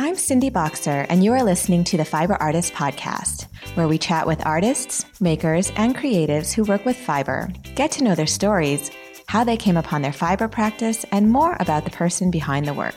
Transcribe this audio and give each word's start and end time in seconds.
I'm 0.00 0.14
Cindy 0.14 0.48
Bokser, 0.48 1.06
and 1.08 1.24
you 1.24 1.32
are 1.32 1.42
listening 1.42 1.82
to 1.82 1.96
the 1.96 2.04
Fiber 2.04 2.34
Artist 2.34 2.72
Podcast, 2.72 3.48
where 3.74 3.88
we 3.88 3.98
chat 3.98 4.28
with 4.28 4.46
artists, 4.46 5.04
makers, 5.20 5.72
and 5.74 5.96
creatives 5.96 6.52
who 6.52 6.62
work 6.62 6.84
with 6.84 6.96
fiber, 6.96 7.48
get 7.74 7.90
to 7.92 8.04
know 8.04 8.14
their 8.14 8.24
stories, 8.24 8.92
how 9.26 9.42
they 9.42 9.56
came 9.56 9.76
upon 9.76 10.02
their 10.02 10.12
fiber 10.12 10.46
practice, 10.46 11.04
and 11.10 11.32
more 11.32 11.56
about 11.58 11.84
the 11.84 11.90
person 11.90 12.30
behind 12.30 12.68
the 12.68 12.74
work. 12.74 12.94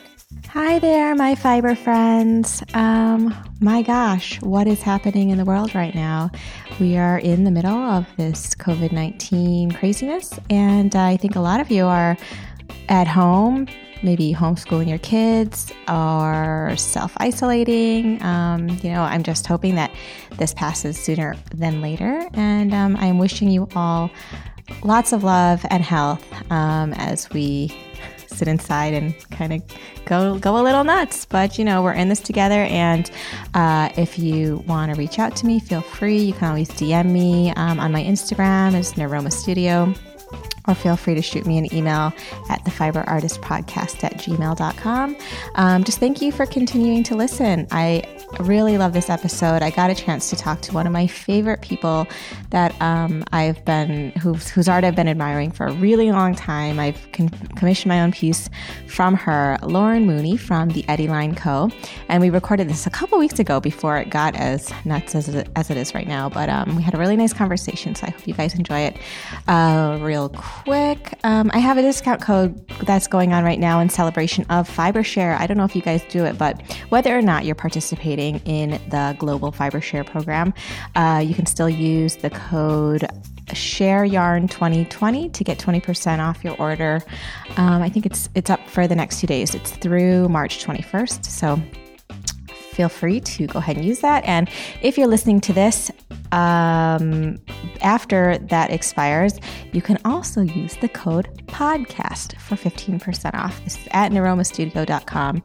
Hi 0.50 0.78
there, 0.78 1.16
my 1.16 1.34
fiber 1.34 1.74
friends. 1.74 2.62
Um, 2.72 3.34
my 3.60 3.82
gosh, 3.82 4.40
what 4.40 4.68
is 4.68 4.80
happening 4.80 5.30
in 5.30 5.38
the 5.38 5.44
world 5.44 5.74
right 5.74 5.96
now? 5.96 6.30
We 6.78 6.96
are 6.98 7.18
in 7.18 7.42
the 7.42 7.50
middle 7.50 7.82
of 7.82 8.06
this 8.16 8.54
COVID 8.54 8.92
19 8.92 9.72
craziness, 9.72 10.38
and 10.48 10.94
I 10.94 11.16
think 11.16 11.34
a 11.34 11.40
lot 11.40 11.60
of 11.60 11.68
you 11.68 11.84
are 11.84 12.16
at 12.88 13.08
home, 13.08 13.66
maybe 14.02 14.34
homeschooling 14.34 14.88
your 14.88 14.98
kids 14.98 15.72
or 15.88 16.74
self 16.76 17.12
isolating. 17.18 18.22
Um, 18.22 18.68
you 18.68 18.90
know, 18.90 19.02
I'm 19.02 19.22
just 19.22 19.46
hoping 19.46 19.74
that 19.76 19.92
this 20.38 20.54
passes 20.54 20.98
sooner 20.98 21.36
than 21.54 21.80
later. 21.80 22.28
And 22.34 22.74
um, 22.74 22.96
I'm 22.96 23.18
wishing 23.18 23.50
you 23.50 23.68
all 23.74 24.10
lots 24.82 25.12
of 25.12 25.24
love 25.24 25.64
and 25.70 25.82
health 25.82 26.24
um, 26.50 26.92
as 26.94 27.28
we 27.30 27.76
sit 28.26 28.48
inside 28.48 28.94
and 28.94 29.14
kind 29.30 29.52
of 29.52 29.62
go 30.06 30.38
go 30.38 30.60
a 30.60 30.62
little 30.62 30.84
nuts. 30.84 31.24
But 31.24 31.58
you 31.58 31.64
know, 31.64 31.82
we're 31.82 31.92
in 31.92 32.08
this 32.08 32.20
together. 32.20 32.62
And 32.64 33.10
uh, 33.54 33.90
if 33.96 34.18
you 34.18 34.64
want 34.66 34.92
to 34.92 34.98
reach 34.98 35.18
out 35.18 35.36
to 35.36 35.46
me, 35.46 35.60
feel 35.60 35.82
free. 35.82 36.18
You 36.18 36.32
can 36.32 36.48
always 36.48 36.70
DM 36.70 37.10
me 37.10 37.52
um, 37.56 37.78
on 37.78 37.92
my 37.92 38.02
Instagram. 38.02 38.74
It's 38.74 38.94
Niroma 38.94 39.32
Studio 39.32 39.94
or 40.68 40.74
feel 40.74 40.96
free 40.96 41.14
to 41.14 41.22
shoot 41.22 41.46
me 41.46 41.58
an 41.58 41.72
email 41.74 42.12
at 42.48 42.64
thefiberartistpodcast 42.64 44.04
at 44.04 44.14
gmail.com. 44.14 45.16
Um, 45.56 45.84
just 45.84 45.98
thank 45.98 46.22
you 46.22 46.32
for 46.32 46.46
continuing 46.46 47.02
to 47.04 47.16
listen. 47.16 47.66
I 47.70 48.02
really 48.40 48.78
love 48.78 48.92
this 48.92 49.10
episode. 49.10 49.62
I 49.62 49.70
got 49.70 49.90
a 49.90 49.94
chance 49.94 50.30
to 50.30 50.36
talk 50.36 50.60
to 50.62 50.72
one 50.72 50.86
of 50.86 50.92
my 50.92 51.06
favorite 51.06 51.60
people 51.62 52.06
that 52.50 52.80
um, 52.80 53.24
I've 53.32 53.62
been, 53.64 54.10
whose, 54.12 54.68
art 54.68 54.84
I've 54.84 54.94
been 54.94 55.08
admiring 55.08 55.50
for 55.50 55.66
a 55.66 55.72
really 55.72 56.12
long 56.12 56.34
time. 56.34 56.78
I've 56.78 57.10
con- 57.12 57.28
commissioned 57.56 57.90
my 57.90 58.00
own 58.00 58.12
piece 58.12 58.48
from 58.86 59.14
her, 59.14 59.58
Lauren 59.62 60.06
Mooney 60.06 60.36
from 60.36 60.70
the 60.70 60.88
Eddy 60.88 61.08
Line 61.08 61.34
Co. 61.34 61.70
And 62.08 62.22
we 62.22 62.30
recorded 62.30 62.68
this 62.68 62.86
a 62.86 62.90
couple 62.90 63.18
weeks 63.18 63.38
ago 63.38 63.60
before 63.60 63.98
it 63.98 64.08
got 64.10 64.36
as 64.36 64.72
nuts 64.84 65.14
as 65.14 65.28
it, 65.28 65.48
as 65.56 65.70
it 65.70 65.76
is 65.76 65.94
right 65.94 66.06
now. 66.06 66.28
But 66.28 66.48
um, 66.48 66.76
we 66.76 66.82
had 66.82 66.94
a 66.94 66.98
really 66.98 67.16
nice 67.16 67.32
conversation, 67.32 67.94
so 67.94 68.06
I 68.06 68.10
hope 68.10 68.26
you 68.26 68.34
guys 68.34 68.54
enjoy 68.54 68.80
it. 68.80 68.96
Uh, 69.48 69.98
real 70.00 70.28
quick, 70.64 71.18
um, 71.24 71.50
I 71.54 71.58
have 71.58 71.78
a 71.78 71.82
discount 71.82 72.20
code 72.20 72.66
that's 72.84 73.06
going 73.06 73.32
on 73.32 73.44
right 73.44 73.58
now 73.58 73.80
in 73.80 73.88
celebration 73.88 74.44
of 74.50 74.68
FiberShare. 74.68 75.38
I 75.38 75.46
don't 75.46 75.56
know 75.56 75.64
if 75.64 75.74
you 75.74 75.82
guys 75.82 76.02
do 76.08 76.24
it, 76.24 76.38
but 76.38 76.60
whether 76.88 77.16
or 77.16 77.22
not 77.22 77.44
you're 77.44 77.54
participating 77.54 78.38
in 78.40 78.70
the 78.88 79.16
Global 79.18 79.52
FiberShare 79.52 80.06
program, 80.06 80.54
uh, 80.94 81.22
you 81.24 81.34
can 81.34 81.46
still 81.46 81.68
use 81.68 82.16
the 82.16 82.30
code 82.30 83.06
share 83.52 84.04
yarn 84.04 84.48
2020 84.48 85.28
to 85.30 85.44
get 85.44 85.58
20% 85.58 86.20
off 86.20 86.42
your 86.44 86.56
order. 86.56 87.02
Um, 87.56 87.82
i 87.82 87.88
think 87.88 88.06
it's 88.06 88.28
it's 88.34 88.48
up 88.48 88.66
for 88.68 88.86
the 88.86 88.94
next 88.94 89.20
two 89.20 89.26
days. 89.26 89.54
It's 89.54 89.72
through 89.72 90.28
march 90.28 90.64
21st 90.64 91.26
so 91.26 91.60
feel 92.72 92.88
free 92.88 93.20
to 93.20 93.46
go 93.46 93.58
ahead 93.58 93.76
and 93.76 93.84
use 93.84 94.00
that. 94.00 94.24
And 94.24 94.48
if 94.80 94.96
you're 94.96 95.06
listening 95.06 95.40
to 95.42 95.52
this 95.52 95.90
um, 96.32 97.38
after 97.82 98.38
that 98.38 98.70
expires, 98.70 99.38
you 99.72 99.82
can 99.82 99.98
also 100.04 100.40
use 100.40 100.76
the 100.76 100.88
code 100.88 101.28
PODCAST 101.46 102.40
for 102.40 102.56
15% 102.56 103.34
off. 103.34 103.62
This 103.64 103.76
is 103.76 103.88
at 103.92 104.10
niromastudio.com. 104.10 105.42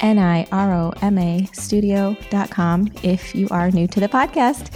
N 0.00 0.18
I 0.18 0.46
R 0.52 0.72
O 0.72 0.92
M 1.02 1.18
A 1.18 1.48
studio.com 1.52 2.92
if 3.02 3.34
you 3.34 3.48
are 3.50 3.70
new 3.70 3.86
to 3.88 4.00
the 4.00 4.08
podcast. 4.08 4.70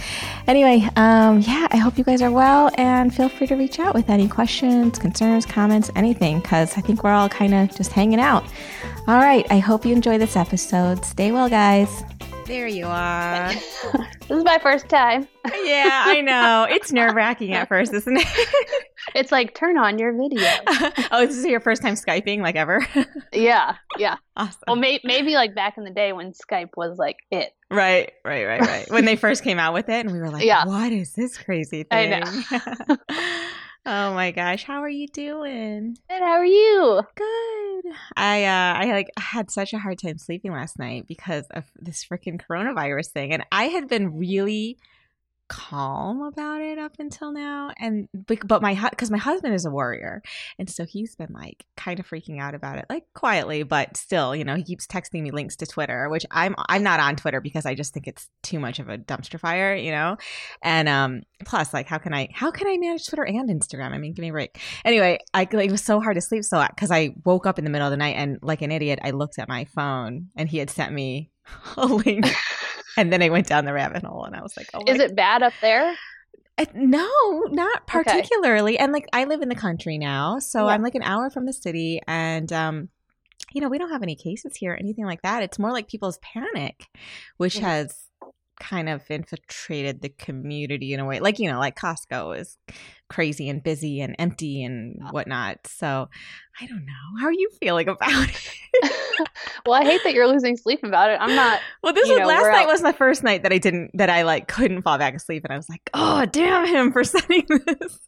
Anyway, 0.47 0.87
um, 0.95 1.41
yeah, 1.41 1.67
I 1.71 1.77
hope 1.77 1.97
you 1.97 2.03
guys 2.03 2.21
are 2.21 2.31
well 2.31 2.71
and 2.77 3.13
feel 3.13 3.29
free 3.29 3.47
to 3.47 3.55
reach 3.55 3.79
out 3.79 3.93
with 3.93 4.09
any 4.09 4.27
questions, 4.27 4.99
concerns, 4.99 5.45
comments, 5.45 5.89
anything, 5.95 6.39
because 6.39 6.77
I 6.77 6.81
think 6.81 7.03
we're 7.03 7.11
all 7.11 7.29
kind 7.29 7.53
of 7.53 7.75
just 7.75 7.91
hanging 7.91 8.19
out. 8.19 8.43
All 9.07 9.17
right, 9.17 9.45
I 9.49 9.59
hope 9.59 9.85
you 9.85 9.93
enjoy 9.93 10.17
this 10.17 10.35
episode. 10.35 11.05
Stay 11.05 11.31
well, 11.31 11.49
guys. 11.49 12.03
There 12.45 12.67
you 12.67 12.85
are. 12.85 13.51
this 13.53 14.29
is 14.29 14.43
my 14.43 14.59
first 14.59 14.87
time. 14.87 15.27
yeah, 15.63 16.03
I 16.05 16.21
know. 16.23 16.67
It's 16.69 16.91
nerve 16.91 17.15
wracking 17.15 17.53
at 17.53 17.67
first, 17.67 17.91
isn't 17.91 18.17
it? 18.17 18.27
it's 19.15 19.31
like 19.31 19.55
turn 19.55 19.79
on 19.79 19.97
your 19.97 20.13
video. 20.13 20.47
oh, 21.11 21.25
this 21.25 21.37
is 21.37 21.45
your 21.45 21.59
first 21.59 21.81
time 21.81 21.95
Skyping, 21.95 22.41
like 22.41 22.55
ever? 22.55 22.85
yeah, 23.33 23.77
yeah. 23.97 24.17
Awesome. 24.37 24.59
Well, 24.67 24.75
may- 24.75 24.99
maybe 25.03 25.33
like 25.33 25.55
back 25.55 25.79
in 25.79 25.85
the 25.85 25.89
day 25.89 26.13
when 26.13 26.33
Skype 26.33 26.69
was 26.77 26.99
like 26.99 27.17
it. 27.31 27.51
Right, 27.71 28.11
right, 28.23 28.45
right, 28.45 28.61
right. 28.61 28.91
when 28.91 29.05
they 29.05 29.15
first 29.15 29.43
came 29.43 29.57
out 29.57 29.73
with 29.73 29.89
it, 29.89 30.05
and 30.05 30.11
we 30.11 30.19
were 30.19 30.29
like, 30.29 30.45
yeah. 30.45 30.65
what 30.65 30.91
is 30.91 31.13
this 31.13 31.39
crazy 31.39 31.81
thing? 31.83 32.13
I 32.13 32.19
know. 32.19 32.97
Oh 33.85 34.13
my 34.13 34.31
gosh, 34.31 34.63
how 34.63 34.81
are 34.81 34.89
you 34.89 35.07
doing? 35.07 35.97
Good. 36.09 36.19
How 36.21 36.33
are 36.33 36.45
you? 36.45 37.01
Good. 37.15 37.93
I 38.17 38.45
uh, 38.45 38.79
I 38.79 38.91
like 38.91 39.09
had 39.17 39.51
such 39.51 39.73
a 39.73 39.79
hard 39.79 39.99
time 39.99 40.17
sleeping 40.17 40.51
last 40.51 40.79
night 40.79 41.07
because 41.07 41.45
of 41.51 41.65
this 41.79 42.03
freaking 42.03 42.41
coronavirus 42.41 43.07
thing, 43.07 43.31
and 43.31 43.45
I 43.51 43.65
had 43.65 43.87
been 43.87 44.17
really 44.17 44.77
calm 45.47 46.21
about 46.21 46.61
it 46.61 46.77
up 46.77 46.93
until 46.99 47.31
now 47.31 47.71
and 47.79 48.07
but 48.47 48.61
my 48.61 48.89
because 48.89 49.11
my 49.11 49.17
husband 49.17 49.53
is 49.53 49.65
a 49.65 49.69
warrior 49.69 50.21
and 50.57 50.69
so 50.69 50.85
he's 50.85 51.15
been 51.15 51.31
like 51.31 51.65
kind 51.77 51.99
of 51.99 52.07
freaking 52.07 52.39
out 52.39 52.55
about 52.55 52.77
it 52.77 52.85
like 52.89 53.03
quietly 53.13 53.63
but 53.63 53.95
still 53.95 54.35
you 54.35 54.43
know 54.43 54.55
he 54.55 54.63
keeps 54.63 54.87
texting 54.87 55.21
me 55.21 55.31
links 55.31 55.55
to 55.55 55.65
twitter 55.65 56.09
which 56.09 56.25
i'm 56.31 56.55
i'm 56.67 56.81
not 56.81 56.99
on 56.99 57.15
twitter 57.15 57.39
because 57.39 57.65
i 57.65 57.75
just 57.75 57.93
think 57.93 58.07
it's 58.07 58.27
too 58.41 58.59
much 58.59 58.79
of 58.79 58.89
a 58.89 58.97
dumpster 58.97 59.39
fire 59.39 59.75
you 59.75 59.91
know? 59.91 60.17
And 60.61 60.89
um 60.89 61.21
plus 61.45 61.73
like 61.73 61.87
how 61.87 61.97
can 61.97 62.13
i 62.13 62.27
how 62.33 62.51
can 62.51 62.67
i 62.67 62.77
manage 62.77 63.05
twitter 63.07 63.25
and 63.25 63.49
instagram? 63.49 63.91
I 63.91 63.97
mean 63.97 64.13
give 64.13 64.23
me 64.23 64.29
a 64.29 64.33
break. 64.33 64.59
Anyway 64.83 65.19
i 65.33 65.47
like, 65.51 65.53
it 65.53 65.71
was 65.71 65.83
so 65.83 65.99
hard 65.99 66.15
to 66.15 66.21
sleep 66.21 66.43
so 66.43 66.65
because 66.69 66.91
i 66.91 67.13
woke 67.23 67.45
up 67.45 67.57
in 67.59 67.63
the 67.63 67.69
middle 67.69 67.87
of 67.87 67.91
the 67.91 67.97
night 67.97 68.15
and 68.15 68.39
like 68.41 68.61
an 68.61 68.71
idiot 68.71 68.99
i 69.03 69.11
looked 69.11 69.39
at 69.39 69.47
my 69.47 69.65
phone 69.65 70.27
and 70.35 70.49
he 70.49 70.57
had 70.57 70.69
sent 70.69 70.93
me 70.93 71.31
a 71.77 71.85
link 71.85 72.25
and 72.97 73.11
then 73.11 73.21
I 73.21 73.29
went 73.29 73.47
down 73.47 73.65
the 73.65 73.73
rabbit 73.73 74.03
hole 74.03 74.25
and 74.25 74.35
I 74.35 74.41
was 74.41 74.55
like, 74.57 74.69
oh 74.73 74.83
Is 74.87 74.99
it 74.99 75.15
bad 75.15 75.43
up 75.43 75.53
there? 75.61 75.95
No, 76.73 77.09
not 77.49 77.85
particularly. 77.85 78.75
Okay. 78.75 78.83
And 78.83 78.93
like 78.93 79.07
I 79.11 79.25
live 79.25 79.41
in 79.41 79.49
the 79.49 79.55
country 79.55 79.97
now, 79.97 80.39
so 80.39 80.65
yeah. 80.65 80.73
I'm 80.73 80.81
like 80.81 80.95
an 80.95 81.03
hour 81.03 81.29
from 81.29 81.45
the 81.45 81.53
city 81.53 82.01
and 82.07 82.51
um 82.53 82.89
you 83.53 83.61
know, 83.61 83.69
we 83.69 83.77
don't 83.77 83.91
have 83.91 84.03
any 84.03 84.15
cases 84.15 84.55
here 84.55 84.73
or 84.73 84.75
anything 84.75 85.05
like 85.05 85.21
that. 85.21 85.43
It's 85.43 85.59
more 85.59 85.71
like 85.71 85.87
people's 85.87 86.17
panic, 86.19 86.87
which 87.37 87.55
mm-hmm. 87.55 87.65
has 87.65 88.04
kind 88.59 88.89
of 88.89 89.03
infiltrated 89.09 90.01
the 90.01 90.09
community 90.09 90.93
in 90.93 90.99
a 90.99 91.05
way. 91.05 91.19
Like, 91.19 91.39
you 91.39 91.51
know, 91.51 91.59
like 91.59 91.77
Costco 91.77 92.37
is 92.39 92.57
crazy 93.09 93.49
and 93.49 93.61
busy 93.61 94.01
and 94.01 94.15
empty 94.17 94.63
and 94.63 94.99
whatnot. 95.11 95.67
So 95.67 96.09
I 96.61 96.65
don't 96.65 96.85
know. 96.85 97.19
How 97.19 97.27
are 97.27 97.33
you 97.33 97.49
feeling 97.59 97.89
about 97.89 98.29
it? 98.29 98.51
well, 99.65 99.79
I 99.81 99.83
hate 99.83 100.01
that 100.03 100.13
you're 100.13 100.27
losing 100.27 100.57
sleep 100.57 100.83
about 100.83 101.09
it. 101.09 101.17
I'm 101.19 101.35
not. 101.35 101.59
Well, 101.83 101.93
this 101.93 102.09
was 102.09 102.17
know, 102.17 102.25
last 102.25 102.45
night 102.45 102.63
out. 102.63 102.67
was 102.67 102.81
the 102.81 102.93
first 102.93 103.23
night 103.23 103.43
that 103.43 103.53
I 103.53 103.59
didn't 103.59 103.91
that 103.93 104.09
I 104.09 104.23
like 104.23 104.47
couldn't 104.47 104.81
fall 104.81 104.97
back 104.97 105.13
asleep, 105.13 105.43
and 105.43 105.53
I 105.53 105.57
was 105.57 105.69
like, 105.69 105.87
oh 105.93 106.25
damn 106.25 106.65
him 106.65 106.91
for 106.91 107.03
sending 107.03 107.45
this. 107.47 107.99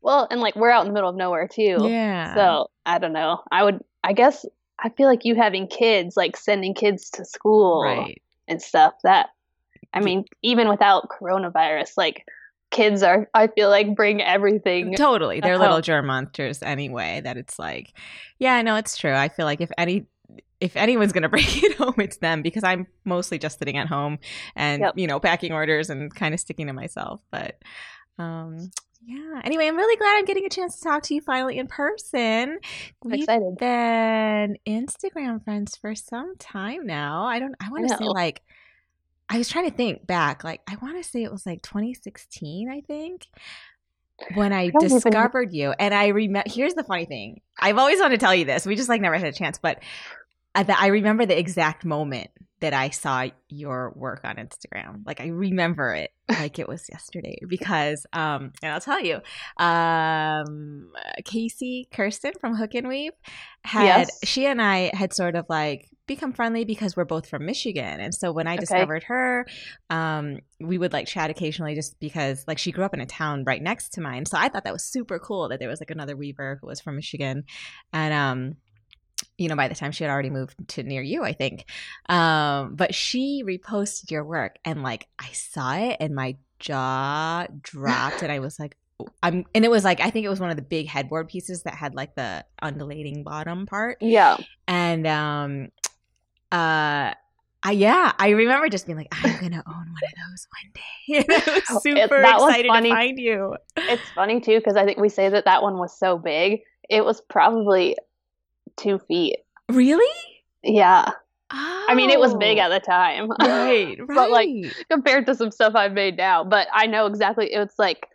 well, 0.00 0.28
and 0.30 0.40
like 0.40 0.54
we're 0.54 0.70
out 0.70 0.82
in 0.82 0.88
the 0.88 0.94
middle 0.94 1.10
of 1.10 1.16
nowhere 1.16 1.48
too. 1.48 1.78
Yeah. 1.80 2.34
So 2.36 2.70
I 2.86 2.98
don't 2.98 3.12
know. 3.12 3.40
I 3.50 3.64
would. 3.64 3.80
I 4.04 4.12
guess 4.12 4.46
I 4.78 4.90
feel 4.90 5.06
like 5.06 5.24
you 5.24 5.34
having 5.34 5.66
kids, 5.66 6.16
like 6.16 6.36
sending 6.36 6.74
kids 6.74 7.10
to 7.10 7.24
school, 7.24 7.82
right. 7.82 8.20
And 8.52 8.62
stuff. 8.62 8.94
That 9.02 9.30
I 9.92 10.00
mean, 10.00 10.24
even 10.42 10.68
without 10.68 11.08
coronavirus, 11.08 11.92
like 11.96 12.24
kids 12.72 13.02
are 13.02 13.28
i 13.34 13.46
feel 13.48 13.68
like 13.68 13.94
bring 13.94 14.22
everything 14.22 14.94
totally 14.94 15.40
they're 15.40 15.58
little 15.58 15.82
germ 15.82 16.06
monsters 16.06 16.62
anyway 16.62 17.20
that 17.22 17.36
it's 17.36 17.58
like 17.58 17.92
yeah 18.38 18.54
i 18.54 18.62
know 18.62 18.76
it's 18.76 18.96
true 18.96 19.12
i 19.12 19.28
feel 19.28 19.44
like 19.44 19.60
if 19.60 19.70
any 19.76 20.06
if 20.58 20.74
anyone's 20.74 21.12
going 21.12 21.22
to 21.22 21.28
bring 21.28 21.44
it 21.46 21.76
home 21.76 21.94
it's 21.98 22.16
them 22.16 22.40
because 22.40 22.64
i'm 22.64 22.86
mostly 23.04 23.38
just 23.38 23.58
sitting 23.58 23.76
at 23.76 23.88
home 23.88 24.18
and 24.56 24.80
yep. 24.80 24.94
you 24.96 25.06
know 25.06 25.20
packing 25.20 25.52
orders 25.52 25.90
and 25.90 26.14
kind 26.14 26.32
of 26.32 26.40
sticking 26.40 26.66
to 26.66 26.72
myself 26.72 27.20
but 27.30 27.58
um 28.18 28.70
yeah. 29.04 29.40
Anyway, 29.44 29.66
I'm 29.66 29.76
really 29.76 29.96
glad 29.96 30.18
I'm 30.18 30.24
getting 30.24 30.46
a 30.46 30.50
chance 30.50 30.78
to 30.78 30.84
talk 30.84 31.02
to 31.04 31.14
you 31.14 31.20
finally 31.20 31.58
in 31.58 31.66
person. 31.66 32.58
I'm 33.04 33.10
We've 33.10 33.20
excited. 33.20 33.56
been 33.58 34.56
Instagram 34.66 35.42
friends 35.44 35.76
for 35.76 35.94
some 35.94 36.36
time 36.38 36.86
now. 36.86 37.24
I 37.24 37.38
don't. 37.38 37.54
I 37.60 37.70
want 37.70 37.88
to 37.88 37.96
say 37.96 38.04
like 38.04 38.42
I 39.32 39.38
was 39.38 39.48
trying 39.48 39.70
to 39.70 39.74
think 39.74 40.06
back. 40.06 40.44
Like, 40.44 40.60
I 40.68 40.76
want 40.82 41.02
to 41.02 41.08
say 41.08 41.22
it 41.22 41.32
was 41.32 41.46
like 41.46 41.62
2016, 41.62 42.70
I 42.70 42.82
think, 42.82 43.28
when 44.34 44.52
I, 44.52 44.64
I 44.64 44.70
discovered 44.78 45.54
even... 45.54 45.54
you. 45.54 45.74
And 45.78 45.94
I 45.94 46.08
remember, 46.08 46.50
here's 46.50 46.74
the 46.74 46.84
funny 46.84 47.06
thing 47.06 47.40
I've 47.58 47.78
always 47.78 47.98
wanted 47.98 48.20
to 48.20 48.24
tell 48.24 48.34
you 48.34 48.44
this. 48.44 48.66
We 48.66 48.76
just 48.76 48.90
like 48.90 49.00
never 49.00 49.16
had 49.16 49.26
a 49.26 49.32
chance, 49.32 49.58
but 49.58 49.82
uh, 50.54 50.64
I, 50.68 50.76
I 50.78 50.86
remember 50.88 51.24
the 51.24 51.38
exact 51.38 51.86
moment 51.86 52.30
that 52.62 52.72
I 52.72 52.90
saw 52.90 53.28
your 53.48 53.92
work 53.94 54.22
on 54.24 54.36
Instagram. 54.36 55.02
Like 55.06 55.20
I 55.20 55.26
remember 55.28 55.94
it 55.94 56.10
like 56.28 56.58
it 56.58 56.66
was 56.68 56.86
yesterday 56.90 57.36
because 57.46 58.06
um 58.14 58.52
and 58.62 58.72
I'll 58.72 58.80
tell 58.80 59.00
you, 59.04 59.20
um 59.58 60.90
Casey 61.24 61.88
Kirsten 61.92 62.32
from 62.40 62.56
Hook 62.56 62.74
and 62.74 62.88
Weave 62.88 63.12
had 63.64 64.10
Yes. 64.10 64.18
she 64.24 64.46
and 64.46 64.60
I 64.62 64.90
had 64.94 65.12
sort 65.12 65.36
of 65.36 65.46
like 65.48 65.88
become 66.06 66.32
friendly 66.32 66.64
because 66.64 66.96
we're 66.96 67.04
both 67.04 67.28
from 67.28 67.46
Michigan. 67.46 68.00
And 68.00 68.14
so 68.14 68.32
when 68.32 68.46
I 68.46 68.56
Okay. 68.58 68.58
discovered 68.58 69.04
her, 69.04 69.46
um 69.90 70.38
we 70.60 70.78
would 70.78 70.92
like 70.92 71.06
chat 71.06 71.30
occasionally 71.30 71.74
just 71.74 71.98
because 72.00 72.44
like 72.48 72.58
she 72.58 72.72
grew 72.72 72.84
up 72.84 72.94
in 72.94 73.00
a 73.00 73.06
town 73.06 73.44
right 73.44 73.62
next 73.62 73.90
to 73.94 74.00
mine. 74.00 74.26
So 74.26 74.38
I 74.38 74.48
thought 74.48 74.64
that 74.64 74.72
was 74.72 74.84
super 74.84 75.18
cool 75.18 75.48
that 75.48 75.58
there 75.60 75.68
was 75.68 75.80
like 75.80 75.90
another 75.90 76.16
weaver 76.16 76.58
who 76.60 76.66
was 76.68 76.80
from 76.80 76.96
Michigan. 76.96 77.44
And 77.92 78.14
um 78.14 78.56
you 79.42 79.48
know, 79.48 79.56
by 79.56 79.68
the 79.68 79.74
time 79.74 79.92
she 79.92 80.04
had 80.04 80.10
already 80.10 80.30
moved 80.30 80.56
to 80.68 80.82
near 80.82 81.02
you, 81.02 81.24
I 81.24 81.32
think. 81.32 81.64
Um, 82.08 82.74
but 82.76 82.94
she 82.94 83.42
reposted 83.44 84.10
your 84.10 84.24
work 84.24 84.56
and 84.64 84.82
like 84.82 85.06
I 85.18 85.28
saw 85.32 85.74
it 85.74 85.96
and 86.00 86.14
my 86.14 86.36
jaw 86.60 87.46
dropped 87.60 88.22
and 88.22 88.30
I 88.30 88.38
was 88.38 88.58
like, 88.58 88.76
"Oh," 89.00 89.08
I'm, 89.22 89.44
and 89.54 89.64
it 89.64 89.70
was 89.70 89.84
like, 89.84 90.00
I 90.00 90.10
think 90.10 90.24
it 90.24 90.28
was 90.28 90.40
one 90.40 90.50
of 90.50 90.56
the 90.56 90.62
big 90.62 90.86
headboard 90.86 91.28
pieces 91.28 91.64
that 91.64 91.74
had 91.74 91.94
like 91.94 92.14
the 92.14 92.44
undulating 92.62 93.24
bottom 93.24 93.66
part. 93.66 93.98
Yeah. 94.00 94.36
And, 94.68 95.06
um, 95.06 95.68
uh, 96.50 97.12
I, 97.64 97.70
yeah, 97.72 98.12
I 98.18 98.30
remember 98.30 98.68
just 98.68 98.86
being 98.86 98.98
like, 98.98 99.08
I'm 99.12 99.32
gonna 99.40 99.62
own 99.66 99.74
one 99.74 100.02
of 100.04 100.30
those 100.30 100.46
one 100.50 100.72
day. 100.74 101.24
I 101.48 101.52
was 101.54 101.62
Oh, 101.70 101.76
It- 101.76 101.82
super 101.82 102.22
was 102.22 102.42
excited 102.48 102.66
funny. 102.68 102.88
to 102.90 102.94
find 102.94 103.18
you. 103.18 103.56
It's 103.76 104.02
funny 104.14 104.40
too 104.40 104.58
because 104.58 104.76
I 104.76 104.84
think 104.84 104.98
we 104.98 105.08
say 105.08 105.28
that 105.28 105.44
that 105.44 105.62
one 105.62 105.78
was 105.78 105.96
so 105.96 106.18
big. 106.18 106.62
It 106.90 107.04
was 107.04 107.20
probably 107.20 107.96
two 108.76 108.98
feet. 109.08 109.38
Really? 109.70 110.04
Yeah. 110.62 111.10
I 111.54 111.94
mean, 111.94 112.08
it 112.08 112.18
was 112.18 112.34
big 112.34 112.56
Oh. 112.58 112.62
at 112.62 112.68
the 112.70 112.80
time. 112.80 113.30
right, 113.40 113.98
right. 113.98 114.06
But, 114.08 114.30
like, 114.30 114.48
compared 114.90 115.26
to 115.26 115.34
some 115.34 115.50
stuff 115.50 115.74
I've 115.74 115.92
made 115.92 116.16
now. 116.16 116.44
But 116.44 116.66
I 116.72 116.86
know 116.86 117.04
exactly. 117.06 117.52
It 117.52 117.58
was 117.58 117.74
like, 117.78 118.06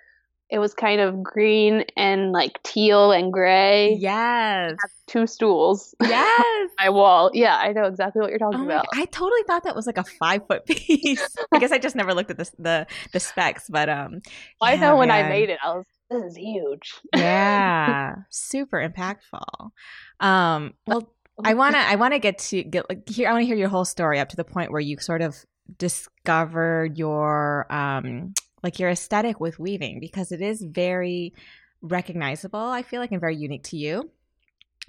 it 0.49 0.59
was 0.59 0.73
kind 0.73 1.01
of 1.01 1.21
green 1.21 1.83
and 1.97 2.31
like 2.31 2.53
teal 2.63 3.11
and 3.11 3.33
gray. 3.33 3.93
yes, 3.99 4.75
Two 5.05 5.27
stools. 5.27 5.93
yes. 6.01 6.71
My 6.79 6.89
wall. 6.89 7.29
Yeah, 7.33 7.57
I 7.57 7.73
know 7.73 7.83
exactly 7.83 8.21
what 8.21 8.29
you're 8.29 8.39
talking 8.39 8.61
Oh 8.61 8.65
about. 8.65 8.85
I 8.93 9.05
totally 9.05 9.43
thought 9.45 9.63
that 9.65 9.75
was 9.75 9.85
like 9.85 9.97
a 9.97 10.03
five 10.05 10.47
foot 10.47 10.65
piece. 10.65 11.35
I 11.51 11.59
guess 11.59 11.71
I 11.73 11.77
just 11.79 11.95
never 11.97 12.13
looked 12.13 12.31
at 12.31 12.37
the 12.37 12.49
the, 12.57 12.87
the 13.13 13.19
specs, 13.19 13.69
but 13.69 13.89
um, 13.89 14.21
I 14.61 14.73
yeah, 14.75 14.79
know 14.79 14.95
when 14.97 15.11
I 15.11 15.23
made 15.29 15.49
it, 15.49 15.59
I 15.63 15.75
was, 15.75 15.85
this 16.09 16.23
is 16.23 16.37
huge. 16.37 16.93
yeah, 17.15 18.15
super 18.29 18.77
impactful. 18.77 19.71
Um, 20.19 20.73
well, 20.85 21.13
I 21.43 21.53
wanna 21.53 21.79
I 21.79 21.95
wanna 21.95 22.19
get 22.19 22.39
to 22.39 22.63
get 22.63 22.89
like 22.89 23.07
here. 23.07 23.29
I 23.29 23.33
want 23.33 23.43
to 23.43 23.47
hear 23.47 23.55
your 23.55 23.69
whole 23.69 23.85
story 23.85 24.19
up 24.19 24.29
to 24.29 24.35
the 24.35 24.43
point 24.43 24.71
where 24.71 24.81
you 24.81 24.97
sort 24.99 25.21
of 25.21 25.35
discover 25.77 26.87
your 26.95 27.71
um 27.71 28.33
like 28.63 28.79
your 28.79 28.89
aesthetic 28.89 29.39
with 29.39 29.59
weaving 29.59 29.99
because 29.99 30.31
it 30.31 30.41
is 30.41 30.61
very 30.61 31.33
recognizable. 31.81 32.59
I 32.59 32.81
feel 32.81 32.99
like 32.99 33.11
and 33.11 33.21
very 33.21 33.35
unique 33.35 33.63
to 33.65 33.77
you. 33.77 34.09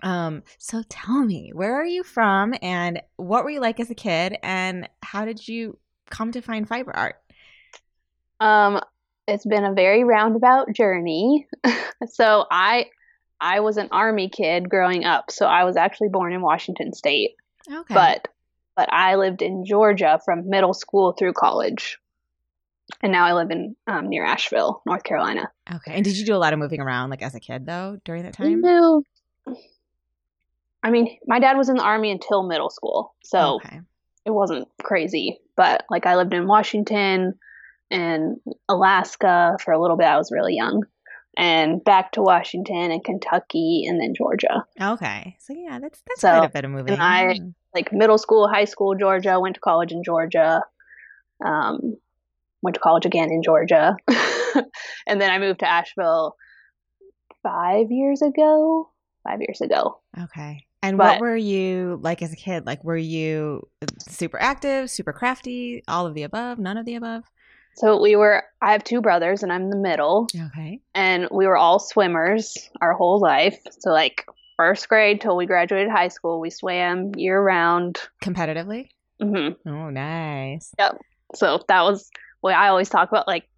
Um, 0.02 0.44
so 0.58 0.82
tell 0.88 1.24
me, 1.24 1.50
where 1.52 1.74
are 1.74 1.84
you 1.84 2.04
from, 2.04 2.54
and 2.62 3.02
what 3.16 3.44
were 3.44 3.50
you 3.50 3.60
like 3.60 3.80
as 3.80 3.90
a 3.90 3.94
kid, 3.96 4.36
and 4.42 4.88
how 5.02 5.24
did 5.24 5.46
you 5.46 5.78
come 6.08 6.32
to 6.32 6.40
find 6.40 6.68
fiber 6.68 6.94
art? 6.94 7.16
Um, 8.40 8.80
it's 9.28 9.44
been 9.46 9.64
a 9.64 9.74
very 9.74 10.02
roundabout 10.02 10.72
journey. 10.72 11.46
so 12.10 12.46
I 12.50 12.86
I 13.40 13.60
was 13.60 13.76
an 13.76 13.88
army 13.92 14.28
kid 14.30 14.68
growing 14.68 15.04
up. 15.04 15.30
So 15.30 15.46
I 15.46 15.64
was 15.64 15.76
actually 15.76 16.08
born 16.08 16.32
in 16.32 16.40
Washington 16.40 16.92
State, 16.92 17.36
Okay, 17.70 17.94
but 17.94 18.28
but 18.74 18.92
I 18.92 19.16
lived 19.16 19.42
in 19.42 19.64
Georgia 19.64 20.20
from 20.24 20.48
middle 20.48 20.74
school 20.74 21.12
through 21.12 21.34
college, 21.34 21.98
and 23.02 23.12
now 23.12 23.26
I 23.26 23.34
live 23.34 23.50
in 23.50 23.76
um, 23.86 24.08
near 24.08 24.24
Asheville, 24.24 24.82
North 24.86 25.04
Carolina. 25.04 25.50
okay. 25.72 25.92
And 25.94 26.04
did 26.04 26.16
you 26.16 26.24
do 26.24 26.34
a 26.34 26.38
lot 26.38 26.52
of 26.52 26.58
moving 26.58 26.80
around, 26.80 27.10
like 27.10 27.22
as 27.22 27.34
a 27.34 27.40
kid, 27.40 27.66
though, 27.66 27.98
during 28.04 28.22
that 28.22 28.34
time? 28.34 28.60
No, 28.60 29.02
I 30.82 30.90
mean, 30.90 31.18
my 31.26 31.38
dad 31.38 31.56
was 31.56 31.68
in 31.68 31.76
the 31.76 31.82
army 31.82 32.10
until 32.10 32.44
middle 32.44 32.70
school, 32.70 33.14
so 33.22 33.56
okay, 33.56 33.80
it 34.24 34.30
wasn't 34.30 34.68
crazy. 34.82 35.40
But 35.56 35.84
like 35.90 36.06
I 36.06 36.16
lived 36.16 36.32
in 36.32 36.46
Washington 36.46 37.34
and 37.90 38.36
Alaska 38.68 39.56
for 39.64 39.72
a 39.72 39.80
little 39.80 39.96
bit. 39.96 40.06
I 40.06 40.16
was 40.16 40.30
really 40.32 40.54
young. 40.54 40.84
And 41.36 41.82
back 41.84 42.12
to 42.12 42.22
Washington 42.22 42.90
and 42.90 43.04
Kentucky 43.04 43.84
and 43.86 44.00
then 44.00 44.12
Georgia. 44.16 44.64
okay. 44.80 45.36
So 45.38 45.54
yeah, 45.56 45.78
that's 45.78 46.02
that's 46.06 46.20
So, 46.20 46.30
quite 46.30 46.46
a 46.46 46.48
bit 46.52 46.64
of 46.64 46.70
moving. 46.70 46.98
I- 46.98 47.34
Mm. 47.38 47.54
Like 47.74 47.92
middle 47.92 48.16
school, 48.18 48.48
high 48.48 48.64
school, 48.64 48.94
Georgia, 48.94 49.38
went 49.38 49.54
to 49.56 49.60
college 49.60 49.92
in 49.92 50.02
Georgia. 50.02 50.62
Um, 51.44 51.96
went 52.62 52.74
to 52.74 52.80
college 52.80 53.04
again 53.04 53.30
in 53.30 53.42
Georgia. 53.42 53.94
and 55.06 55.20
then 55.20 55.30
I 55.30 55.38
moved 55.38 55.60
to 55.60 55.68
Asheville 55.68 56.34
five 57.42 57.90
years 57.90 58.22
ago. 58.22 58.90
Five 59.22 59.40
years 59.40 59.60
ago. 59.60 60.00
Okay. 60.18 60.64
And 60.82 60.98
what 60.98 61.20
were 61.20 61.36
you 61.36 62.00
like 62.02 62.22
as 62.22 62.32
a 62.32 62.36
kid? 62.36 62.64
Like, 62.64 62.82
were 62.82 62.96
you 62.96 63.68
super 64.08 64.40
active, 64.40 64.90
super 64.90 65.12
crafty, 65.12 65.82
all 65.88 66.06
of 66.06 66.14
the 66.14 66.22
above, 66.22 66.58
none 66.58 66.78
of 66.78 66.86
the 66.86 66.94
above? 66.94 67.24
So 67.78 68.00
we 68.00 68.16
were, 68.16 68.42
I 68.60 68.72
have 68.72 68.82
two 68.84 69.00
brothers 69.00 69.42
and 69.42 69.52
I'm 69.52 69.70
the 69.70 69.76
middle. 69.76 70.28
Okay. 70.34 70.80
and 70.94 71.28
we 71.30 71.46
were 71.46 71.56
all 71.56 71.78
swimmers 71.78 72.56
our 72.80 72.92
whole 72.92 73.20
life. 73.20 73.58
So 73.80 73.90
like 73.90 74.24
first 74.56 74.88
grade 74.88 75.20
till 75.20 75.36
we 75.36 75.46
graduated 75.46 75.90
high 75.90 76.08
school, 76.08 76.40
we 76.40 76.50
swam 76.50 77.12
year 77.16 77.40
round. 77.40 77.98
Competitively? 78.22 78.88
hmm 79.20 79.50
Oh, 79.66 79.90
nice. 79.90 80.72
Yep. 80.78 80.98
So 81.34 81.64
that 81.68 81.82
was 81.82 82.08
what 82.40 82.54
I 82.54 82.68
always 82.68 82.88
talk 82.88 83.08
about, 83.10 83.26
like 83.28 83.48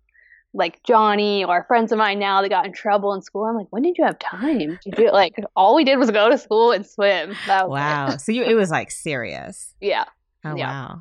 like 0.53 0.83
Johnny 0.83 1.45
or 1.45 1.63
friends 1.69 1.93
of 1.93 1.99
mine 1.99 2.19
now 2.19 2.43
that 2.43 2.49
got 2.49 2.67
in 2.67 2.73
trouble 2.73 3.15
in 3.15 3.23
school. 3.23 3.45
I'm 3.45 3.55
like, 3.57 3.69
when 3.71 3.83
did 3.83 3.97
you 3.97 4.05
have 4.05 4.19
time 4.19 4.79
to 4.83 4.91
do 4.91 5.07
it? 5.07 5.13
Like 5.13 5.37
all 5.55 5.77
we 5.77 5.85
did 5.85 5.97
was 5.97 6.11
go 6.11 6.29
to 6.29 6.37
school 6.37 6.73
and 6.73 6.85
swim. 6.85 7.37
Wow. 7.47 8.17
so 8.17 8.33
you, 8.33 8.43
it 8.43 8.55
was 8.55 8.71
like 8.71 8.91
serious. 8.91 9.75
Yeah. 9.81 10.05
Oh, 10.45 10.57
Yeah. 10.57 10.67
wow. 10.67 11.01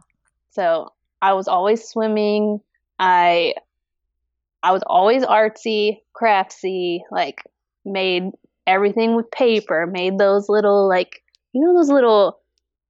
So 0.52 0.94
I 1.22 1.34
was 1.34 1.48
always 1.48 1.84
swimming. 1.84 2.60
I 3.00 3.56
I 4.62 4.72
was 4.72 4.84
always 4.86 5.24
artsy, 5.24 6.02
craftsy, 6.14 7.00
like 7.12 7.44
made 7.86 8.24
everything 8.68 9.16
with 9.16 9.32
paper, 9.32 9.88
made 9.88 10.18
those 10.18 10.50
little 10.50 10.88
like 10.88 11.24
you 11.54 11.62
know 11.62 11.74
those 11.74 11.90
little 11.90 12.40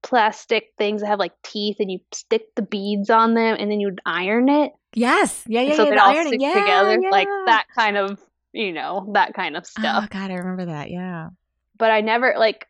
plastic 0.01 0.73
things 0.77 1.01
that 1.01 1.07
have 1.07 1.19
like 1.19 1.33
teeth 1.43 1.77
and 1.79 1.91
you 1.91 1.99
stick 2.13 2.55
the 2.55 2.61
beads 2.61 3.09
on 3.09 3.33
them 3.33 3.55
and 3.59 3.69
then 3.69 3.79
you'd 3.79 4.01
iron 4.05 4.49
it. 4.49 4.71
Yes. 4.93 5.43
Yeah, 5.47 5.61
yeah, 5.61 5.75
so 5.75 5.83
yeah. 5.83 5.89
they 5.91 5.97
all 5.97 6.25
stick 6.25 6.39
Yeah, 6.41 6.53
together. 6.53 6.99
Like 7.11 7.27
that 7.45 7.65
kind 7.75 7.97
of 7.97 8.19
you 8.51 8.73
know, 8.73 9.11
that 9.13 9.35
kind 9.35 9.55
of 9.55 9.63
oh, 9.63 9.79
stuff. 9.79 10.03
Oh, 10.05 10.07
God, 10.09 10.31
I 10.31 10.35
remember 10.35 10.65
that. 10.65 10.89
Yeah. 10.89 11.29
but 11.77 11.91
I 11.91 12.01
never 12.01 12.33
like 12.37 12.65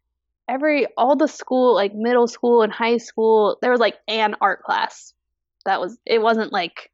every 0.49 0.87
all 0.97 1.15
the 1.15 1.27
school 1.27 1.75
like 1.75 1.93
middle 1.93 2.27
school 2.27 2.63
and 2.63 2.73
high 2.73 2.97
school 2.97 3.57
there 3.61 3.71
was 3.71 3.79
like 3.79 3.97
an 4.07 4.35
art 4.41 4.63
class 4.63 5.13
that 5.65 5.79
was 5.79 5.97
it 6.05 6.19
wasn't 6.19 6.51
like 6.51 6.91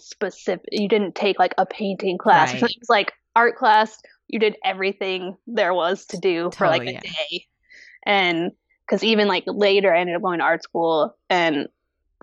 specific 0.00 0.66
you 0.72 0.88
didn't 0.88 1.14
take 1.14 1.38
like 1.38 1.54
a 1.58 1.66
painting 1.66 2.18
class. 2.18 2.52
Right. 2.52 2.62
it 2.62 2.78
was 2.80 2.88
like 2.88 3.12
art 3.36 3.56
class. 3.56 4.00
You 4.28 4.38
did 4.38 4.56
everything 4.64 5.36
there 5.46 5.74
was 5.74 6.06
to 6.06 6.18
do 6.18 6.50
for 6.56 6.66
like 6.66 6.82
a 6.82 6.92
yeah. 6.92 7.00
day. 7.00 7.46
And 8.06 8.52
because 8.86 9.04
even 9.04 9.28
like 9.28 9.44
later 9.46 9.94
I 9.94 10.00
ended 10.00 10.16
up 10.16 10.22
going 10.22 10.38
to 10.38 10.44
art 10.44 10.62
school 10.62 11.16
and 11.28 11.68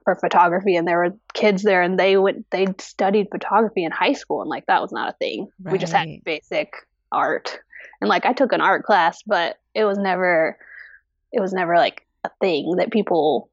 for 0.04 0.16
photography 0.16 0.75
and 0.75 0.88
there 0.88 0.98
were 0.98 1.16
kids 1.34 1.62
there 1.62 1.82
and 1.82 2.00
they 2.00 2.18
went 2.18 2.50
they 2.50 2.68
studied 2.80 3.28
photography 3.32 3.84
in 3.84 3.92
high 3.92 4.13
school 4.13 4.42
and 4.42 4.50
like 4.50 4.66
that 4.66 4.82
was 4.82 4.92
not 4.92 5.10
a 5.10 5.18
thing. 5.18 5.48
We 5.60 5.78
just 5.78 5.94
had 5.94 6.24
basic 6.24 6.74
art. 7.12 7.60
And 8.00 8.10
like 8.10 8.25
I 8.25 8.34
took 8.34 8.51
an 8.51 8.62
art 8.62 8.84
class 8.84 9.22
but 9.25 9.58
it 9.75 9.86
was 9.86 9.98
never 9.98 10.58
it 11.32 11.40
was 11.40 11.54
never 11.54 11.78
like 11.78 12.06
a 12.24 12.30
thing 12.42 12.75
that 12.78 12.92
people 12.92 13.50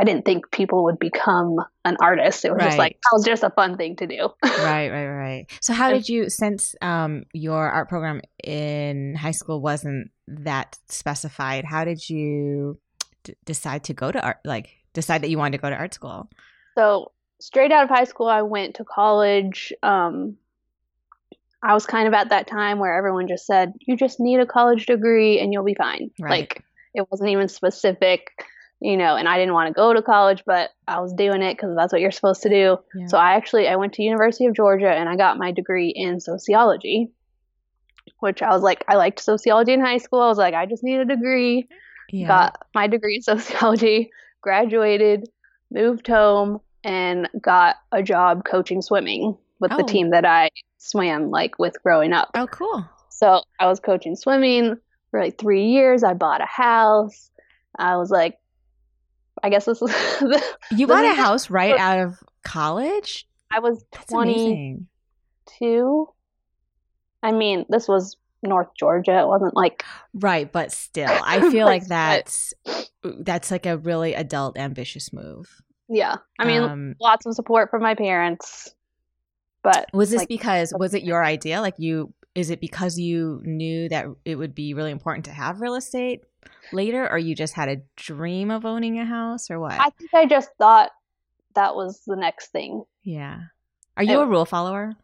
I 0.00 0.04
didn't 0.04 0.24
think 0.24 0.50
people 0.50 0.84
would 0.84 0.98
become 0.98 1.58
an 1.84 1.96
artist 2.00 2.44
it 2.44 2.52
was 2.52 2.62
just 2.62 2.78
like 2.78 2.94
that 2.94 3.10
was 3.12 3.24
just 3.24 3.42
a 3.42 3.50
fun 3.50 3.76
thing 3.76 3.96
to 3.96 4.06
do 4.06 4.30
right, 4.44 4.90
right, 4.90 5.06
right. 5.08 5.46
So, 5.60 5.72
how 5.72 5.90
did 5.90 6.08
you, 6.08 6.28
since 6.28 6.74
um, 6.82 7.24
your 7.32 7.70
art 7.70 7.88
program 7.88 8.20
in 8.42 9.14
high 9.14 9.30
school 9.30 9.60
wasn't 9.60 10.10
that 10.28 10.78
specified, 10.88 11.64
how 11.64 11.84
did 11.84 12.08
you 12.08 12.78
d- 13.24 13.34
decide 13.44 13.84
to 13.84 13.94
go 13.94 14.10
to 14.10 14.22
art? 14.22 14.38
Like, 14.44 14.70
decide 14.92 15.22
that 15.22 15.30
you 15.30 15.38
wanted 15.38 15.58
to 15.58 15.62
go 15.62 15.70
to 15.70 15.76
art 15.76 15.94
school? 15.94 16.30
So 16.76 17.12
straight 17.40 17.72
out 17.72 17.84
of 17.84 17.90
high 17.90 18.04
school, 18.04 18.28
I 18.28 18.42
went 18.42 18.76
to 18.76 18.84
college. 18.84 19.72
Um, 19.82 20.36
I 21.62 21.74
was 21.74 21.86
kind 21.86 22.08
of 22.08 22.14
at 22.14 22.30
that 22.30 22.46
time 22.46 22.78
where 22.78 22.96
everyone 22.96 23.28
just 23.28 23.46
said, 23.46 23.74
"You 23.80 23.96
just 23.96 24.18
need 24.18 24.40
a 24.40 24.46
college 24.46 24.86
degree 24.86 25.38
and 25.40 25.52
you'll 25.52 25.64
be 25.64 25.74
fine." 25.74 26.10
Right. 26.18 26.40
Like 26.40 26.64
it 26.94 27.06
wasn't 27.10 27.30
even 27.30 27.48
specific, 27.48 28.30
you 28.80 28.96
know. 28.96 29.16
And 29.16 29.28
I 29.28 29.38
didn't 29.38 29.54
want 29.54 29.68
to 29.68 29.74
go 29.74 29.92
to 29.92 30.02
college, 30.02 30.42
but 30.46 30.70
I 30.88 31.00
was 31.00 31.12
doing 31.12 31.42
it 31.42 31.56
because 31.56 31.76
that's 31.76 31.92
what 31.92 32.00
you're 32.00 32.10
supposed 32.10 32.42
to 32.42 32.48
do. 32.48 32.78
Yeah. 32.94 33.06
So 33.06 33.18
I 33.18 33.34
actually 33.34 33.68
I 33.68 33.76
went 33.76 33.92
to 33.94 34.02
University 34.02 34.46
of 34.46 34.54
Georgia 34.54 34.90
and 34.90 35.08
I 35.08 35.16
got 35.16 35.38
my 35.38 35.52
degree 35.52 35.92
in 35.94 36.20
sociology. 36.20 37.10
Which 38.20 38.42
I 38.42 38.50
was 38.50 38.62
like, 38.62 38.84
I 38.86 38.96
liked 38.96 39.20
sociology 39.20 39.72
in 39.72 39.80
high 39.80 39.96
school. 39.98 40.20
I 40.20 40.28
was 40.28 40.36
like, 40.36 40.52
I 40.52 40.66
just 40.66 40.82
need 40.82 40.98
a 40.98 41.04
degree 41.06 41.68
yeah. 42.12 42.26
got 42.26 42.66
my 42.74 42.86
degree 42.86 43.16
in 43.16 43.22
sociology 43.22 44.10
graduated, 44.40 45.28
moved 45.70 46.06
home, 46.06 46.60
and 46.82 47.28
got 47.40 47.76
a 47.92 48.02
job 48.02 48.44
coaching 48.44 48.82
swimming 48.82 49.36
with 49.58 49.70
the 49.70 49.82
Oh. 49.82 49.86
team 49.86 50.10
that 50.10 50.24
I 50.24 50.48
swam 50.78 51.30
like 51.30 51.58
with 51.58 51.82
growing 51.82 52.12
up. 52.12 52.30
Oh, 52.34 52.46
cool. 52.46 52.84
So 53.10 53.42
I 53.58 53.66
was 53.66 53.80
coaching 53.80 54.16
swimming 54.16 54.76
for 55.10 55.20
like 55.20 55.38
three 55.38 55.66
years. 55.66 56.02
I 56.02 56.14
bought 56.14 56.40
a 56.40 56.46
house. 56.46 57.30
I 57.78 57.96
was 57.96 58.10
like, 58.10 58.38
I 59.42 59.50
guess 59.50 59.64
this 59.64 59.80
is. 59.82 59.90
the, 60.20 60.42
You 60.70 60.86
bought 60.86 61.04
a 61.04 61.14
house 61.14 61.50
right 61.50 61.78
out 61.78 61.98
of 62.00 62.18
college? 62.42 63.26
I 63.52 63.60
was 63.60 63.84
22. 64.08 64.86
amazing. 65.60 66.06
I 67.22 67.32
mean, 67.32 67.66
this 67.68 67.88
was 67.88 68.16
North 68.42 68.68
Georgia. 68.78 69.20
It 69.20 69.26
wasn't 69.26 69.54
like 69.54 69.84
Right, 70.14 70.50
but 70.50 70.72
still, 70.72 71.10
I 71.10 71.50
feel 71.50 71.66
like 71.66 71.86
that's 71.86 72.54
that's 73.02 73.50
like 73.50 73.66
a 73.66 73.76
really 73.78 74.14
adult 74.14 74.58
ambitious 74.58 75.12
move. 75.12 75.62
yeah. 75.88 76.16
I 76.38 76.44
mean, 76.44 76.62
um, 76.62 76.94
lots 77.00 77.26
of 77.26 77.34
support 77.34 77.70
from 77.70 77.82
my 77.82 77.94
parents, 77.94 78.74
but 79.62 79.86
was 79.92 80.10
this 80.10 80.20
like, 80.20 80.28
because 80.28 80.72
was 80.76 80.94
it 80.94 81.02
your 81.02 81.24
idea? 81.24 81.60
Like 81.60 81.74
you 81.78 82.12
is 82.34 82.50
it 82.50 82.60
because 82.60 82.98
you 82.98 83.40
knew 83.44 83.88
that 83.88 84.06
it 84.24 84.36
would 84.36 84.54
be 84.54 84.74
really 84.74 84.90
important 84.92 85.24
to 85.26 85.32
have 85.32 85.60
real 85.60 85.74
estate 85.74 86.22
later 86.72 87.10
or 87.10 87.18
you 87.18 87.34
just 87.34 87.54
had 87.54 87.68
a 87.68 87.82
dream 87.96 88.50
of 88.50 88.64
owning 88.64 88.98
a 88.98 89.04
house 89.04 89.50
or 89.50 89.58
what? 89.58 89.72
I 89.72 89.90
think 89.90 90.14
I 90.14 90.26
just 90.26 90.50
thought 90.58 90.90
that 91.54 91.74
was 91.74 92.02
the 92.06 92.16
next 92.16 92.52
thing. 92.52 92.84
yeah. 93.02 93.40
Are 93.96 94.04
you 94.04 94.20
a 94.20 94.26
rule 94.26 94.46
follower 94.46 94.94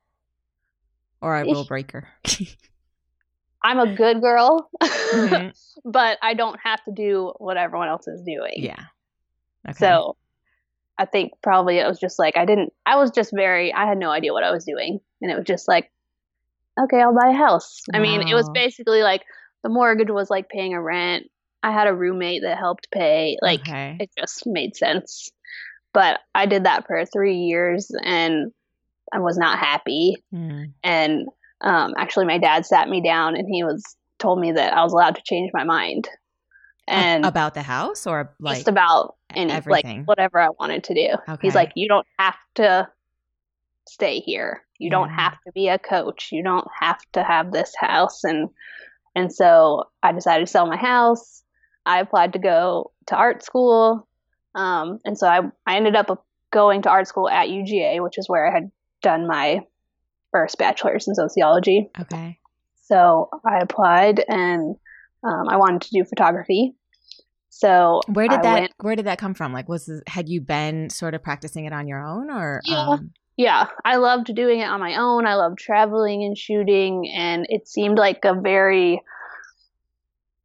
or 1.20 1.36
a 1.36 1.44
rule 1.44 1.64
breaker? 1.64 2.08
I'm 3.62 3.78
a 3.80 3.94
good 3.94 4.20
girl, 4.22 4.70
Mhm. 4.80 5.52
but 5.84 6.18
I 6.22 6.34
don't 6.34 6.58
have 6.62 6.82
to 6.84 6.92
do 6.92 7.32
what 7.38 7.56
everyone 7.56 7.88
else 7.88 8.06
is 8.06 8.22
doing. 8.22 8.52
Yeah. 8.56 8.84
Okay. 9.68 9.76
So 9.78 10.16
I 10.96 11.04
think 11.04 11.32
probably 11.42 11.78
it 11.78 11.86
was 11.86 11.98
just 11.98 12.18
like 12.18 12.36
I 12.36 12.44
didn't 12.46 12.72
I 12.86 12.96
was 12.96 13.10
just 13.10 13.32
very 13.34 13.72
I 13.74 13.86
had 13.86 13.98
no 13.98 14.10
idea 14.10 14.32
what 14.32 14.44
I 14.44 14.50
was 14.52 14.64
doing 14.64 15.00
and 15.20 15.30
it 15.30 15.36
was 15.36 15.44
just 15.46 15.66
like 15.68 15.90
okay, 16.78 17.00
I'll 17.00 17.14
buy 17.14 17.30
a 17.30 17.36
house. 17.36 17.82
I 17.92 17.98
mean, 17.98 18.26
it 18.26 18.34
was 18.34 18.48
basically 18.50 19.02
like 19.02 19.22
the 19.62 19.68
mortgage 19.68 20.10
was 20.10 20.30
like 20.30 20.48
paying 20.48 20.74
a 20.74 20.82
rent. 20.82 21.30
I 21.62 21.72
had 21.72 21.88
a 21.88 21.94
roommate 21.94 22.42
that 22.42 22.58
helped 22.58 22.90
pay. 22.90 23.36
Like 23.42 23.60
okay. 23.60 23.96
it 24.00 24.10
just 24.16 24.46
made 24.46 24.76
sense. 24.76 25.30
But 25.92 26.20
I 26.34 26.46
did 26.46 26.64
that 26.64 26.86
for 26.86 27.04
3 27.04 27.34
years 27.34 27.90
and 28.04 28.52
I 29.12 29.20
was 29.20 29.38
not 29.38 29.58
happy 29.58 30.16
Mm. 30.34 30.72
and 30.82 31.26
um 31.62 31.94
actually 31.96 32.26
my 32.26 32.38
dad 32.38 32.66
sat 32.66 32.88
me 32.88 33.00
down 33.00 33.36
and 33.36 33.48
he 33.48 33.64
was 33.64 33.82
told 34.18 34.40
me 34.40 34.52
that 34.52 34.74
I 34.74 34.82
was 34.82 34.92
allowed 34.92 35.14
to 35.16 35.22
change 35.24 35.50
my 35.54 35.64
mind. 35.64 36.08
And 36.88 37.24
about 37.24 37.54
the 37.54 37.62
house 37.62 38.06
or 38.06 38.34
like 38.40 38.56
just 38.56 38.68
about 38.68 39.16
any 39.34 39.50
everything. 39.52 39.98
like 40.00 40.08
whatever 40.08 40.38
I 40.38 40.50
wanted 40.50 40.84
to 40.84 40.94
do. 40.94 41.08
Okay. 41.28 41.38
He's 41.42 41.54
like, 41.54 41.72
you 41.74 41.88
don't 41.88 42.06
have 42.18 42.36
to 42.56 42.88
stay 43.88 44.20
here. 44.20 44.65
You 44.78 44.90
don't 44.90 45.10
have 45.10 45.32
to 45.46 45.52
be 45.52 45.68
a 45.68 45.78
coach. 45.78 46.30
You 46.32 46.42
don't 46.42 46.66
have 46.80 46.98
to 47.12 47.22
have 47.22 47.52
this 47.52 47.72
house. 47.78 48.24
And 48.24 48.48
and 49.14 49.32
so 49.32 49.84
I 50.02 50.12
decided 50.12 50.46
to 50.46 50.50
sell 50.50 50.66
my 50.66 50.76
house. 50.76 51.42
I 51.86 52.00
applied 52.00 52.32
to 52.34 52.38
go 52.38 52.92
to 53.06 53.16
art 53.16 53.42
school. 53.42 54.06
Um, 54.54 54.98
and 55.04 55.16
so 55.18 55.26
I 55.28 55.40
I 55.66 55.76
ended 55.76 55.96
up 55.96 56.24
going 56.52 56.82
to 56.82 56.90
art 56.90 57.08
school 57.08 57.28
at 57.28 57.48
UGA, 57.48 58.02
which 58.02 58.18
is 58.18 58.28
where 58.28 58.46
I 58.48 58.52
had 58.52 58.70
done 59.02 59.26
my 59.26 59.60
first 60.32 60.58
bachelor's 60.58 61.06
in 61.08 61.14
sociology. 61.14 61.88
okay. 62.00 62.38
So 62.84 63.28
I 63.44 63.58
applied 63.58 64.24
and 64.28 64.76
um, 65.24 65.48
I 65.48 65.56
wanted 65.56 65.82
to 65.82 65.90
do 65.90 66.04
photography. 66.04 66.74
So 67.48 68.00
Where 68.06 68.28
did 68.28 68.40
I 68.40 68.42
that 68.42 68.52
went- 68.60 68.72
where 68.82 68.96
did 68.96 69.06
that 69.06 69.18
come 69.18 69.34
from? 69.34 69.52
Like 69.52 69.68
was 69.68 69.90
had 70.06 70.28
you 70.28 70.40
been 70.40 70.90
sort 70.90 71.14
of 71.14 71.22
practicing 71.22 71.64
it 71.64 71.72
on 71.72 71.88
your 71.88 72.04
own 72.04 72.30
or 72.30 72.60
Yeah. 72.64 72.86
um 72.88 73.10
yeah, 73.36 73.66
I 73.84 73.96
loved 73.96 74.34
doing 74.34 74.60
it 74.60 74.68
on 74.68 74.80
my 74.80 74.96
own. 74.96 75.26
I 75.26 75.34
loved 75.34 75.58
traveling 75.58 76.24
and 76.24 76.36
shooting, 76.36 77.10
and 77.14 77.46
it 77.48 77.68
seemed 77.68 77.98
like 77.98 78.24
a 78.24 78.34
very 78.34 79.02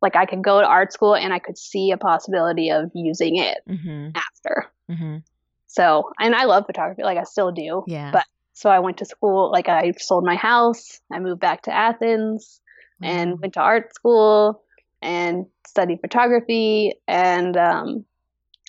like 0.01 0.15
I 0.15 0.25
could 0.25 0.43
go 0.43 0.59
to 0.59 0.67
art 0.67 0.91
school 0.91 1.15
and 1.15 1.31
I 1.31 1.37
could 1.37 1.57
see 1.57 1.91
a 1.91 1.97
possibility 1.97 2.71
of 2.71 2.89
using 2.95 3.37
it 3.37 3.59
mhm, 3.69 4.15
after. 4.15 4.71
mhm. 4.89 5.23
So, 5.67 6.11
and 6.19 6.33
I 6.35 6.45
love 6.45 6.65
photography, 6.65 7.03
like 7.03 7.19
I 7.19 7.23
still 7.23 7.51
do. 7.51 7.83
Yeah. 7.87 8.09
But 8.11 8.25
so 8.53 8.69
I 8.69 8.79
went 8.79 8.97
to 8.97 9.05
school, 9.05 9.51
like 9.51 9.69
I 9.69 9.91
sold 9.97 10.25
my 10.25 10.35
house, 10.35 10.99
I 11.11 11.19
moved 11.19 11.39
back 11.39 11.61
to 11.63 11.73
Athens, 11.73 12.59
and 13.03 13.39
went 13.39 13.53
to 13.53 13.61
art 13.61 13.93
school 13.95 14.63
and 15.01 15.45
studied 15.67 15.99
photography 16.01 16.93
and 17.07 17.57
um, 17.57 18.05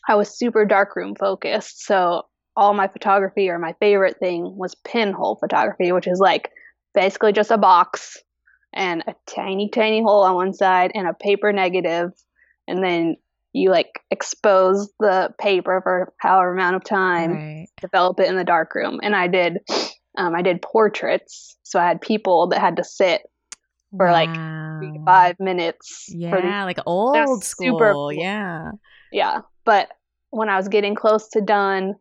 i 0.08 0.14
was 0.14 0.36
super 0.36 0.64
darkroom 0.64 1.14
focused 1.14 1.84
so 1.84 2.22
all 2.56 2.74
my 2.74 2.88
photography 2.88 3.48
or 3.48 3.58
my 3.58 3.74
favorite 3.80 4.18
thing 4.18 4.56
was 4.56 4.74
pinhole 4.84 5.36
photography 5.36 5.92
which 5.92 6.06
is 6.06 6.18
like 6.18 6.50
basically 6.94 7.32
just 7.32 7.50
a 7.50 7.58
box 7.58 8.18
and 8.74 9.02
a 9.06 9.14
tiny 9.26 9.68
tiny 9.70 10.02
hole 10.02 10.22
on 10.22 10.34
one 10.34 10.52
side 10.52 10.90
and 10.94 11.06
a 11.06 11.14
paper 11.14 11.52
negative 11.52 12.10
and 12.68 12.82
then 12.84 13.16
you 13.52 13.70
like 13.70 14.00
expose 14.10 14.90
the 15.00 15.32
paper 15.38 15.80
for 15.82 16.12
however 16.18 16.52
amount 16.52 16.76
of 16.76 16.84
time 16.84 17.32
Right. 17.32 17.68
develop 17.80 18.20
it 18.20 18.28
in 18.28 18.36
the 18.36 18.44
dark 18.44 18.74
room 18.74 19.00
and 19.02 19.14
i 19.16 19.26
did 19.28 19.58
um, 20.18 20.34
i 20.34 20.42
did 20.42 20.60
portraits 20.62 21.56
so 21.62 21.78
i 21.80 21.86
had 21.86 22.00
people 22.00 22.48
that 22.48 22.60
had 22.60 22.76
to 22.76 22.84
sit 22.84 23.22
for, 23.94 24.10
like, 24.10 24.34
three 24.34 24.90
to 24.98 25.04
five 25.04 25.36
minutes 25.38 26.06
Yeah, 26.08 26.64
like 26.64 26.78
old 26.86 27.44
school. 27.44 27.78
cool. 27.78 28.12
Yeah. 28.12 28.70
Yeah. 29.10 29.40
But 29.66 29.90
when 30.30 30.48
I 30.48 30.56
was 30.56 30.68
getting 30.68 30.94
close 30.94 31.28
to 31.30 31.42
done, 31.42 31.96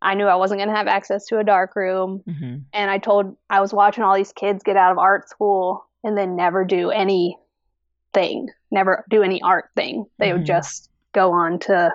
I 0.00 0.14
knew 0.14 0.26
I 0.26 0.36
wasn't 0.36 0.58
going 0.60 0.68
to 0.68 0.76
have 0.76 0.86
access 0.86 1.26
to 1.26 1.38
a 1.38 1.44
dark 1.44 1.74
room. 1.76 2.22
hmm 2.26 2.56
And 2.72 2.90
I 2.90 2.98
told, 2.98 3.36
I 3.50 3.60
was 3.60 3.72
watching 3.72 4.04
all 4.04 4.14
these 4.14 4.32
kids 4.32 4.62
get 4.62 4.76
out 4.76 4.92
of 4.92 4.98
art 4.98 5.28
school 5.28 5.84
and 6.04 6.16
then 6.16 6.36
never 6.36 6.64
do 6.64 6.90
anything, 6.90 8.48
never 8.70 9.04
do 9.10 9.22
any 9.22 9.42
art 9.42 9.70
thing. 9.76 10.06
They 10.18 10.28
Mhm. 10.30 10.32
would 10.34 10.46
just 10.46 10.90
go 11.12 11.32
on 11.32 11.58
to, 11.60 11.92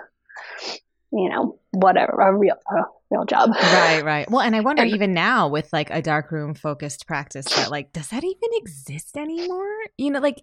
you 1.12 1.28
know, 1.28 1.58
whatever, 1.72 2.20
a 2.20 2.36
real, 2.36 2.56
a 2.70 2.82
real 3.10 3.24
job. 3.24 3.50
Right, 3.54 4.04
right. 4.04 4.30
Well, 4.30 4.40
and 4.40 4.54
I 4.54 4.60
wonder 4.60 4.82
And- 4.84 4.90
even 4.92 5.14
now 5.14 5.48
with 5.48 5.72
like 5.72 5.90
a 5.90 6.02
darkroom 6.02 6.54
focused 6.54 7.06
practice 7.06 7.46
that 7.54 7.70
like 7.70 7.92
does 7.92 8.08
that 8.08 8.24
even 8.24 8.50
exist 8.52 9.16
anymore? 9.16 9.68
You 9.96 10.10
know, 10.10 10.20
like 10.20 10.42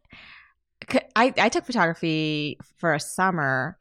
I, 1.16 1.34
I 1.38 1.50
took 1.50 1.66
photography 1.66 2.58
for 2.78 2.94
a 2.94 3.00
summer 3.00 3.78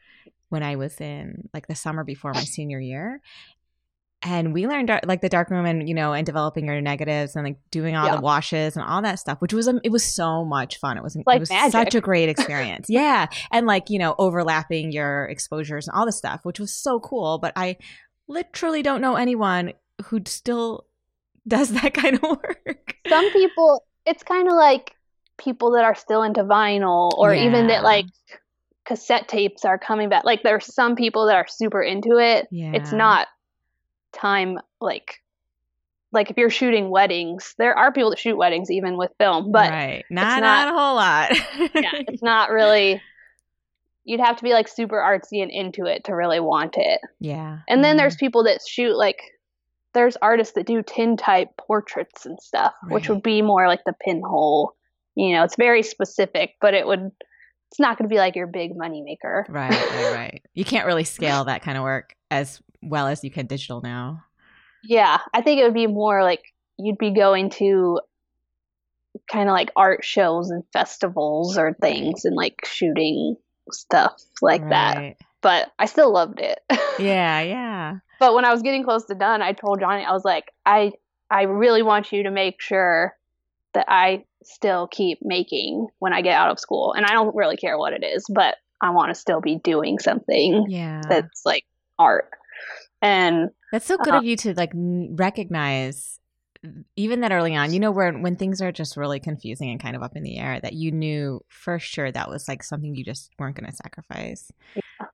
when 0.50 0.62
I 0.62 0.76
was 0.76 1.00
in 1.00 1.48
like 1.54 1.66
the 1.68 1.74
summer 1.74 2.04
before 2.04 2.34
my 2.34 2.44
senior 2.44 2.80
year. 2.80 3.22
And 4.22 4.52
we 4.52 4.66
learned 4.66 4.90
like 5.06 5.22
the 5.22 5.30
darkroom 5.30 5.64
and 5.64 5.88
you 5.88 5.94
know 5.94 6.12
and 6.12 6.26
developing 6.26 6.66
your 6.66 6.80
negatives 6.82 7.36
and 7.36 7.44
like 7.44 7.56
doing 7.70 7.96
all 7.96 8.06
Yeah. 8.06 8.16
the 8.16 8.20
washes 8.20 8.76
and 8.76 8.84
all 8.84 9.00
that 9.02 9.18
stuff, 9.18 9.40
which 9.40 9.54
was 9.54 9.66
um, 9.66 9.80
it 9.82 9.90
was 9.90 10.04
so 10.04 10.44
much 10.44 10.78
fun. 10.78 10.98
It 10.98 11.02
was 11.02 11.16
Like 11.24 11.36
it 11.36 11.40
was 11.40 11.48
magic. 11.50 11.72
such 11.72 11.94
a 11.94 12.00
great 12.02 12.28
experience. 12.34 12.86
yeah, 12.90 13.28
and 13.50 13.66
like 13.66 13.88
you 13.88 13.98
know 13.98 14.14
overlapping 14.18 14.92
your 14.92 15.24
exposures 15.26 15.88
and 15.88 15.96
all 15.96 16.04
this 16.04 16.18
stuff, 16.18 16.40
which 16.44 16.60
was 16.60 16.70
so 16.72 17.00
cool. 17.00 17.38
But 17.38 17.54
I 17.56 17.76
literally 18.28 18.82
don't 18.82 19.00
know 19.00 19.16
anyone 19.16 19.72
who 20.06 20.20
still 20.26 20.86
does 21.48 21.70
that 21.80 21.94
kind 21.94 22.16
of 22.16 22.22
work. 22.22 22.96
Some 23.08 23.30
people, 23.32 23.84
it's 24.04 24.22
kind 24.22 24.48
of 24.48 24.54
like 24.54 24.94
people 25.38 25.70
that 25.72 25.84
are 25.84 25.94
still 25.94 26.22
into 26.22 26.44
vinyl 26.44 27.10
or 27.16 27.32
even 27.32 27.68
that 27.68 27.82
like 27.82 28.04
cassette 28.84 29.28
tapes 29.28 29.64
are 29.64 29.78
coming 29.78 30.08
back. 30.10 30.24
Like 30.24 30.42
there's 30.42 30.72
some 30.74 30.94
people 30.96 31.26
that 31.26 31.36
are 31.36 31.46
super 31.48 31.82
into 31.82 32.18
it. 32.18 32.46
Yeah. 32.50 32.72
It's 32.74 32.92
not 32.92 33.26
time 34.12 34.58
like 34.80 35.22
like 36.12 36.30
if 36.30 36.36
you're 36.36 36.50
shooting 36.50 36.90
weddings, 36.90 37.54
there 37.56 37.76
are 37.78 37.92
people 37.92 38.10
that 38.10 38.18
shoot 38.18 38.36
weddings 38.36 38.70
even 38.70 38.96
with 38.96 39.12
film, 39.18 39.52
but 39.52 39.70
right, 39.70 40.04
not, 40.10 40.40
not- 40.40 40.42
not 40.42 40.68
a 40.68 40.78
whole 40.78 40.94
lot. 40.96 41.30
yeah, 41.74 42.02
it's 42.08 42.22
not 42.22 42.50
really 42.50 43.00
you'd 44.04 44.20
have 44.20 44.36
to 44.36 44.42
be 44.42 44.52
like 44.52 44.66
super 44.66 44.96
artsy 44.96 45.42
and 45.42 45.50
into 45.50 45.84
it 45.84 46.04
to 46.04 46.14
really 46.14 46.40
want 46.40 46.76
it. 46.76 47.00
yeah. 47.20 47.58
And 47.68 47.84
then 47.84 47.96
yeah. 47.96 48.02
there's 48.02 48.14
mm-hmm. 48.14 48.26
people 48.26 48.44
that 48.44 48.60
shoot 48.66 48.96
like 48.96 49.20
there's 49.92 50.16
artists 50.16 50.54
that 50.54 50.66
do 50.66 50.82
tintype 50.82 51.56
portraits 51.56 52.24
and 52.24 52.40
stuff, 52.40 52.74
which 52.88 53.08
would 53.08 53.22
be 53.22 53.42
more 53.42 53.66
like 53.66 53.84
the 53.84 53.92
pinhole. 53.92 54.74
You 55.16 55.32
know, 55.34 55.44
it's 55.44 55.56
very 55.56 55.82
specific, 55.82 56.54
but 56.60 56.74
it 56.74 56.86
would 56.86 57.10
it's 57.70 57.78
not 57.78 57.98
going 57.98 58.08
to 58.08 58.12
be 58.12 58.18
like 58.18 58.34
your 58.34 58.46
big 58.46 58.76
money 58.76 59.02
maker. 59.02 59.46
right, 59.48 59.70
right, 59.70 60.12
right. 60.12 60.42
You 60.54 60.64
can't 60.64 60.86
really 60.86 61.04
scale 61.18 61.44
that 61.44 61.62
kind 61.62 61.76
of 61.78 61.84
work 61.84 62.14
as 62.30 62.60
well 62.82 63.06
as 63.06 63.22
you 63.24 63.30
can 63.30 63.46
digital 63.46 63.80
now. 63.80 64.24
Yeah, 64.82 65.18
I 65.34 65.42
think 65.42 65.60
it 65.60 65.64
would 65.64 65.74
be 65.74 65.86
more 65.86 66.22
like 66.22 66.42
you'd 66.78 66.98
be 66.98 67.10
going 67.12 67.50
to 67.50 68.00
kind 69.30 69.48
of 69.48 69.52
like 69.52 69.70
art 69.76 70.04
shows 70.04 70.50
and 70.50 70.62
festivals 70.72 71.58
or 71.58 71.74
things 71.74 72.24
and 72.24 72.34
like 72.34 72.64
shooting 72.64 73.36
stuff 73.70 74.20
like 74.40 74.68
that. 74.70 75.16
But 75.42 75.70
I 75.78 75.86
still 75.86 76.12
loved 76.12 76.40
it. 76.40 76.58
Yeah, 76.98 77.40
yeah. 77.40 77.94
but 78.18 78.34
when 78.34 78.44
I 78.44 78.52
was 78.52 78.60
getting 78.60 78.84
close 78.84 79.06
to 79.06 79.14
done, 79.14 79.40
I 79.40 79.52
told 79.54 79.80
Johnny, 79.80 80.04
I 80.04 80.12
was 80.12 80.24
like, 80.24 80.52
I 80.66 80.92
I 81.30 81.42
really 81.44 81.82
want 81.82 82.12
you 82.12 82.24
to 82.24 82.30
make 82.30 82.60
sure 82.60 83.16
that 83.72 83.86
I 83.88 84.24
still 84.44 84.86
keep 84.86 85.20
making 85.22 85.86
when 85.98 86.12
I 86.12 86.20
get 86.20 86.34
out 86.34 86.50
of 86.50 86.58
school. 86.60 86.92
And 86.92 87.06
I 87.06 87.10
don't 87.12 87.34
really 87.34 87.56
care 87.56 87.78
what 87.78 87.94
it 87.94 88.04
is, 88.04 88.26
but 88.28 88.56
I 88.82 88.90
want 88.90 89.14
to 89.14 89.14
still 89.18 89.40
be 89.40 89.56
doing 89.56 89.98
something 89.98 90.66
Yeah. 90.68 91.00
that's 91.08 91.46
like 91.46 91.64
art. 91.98 92.30
And 93.02 93.50
That's 93.72 93.86
so 93.86 93.98
good 93.98 94.14
Uh, 94.14 94.18
of 94.18 94.24
you 94.24 94.36
to 94.36 94.54
like 94.54 94.72
recognize 94.74 96.18
even 96.96 97.20
that 97.20 97.32
early 97.32 97.56
on, 97.56 97.72
you 97.72 97.80
know, 97.80 97.90
where 97.90 98.12
when 98.12 98.36
things 98.36 98.60
are 98.60 98.70
just 98.72 98.96
really 98.96 99.18
confusing 99.20 99.70
and 99.70 99.80
kind 99.80 99.96
of 99.96 100.02
up 100.02 100.14
in 100.16 100.22
the 100.22 100.38
air, 100.38 100.60
that 100.60 100.74
you 100.74 100.92
knew 100.92 101.40
for 101.48 101.78
sure 101.78 102.12
that 102.12 102.28
was 102.28 102.48
like 102.48 102.62
something 102.62 102.94
you 102.94 103.04
just 103.04 103.30
weren't 103.38 103.56
going 103.56 103.70
to 103.70 103.76
sacrifice. 103.76 104.52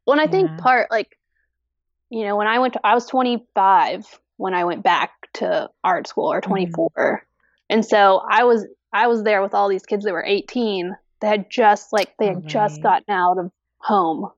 when 0.05 0.19
I 0.21 0.27
think 0.27 0.51
Yeah. 0.51 0.57
part 0.57 0.91
like, 0.91 1.17
you 2.11 2.25
know, 2.25 2.37
when 2.37 2.47
I 2.49 2.59
went 2.59 2.75
to, 2.75 2.81
I 2.85 2.95
was 2.95 3.07
25 3.07 4.07
when 4.37 4.55
I 4.55 4.65
went 4.65 4.83
back 4.83 5.13
to 5.35 5.71
art 5.85 6.07
school 6.07 6.27
Mm-hmm. 6.27 6.33
or 6.33 6.41
24. 6.41 7.27
And 7.71 7.85
so 7.85 8.23
I 8.29 8.45
was, 8.45 8.67
I 8.93 9.07
was 9.09 9.23
there 9.23 9.43
with 9.43 9.55
all 9.55 9.69
these 9.69 9.87
kids 9.87 10.05
that 10.05 10.13
were 10.13 10.25
18 10.25 10.97
that 11.21 11.29
had 11.29 11.51
just 11.51 11.93
like, 11.93 12.15
they 12.19 12.27
had 12.27 12.47
just 12.47 12.83
gotten 12.83 13.13
out 13.13 13.39
of 13.39 13.51
home 13.79 14.31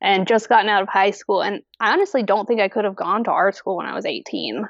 and 0.00 0.26
just 0.26 0.48
gotten 0.48 0.68
out 0.68 0.82
of 0.82 0.88
high 0.88 1.10
school. 1.10 1.42
And 1.42 1.62
I 1.78 1.92
honestly 1.92 2.22
don't 2.22 2.46
think 2.46 2.60
I 2.60 2.68
could 2.68 2.84
have 2.84 2.96
gone 2.96 3.24
to 3.24 3.30
art 3.30 3.54
school 3.56 3.76
when 3.76 3.86
I 3.86 3.94
was 3.94 4.06
18. 4.06 4.64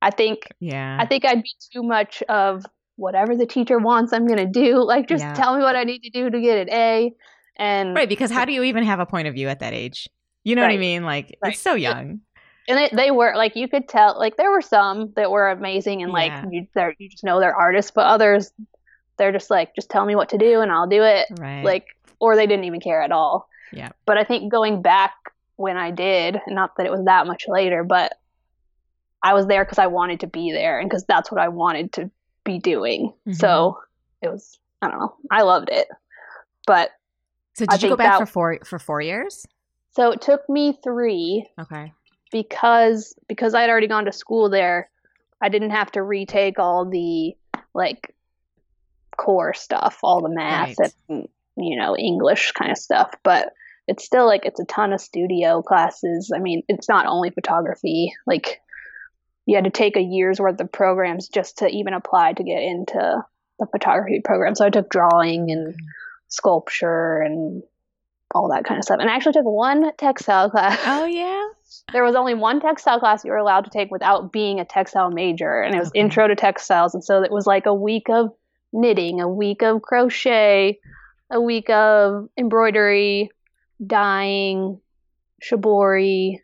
I 0.00 0.10
think 0.10 0.40
Yeah. 0.60 0.96
I 1.00 1.06
think 1.06 1.24
I'd 1.24 1.42
be 1.42 1.50
too 1.72 1.82
much 1.82 2.22
of 2.28 2.64
whatever 2.96 3.36
the 3.36 3.46
teacher 3.46 3.78
wants, 3.78 4.12
I'm 4.12 4.26
going 4.26 4.38
to 4.38 4.46
do. 4.46 4.76
Like, 4.84 5.08
just 5.08 5.24
Yeah. 5.24 5.32
tell 5.34 5.56
me 5.56 5.62
what 5.62 5.76
I 5.76 5.84
need 5.84 6.00
to 6.04 6.10
do 6.10 6.30
to 6.30 6.40
get 6.40 6.58
an 6.58 6.70
A. 6.70 7.12
And 7.56 7.94
right. 7.94 8.08
Because 8.08 8.30
how 8.30 8.44
do 8.44 8.52
you 8.52 8.62
even 8.62 8.84
have 8.84 9.00
a 9.00 9.06
point 9.06 9.26
of 9.28 9.34
view 9.34 9.48
at 9.48 9.60
that 9.60 9.72
age? 9.74 10.08
You 10.44 10.54
know 10.54 10.62
what 10.62 10.70
I 10.70 10.76
mean? 10.76 11.02
Like, 11.04 11.36
Right. 11.42 11.52
it's 11.52 11.60
so 11.62 11.74
young. 11.74 12.20
and 12.68 12.78
they, 12.78 12.88
they 12.92 13.10
were 13.10 13.32
like, 13.34 13.56
you 13.56 13.66
could 13.68 13.88
tell, 13.88 14.16
like, 14.18 14.36
there 14.36 14.50
were 14.50 14.60
some 14.62 15.12
that 15.16 15.30
were 15.30 15.48
amazing 15.48 16.02
and 16.02 16.12
like 16.12 16.30
Yeah. 16.30 16.44
you, 16.50 16.66
they're, 16.74 16.94
you 16.98 17.08
just 17.08 17.24
know 17.24 17.40
they're 17.40 17.54
artists, 17.56 17.90
but 17.90 18.06
others, 18.06 18.52
they're 19.16 19.32
just 19.32 19.50
like, 19.50 19.74
just 19.74 19.90
tell 19.90 20.04
me 20.06 20.14
what 20.14 20.28
to 20.28 20.38
do 20.38 20.60
and 20.60 20.70
I'll 20.70 20.86
do 20.86 21.02
it. 21.02 21.26
Right. 21.38 21.64
Like, 21.64 21.86
or 22.20 22.36
they 22.36 22.46
didn't 22.46 22.66
even 22.66 22.80
care 22.80 23.02
at 23.02 23.10
all. 23.10 23.48
Yeah. 23.72 23.90
But 24.06 24.18
I 24.18 24.24
think 24.24 24.50
going 24.50 24.82
back 24.82 25.12
when 25.56 25.76
I 25.76 25.90
did, 25.90 26.40
not 26.46 26.76
that 26.76 26.86
it 26.86 26.92
was 26.92 27.04
that 27.04 27.26
much 27.26 27.44
later, 27.48 27.84
but 27.84 28.12
I 29.22 29.34
was 29.34 29.46
there 29.46 29.64
because 29.64 29.78
I 29.78 29.88
wanted 29.88 30.20
to 30.20 30.26
be 30.26 30.52
there 30.52 30.78
and 30.78 30.88
because 30.88 31.04
that's 31.04 31.30
what 31.30 31.40
I 31.40 31.48
wanted 31.48 31.92
to 31.94 32.10
be 32.44 32.58
doing. 32.58 33.12
Mhm. 33.26 33.34
So 33.34 33.78
it 34.22 34.28
was, 34.28 34.58
I 34.80 34.88
don't 34.88 34.98
know, 35.00 35.14
I 35.30 35.42
loved 35.42 35.68
it. 35.70 35.88
But 36.66 36.90
so 37.54 37.64
I 37.68 37.74
did 37.76 37.82
you 37.82 37.88
go 37.90 37.96
back 37.96 38.12
that- 38.12 38.20
for 38.20 38.26
four 38.26 38.58
for 38.64 38.78
four 38.78 39.00
years? 39.00 39.46
so 39.90 40.12
it 40.12 40.20
took 40.20 40.48
me 40.48 40.78
three 40.84 41.48
Okay. 41.60 41.92
because 42.30 43.14
because 43.26 43.54
I'd 43.54 43.68
already 43.68 43.88
gone 43.88 44.04
to 44.04 44.12
school 44.12 44.48
there. 44.48 44.88
I 45.40 45.48
didn't 45.48 45.70
have 45.70 45.90
to 45.92 46.02
retake 46.02 46.58
all 46.60 46.84
the 46.84 47.36
like 47.74 48.14
core 49.16 49.54
stuff, 49.54 49.98
all 50.04 50.20
the 50.22 50.28
math 50.28 50.78
Right. 50.78 50.92
and 51.08 51.28
you 51.58 51.76
know 51.78 51.96
English 51.96 52.52
kind 52.52 52.70
of 52.70 52.78
stuff. 52.78 53.12
But 53.22 53.52
it's 53.86 54.04
still 54.04 54.26
like 54.26 54.44
it's 54.44 54.60
a 54.60 54.64
ton 54.66 54.92
of 54.92 55.00
studio 55.00 55.62
classes. 55.62 56.32
I 56.34 56.38
mean, 56.38 56.62
it's 56.68 56.88
not 56.88 57.06
only 57.06 57.30
photography. 57.30 58.12
Like 58.26 58.60
you 59.46 59.56
had 59.56 59.64
to 59.64 59.70
take 59.70 59.96
a 59.96 60.02
year's 60.02 60.38
worth 60.38 60.60
of 60.60 60.70
programs 60.70 61.28
just 61.28 61.58
to 61.58 61.68
even 61.68 61.94
apply 61.94 62.34
to 62.34 62.44
get 62.44 62.62
into 62.62 63.24
the 63.58 63.66
photography 63.66 64.20
program. 64.22 64.54
So 64.54 64.66
I 64.66 64.70
took 64.70 64.90
drawing 64.90 65.50
and 65.50 65.68
mm-hmm. 65.68 65.86
sculpture 66.28 67.20
and 67.22 67.62
all 68.34 68.50
that 68.50 68.64
kind 68.64 68.78
of 68.78 68.84
stuff. 68.84 68.98
And 69.00 69.08
I 69.08 69.16
actually 69.16 69.32
took 69.32 69.46
one 69.46 69.90
textile 69.96 70.50
class 70.50 70.78
Oh 70.84 71.06
yeah. 71.06 71.48
there 71.92 72.04
was 72.04 72.14
only 72.14 72.34
one 72.34 72.60
textile 72.60 73.00
class 73.00 73.24
you 73.24 73.30
were 73.30 73.38
allowed 73.38 73.64
to 73.64 73.70
take 73.70 73.90
without 73.90 74.32
being 74.32 74.60
a 74.60 74.64
textile 74.64 75.10
major 75.10 75.62
and 75.62 75.74
it 75.74 75.78
was 75.78 75.88
Okay. 75.88 76.00
intro 76.00 76.28
to 76.28 76.36
textiles 76.36 76.94
and 76.94 77.02
so 77.02 77.22
it 77.22 77.32
was 77.32 77.46
like 77.46 77.64
a 77.66 77.74
week 77.74 78.10
of 78.10 78.30
knitting 78.72 79.20
a 79.22 79.28
week 79.28 79.62
of 79.62 79.80
crochet 79.80 80.78
a 81.30 81.40
week 81.40 81.68
of 81.70 82.28
embroidery 82.36 83.30
dyeing 83.86 84.80
shibori 85.42 86.40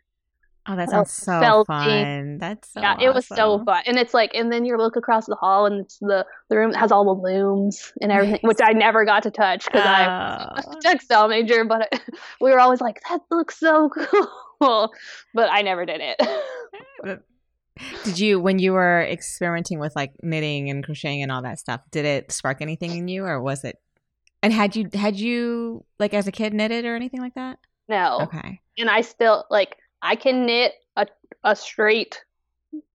Oh, 0.67 0.75
that 0.75 0.87
Oh, 0.87 0.91
sounds 0.93 1.11
so 1.11 1.39
felting. 1.41 1.65
fun. 1.67 2.37
That's 2.39 2.69
so 2.73 2.81
yeah 2.81 2.95
it 2.99 3.13
was 3.13 3.27
so 3.27 3.63
fun 3.63 3.83
and 3.85 3.97
it's 3.99 4.15
like 4.15 4.31
and 4.33 4.51
then 4.51 4.65
you 4.65 4.75
look 4.77 4.95
across 4.95 5.27
the 5.27 5.35
hall 5.35 5.67
and 5.67 5.81
it's 5.85 5.99
the 5.99 6.25
the 6.49 6.57
room 6.57 6.71
that 6.71 6.79
has 6.79 6.91
all 6.91 7.03
the 7.05 7.21
looms 7.21 7.93
and 8.01 8.11
everything 8.11 8.39
which 8.41 8.57
i 8.63 8.73
never 8.73 9.05
got 9.05 9.21
to 9.23 9.29
touch 9.31 9.65
because 9.65 9.85
i'm 9.85 10.09
a 10.09 10.63
Oh. 10.65 10.79
textile 10.81 11.27
major 11.27 11.65
but 11.65 11.87
we 12.41 12.49
were 12.51 12.59
always 12.59 12.81
like 12.81 12.99
that 13.07 13.21
looks 13.29 13.59
so 13.59 13.89
cool 14.59 14.91
but 15.35 15.49
i 15.51 15.61
never 15.61 15.85
did 15.85 16.01
it 16.01 17.21
Did 18.05 18.17
you, 18.19 18.39
when 18.39 18.57
you 18.57 18.71
were 18.71 19.01
experimenting 19.03 19.79
with 19.79 19.95
like 19.97 20.13
knitting 20.23 20.69
and 20.69 20.83
crocheting 20.83 21.21
and 21.21 21.29
all 21.31 21.41
that 21.41 21.59
stuff, 21.59 21.81
did 21.91 22.05
it 22.05 22.31
spark 22.31 22.61
anything 22.61 22.95
in 22.95 23.09
you, 23.09 23.25
or 23.25 23.41
was 23.41 23.65
it? 23.65 23.77
And 24.45 24.53
had 24.53 24.75
you 24.75 24.87
had 24.93 25.15
you 25.15 25.83
like 25.97 26.13
as 26.13 26.27
a 26.27 26.31
kid 26.31 26.53
knitted 26.53 26.85
or 26.85 26.95
anything 26.95 27.19
like 27.19 27.33
that? 27.33 27.57
no 27.89 28.19
Okay, 28.21 28.61
and 28.77 28.91
I 28.91 29.01
still 29.01 29.43
like 29.49 29.75
I 30.03 30.15
can 30.15 30.45
knit 30.45 30.73
a 30.95 31.07
a 31.43 31.55
straight 31.55 32.23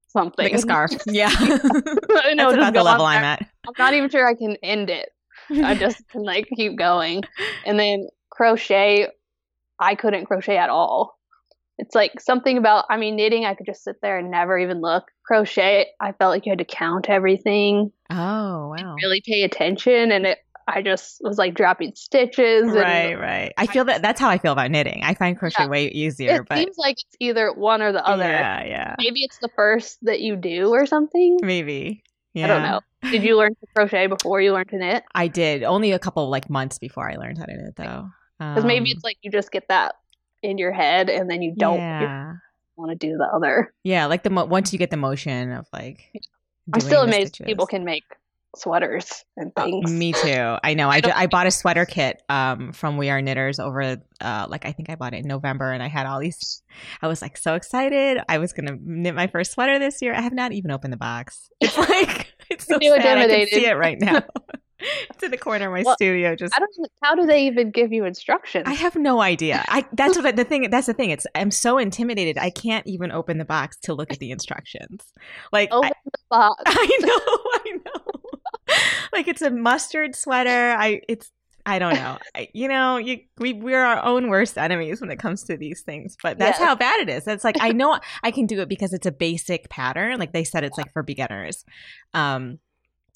something 0.07 0.45
like 0.45 0.55
a 0.55 0.59
scarf. 0.59 0.93
Yeah, 1.07 1.29
I 1.35 2.35
know, 2.35 2.53
that's 2.53 2.55
just 2.55 2.55
about 2.55 2.73
the 2.75 2.85
level 2.85 3.05
I'm 3.05 3.25
at. 3.25 3.41
I'm 3.67 3.75
not 3.77 3.95
even 3.95 4.09
sure 4.11 4.29
I 4.29 4.35
can 4.35 4.59
end 4.63 4.91
it. 4.91 5.11
I 5.51 5.75
just 5.75 6.07
can 6.13 6.23
like 6.23 6.49
keep 6.55 6.79
going, 6.79 7.25
and 7.67 7.81
then 7.81 8.07
crochet. 8.31 9.09
I 9.81 9.97
couldn't 9.97 10.27
crochet 10.27 10.57
at 10.57 10.71
all. 10.71 11.19
It's 11.79 11.97
like 11.97 12.21
something 12.21 12.59
about 12.59 12.85
I 12.91 12.97
mean 12.97 13.17
knitting. 13.17 13.45
I 13.45 13.55
could 13.55 13.67
just 13.67 13.83
sit 13.83 13.97
there 14.03 14.19
and 14.19 14.31
never 14.31 14.57
even 14.57 14.81
look. 14.81 15.11
Crochet. 15.27 15.87
I 16.01 16.13
felt 16.13 16.31
like 16.31 16.47
you 16.47 16.53
had 16.53 16.61
to 16.61 16.65
count 16.65 17.09
everything, 17.09 17.91
oh 18.09 18.69
wow. 18.69 18.95
really 19.03 19.21
pay 19.27 19.43
attention, 19.43 20.13
and 20.13 20.27
it. 20.27 20.39
I 20.69 20.83
just 20.83 21.21
was 21.23 21.37
like 21.39 21.55
dropping 21.55 21.93
stitches. 21.95 22.65
And 22.69 22.75
Right, 22.75 23.15
right. 23.19 23.53
I 23.59 23.67
feel 23.67 23.85
that 23.87 24.03
that's 24.03 24.21
how 24.21 24.29
I 24.29 24.39
feel 24.39 24.53
about 24.53 24.71
knitting. 24.71 25.03
I 25.05 25.15
find 25.15 25.37
crochet 25.39 25.65
Yeah. 25.65 25.69
way 25.69 25.87
easier, 25.89 26.37
It 26.43 26.49
but 26.49 26.59
seems 26.59 26.79
like 26.79 26.95
it's 26.95 27.17
either 27.19 27.53
one 27.53 27.83
or 27.83 27.93
the 27.93 28.05
other. 28.07 28.25
yeah, 28.25 28.65
yeah, 28.65 28.95
Maybe 28.99 29.23
it's 29.25 29.39
the 29.39 29.49
first 29.57 29.99
that 30.05 30.21
you 30.21 30.37
do 30.37 30.71
or 30.71 30.87
something. 30.87 31.39
maybe. 31.43 32.03
Yeah. 32.35 32.45
I 32.45 32.49
don't 32.49 32.63
know. 32.63 32.81
Did 33.11 33.25
you 33.25 33.37
learn 33.37 33.55
to 33.57 33.67
crochet 33.75 34.07
before 34.07 34.41
you 34.41 34.53
learned 34.53 34.69
to 34.71 34.77
knit? 34.79 35.03
I 35.15 35.27
did 35.27 35.65
only 35.65 35.91
a 35.93 35.99
couple 35.99 36.29
like 36.31 36.49
months 36.49 36.79
before 36.79 37.11
I 37.11 37.17
learned 37.17 37.39
how 37.39 37.45
to 37.47 37.57
knit, 37.57 37.75
though. 37.77 38.09
Because 38.39 38.65
maybe 38.65 38.91
Um, 38.91 38.95
it's 38.97 39.05
like 39.05 39.17
you 39.23 39.31
just 39.33 39.51
get 39.51 39.67
that 39.69 39.97
in 40.43 40.57
your 40.59 40.73
head 40.73 41.11
and 41.11 41.29
then 41.31 41.43
you 41.43 41.55
don't 41.57 41.79
Yeah, 41.79 42.35
want 42.77 42.91
to 42.93 42.97
do 42.97 43.17
the 43.19 43.25
other. 43.25 43.75
yeah. 43.83 44.07
Like 44.07 44.23
the 44.23 44.31
mo- 44.31 44.45
once 44.47 44.73
you 44.73 44.79
get 44.79 44.91
the 44.91 44.97
motion 44.97 45.51
of 45.53 45.67
like. 45.73 46.13
I'm 46.73 46.81
still 46.81 47.03
amazed 47.03 47.41
people 47.45 47.67
can 47.67 47.85
make 47.85 48.05
sweaters 48.57 49.25
and 49.37 49.53
Uh, 49.57 49.65
things. 49.65 49.91
me 49.91 50.13
too. 50.13 50.57
I 50.65 50.75
know. 50.75 50.89
I, 50.89 50.97
I 51.05 51.13
I 51.23 51.27
bought 51.27 51.47
a 51.47 51.51
sweater 51.51 51.85
kit 51.87 52.23
um 52.29 52.73
from 52.73 52.97
We 52.97 53.11
Are 53.11 53.21
Knitters 53.23 53.59
over 53.59 53.97
uh 54.21 54.47
like 54.49 54.65
I 54.67 54.73
think 54.73 54.91
I 54.91 54.97
bought 54.97 55.15
it 55.15 55.19
in 55.19 55.29
November 55.29 55.71
and 55.73 55.83
I 55.83 55.89
had 55.89 56.07
all 56.07 56.21
these 56.21 56.63
I 57.03 57.09
was 57.09 57.23
like 57.23 57.37
so 57.37 57.55
excited. 57.55 58.19
I 58.29 58.39
was 58.39 58.53
gonna 58.53 58.77
knit 58.83 59.15
my 59.15 59.27
first 59.29 59.53
sweater 59.53 59.79
this 59.79 60.01
year. 60.03 60.15
I 60.15 60.21
have 60.21 60.33
not 60.33 60.53
even 60.53 60.71
opened 60.71 60.93
the 60.93 60.97
box. 60.99 61.49
It's 61.61 61.77
like 61.91 62.33
it's 62.51 62.67
so 62.67 62.79
sad. 62.81 63.19
I 63.19 63.29
can 63.29 63.47
see 63.47 63.67
it 63.67 63.77
right 63.77 64.01
now. 64.01 64.23
it's 65.11 65.23
in 65.23 65.31
the 65.31 65.37
corner 65.37 65.67
of 65.67 65.73
my 65.75 65.83
Well, 65.85 65.95
studio. 65.95 66.35
Just 66.35 66.55
I 66.57 66.59
don't. 66.59 66.71
How 67.03 67.15
do 67.15 67.27
they 67.27 67.47
even 67.47 67.71
give 67.71 67.93
you 67.93 68.07
instructions? 68.07 68.65
I 68.67 68.73
have 68.73 68.97
no 68.97 69.21
idea. 69.21 69.63
I 69.69 69.85
that's 69.93 70.17
what 70.17 70.35
the 70.37 70.45
thing. 70.45 70.71
That's 70.71 70.87
the 70.87 70.95
thing. 70.95 71.11
It's 71.11 71.27
I'm 71.35 71.51
so 71.51 71.77
intimidated. 71.77 72.39
I 72.39 72.49
can't 72.51 72.87
even 72.87 73.13
open 73.13 73.37
the 73.37 73.45
box 73.45 73.77
to 73.83 73.93
look 73.95 74.11
at 74.11 74.19
the 74.21 74.31
instructions. 74.31 75.05
Like 75.53 75.69
I, 75.71 75.77
Open 75.77 75.91
the 76.07 76.19
box. 76.31 76.63
I 76.67 76.99
know, 77.03 77.39
I 77.53 77.79
know. 77.85 77.90
like 79.13 79.29
it's 79.29 79.43
a 79.43 79.51
mustard 79.51 80.15
sweater. 80.17 80.75
I 80.79 81.01
it's 81.09 81.31
I 81.67 81.79
don't 81.79 81.95
know. 81.95 82.19
I, 82.35 82.49
you 82.55 82.69
know, 82.69 82.97
you 82.97 83.19
we 83.39 83.53
we're 83.53 83.83
our 83.83 84.03
own 84.05 84.29
worst 84.29 84.57
enemies 84.57 85.01
when 85.01 85.11
it 85.11 85.19
comes 85.19 85.45
to 85.45 85.57
these 85.57 85.83
things. 85.83 86.17
But 86.23 86.39
that's 86.39 86.59
Yes. 86.59 86.67
how 86.69 86.75
bad 86.75 87.01
it 87.01 87.09
is. 87.09 87.27
It's 87.27 87.45
like 87.45 87.57
I 87.61 87.73
know 87.73 87.99
I 88.23 88.31
can 88.31 88.47
do 88.47 88.61
it 88.61 88.69
because 88.69 88.93
it's 88.93 89.07
a 89.07 89.13
basic 89.13 89.69
pattern. 89.69 90.19
Like 90.19 90.33
they 90.33 90.45
said, 90.45 90.65
it's 90.65 90.79
like 90.79 90.93
for 90.93 91.03
beginners. 91.03 91.65
Um, 92.15 92.59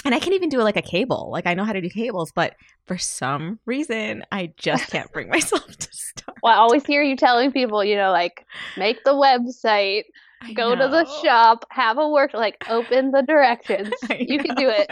and 0.05 0.15
I 0.15 0.19
can 0.19 0.35
even 0.35 0.51
do 0.51 0.59
like 0.59 0.77
a 0.77 0.83
cable. 0.83 1.31
Like 1.33 1.47
I 1.47 1.55
know 1.55 1.65
how 1.65 1.73
to 1.73 1.81
do 1.81 1.89
cables, 1.89 2.31
but 2.35 2.55
for 2.87 2.99
some 2.99 3.59
reason, 3.65 4.23
I 4.31 4.53
just 4.59 4.91
can't 4.91 5.11
bring 5.13 5.31
myself 5.31 5.67
to 5.67 5.89
start. 5.91 6.37
Well, 6.43 6.53
I 6.53 6.57
always 6.57 6.85
hear 6.85 7.03
you 7.03 7.17
telling 7.17 7.53
people, 7.53 7.83
you 7.83 7.97
know, 7.97 8.13
like 8.13 8.45
make 8.77 9.03
the 9.05 9.15
website, 9.15 10.03
I 10.43 10.53
go 10.53 10.75
to 10.75 10.89
the 10.89 11.07
shop, 11.23 11.65
have 11.71 11.97
a 11.97 12.07
work, 12.07 12.35
like 12.35 12.63
open 12.69 13.13
the 13.13 13.23
directions. 13.23 13.95
You 14.19 14.39
can 14.41 14.55
do 14.57 14.69
it. 14.69 14.91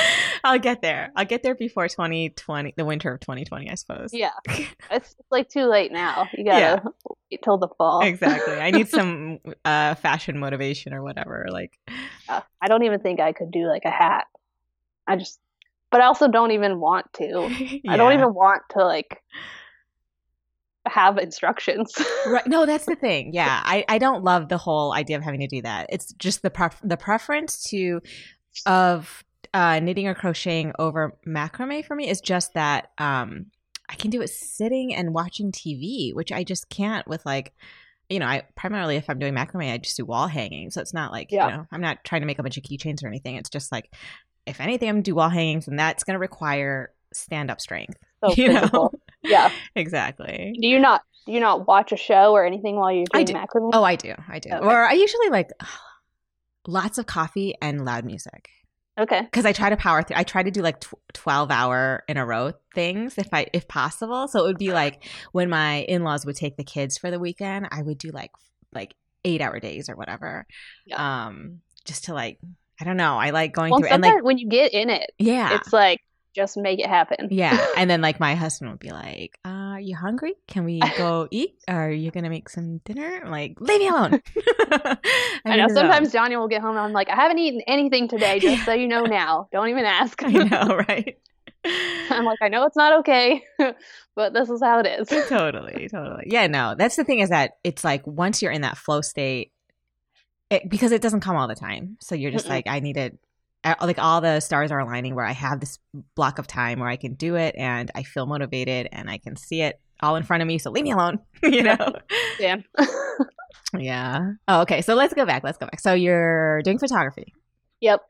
I'll 0.44 0.58
get 0.58 0.82
there. 0.82 1.10
I'll 1.16 1.24
get 1.24 1.42
there 1.42 1.54
before 1.54 1.88
2020, 1.88 2.74
the 2.76 2.84
winter 2.84 3.12
of 3.12 3.20
2020, 3.20 3.70
I 3.70 3.74
suppose. 3.74 4.10
Yeah, 4.12 4.30
it's 4.90 5.14
like 5.30 5.48
too 5.48 5.64
late 5.66 5.92
now. 5.92 6.28
You 6.32 6.44
gotta 6.44 6.60
Yeah. 6.84 6.90
wait 7.30 7.40
till 7.42 7.58
the 7.58 7.68
fall. 7.76 8.00
Exactly. 8.00 8.54
I 8.54 8.70
need 8.70 8.88
some 8.88 9.38
uh, 9.64 9.94
fashion 9.96 10.38
motivation 10.38 10.94
or 10.94 11.02
whatever. 11.02 11.46
Like, 11.50 11.78
I 12.28 12.68
don't 12.68 12.84
even 12.84 13.00
think 13.00 13.20
I 13.20 13.32
could 13.32 13.50
do 13.50 13.66
like 13.66 13.82
a 13.84 13.90
hat. 13.90 14.26
I 15.06 15.16
just, 15.16 15.38
but 15.90 16.00
I 16.00 16.04
also 16.06 16.28
don't 16.28 16.52
even 16.52 16.80
want 16.80 17.12
to. 17.14 17.80
I 17.88 17.96
don't 17.96 18.12
even 18.12 18.34
want 18.34 18.62
to 18.70 18.84
like 18.84 19.22
have 20.86 21.18
instructions. 21.18 21.94
Right. 22.26 22.46
No, 22.46 22.64
that's 22.66 22.86
the 22.86 22.94
thing. 22.96 23.32
Yeah, 23.32 23.60
I, 23.64 23.84
I 23.88 23.98
don't 23.98 24.24
love 24.24 24.48
the 24.48 24.58
whole 24.58 24.92
idea 24.92 25.16
of 25.16 25.22
having 25.22 25.40
to 25.40 25.46
do 25.46 25.62
that. 25.62 25.86
It's 25.90 26.12
just 26.14 26.42
the 26.42 26.50
pref- 26.50 26.80
the 26.82 26.96
preference 26.96 27.62
to 27.70 28.00
of 28.66 29.24
uh, 29.54 29.80
knitting 29.80 30.06
or 30.06 30.14
crocheting 30.14 30.72
over 30.78 31.16
macrame 31.26 31.84
for 31.84 31.94
me 31.94 32.08
is 32.08 32.20
just 32.20 32.54
that 32.54 32.90
um, 32.98 33.46
I 33.88 33.94
can 33.94 34.10
do 34.10 34.20
it 34.20 34.28
sitting 34.28 34.94
and 34.94 35.14
watching 35.14 35.52
TV, 35.52 36.14
which 36.14 36.32
I 36.32 36.44
just 36.44 36.68
can't 36.68 37.06
with 37.06 37.24
like 37.24 37.52
you 38.08 38.18
know, 38.18 38.26
I 38.26 38.42
primarily 38.54 38.96
if 38.96 39.10
I'm 39.10 39.18
doing 39.18 39.34
macrame, 39.34 39.72
I 39.72 39.78
just 39.78 39.96
do 39.96 40.04
wall 40.04 40.28
hanging. 40.28 40.70
So 40.70 40.80
it's 40.80 40.94
not 40.94 41.12
like, 41.12 41.30
yeah. 41.30 41.46
you 41.46 41.56
know, 41.56 41.66
I'm 41.70 41.80
not 41.80 42.04
trying 42.04 42.22
to 42.22 42.26
make 42.26 42.38
a 42.38 42.42
bunch 42.42 42.56
of 42.56 42.62
keychains 42.62 43.04
or 43.04 43.06
anything. 43.06 43.36
It's 43.36 43.50
just 43.50 43.70
like 43.70 43.92
if 44.46 44.60
anything 44.60 44.88
I'm 44.88 44.96
gonna 44.96 45.02
do 45.02 45.14
wall 45.14 45.28
hangings 45.28 45.68
and 45.68 45.78
that's 45.78 46.04
gonna 46.04 46.18
require 46.18 46.90
stand 47.12 47.50
up 47.50 47.60
strength. 47.60 47.98
So 48.24 48.32
you 48.34 48.52
physical. 48.52 48.82
Know? 48.92 49.30
Yeah. 49.30 49.52
exactly. 49.74 50.56
Do 50.60 50.66
you 50.66 50.78
not 50.78 51.02
do 51.26 51.32
you 51.32 51.40
not 51.40 51.66
watch 51.66 51.92
a 51.92 51.96
show 51.96 52.32
or 52.32 52.46
anything 52.46 52.76
while 52.76 52.90
you're 52.90 53.04
doing 53.12 53.26
macrame? 53.26 53.70
Oh 53.72 53.84
I 53.84 53.96
do. 53.96 54.14
I 54.28 54.38
do. 54.38 54.50
Okay. 54.50 54.66
Or 54.66 54.84
I 54.84 54.92
usually 54.92 55.28
like 55.28 55.50
lots 56.66 56.96
of 56.96 57.06
coffee 57.06 57.54
and 57.60 57.84
loud 57.84 58.04
music. 58.04 58.48
Okay. 58.98 59.22
Because 59.22 59.44
I 59.44 59.52
try 59.52 59.70
to 59.70 59.76
power 59.76 60.02
through. 60.02 60.16
I 60.16 60.24
try 60.24 60.42
to 60.42 60.50
do 60.50 60.60
like 60.60 60.80
tw- 60.80 60.94
twelve 61.12 61.50
hour 61.50 62.02
in 62.08 62.16
a 62.16 62.26
row 62.26 62.52
things 62.74 63.16
if 63.16 63.28
I 63.32 63.46
if 63.52 63.68
possible. 63.68 64.28
So 64.28 64.40
it 64.40 64.46
would 64.46 64.58
be 64.58 64.72
like 64.72 65.04
when 65.32 65.48
my 65.48 65.82
in 65.82 66.02
laws 66.02 66.26
would 66.26 66.36
take 66.36 66.56
the 66.56 66.64
kids 66.64 66.98
for 66.98 67.10
the 67.10 67.20
weekend, 67.20 67.68
I 67.70 67.82
would 67.82 67.98
do 67.98 68.10
like 68.10 68.32
like 68.72 68.94
eight 69.24 69.40
hour 69.40 69.60
days 69.60 69.88
or 69.88 69.96
whatever. 69.96 70.46
Yeah. 70.86 71.26
Um, 71.26 71.60
just 71.84 72.04
to 72.04 72.14
like 72.14 72.38
I 72.80 72.84
don't 72.84 72.96
know. 72.96 73.16
I 73.16 73.30
like 73.30 73.52
going 73.52 73.70
well, 73.70 73.80
through 73.80 73.90
and 73.90 74.02
like 74.02 74.22
when 74.22 74.38
you 74.38 74.48
get 74.48 74.72
in 74.72 74.90
it, 74.90 75.10
yeah, 75.18 75.56
it's 75.56 75.72
like 75.72 76.00
just 76.38 76.56
make 76.56 76.78
it 76.78 76.86
happen. 76.86 77.28
Yeah. 77.30 77.58
And 77.76 77.88
then 77.90 78.00
like 78.00 78.18
my 78.18 78.34
husband 78.34 78.70
would 78.70 78.80
be 78.80 78.90
like, 78.90 79.38
uh, 79.44 79.74
are 79.74 79.80
you 79.80 79.96
hungry? 79.96 80.34
Can 80.46 80.64
we 80.64 80.80
go 80.98 81.28
eat? 81.30 81.54
Are 81.68 81.90
you 81.90 82.10
gonna 82.10 82.30
make 82.30 82.48
some 82.48 82.78
dinner? 82.78 83.20
I'm 83.24 83.30
like, 83.30 83.60
leave 83.60 83.80
me 83.80 83.88
alone. 83.94 84.22
I, 84.70 84.96
I 85.44 85.56
know 85.56 85.68
sometimes 85.68 86.12
Johnny 86.12 86.36
will 86.36 86.48
get 86.48 86.62
home 86.62 86.70
and 86.70 86.80
I'm 86.80 86.92
like, 86.92 87.08
I 87.10 87.14
haven't 87.16 87.38
eaten 87.38 87.60
anything 87.66 88.08
today, 88.08 88.38
just 88.40 88.64
so 88.64 88.72
you 88.72 88.88
know 88.88 89.04
now. 89.04 89.48
Don't 89.52 89.68
even 89.68 89.84
ask. 89.84 90.22
I 90.22 90.30
know, 90.30 90.76
right? 90.88 91.18
I'm 92.10 92.24
like, 92.24 92.38
I 92.40 92.48
know 92.48 92.64
it's 92.64 92.76
not 92.76 93.00
okay, 93.00 93.42
but 94.16 94.32
this 94.32 94.48
is 94.48 94.62
how 94.62 94.78
it 94.78 94.86
is. 94.86 95.08
totally, 95.28 95.88
totally. 95.88 96.24
Yeah, 96.26 96.46
no, 96.46 96.74
that's 96.78 96.96
the 96.96 97.04
thing 97.04 97.18
is 97.18 97.30
that 97.30 97.58
it's 97.64 97.84
like 97.84 98.06
once 98.06 98.40
you're 98.40 98.52
in 98.52 98.62
that 98.62 98.78
flow 98.78 99.00
state, 99.00 99.52
it, 100.50 100.68
because 100.68 100.92
it 100.92 101.02
doesn't 101.02 101.20
come 101.20 101.36
all 101.36 101.48
the 101.48 101.54
time. 101.54 101.98
So 102.00 102.14
you're 102.14 102.30
just 102.30 102.46
Mm-mm. 102.46 102.50
like, 102.50 102.66
I 102.66 102.80
need 102.80 102.94
to 102.94 103.10
like 103.64 103.98
all 103.98 104.20
the 104.20 104.40
stars 104.40 104.70
are 104.70 104.78
aligning 104.78 105.14
where 105.14 105.24
I 105.24 105.32
have 105.32 105.60
this 105.60 105.78
block 106.14 106.38
of 106.38 106.46
time 106.46 106.78
where 106.78 106.88
I 106.88 106.96
can 106.96 107.14
do 107.14 107.34
it 107.34 107.54
and 107.56 107.90
I 107.94 108.02
feel 108.02 108.26
motivated 108.26 108.88
and 108.92 109.10
I 109.10 109.18
can 109.18 109.36
see 109.36 109.62
it 109.62 109.80
all 110.00 110.16
in 110.16 110.22
front 110.22 110.42
of 110.42 110.46
me. 110.46 110.58
So 110.58 110.70
leave 110.70 110.84
me 110.84 110.92
alone, 110.92 111.18
you 111.42 111.62
know? 111.62 111.76
Yeah. 112.40 112.58
yeah. 113.76 114.32
Oh, 114.46 114.60
okay. 114.60 114.80
So 114.80 114.94
let's 114.94 115.12
go 115.12 115.26
back. 115.26 115.42
Let's 115.42 115.58
go 115.58 115.66
back. 115.66 115.80
So 115.80 115.92
you're 115.92 116.62
doing 116.62 116.78
photography. 116.78 117.34
Yep. 117.80 118.00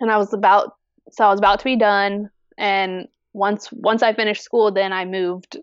And 0.00 0.10
I 0.10 0.18
was 0.18 0.34
about, 0.34 0.76
so 1.10 1.24
I 1.24 1.30
was 1.30 1.40
about 1.40 1.60
to 1.60 1.64
be 1.64 1.76
done. 1.76 2.28
And 2.58 3.08
once, 3.32 3.72
once 3.72 4.02
I 4.02 4.12
finished 4.12 4.42
school, 4.42 4.70
then 4.70 4.92
I 4.92 5.06
moved 5.06 5.56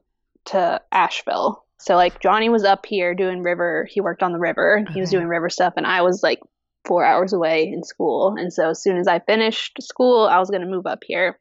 to 0.45 0.81
Asheville. 0.91 1.65
So 1.77 1.95
like 1.95 2.19
Johnny 2.19 2.49
was 2.49 2.63
up 2.63 2.85
here 2.85 3.13
doing 3.13 3.43
river. 3.43 3.87
He 3.89 4.01
worked 4.01 4.23
on 4.23 4.31
the 4.31 4.39
river. 4.39 4.83
He 4.93 4.99
was 4.99 5.11
doing 5.11 5.27
river 5.27 5.49
stuff, 5.49 5.73
and 5.77 5.85
I 5.85 6.01
was 6.01 6.23
like 6.23 6.39
four 6.85 7.03
hours 7.03 7.33
away 7.33 7.67
in 7.67 7.83
school. 7.83 8.35
And 8.37 8.53
so 8.53 8.69
as 8.69 8.81
soon 8.81 8.97
as 8.97 9.07
I 9.07 9.19
finished 9.19 9.81
school, 9.81 10.25
I 10.25 10.39
was 10.39 10.49
going 10.49 10.61
to 10.61 10.67
move 10.67 10.85
up 10.85 11.03
here. 11.05 11.39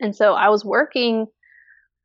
And 0.00 0.14
so 0.14 0.34
I 0.34 0.48
was 0.48 0.64
working 0.64 1.26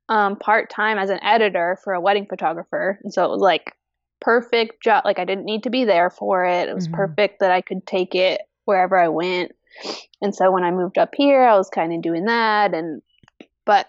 um, 0.09 0.35
part 0.37 0.69
time 0.69 0.97
as 0.97 1.09
an 1.09 1.23
editor 1.23 1.77
for 1.83 1.93
a 1.93 2.01
wedding 2.01 2.27
photographer. 2.27 2.99
And 3.03 3.13
so 3.13 3.25
it 3.25 3.29
was 3.29 3.41
like 3.41 3.73
perfect 4.21 4.83
job. 4.83 5.03
Like 5.05 5.19
I 5.19 5.25
didn't 5.25 5.45
need 5.45 5.63
to 5.63 5.69
be 5.69 5.85
there 5.85 6.09
for 6.09 6.45
it. 6.45 6.69
It 6.69 6.75
was 6.75 6.87
mm-hmm. 6.87 6.95
perfect 6.95 7.39
that 7.39 7.51
I 7.51 7.61
could 7.61 7.85
take 7.85 8.15
it 8.15 8.41
wherever 8.65 8.97
I 8.97 9.09
went. 9.09 9.53
And 10.21 10.33
so 10.33 10.51
when 10.51 10.63
I 10.63 10.71
moved 10.71 10.97
up 10.97 11.13
here, 11.15 11.43
I 11.43 11.57
was 11.57 11.69
kind 11.69 11.93
of 11.93 12.01
doing 12.01 12.25
that. 12.25 12.73
And, 12.73 13.01
but 13.65 13.87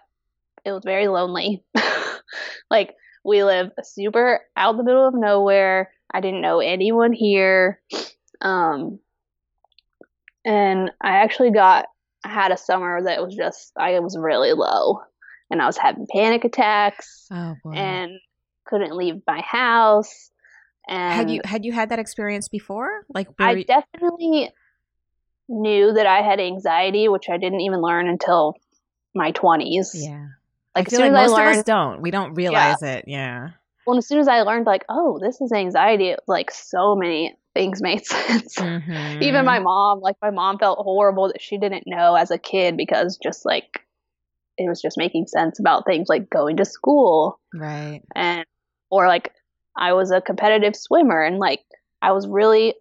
it 0.65 0.73
was 0.73 0.83
very 0.85 1.09
lonely. 1.09 1.65
like 2.71 2.95
we 3.25 3.45
live 3.45 3.71
super 3.83 4.41
out 4.57 4.73
in 4.73 4.79
the 4.79 4.85
middle 4.85 5.07
of 5.07 5.15
nowhere. 5.15 5.93
I 6.13 6.21
didn't 6.21 6.41
know 6.41 6.61
anyone 6.61 7.13
here. 7.13 7.81
Um, 8.41 8.99
and 10.45 10.91
I 11.01 11.17
actually 11.17 11.51
got 11.51 11.87
I 12.25 12.29
had 12.29 12.53
a 12.53 12.57
summer 12.57 13.03
that 13.03 13.23
was 13.23 13.35
just 13.35 13.73
I 13.77 13.99
was 14.01 14.17
really 14.19 14.53
low, 14.53 15.01
and 15.51 15.61
I 15.61 15.67
was 15.67 15.77
having 15.77 16.07
panic 16.11 16.45
attacks, 16.45 17.27
oh, 17.31 17.55
and 17.75 18.13
couldn't 18.67 18.97
leave 18.97 19.17
my 19.27 19.41
house. 19.41 20.31
And 20.89 21.13
had 21.13 21.31
you 21.31 21.41
had 21.45 21.65
you 21.65 21.73
had 21.73 21.91
that 21.91 21.99
experience 21.99 22.49
before? 22.49 23.05
Like 23.13 23.29
I 23.39 23.53
you... 23.53 23.65
definitely 23.65 24.53
knew 25.49 25.93
that 25.93 26.07
I 26.07 26.23
had 26.23 26.41
anxiety, 26.41 27.09
which 27.09 27.29
I 27.29 27.39
didn't 27.39 27.61
even 27.61 27.81
learn 27.81 28.09
until 28.09 28.55
my 29.15 29.33
twenties. 29.33 29.93
Yeah, 29.95 30.27
like 30.75 30.89
I 30.89 30.91
feel 30.91 31.01
like 31.01 31.13
most 31.13 31.33
learned, 31.33 31.51
of 31.51 31.59
us 31.59 31.65
don't. 31.65 32.03
We 32.03 32.11
don't 32.11 32.35
realize 32.35 32.79
yeah. 32.83 32.95
it. 32.95 33.05
Yeah. 33.09 33.49
Well, 33.87 33.99
as 33.99 34.09
soon 34.09 34.19
as 34.19 34.27
I 34.27 34.43
learned, 34.43 34.67
like, 34.67 34.85
oh, 34.89 35.21
this 35.21 35.41
is 35.41 35.53
anxiety, 35.53 36.17
like 36.27 36.51
so 36.51 36.97
many 36.97 37.37
things 37.57 37.81
made 37.81 38.05
sense. 38.07 38.57
Mm-hmm. 38.57 39.23
Even 39.23 39.45
my 39.45 39.61
mom, 39.61 40.01
like 40.01 40.17
my 40.21 40.31
mom 40.31 40.59
felt 40.59 40.79
horrible 40.79 41.29
that 41.29 41.41
she 41.41 41.57
didn't 41.59 41.85
know 41.87 42.15
as 42.15 42.31
a 42.31 42.39
kid 42.39 42.77
because 42.77 43.19
just 43.23 43.47
like 43.47 43.81
it 44.59 44.69
was 44.69 44.81
just 44.81 44.99
making 44.99 45.27
sense 45.27 45.59
about 45.59 45.87
things 45.87 46.09
like 46.09 46.29
going 46.29 46.59
to 46.59 46.65
school. 46.65 47.41
Right. 47.55 48.03
And 48.15 48.45
or 48.91 49.09
like 49.09 49.33
I 49.77 49.95
was 49.95 50.11
a 50.11 50.21
competitive 50.21 50.77
swimmer 50.77 51.23
and 51.23 51.39
like 51.39 51.61
I 52.03 52.13
was 52.13 52.29
really 52.29 52.75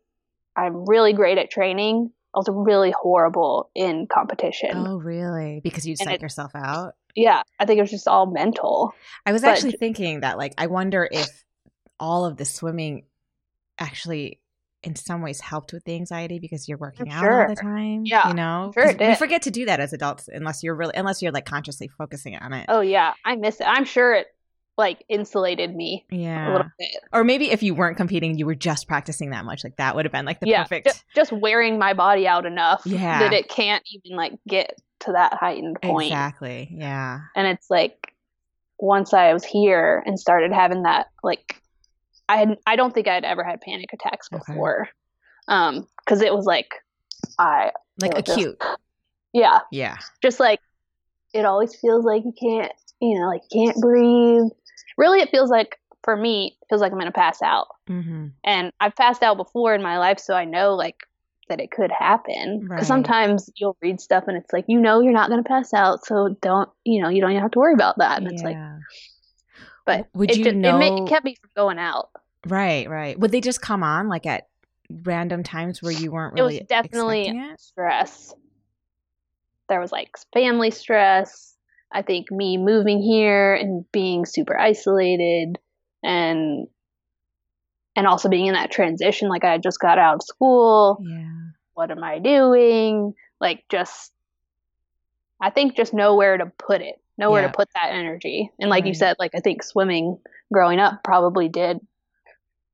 I'm 0.55 0.85
really 0.85 1.13
great 1.13 1.37
at 1.37 1.49
training. 1.49 2.11
I 2.33 2.37
was 2.39 2.49
really 2.51 2.91
horrible 2.91 3.69
in 3.73 4.07
competition. 4.11 4.71
Oh, 4.75 4.97
really? 4.97 5.61
Because 5.63 5.87
you 5.87 5.95
psych 5.95 6.21
yourself 6.21 6.51
out? 6.53 6.95
Yeah, 7.15 7.43
I 7.57 7.65
think 7.65 7.77
it 7.77 7.81
was 7.81 7.91
just 7.91 8.09
all 8.09 8.25
mental. 8.25 8.93
I 9.25 9.31
was 9.31 9.41
but, 9.41 9.51
actually 9.51 9.77
thinking 9.79 10.19
that 10.19 10.37
like 10.37 10.53
I 10.57 10.67
wonder 10.67 11.07
if 11.09 11.45
all 11.97 12.25
of 12.25 12.35
the 12.35 12.43
swimming 12.43 13.03
actually 13.79 14.39
in 14.85 14.95
some 14.95 15.21
ways 15.21 15.39
helped 15.39 15.73
with 15.73 15.83
the 15.85 15.95
anxiety 15.95 16.39
because 16.39 16.67
you're 16.67 16.77
working 16.77 17.09
out 17.09 17.27
all 17.27 17.47
the 17.47 17.55
time. 17.55 18.03
Yeah, 18.05 18.27
you 18.29 18.33
know, 18.33 18.71
sure 18.73 18.93
we 18.97 19.15
forget 19.15 19.41
to 19.43 19.51
do 19.51 19.65
that 19.65 19.79
as 19.79 19.93
adults 19.93 20.29
unless 20.31 20.63
you're 20.63 20.75
really 20.75 20.93
unless 20.95 21.21
you're 21.21 21.31
like 21.31 21.45
consciously 21.45 21.87
focusing 21.87 22.35
on 22.35 22.53
it. 22.53 22.65
Oh 22.69 22.81
yeah, 22.81 23.13
I 23.23 23.35
miss 23.35 23.59
it. 23.59 23.67
I'm 23.67 23.85
sure 23.85 24.13
it 24.13 24.27
like 24.77 25.03
insulated 25.07 25.73
me. 25.75 26.05
Yeah, 26.09 26.49
a 26.49 26.51
little 26.51 26.71
bit. 26.77 26.95
Or 27.13 27.23
maybe 27.23 27.51
if 27.51 27.63
you 27.63 27.73
weren't 27.73 27.97
competing, 27.97 28.37
you 28.37 28.45
were 28.45 28.55
just 28.55 28.87
practicing 28.87 29.31
that 29.31 29.45
much. 29.45 29.63
Like 29.63 29.77
that 29.77 29.95
would 29.95 30.05
have 30.05 30.11
been 30.11 30.25
like 30.25 30.39
the 30.39 30.47
yeah, 30.47 30.63
perfect. 30.63 30.87
Just, 30.87 31.03
just 31.15 31.31
wearing 31.31 31.79
my 31.79 31.93
body 31.93 32.27
out 32.27 32.45
enough. 32.45 32.81
Yeah. 32.85 33.19
that 33.19 33.33
it 33.33 33.49
can't 33.49 33.83
even 33.91 34.17
like 34.17 34.33
get 34.47 34.79
to 35.01 35.13
that 35.13 35.33
heightened 35.33 35.81
point. 35.81 36.07
Exactly. 36.07 36.69
Yeah. 36.71 37.21
And 37.35 37.47
it's 37.47 37.69
like 37.69 38.13
once 38.79 39.13
I 39.13 39.33
was 39.33 39.43
here 39.45 40.03
and 40.05 40.19
started 40.19 40.51
having 40.51 40.83
that 40.83 41.07
like 41.23 41.61
I 42.27 42.37
had 42.37 42.57
I 42.65 42.75
don't 42.75 42.93
think 42.93 43.07
I'd 43.07 43.25
ever 43.25 43.43
had 43.43 43.61
panic 43.61 43.91
attacks 43.93 44.29
before. 44.29 44.81
Okay. 44.81 44.89
Um 45.47 45.87
cuz 46.05 46.21
it 46.21 46.33
was 46.33 46.45
like 46.45 46.73
I 47.39 47.71
like 48.01 48.17
acute. 48.17 48.59
Just, 48.59 48.79
yeah. 49.33 49.59
Yeah. 49.71 49.97
Just 50.21 50.39
like 50.39 50.59
it 51.33 51.45
always 51.45 51.75
feels 51.75 52.05
like 52.05 52.23
you 52.23 52.33
can't, 52.39 52.71
you 53.01 53.19
know, 53.19 53.27
like 53.27 53.41
can't 53.51 53.79
breathe. 53.81 54.49
Really 54.97 55.21
it 55.21 55.29
feels 55.29 55.49
like 55.49 55.79
for 56.03 56.15
me, 56.15 56.57
it 56.61 56.67
feels 56.69 56.81
like 56.81 56.91
I'm 56.91 56.99
going 56.99 57.11
to 57.11 57.11
pass 57.11 57.41
out. 57.41 57.67
Mm-hmm. 57.89 58.27
And 58.43 58.71
I've 58.79 58.95
passed 58.95 59.23
out 59.23 59.37
before 59.37 59.73
in 59.73 59.81
my 59.81 59.97
life 59.97 60.19
so 60.19 60.35
I 60.35 60.45
know 60.45 60.75
like 60.75 60.97
that 61.49 61.59
it 61.59 61.71
could 61.71 61.91
happen 61.91 62.61
because 62.61 62.71
right. 62.71 62.85
sometimes 62.85 63.49
you'll 63.55 63.77
read 63.81 64.01
stuff 64.01 64.23
and 64.27 64.35
it's 64.37 64.51
like 64.51 64.65
you 64.67 64.79
know 64.79 64.99
you're 64.99 65.13
not 65.13 65.29
going 65.29 65.43
to 65.43 65.47
pass 65.47 65.73
out 65.73 66.03
so 66.03 66.35
don't 66.41 66.69
you 66.83 66.99
know 66.99 67.07
you 67.07 67.21
don't 67.21 67.29
even 67.31 67.41
have 67.41 67.51
to 67.51 67.59
worry 67.59 67.73
about 67.73 67.99
that 67.99 68.17
and 68.17 68.25
yeah. 68.25 68.33
it's 68.33 68.41
like 68.41 68.57
but 69.85 70.07
would 70.13 70.31
it 70.31 70.37
you 70.37 70.43
just, 70.43 70.55
know 70.55 70.79
it, 70.79 71.03
it 71.03 71.07
kept 71.07 71.23
me 71.23 71.35
from 71.35 71.49
going 71.55 71.79
out. 71.79 72.09
Right 72.45 72.89
right. 72.89 73.17
Would 73.19 73.31
they 73.31 73.41
just 73.41 73.61
come 73.61 73.83
on 73.83 74.07
like 74.07 74.25
at 74.25 74.47
random 74.89 75.43
times 75.43 75.81
where 75.81 75.91
you 75.91 76.11
weren't 76.11 76.33
really 76.33 76.57
it 76.57 76.61
was 76.61 76.67
definitely 76.67 77.41
stress. 77.57 78.33
There 79.69 79.79
was 79.79 79.91
like 79.91 80.11
family 80.33 80.71
stress. 80.71 81.55
I 81.91 82.01
think 82.01 82.31
me 82.31 82.57
moving 82.57 83.01
here 83.01 83.53
and 83.55 83.89
being 83.91 84.25
super 84.25 84.57
isolated 84.57 85.57
and 86.03 86.67
and 87.95 88.07
also 88.07 88.27
being 88.27 88.47
in 88.47 88.53
that 88.53 88.71
transition 88.71 89.29
like 89.29 89.45
i 89.45 89.57
just 89.57 89.79
got 89.79 89.97
out 89.97 90.15
of 90.15 90.23
school. 90.23 91.01
Yeah. 91.01 91.31
What 91.73 91.91
am 91.91 92.03
i 92.03 92.19
doing? 92.19 93.13
Like 93.39 93.63
just 93.69 94.11
i 95.41 95.49
think 95.49 95.75
just 95.75 95.93
know 95.93 96.15
where 96.15 96.37
to 96.37 96.45
put 96.45 96.81
it 96.81 96.95
know 97.17 97.31
where 97.31 97.41
yeah. 97.41 97.47
to 97.47 97.53
put 97.53 97.69
that 97.73 97.91
energy 97.91 98.51
and 98.59 98.69
like 98.69 98.83
right. 98.83 98.89
you 98.89 98.93
said 98.93 99.15
like 99.19 99.31
i 99.35 99.39
think 99.39 99.63
swimming 99.63 100.17
growing 100.51 100.79
up 100.79 101.03
probably 101.03 101.49
did 101.49 101.77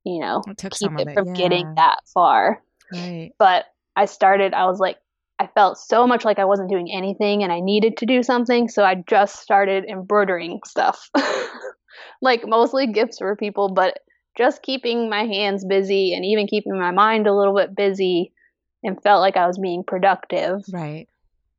you 0.04 0.20
know 0.20 0.42
keep 0.46 0.92
it, 0.98 1.08
it, 1.08 1.14
from 1.14 1.28
yeah. 1.28 1.34
getting 1.34 1.74
that 1.74 1.98
far 2.12 2.62
right 2.92 3.32
but 3.38 3.66
i 3.96 4.04
started 4.04 4.52
i 4.54 4.66
was 4.66 4.78
like 4.78 4.96
i 5.38 5.46
felt 5.46 5.78
so 5.78 6.06
much 6.06 6.24
like 6.24 6.38
i 6.38 6.44
wasn't 6.44 6.70
doing 6.70 6.90
anything 6.92 7.42
and 7.42 7.52
i 7.52 7.60
needed 7.60 7.96
to 7.96 8.06
do 8.06 8.22
something 8.22 8.68
so 8.68 8.82
i 8.84 8.94
just 9.08 9.40
started 9.40 9.84
embroidering 9.84 10.60
stuff 10.64 11.10
like 12.22 12.42
mostly 12.46 12.86
gifts 12.86 13.18
for 13.18 13.36
people 13.36 13.68
but 13.72 13.98
just 14.36 14.62
keeping 14.62 15.10
my 15.10 15.24
hands 15.24 15.64
busy 15.64 16.14
and 16.14 16.24
even 16.24 16.46
keeping 16.46 16.78
my 16.78 16.90
mind 16.90 17.26
a 17.26 17.34
little 17.34 17.54
bit 17.54 17.76
busy 17.76 18.32
and 18.82 19.00
felt 19.02 19.20
like 19.20 19.36
I 19.36 19.46
was 19.46 19.58
being 19.58 19.84
productive. 19.84 20.62
Right. 20.72 21.08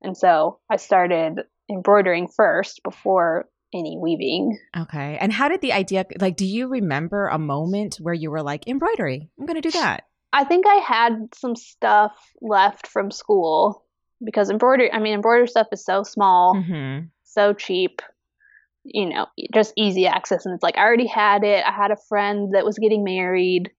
And 0.01 0.17
so 0.17 0.59
I 0.69 0.77
started 0.77 1.43
embroidering 1.73 2.27
first 2.27 2.81
before 2.83 3.49
any 3.73 3.97
weaving. 3.97 4.57
Okay. 4.77 5.17
And 5.19 5.33
how 5.33 5.49
did 5.49 5.61
the 5.61 5.73
idea 5.73 6.05
like 6.19 6.35
do 6.35 6.45
you 6.45 6.67
remember 6.67 7.27
a 7.27 7.39
moment 7.39 7.95
where 7.99 8.13
you 8.13 8.29
were 8.31 8.43
like 8.43 8.67
embroidery? 8.67 9.29
I'm 9.39 9.45
going 9.45 9.61
to 9.61 9.67
do 9.67 9.71
that. 9.71 10.03
I 10.31 10.43
think 10.43 10.65
I 10.67 10.75
had 10.75 11.29
some 11.35 11.55
stuff 11.55 12.11
left 12.41 12.87
from 12.87 13.11
school 13.11 13.83
because 14.23 14.49
embroidery, 14.49 14.91
I 14.91 14.99
mean, 14.99 15.13
embroidery 15.15 15.47
stuff 15.47 15.67
is 15.71 15.83
so 15.83 16.03
small, 16.03 16.55
Mm-hmm. 16.55 17.05
so 17.23 17.53
cheap, 17.53 18.01
you 18.83 19.09
know, 19.09 19.27
just 19.53 19.73
easy 19.77 20.07
access. 20.07 20.45
And 20.45 20.53
it's 20.55 20.63
like, 20.63 20.77
I 20.77 20.81
already 20.81 21.07
had 21.07 21.43
it. 21.43 21.63
I 21.65 21.71
had 21.71 21.91
a 21.91 21.97
friend 22.09 22.53
that 22.53 22.65
was 22.65 22.77
getting 22.79 23.03
married. 23.03 23.69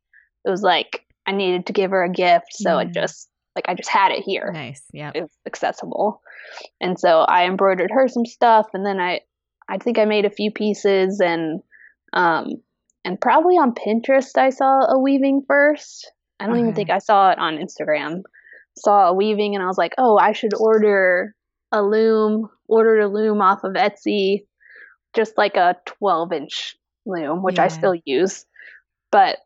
It 0.44 0.50
was 0.50 0.62
like, 0.62 1.04
I 1.26 1.33
needed 1.33 1.66
to 1.66 1.72
give 1.72 1.90
her 1.90 2.04
a 2.04 2.11
gift. 2.11 2.46
So 2.52 2.78
it 2.78 2.88
Yeah. 2.94 3.02
just, 3.02 3.28
like, 3.54 3.66
I 3.68 3.74
just 3.74 3.88
had 3.88 4.12
it 4.12 4.22
here. 4.24 4.50
Nice. 4.52 4.82
Yeah. 4.92 5.12
It 5.14 5.22
was 5.22 5.36
accessible. 5.46 6.20
And 6.80 6.98
so 6.98 7.20
I 7.20 7.46
embroidered 7.46 7.90
her 7.92 8.08
some 8.08 8.26
stuff. 8.26 8.66
And 8.74 8.84
then 8.84 9.00
I, 9.00 9.20
I 9.68 9.78
think 9.78 9.98
I 9.98 10.04
made 10.04 10.24
a 10.24 10.30
few 10.30 10.50
pieces 10.50 11.20
and, 11.20 11.62
um, 12.12 12.62
and 13.04 13.20
probably 13.20 13.56
on 13.56 13.74
Pinterest, 13.74 14.36
I 14.36 14.50
saw 14.50 14.86
a 14.88 14.98
weaving 14.98 15.42
first. 15.46 16.10
I 16.40 16.46
don't 16.46 16.58
even 16.58 16.74
think 16.74 16.90
I 16.90 16.98
saw 16.98 17.30
it 17.30 17.38
on 17.38 17.58
Instagram. 17.58 18.22
Saw 18.76 19.08
a 19.08 19.14
weaving 19.14 19.54
and 19.54 19.62
I 19.62 19.66
was 19.66 19.78
like, 19.78 19.94
oh, 19.98 20.18
I 20.18 20.32
should 20.32 20.54
order 20.54 21.34
a 21.70 21.82
loom. 21.82 22.48
Ordered 22.66 23.00
a 23.00 23.08
loom 23.08 23.40
off 23.40 23.62
of 23.62 23.74
Etsy, 23.74 24.46
just 25.14 25.36
like 25.36 25.56
a 25.56 25.76
12 25.84 26.32
inch 26.32 26.76
loom, 27.04 27.42
which 27.42 27.58
I 27.58 27.68
still 27.68 27.94
use. 28.04 28.46
But 29.12 29.38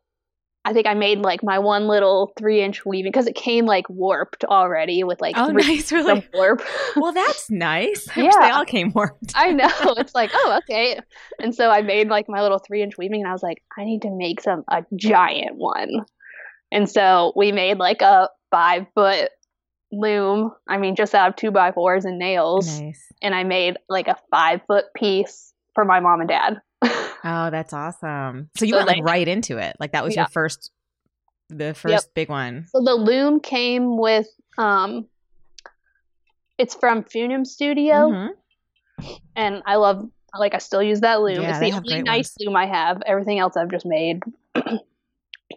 I 0.65 0.73
think 0.73 0.87
I 0.87 0.93
made 0.93 1.19
like 1.19 1.41
my 1.41 1.57
one 1.57 1.87
little 1.87 2.33
three 2.37 2.61
inch 2.61 2.85
weaving 2.85 3.11
because 3.11 3.27
it 3.27 3.35
came 3.35 3.65
like 3.65 3.89
warped 3.89 4.43
already 4.43 5.03
with 5.03 5.21
like 5.21 5.35
Oh, 5.37 5.47
nice. 5.47 5.91
Really? 5.91 6.27
warp. 6.33 6.61
Well, 6.95 7.11
that's 7.13 7.49
nice. 7.49 8.07
I 8.15 8.23
wish 8.23 8.35
they 8.35 8.49
all 8.49 8.65
came 8.65 8.91
warped. 8.93 9.33
I 9.35 9.51
know. 9.51 9.69
It's 9.97 10.13
like, 10.13 10.31
oh, 10.33 10.59
okay. 10.63 10.99
And 11.39 11.55
so 11.55 11.69
I 11.69 11.81
made 11.81 12.09
like 12.09 12.27
my 12.27 12.41
little 12.41 12.59
three 12.59 12.81
inch 12.83 12.97
weaving 12.97 13.21
and 13.21 13.29
I 13.29 13.33
was 13.33 13.43
like, 13.43 13.63
I 13.77 13.85
need 13.85 14.01
to 14.03 14.11
make 14.11 14.41
some 14.41 14.63
a 14.67 14.83
giant 14.95 15.55
one. 15.55 16.05
And 16.71 16.89
so 16.89 17.33
we 17.35 17.51
made 17.51 17.77
like 17.77 18.01
a 18.01 18.29
five 18.51 18.85
foot 18.93 19.29
loom. 19.91 20.51
I 20.67 20.77
mean, 20.77 20.95
just 20.95 21.15
out 21.15 21.29
of 21.29 21.35
two 21.35 21.51
by 21.51 21.71
fours 21.71 22.05
and 22.05 22.19
nails. 22.19 22.79
Nice. 22.79 23.05
And 23.21 23.33
I 23.33 23.43
made 23.43 23.77
like 23.87 24.07
a 24.07 24.17
five 24.29 24.61
foot 24.67 24.85
piece 24.95 25.53
for 25.73 25.85
my 25.85 25.99
mom 25.99 26.19
and 26.19 26.29
dad. 26.29 26.61
Oh, 27.21 27.49
that's 27.49 27.73
awesome. 27.73 28.49
So 28.57 28.63
you 28.65 28.71
So, 28.71 28.77
went 28.77 28.87
like, 28.87 28.97
like- 28.97 29.05
right 29.05 29.27
into 29.27 29.57
it. 29.57 29.75
Like 29.79 29.91
that 29.91 30.03
was 30.05 30.15
Yeah. 30.15 30.21
your 30.21 30.27
first 30.29 30.71
the 31.49 31.73
first 31.73 32.13
big 32.13 32.29
one. 32.29 32.65
so 32.67 32.81
the 32.83 32.93
loom 32.95 33.39
came 33.39 33.97
with 33.97 34.27
um 34.57 35.07
it's 36.57 36.75
from 36.75 37.03
Funum 37.03 37.45
Studio 37.45 37.95
Mhm. 38.11 38.29
and 39.35 39.63
I 39.65 39.75
love 39.75 40.07
like 40.37 40.53
I 40.53 40.59
still 40.59 40.83
use 40.83 41.01
that 41.01 41.21
loom. 41.21 41.41
Yeah, 41.41 41.49
it's 41.49 41.59
the 41.59 41.71
only 41.73 42.03
nice 42.03 42.35
ones. 42.39 42.45
loom 42.47 42.55
I 42.55 42.67
have. 42.67 43.01
Everything 43.05 43.39
else 43.39 43.57
I've 43.57 43.71
just 43.71 43.85
made. 43.85 44.21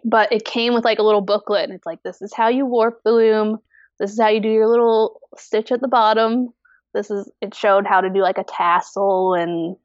but 0.03 0.31
it 0.33 0.45
came 0.45 0.73
with 0.73 0.83
like 0.83 0.99
a 0.99 1.03
little 1.03 1.21
booklet 1.21 1.63
and 1.65 1.73
it's 1.73 1.85
like 1.85 2.01
this 2.03 2.21
is 2.21 2.33
how 2.33 2.47
you 2.49 2.65
warp 2.65 3.01
the 3.03 3.11
loom. 3.11 3.59
This 3.99 4.11
is 4.11 4.19
how 4.19 4.29
you 4.29 4.39
do 4.39 4.49
your 4.49 4.67
little 4.67 5.21
stitch 5.37 5.71
at 5.71 5.79
the 5.81 5.87
bottom. 5.87 6.49
This 6.93 7.11
is 7.11 7.31
it 7.41 7.53
showed 7.55 7.85
how 7.85 8.01
to 8.01 8.09
do 8.09 8.21
like 8.21 8.37
a 8.39 8.43
tassel 8.43 9.35
and 9.35 9.75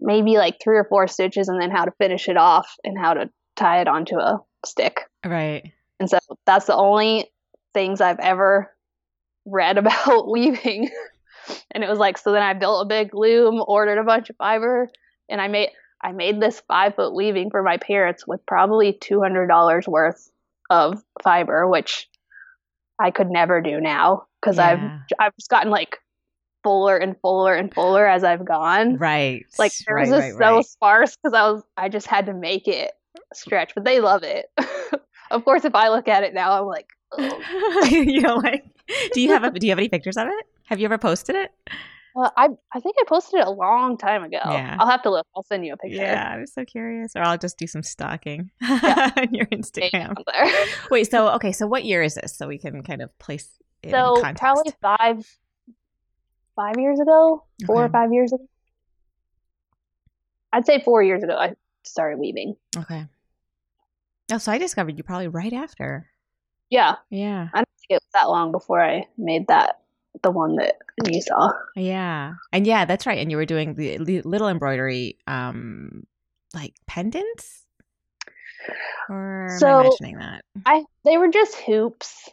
maybe 0.00 0.36
like 0.36 0.56
three 0.62 0.76
or 0.76 0.84
four 0.84 1.06
stitches 1.08 1.48
and 1.48 1.60
then 1.60 1.70
how 1.70 1.84
to 1.84 1.92
finish 1.98 2.28
it 2.28 2.36
off 2.36 2.68
and 2.84 2.98
how 2.98 3.14
to 3.14 3.30
tie 3.56 3.80
it 3.80 3.88
onto 3.88 4.16
a 4.18 4.38
stick. 4.64 5.00
Right. 5.24 5.72
And 5.98 6.08
so 6.10 6.18
that's 6.44 6.66
the 6.66 6.74
only 6.76 7.30
things 7.74 8.00
I've 8.00 8.18
ever 8.20 8.72
read 9.46 9.78
about 9.78 10.30
weaving. 10.30 10.90
and 11.70 11.84
it 11.84 11.88
was 11.88 11.98
like 11.98 12.18
so 12.18 12.32
then 12.32 12.42
I 12.42 12.52
built 12.54 12.84
a 12.84 12.88
big 12.88 13.14
loom, 13.14 13.62
ordered 13.66 13.98
a 13.98 14.04
bunch 14.04 14.30
of 14.30 14.36
fiber, 14.36 14.88
and 15.28 15.40
I 15.40 15.48
made 15.48 15.70
I 16.02 16.12
made 16.12 16.40
this 16.40 16.60
five 16.68 16.94
foot 16.94 17.14
weaving 17.14 17.50
for 17.50 17.62
my 17.62 17.78
parents 17.78 18.26
with 18.26 18.44
probably 18.46 18.92
two 18.92 19.20
hundred 19.20 19.46
dollars 19.46 19.86
worth 19.88 20.30
of 20.68 21.02
fiber, 21.22 21.66
which 21.68 22.08
I 23.00 23.10
could 23.10 23.28
never 23.30 23.60
do 23.60 23.80
now 23.80 24.26
because 24.40 24.56
Yeah. 24.58 25.00
I've 25.18 25.26
I've 25.26 25.36
just 25.36 25.50
gotten 25.50 25.70
like 25.70 25.98
fuller 26.66 26.96
and 26.96 27.14
fuller 27.20 27.54
and 27.54 27.72
fuller 27.72 28.04
as 28.04 28.24
I've 28.24 28.44
gone. 28.44 28.96
Right. 28.96 29.46
Like 29.56 29.72
there 29.86 29.94
right, 29.94 30.00
was 30.00 30.10
just 30.10 30.38
right, 30.40 30.48
so 30.48 30.56
right. 30.56 30.66
sparse 30.66 31.16
because 31.16 31.32
I 31.32 31.48
was 31.48 31.62
I 31.76 31.88
just 31.88 32.08
had 32.08 32.26
to 32.26 32.34
make 32.34 32.66
it 32.66 32.90
stretch, 33.32 33.72
but 33.76 33.84
they 33.84 34.00
love 34.00 34.24
it. 34.24 34.46
of 35.30 35.44
course, 35.44 35.64
if 35.64 35.76
I 35.76 35.90
look 35.90 36.08
at 36.08 36.24
it 36.24 36.34
now, 36.34 36.58
I'm 36.58 36.66
like, 36.66 36.88
oh. 37.12 37.82
"Ugh." 37.84 37.92
you 37.92 38.20
know, 38.20 38.34
like, 38.34 38.64
do 39.12 39.20
you 39.20 39.28
have 39.28 39.44
a, 39.44 39.52
do 39.52 39.64
you 39.64 39.70
have 39.70 39.78
any 39.78 39.88
pictures 39.88 40.16
of 40.16 40.26
it? 40.26 40.44
Have 40.64 40.80
you 40.80 40.86
ever 40.86 40.98
posted 40.98 41.36
it? 41.36 41.52
well, 42.16 42.32
I 42.36 42.48
I 42.74 42.80
think 42.80 42.96
I 42.98 43.04
posted 43.06 43.40
it 43.40 43.46
a 43.46 43.50
long 43.50 43.96
time 43.96 44.24
ago. 44.24 44.40
Yeah. 44.42 44.76
I'll 44.80 44.88
have 44.88 45.02
to 45.02 45.10
look. 45.10 45.26
I'll 45.36 45.44
send 45.44 45.64
you 45.64 45.74
a 45.74 45.76
picture. 45.76 45.98
Yeah, 45.98 46.30
I'm 46.30 46.46
so 46.46 46.64
curious. 46.64 47.14
Or 47.14 47.22
I'll 47.22 47.38
just 47.38 47.58
do 47.58 47.68
some 47.68 47.84
stalking 47.84 48.50
Yeah. 48.60 49.12
on 49.16 49.32
your 49.32 49.46
Instagram. 49.46 50.16
Wait, 50.90 51.08
so 51.10 51.28
okay, 51.34 51.52
so 51.52 51.68
what 51.68 51.84
year 51.84 52.02
is 52.02 52.14
this? 52.14 52.34
So 52.34 52.48
we 52.48 52.58
can 52.58 52.82
kind 52.82 53.02
of 53.02 53.16
place 53.18 53.60
it 53.82 53.88
in 53.88 53.92
so 53.92 54.14
context. 54.20 54.40
probably 54.40 54.72
five 54.80 55.38
five 56.56 56.74
years 56.78 56.98
ago, 56.98 57.44
four 57.66 57.84
or 57.84 57.88
five 57.88 58.12
years 58.12 58.32
ago. 58.32 58.44
I'd 60.52 60.66
say 60.66 60.80
four 60.80 61.02
years 61.02 61.22
ago 61.22 61.34
I 61.36 61.54
started 61.84 62.18
weaving. 62.18 62.56
Okay. 62.76 63.06
Oh, 64.32 64.38
so 64.38 64.50
I 64.50 64.58
discovered 64.58 64.96
you 64.96 65.04
probably 65.04 65.28
right 65.28 65.52
after. 65.52 66.08
Yeah, 66.70 66.96
Yeah. 67.10 67.48
I 67.52 67.58
don't 67.58 67.68
think 67.78 67.90
it 67.90 67.94
was 68.02 68.10
that 68.14 68.28
long 68.28 68.50
before 68.50 68.82
I 68.82 69.06
made 69.16 69.46
that 69.48 69.80
the 70.22 70.30
one 70.32 70.56
that 70.56 70.76
you 71.04 71.20
saw. 71.20 71.52
Yeah. 71.76 72.34
And 72.52 72.66
yeah, 72.66 72.86
that's 72.86 73.06
right. 73.06 73.18
And 73.18 73.30
you 73.30 73.36
were 73.36 73.44
doing 73.46 73.74
the 73.74 73.98
little 74.22 74.48
embroidery, 74.48 75.18
um, 75.28 76.06
like 76.54 76.74
pendants? 76.86 77.64
Or 79.08 79.46
am 79.46 79.54
I 79.54 79.58
So- 79.58 79.80
imagining 79.82 80.18
that? 80.18 80.44
I 80.64 80.84
they 81.04 81.18
were 81.18 81.28
just 81.28 81.54
hoops. 81.56 82.28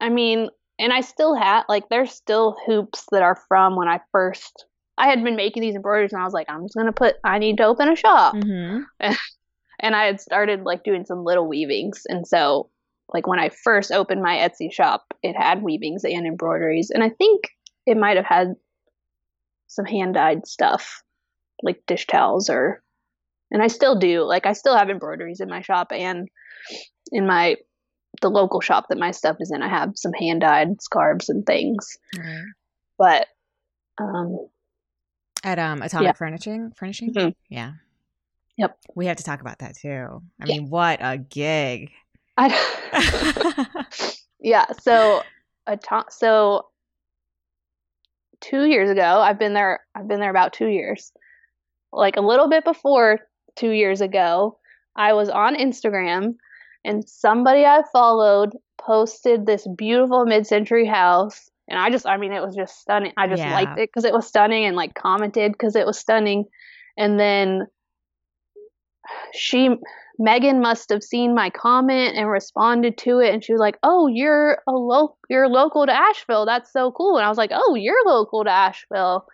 I 0.00 0.10
mean, 0.10 0.50
and 0.78 0.92
I 0.92 1.00
still 1.00 1.34
had 1.34 1.64
like 1.68 1.88
there's 1.88 2.12
still 2.12 2.56
hoops 2.66 3.06
that 3.12 3.22
are 3.22 3.38
from 3.48 3.76
when 3.76 3.88
I 3.88 4.00
first 4.12 4.66
I 4.96 5.08
had 5.08 5.22
been 5.22 5.36
making 5.36 5.62
these 5.62 5.76
embroideries 5.76 6.12
and 6.12 6.20
I 6.20 6.24
was 6.24 6.34
like, 6.34 6.50
I'm 6.50 6.64
just 6.64 6.74
gonna 6.74 6.92
put 6.92 7.16
I 7.24 7.38
need 7.38 7.58
to 7.58 7.64
open 7.64 7.88
a 7.88 7.96
shop. 7.96 8.34
Mm-hmm. 8.34 9.12
And 9.80 9.94
I 9.94 10.06
had 10.06 10.20
started 10.20 10.64
like 10.64 10.82
doing 10.82 11.04
some 11.04 11.24
little 11.24 11.46
weavings. 11.46 12.02
And 12.08 12.26
so 12.26 12.68
like 13.14 13.26
when 13.26 13.38
I 13.38 13.50
first 13.50 13.92
opened 13.92 14.22
my 14.22 14.36
Etsy 14.36 14.72
shop, 14.72 15.14
it 15.22 15.36
had 15.36 15.62
weavings 15.62 16.04
and 16.04 16.26
embroideries. 16.26 16.90
And 16.90 17.02
I 17.02 17.10
think 17.10 17.44
it 17.86 17.96
might 17.96 18.16
have 18.16 18.26
had 18.26 18.54
some 19.68 19.84
hand 19.84 20.14
dyed 20.14 20.46
stuff, 20.46 21.02
like 21.62 21.82
dish 21.86 22.06
towels 22.06 22.50
or 22.50 22.82
and 23.50 23.62
I 23.62 23.68
still 23.68 23.98
do. 23.98 24.24
Like 24.24 24.46
I 24.46 24.52
still 24.52 24.76
have 24.76 24.90
embroideries 24.90 25.40
in 25.40 25.48
my 25.48 25.62
shop 25.62 25.92
and 25.92 26.28
in 27.12 27.26
my 27.26 27.56
the 28.20 28.28
local 28.30 28.60
shop 28.60 28.86
that 28.88 28.98
my 28.98 29.10
stuff 29.10 29.36
is 29.40 29.50
in, 29.52 29.62
I 29.62 29.68
have 29.68 29.92
some 29.96 30.12
hand 30.12 30.40
dyed 30.40 30.80
scarves 30.82 31.28
and 31.28 31.44
things. 31.46 31.98
Right. 32.16 32.44
But 32.98 33.26
um 33.98 34.48
At 35.44 35.58
um 35.58 35.82
Atomic 35.82 36.06
Yeah. 36.06 36.12
Furnishing 36.12 36.72
Furnishing? 36.76 37.12
Mhm. 37.14 37.34
Yeah. 37.48 37.72
Yep. 38.56 38.76
We 38.96 39.06
have 39.06 39.16
to 39.18 39.24
talk 39.24 39.40
about 39.40 39.58
that 39.60 39.76
too. 39.76 40.22
I 40.40 40.46
Yeah. 40.46 40.58
mean, 40.58 40.70
what 40.70 40.98
a 41.00 41.18
gig. 41.18 41.90
I 42.36 42.48
yeah 44.40 44.66
so 44.82 45.22
a 45.66 45.76
to- 45.76 46.04
so 46.10 46.66
two 48.40 48.64
years 48.64 48.88
ago 48.88 49.02
i've 49.20 49.38
been 49.38 49.52
there 49.52 49.80
i've 49.96 50.06
been 50.06 50.20
there 50.20 50.30
about 50.30 50.52
two 50.52 50.68
years 50.68 51.12
like 51.92 52.16
a 52.16 52.20
little 52.20 52.48
bit 52.48 52.64
before 52.64 53.18
two 53.56 53.70
years 53.70 54.00
ago 54.00 54.56
i 54.94 55.12
was 55.12 55.28
on 55.28 55.56
instagram 55.56 56.36
and 56.88 57.08
somebody 57.08 57.64
i 57.64 57.82
followed 57.92 58.50
posted 58.80 59.46
this 59.46 59.66
beautiful 59.76 60.24
mid-century 60.24 60.86
house 60.86 61.50
and 61.68 61.78
i 61.78 61.90
just 61.90 62.06
i 62.06 62.16
mean 62.16 62.32
it 62.32 62.42
was 62.42 62.56
just 62.56 62.80
stunning 62.80 63.12
i 63.16 63.26
just 63.28 63.42
Yeah. 63.42 63.52
liked 63.54 63.78
it 63.78 63.88
because 63.88 64.04
it 64.04 64.12
was 64.12 64.26
stunning 64.26 64.64
and 64.64 64.74
like 64.76 64.94
commented 64.94 65.52
because 65.52 65.76
it 65.76 65.86
was 65.86 65.98
stunning 65.98 66.44
and 66.96 67.18
then 67.20 67.66
she 69.32 69.76
Megan 70.18 70.60
must 70.60 70.90
have 70.90 71.02
seen 71.02 71.34
my 71.34 71.48
comment 71.50 72.16
and 72.16 72.28
responded 72.28 72.98
to 72.98 73.20
it 73.20 73.32
and 73.32 73.42
she 73.44 73.52
was 73.52 73.60
like, 73.60 73.78
"Oh, 73.84 74.08
you're 74.08 74.60
a 74.66 74.72
lo- 74.72 75.16
you're 75.30 75.48
local 75.48 75.86
to 75.86 75.92
Asheville. 75.92 76.44
That's 76.44 76.72
so 76.72 76.90
cool." 76.90 77.16
And 77.16 77.24
I 77.24 77.28
was 77.28 77.38
like, 77.38 77.52
"Oh, 77.54 77.76
you're 77.76 78.04
local 78.04 78.42
to 78.44 78.50
Asheville." 78.50 79.26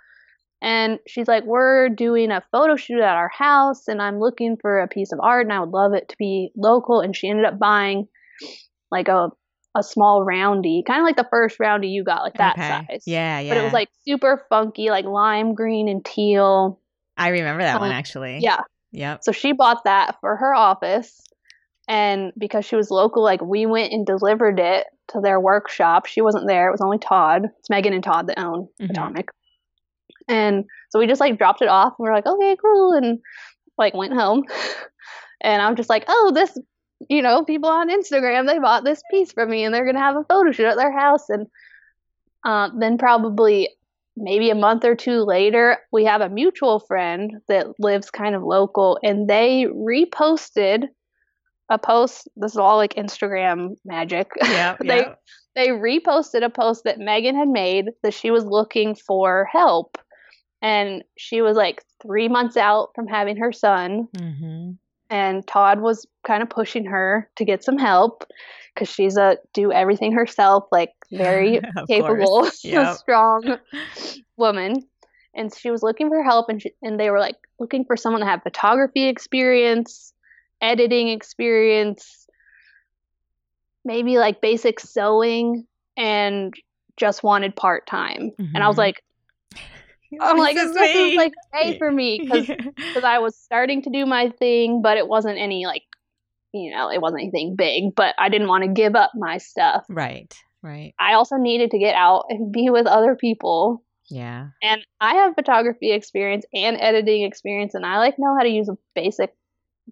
And 0.64 0.98
she's 1.06 1.28
like, 1.28 1.44
"We're 1.44 1.90
doing 1.90 2.30
a 2.30 2.42
photo 2.50 2.74
shoot 2.74 3.00
at 3.00 3.14
our 3.16 3.28
house 3.28 3.86
and 3.86 4.00
I'm 4.00 4.18
looking 4.18 4.56
for 4.56 4.80
a 4.80 4.88
piece 4.88 5.12
of 5.12 5.20
art 5.22 5.44
and 5.44 5.52
I 5.52 5.60
would 5.60 5.70
love 5.70 5.92
it 5.92 6.08
to 6.08 6.16
be 6.18 6.50
local." 6.56 7.00
And 7.00 7.14
she 7.14 7.28
ended 7.28 7.44
up 7.44 7.58
buying 7.58 8.08
like 8.90 9.08
a 9.08 9.28
a 9.76 9.82
small 9.82 10.22
roundy, 10.24 10.84
kind 10.86 11.00
of 11.00 11.04
like 11.04 11.16
the 11.16 11.26
first 11.30 11.58
roundy 11.58 11.88
you 11.88 12.04
got, 12.04 12.22
like 12.22 12.34
that 12.34 12.56
Okay. 12.56 12.86
size. 12.88 13.02
Yeah, 13.06 13.40
yeah. 13.40 13.50
But 13.50 13.58
it 13.58 13.64
was 13.64 13.72
like 13.72 13.88
super 14.06 14.46
funky, 14.48 14.88
like 14.88 15.04
lime 15.04 15.54
green 15.54 15.88
and 15.88 16.04
teal. 16.04 16.80
I 17.16 17.28
remember 17.28 17.62
that 17.62 17.80
one 17.80 17.90
um, 17.90 17.94
actually. 17.96 18.38
Yeah. 18.40 18.60
Yep. 18.92 19.24
So 19.24 19.32
she 19.32 19.52
bought 19.52 19.82
that 19.84 20.16
for 20.20 20.36
her 20.36 20.54
office. 20.54 21.20
And 21.88 22.32
because 22.38 22.64
she 22.64 22.76
was 22.76 22.90
local, 22.90 23.22
like 23.22 23.42
we 23.42 23.66
went 23.66 23.92
and 23.92 24.06
delivered 24.06 24.58
it 24.60 24.86
to 25.08 25.20
their 25.20 25.38
workshop. 25.40 26.06
She 26.06 26.22
wasn't 26.22 26.46
there. 26.46 26.68
It 26.68 26.72
was 26.72 26.80
only 26.80 26.98
Todd. 26.98 27.48
It's 27.58 27.68
Megan 27.68 27.92
and 27.92 28.02
Todd 28.02 28.28
that 28.28 28.38
own 28.38 28.68
Mhm. 28.80 28.90
Atomic. 28.90 29.28
And 30.28 30.64
so 30.90 30.98
we 30.98 31.06
just 31.06 31.20
like 31.20 31.38
dropped 31.38 31.62
it 31.62 31.68
off 31.68 31.94
and 31.98 32.04
we 32.04 32.08
are 32.08 32.14
like, 32.14 32.26
okay, 32.26 32.56
cool. 32.60 32.92
And 32.92 33.18
like 33.76 33.94
went 33.94 34.14
home. 34.14 34.44
and 35.40 35.60
I'm 35.60 35.76
just 35.76 35.90
like, 35.90 36.04
oh, 36.08 36.32
this, 36.34 36.56
you 37.08 37.22
know, 37.22 37.44
people 37.44 37.68
on 37.68 37.90
Instagram, 37.90 38.46
they 38.46 38.58
bought 38.58 38.84
this 38.84 39.02
piece 39.10 39.32
from 39.32 39.50
me 39.50 39.64
and 39.64 39.74
they're 39.74 39.84
going 39.84 39.96
to 39.96 40.00
have 40.00 40.16
a 40.16 40.24
photo 40.24 40.52
shoot 40.52 40.66
at 40.66 40.76
their 40.76 40.96
house. 40.96 41.28
And 41.28 41.46
uh, 42.44 42.70
then 42.78 42.98
probably 42.98 43.70
maybe 44.16 44.50
a 44.50 44.54
month 44.54 44.84
or 44.84 44.94
two 44.94 45.22
later, 45.22 45.78
we 45.92 46.04
have 46.04 46.20
a 46.20 46.28
mutual 46.28 46.80
friend 46.80 47.32
that 47.48 47.66
lives 47.78 48.10
kind 48.10 48.34
of 48.34 48.42
local 48.42 48.98
and 49.02 49.28
they 49.28 49.66
reposted 49.66 50.84
a 51.68 51.78
post. 51.78 52.28
This 52.36 52.52
is 52.52 52.58
all 52.58 52.76
like 52.76 52.94
Instagram 52.94 53.76
magic. 53.84 54.30
Yeah. 54.42 54.76
they 54.80 54.98
yeah. 54.98 55.14
they 55.54 55.68
reposted 55.68 56.44
a 56.44 56.50
post 56.50 56.84
that 56.84 56.98
Megan 56.98 57.36
had 57.36 57.48
made 57.48 57.86
that 58.02 58.14
she 58.14 58.30
was 58.30 58.44
looking 58.44 58.94
for 58.94 59.48
help. 59.50 59.98
And 60.64 61.04
she 61.18 61.42
was 61.42 61.58
like 61.58 61.84
three 62.00 62.26
months 62.26 62.56
out 62.56 62.92
from 62.94 63.06
having 63.06 63.36
her 63.36 63.52
son. 63.52 64.08
Mm-hmm. 64.16 64.70
And 65.10 65.46
Todd 65.46 65.80
was 65.80 66.06
kind 66.26 66.42
of 66.42 66.48
pushing 66.48 66.86
her 66.86 67.28
to 67.36 67.44
get 67.44 67.62
some 67.62 67.76
help 67.76 68.24
because 68.74 68.88
she's 68.88 69.18
a 69.18 69.36
do 69.52 69.70
everything 69.70 70.12
herself, 70.12 70.64
like 70.72 70.94
very 71.12 71.60
capable, 71.86 72.48
yep. 72.64 72.96
strong 72.96 73.58
woman. 74.38 74.86
And 75.34 75.54
she 75.54 75.70
was 75.70 75.82
looking 75.82 76.08
for 76.08 76.22
help, 76.22 76.48
and 76.48 76.62
she, 76.62 76.72
and 76.80 76.98
they 76.98 77.10
were 77.10 77.20
like 77.20 77.36
looking 77.60 77.84
for 77.84 77.94
someone 77.94 78.22
to 78.22 78.26
have 78.26 78.42
photography 78.42 79.06
experience, 79.06 80.14
editing 80.62 81.08
experience, 81.08 82.26
maybe 83.84 84.16
like 84.16 84.40
basic 84.40 84.80
sewing, 84.80 85.66
and 85.94 86.54
just 86.96 87.22
wanted 87.22 87.54
part 87.54 87.86
time. 87.86 88.32
Mm-hmm. 88.40 88.54
And 88.54 88.64
I 88.64 88.66
was 88.66 88.74
mm-hmm. 88.74 88.80
like, 88.80 89.04
I'm 90.20 90.38
like, 90.38 90.56
this, 90.56 90.72
this 90.72 90.94
is 90.94 91.16
like 91.16 91.34
A 91.54 91.78
for 91.78 91.90
me 91.90 92.20
because 92.22 92.46
because 92.46 93.04
I 93.04 93.18
was 93.18 93.36
starting 93.36 93.82
to 93.82 93.90
do 93.90 94.06
my 94.06 94.30
thing, 94.30 94.82
but 94.82 94.96
it 94.96 95.08
wasn't 95.08 95.38
any 95.38 95.66
like, 95.66 95.82
you 96.52 96.70
know, 96.70 96.90
it 96.90 97.00
wasn't 97.00 97.22
anything 97.22 97.56
big. 97.56 97.94
But 97.94 98.14
I 98.18 98.28
didn't 98.28 98.48
want 98.48 98.64
to 98.64 98.70
give 98.70 98.94
up 98.94 99.12
my 99.14 99.38
stuff. 99.38 99.84
Right. 99.88 100.34
Right. 100.62 100.94
I 100.98 101.12
also 101.12 101.36
needed 101.36 101.72
to 101.72 101.78
get 101.78 101.94
out 101.94 102.24
and 102.30 102.50
be 102.50 102.70
with 102.70 102.86
other 102.86 103.16
people. 103.16 103.84
Yeah. 104.10 104.48
And 104.62 104.84
I 105.00 105.14
have 105.16 105.34
photography 105.34 105.92
experience 105.92 106.46
and 106.54 106.78
editing 106.80 107.22
experience, 107.22 107.74
and 107.74 107.84
I 107.84 107.98
like 107.98 108.14
know 108.18 108.34
how 108.34 108.42
to 108.42 108.48
use 108.48 108.68
a 108.68 108.78
basic, 108.94 109.34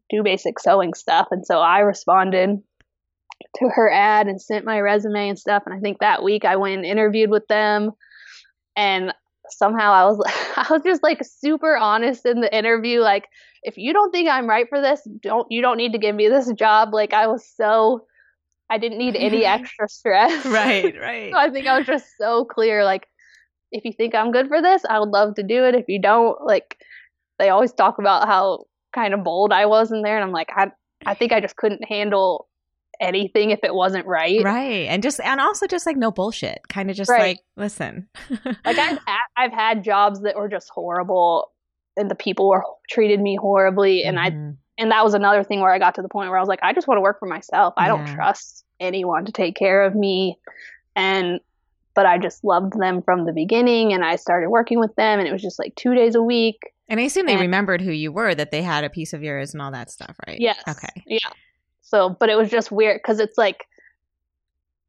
do 0.08 0.22
basic 0.22 0.58
sewing 0.58 0.94
stuff. 0.94 1.28
And 1.30 1.46
so 1.46 1.60
I 1.60 1.80
responded 1.80 2.62
to 3.56 3.68
her 3.68 3.90
ad 3.90 4.28
and 4.28 4.40
sent 4.40 4.64
my 4.64 4.80
resume 4.80 5.28
and 5.28 5.38
stuff. 5.38 5.64
And 5.66 5.74
I 5.74 5.80
think 5.80 5.98
that 5.98 6.22
week 6.22 6.44
I 6.44 6.56
went 6.56 6.76
and 6.76 6.86
interviewed 6.86 7.30
with 7.30 7.46
them. 7.48 7.92
And 8.76 9.12
somehow 9.50 9.92
I 9.92 10.04
was 10.04 10.20
I 10.56 10.66
was 10.70 10.82
just 10.84 11.02
like 11.02 11.20
super 11.24 11.76
honest 11.76 12.24
in 12.26 12.40
the 12.40 12.56
interview 12.56 13.00
like 13.00 13.28
if 13.62 13.76
you 13.76 13.92
don't 13.92 14.10
think 14.10 14.28
I'm 14.28 14.48
right 14.48 14.66
for 14.68 14.80
this 14.80 15.06
don't 15.20 15.50
you 15.50 15.62
don't 15.62 15.76
need 15.76 15.92
to 15.92 15.98
give 15.98 16.14
me 16.14 16.28
this 16.28 16.50
job. 16.52 16.92
Like 16.92 17.12
I 17.12 17.26
was 17.26 17.46
so 17.56 18.06
I 18.70 18.78
didn't 18.78 18.98
need 18.98 19.16
any 19.16 19.44
extra 19.44 19.88
stress. 19.88 20.44
Right 20.46 20.94
right. 21.00 21.32
So 21.32 21.38
I 21.38 21.50
think 21.50 21.66
I 21.66 21.78
was 21.78 21.86
just 21.86 22.06
so 22.18 22.44
clear 22.44 22.84
like 22.84 23.06
if 23.70 23.84
you 23.84 23.92
think 23.92 24.14
I'm 24.14 24.32
good 24.32 24.48
for 24.48 24.60
this 24.60 24.82
I 24.88 24.98
would 24.98 25.10
love 25.10 25.34
to 25.36 25.42
do 25.42 25.64
it. 25.64 25.74
If 25.74 25.86
you 25.88 26.00
don't 26.00 26.40
like 26.44 26.78
they 27.38 27.48
always 27.48 27.72
talk 27.72 27.98
about 27.98 28.26
how 28.26 28.64
kind 28.94 29.14
of 29.14 29.24
bold 29.24 29.52
I 29.52 29.66
was 29.66 29.90
in 29.90 30.02
there 30.02 30.16
and 30.16 30.24
I'm 30.24 30.32
like 30.32 30.50
I 30.54 30.70
I 31.04 31.14
think 31.14 31.32
I 31.32 31.40
just 31.40 31.56
couldn't 31.56 31.84
handle 31.84 32.48
anything 33.02 33.50
if 33.50 33.60
it 33.62 33.74
wasn't 33.74 34.06
right. 34.06 34.42
Right. 34.42 34.86
And 34.88 35.02
just 35.02 35.20
and 35.20 35.40
also 35.40 35.66
just 35.66 35.84
like 35.84 35.96
no 35.96 36.10
bullshit. 36.10 36.60
Kind 36.68 36.90
of 36.90 36.96
just 36.96 37.10
right. 37.10 37.20
like 37.20 37.40
listen. 37.56 38.08
like 38.44 38.56
I've 38.64 38.98
had, 39.06 39.18
I've 39.36 39.52
had 39.52 39.84
jobs 39.84 40.22
that 40.22 40.36
were 40.36 40.48
just 40.48 40.70
horrible 40.70 41.50
and 41.96 42.10
the 42.10 42.14
people 42.14 42.48
were 42.48 42.64
treated 42.88 43.20
me 43.20 43.36
horribly 43.36 44.04
and 44.04 44.16
mm-hmm. 44.16 44.50
I 44.50 44.54
and 44.78 44.90
that 44.90 45.04
was 45.04 45.14
another 45.14 45.44
thing 45.44 45.60
where 45.60 45.72
I 45.72 45.78
got 45.78 45.94
to 45.96 46.02
the 46.02 46.08
point 46.08 46.30
where 46.30 46.38
I 46.38 46.40
was 46.40 46.48
like 46.48 46.60
I 46.62 46.72
just 46.72 46.88
want 46.88 46.96
to 46.96 47.02
work 47.02 47.18
for 47.18 47.26
myself. 47.26 47.74
I 47.76 47.86
yeah. 47.86 47.96
don't 47.96 48.14
trust 48.14 48.64
anyone 48.80 49.26
to 49.26 49.32
take 49.32 49.56
care 49.56 49.84
of 49.84 49.94
me 49.94 50.38
and 50.96 51.40
but 51.94 52.06
I 52.06 52.16
just 52.16 52.42
loved 52.42 52.78
them 52.78 53.02
from 53.02 53.26
the 53.26 53.32
beginning 53.32 53.92
and 53.92 54.02
I 54.02 54.16
started 54.16 54.48
working 54.48 54.80
with 54.80 54.94
them 54.94 55.18
and 55.18 55.28
it 55.28 55.32
was 55.32 55.42
just 55.42 55.58
like 55.58 55.74
2 55.74 55.94
days 55.94 56.14
a 56.14 56.22
week. 56.22 56.56
And 56.88 56.98
I 56.98 57.04
assume 57.04 57.26
they 57.26 57.32
and, 57.32 57.42
remembered 57.42 57.82
who 57.82 57.92
you 57.92 58.12
were 58.12 58.34
that 58.34 58.50
they 58.50 58.62
had 58.62 58.84
a 58.84 58.90
piece 58.90 59.12
of 59.12 59.22
yours 59.22 59.52
and 59.52 59.62
all 59.62 59.70
that 59.72 59.90
stuff, 59.90 60.16
right? 60.26 60.38
Yes. 60.40 60.62
Okay. 60.66 61.04
Yeah. 61.06 61.28
So, 61.92 62.08
but 62.08 62.30
it 62.30 62.36
was 62.36 62.50
just 62.50 62.72
weird 62.72 63.00
because 63.02 63.20
it's 63.20 63.36
like 63.36 63.66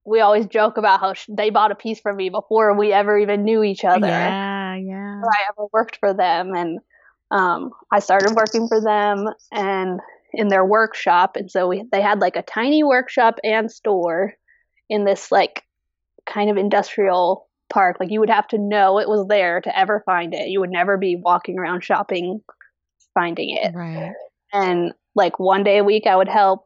we 0.05 0.21
always 0.21 0.45
joke 0.47 0.77
about 0.77 1.01
how 1.01 1.13
sh- 1.13 1.25
they 1.29 1.49
bought 1.49 1.71
a 1.71 1.75
piece 1.75 1.99
from 1.99 2.15
me 2.15 2.29
before 2.29 2.73
we 2.77 2.93
ever 2.93 3.17
even 3.17 3.43
knew 3.43 3.61
each 3.61 3.83
other. 3.83 4.07
Yeah, 4.07 4.75
yeah. 4.75 5.21
I 5.21 5.37
ever 5.49 5.67
worked 5.73 5.97
for 5.97 6.13
them, 6.13 6.53
and 6.55 6.79
um, 7.29 7.71
I 7.91 7.99
started 7.99 8.35
working 8.35 8.69
for 8.69 8.81
them 8.81 9.27
and 9.51 9.99
in 10.33 10.47
their 10.47 10.65
workshop, 10.65 11.35
and 11.35 11.51
so 11.51 11.67
we 11.67 11.83
they 11.91 12.01
had 12.01 12.19
like 12.19 12.37
a 12.37 12.41
tiny 12.41 12.83
workshop 12.85 13.35
and 13.43 13.69
store 13.69 14.33
in 14.89 15.03
this 15.03 15.29
like 15.29 15.63
kind 16.25 16.49
of 16.49 16.55
industrial 16.55 17.49
park. 17.69 17.97
Like 17.99 18.11
you 18.11 18.21
would 18.21 18.29
have 18.29 18.47
to 18.49 18.57
know 18.57 18.97
it 18.99 19.09
was 19.09 19.27
there 19.27 19.59
to 19.59 19.77
ever 19.77 20.03
find 20.05 20.33
it. 20.33 20.47
You 20.47 20.61
would 20.61 20.71
never 20.71 20.97
be 20.97 21.17
walking 21.17 21.59
around 21.59 21.83
shopping 21.83 22.39
finding 23.13 23.49
it. 23.49 23.75
Right. 23.75 24.13
And 24.53 24.93
like 25.15 25.37
one 25.37 25.63
day 25.63 25.79
a 25.79 25.83
week, 25.83 26.07
I 26.07 26.15
would 26.15 26.29
help 26.29 26.65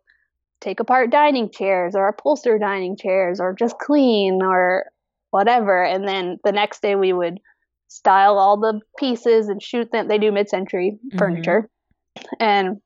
take 0.62 0.80
apart 0.80 1.12
dining 1.12 1.50
chairs 1.50 1.96
or 1.96 2.08
upholster 2.08 2.58
dining 2.60 2.98
chairs 2.98 3.40
or 3.40 3.54
just 3.54 3.78
clean 3.80 4.40
or 4.42 4.86
whatever. 5.32 5.84
And 5.84 6.08
then 6.08 6.38
the 6.44 6.52
next 6.52 6.82
day 6.82 6.96
we 6.96 7.14
would 7.14 7.40
style 7.88 8.38
all 8.38 8.60
the 8.60 8.80
pieces 8.98 9.48
and 9.48 9.62
shoot 9.62 9.92
them. 9.92 10.08
They 10.08 10.18
do 10.18 10.32
mid 10.32 10.50
century 10.50 10.98
mm-hmm. 10.98 11.18
furniture. 11.18 11.70
And 12.40 12.78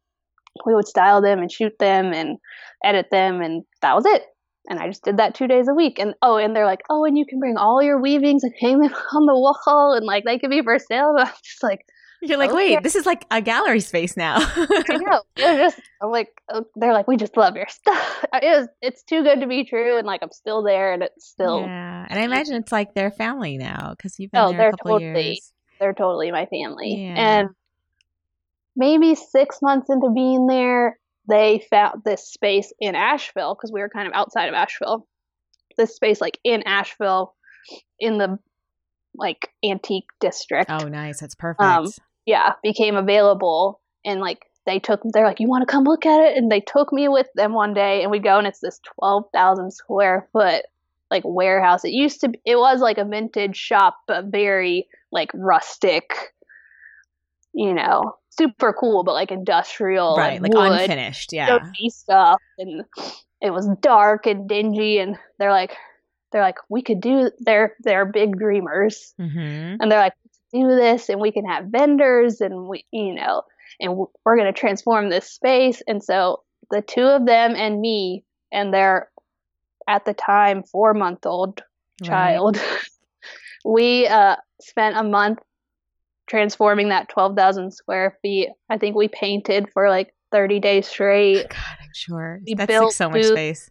we 0.65 0.75
would 0.75 0.87
style 0.87 1.21
them 1.21 1.39
and 1.39 1.51
shoot 1.51 1.73
them 1.79 2.13
and 2.13 2.37
edit 2.83 3.07
them. 3.11 3.41
And 3.41 3.63
that 3.81 3.95
was 3.95 4.05
it. 4.05 4.23
And 4.69 4.79
I 4.79 4.87
just 4.87 5.03
did 5.03 5.17
that 5.17 5.33
two 5.33 5.47
days 5.47 5.67
a 5.67 5.73
week. 5.73 5.97
And 5.97 6.13
oh, 6.21 6.37
and 6.37 6.55
they're 6.55 6.65
like, 6.65 6.81
oh, 6.89 7.05
and 7.05 7.17
you 7.17 7.25
can 7.25 7.39
bring 7.39 7.57
all 7.57 7.81
your 7.81 7.99
weavings 7.99 8.43
and 8.43 8.53
hang 8.59 8.79
them 8.79 8.93
on 9.13 9.25
the 9.25 9.33
wall 9.33 9.93
and 9.95 10.05
like 10.05 10.23
they 10.25 10.37
could 10.37 10.49
be 10.49 10.61
for 10.61 10.77
sale. 10.77 11.15
I'm 11.17 11.27
just 11.43 11.63
like, 11.63 11.85
you're 12.21 12.37
like, 12.37 12.51
okay. 12.51 12.75
wait, 12.75 12.83
this 12.83 12.95
is 12.95 13.05
like 13.05 13.25
a 13.31 13.41
gallery 13.41 13.79
space 13.79 14.15
now. 14.15 14.37
I 14.39 14.97
know. 14.99 15.21
They're 15.35 15.57
just, 15.69 15.81
I'm 16.01 16.11
like, 16.11 16.29
oh, 16.49 16.65
they're 16.75 16.93
like, 16.93 17.07
we 17.07 17.17
just 17.17 17.35
love 17.35 17.55
your 17.55 17.67
stuff. 17.67 18.25
It 18.33 18.45
is, 18.45 18.67
it's 18.81 19.03
too 19.03 19.23
good 19.23 19.41
to 19.41 19.47
be 19.47 19.65
true, 19.65 19.97
and 19.97 20.07
like 20.07 20.21
I'm 20.23 20.31
still 20.31 20.63
there, 20.63 20.93
and 20.93 21.03
it's 21.03 21.27
still. 21.27 21.61
Yeah, 21.61 22.07
and 22.09 22.17
I 22.17 22.23
imagine 22.23 22.55
it's 22.55 22.71
like 22.71 22.93
their 22.93 23.11
family 23.11 23.57
now 23.57 23.93
because 23.95 24.17
you've 24.19 24.31
been 24.31 24.41
oh, 24.41 24.51
there 24.53 24.69
a 24.69 24.71
couple 24.71 24.99
totally, 24.99 25.27
years. 25.27 25.51
They're 25.79 25.93
totally 25.93 26.31
my 26.31 26.45
family, 26.45 26.95
yeah. 26.95 27.15
and 27.17 27.49
maybe 28.75 29.15
six 29.15 29.61
months 29.61 29.89
into 29.89 30.09
being 30.13 30.47
there, 30.47 30.97
they 31.27 31.65
found 31.69 32.03
this 32.05 32.27
space 32.27 32.71
in 32.79 32.95
Asheville 32.95 33.53
because 33.53 33.71
we 33.71 33.81
were 33.81 33.89
kind 33.89 34.07
of 34.07 34.13
outside 34.13 34.47
of 34.47 34.53
Asheville. 34.53 35.07
This 35.77 35.95
space, 35.95 36.21
like 36.21 36.39
in 36.43 36.63
Asheville, 36.63 37.35
in 37.99 38.17
the 38.17 38.39
like 39.15 39.49
antique 39.63 40.07
district. 40.19 40.71
Oh, 40.71 40.87
nice. 40.87 41.19
That's 41.19 41.35
perfect. 41.35 41.61
Um, 41.61 41.91
yeah, 42.25 42.53
became 42.63 42.95
available 42.95 43.81
and 44.05 44.19
like 44.19 44.45
they 44.65 44.79
took 44.79 45.01
they're 45.13 45.25
like, 45.25 45.39
You 45.39 45.47
wanna 45.47 45.65
come 45.65 45.83
look 45.83 46.05
at 46.05 46.21
it? 46.21 46.37
And 46.37 46.51
they 46.51 46.61
took 46.61 46.93
me 46.93 47.07
with 47.07 47.27
them 47.35 47.53
one 47.53 47.73
day 47.73 48.01
and 48.01 48.11
we 48.11 48.19
go 48.19 48.37
and 48.37 48.47
it's 48.47 48.59
this 48.59 48.79
twelve 48.97 49.25
thousand 49.33 49.71
square 49.71 50.27
foot 50.33 50.63
like 51.09 51.23
warehouse. 51.25 51.83
It 51.83 51.91
used 51.91 52.21
to 52.21 52.29
be, 52.29 52.39
it 52.45 52.55
was 52.55 52.79
like 52.79 52.97
a 52.97 53.05
vintage 53.05 53.57
shop, 53.57 53.97
but 54.07 54.25
very 54.25 54.87
like 55.11 55.29
rustic, 55.33 56.13
you 57.53 57.73
know, 57.73 58.15
super 58.29 58.73
cool, 58.73 59.03
but 59.03 59.13
like 59.13 59.31
industrial. 59.31 60.15
Right, 60.15 60.41
like 60.41 60.53
wood, 60.53 60.71
unfinished, 60.71 61.33
yeah. 61.33 61.59
Stuff 61.89 62.39
and 62.57 62.85
it 63.41 63.51
was 63.51 63.67
dark 63.81 64.25
and 64.25 64.47
dingy 64.47 64.99
and 64.99 65.17
they're 65.37 65.51
like 65.51 65.75
they're 66.31 66.41
like, 66.41 66.57
we 66.69 66.81
could 66.81 67.01
do 67.01 67.29
they're 67.39 67.75
they're 67.81 68.05
big 68.05 68.37
dreamers. 68.37 69.13
Mm-hmm. 69.19 69.81
And 69.81 69.91
they're 69.91 69.99
like, 69.99 70.13
do 70.53 70.67
this 70.67 71.09
and 71.09 71.19
we 71.19 71.31
can 71.31 71.45
have 71.45 71.65
vendors 71.65 72.41
and 72.41 72.67
we 72.67 72.85
you 72.91 73.13
know 73.13 73.43
and 73.79 73.97
we're 74.25 74.37
going 74.37 74.51
to 74.51 74.59
transform 74.59 75.09
this 75.09 75.29
space. 75.29 75.81
And 75.87 76.03
so 76.03 76.43
the 76.69 76.81
two 76.81 77.03
of 77.03 77.25
them 77.25 77.55
and 77.55 77.81
me 77.81 78.23
and 78.51 78.73
their 78.73 79.09
at 79.87 80.05
the 80.05 80.13
time 80.13 80.63
4 80.63 80.93
month 80.93 81.25
old 81.25 81.61
child 82.03 82.57
right. 82.57 82.79
we 83.65 84.07
uh 84.07 84.35
spent 84.59 84.95
a 84.97 85.03
month 85.03 85.39
transforming 86.27 86.89
that 86.89 87.09
12,000 87.09 87.71
square 87.71 88.17
feet. 88.21 88.49
I 88.69 88.77
think 88.77 88.95
we 88.95 89.07
painted 89.07 89.67
for 89.73 89.89
like 89.89 90.13
30 90.31 90.59
days 90.59 90.87
straight. 90.87 91.49
God 91.49 91.77
i'm 91.81 91.89
sure. 91.93 92.39
We 92.45 92.53
that's 92.53 92.67
built 92.67 92.85
like 92.85 92.93
so 92.93 93.09
much 93.09 93.25
space. 93.25 93.69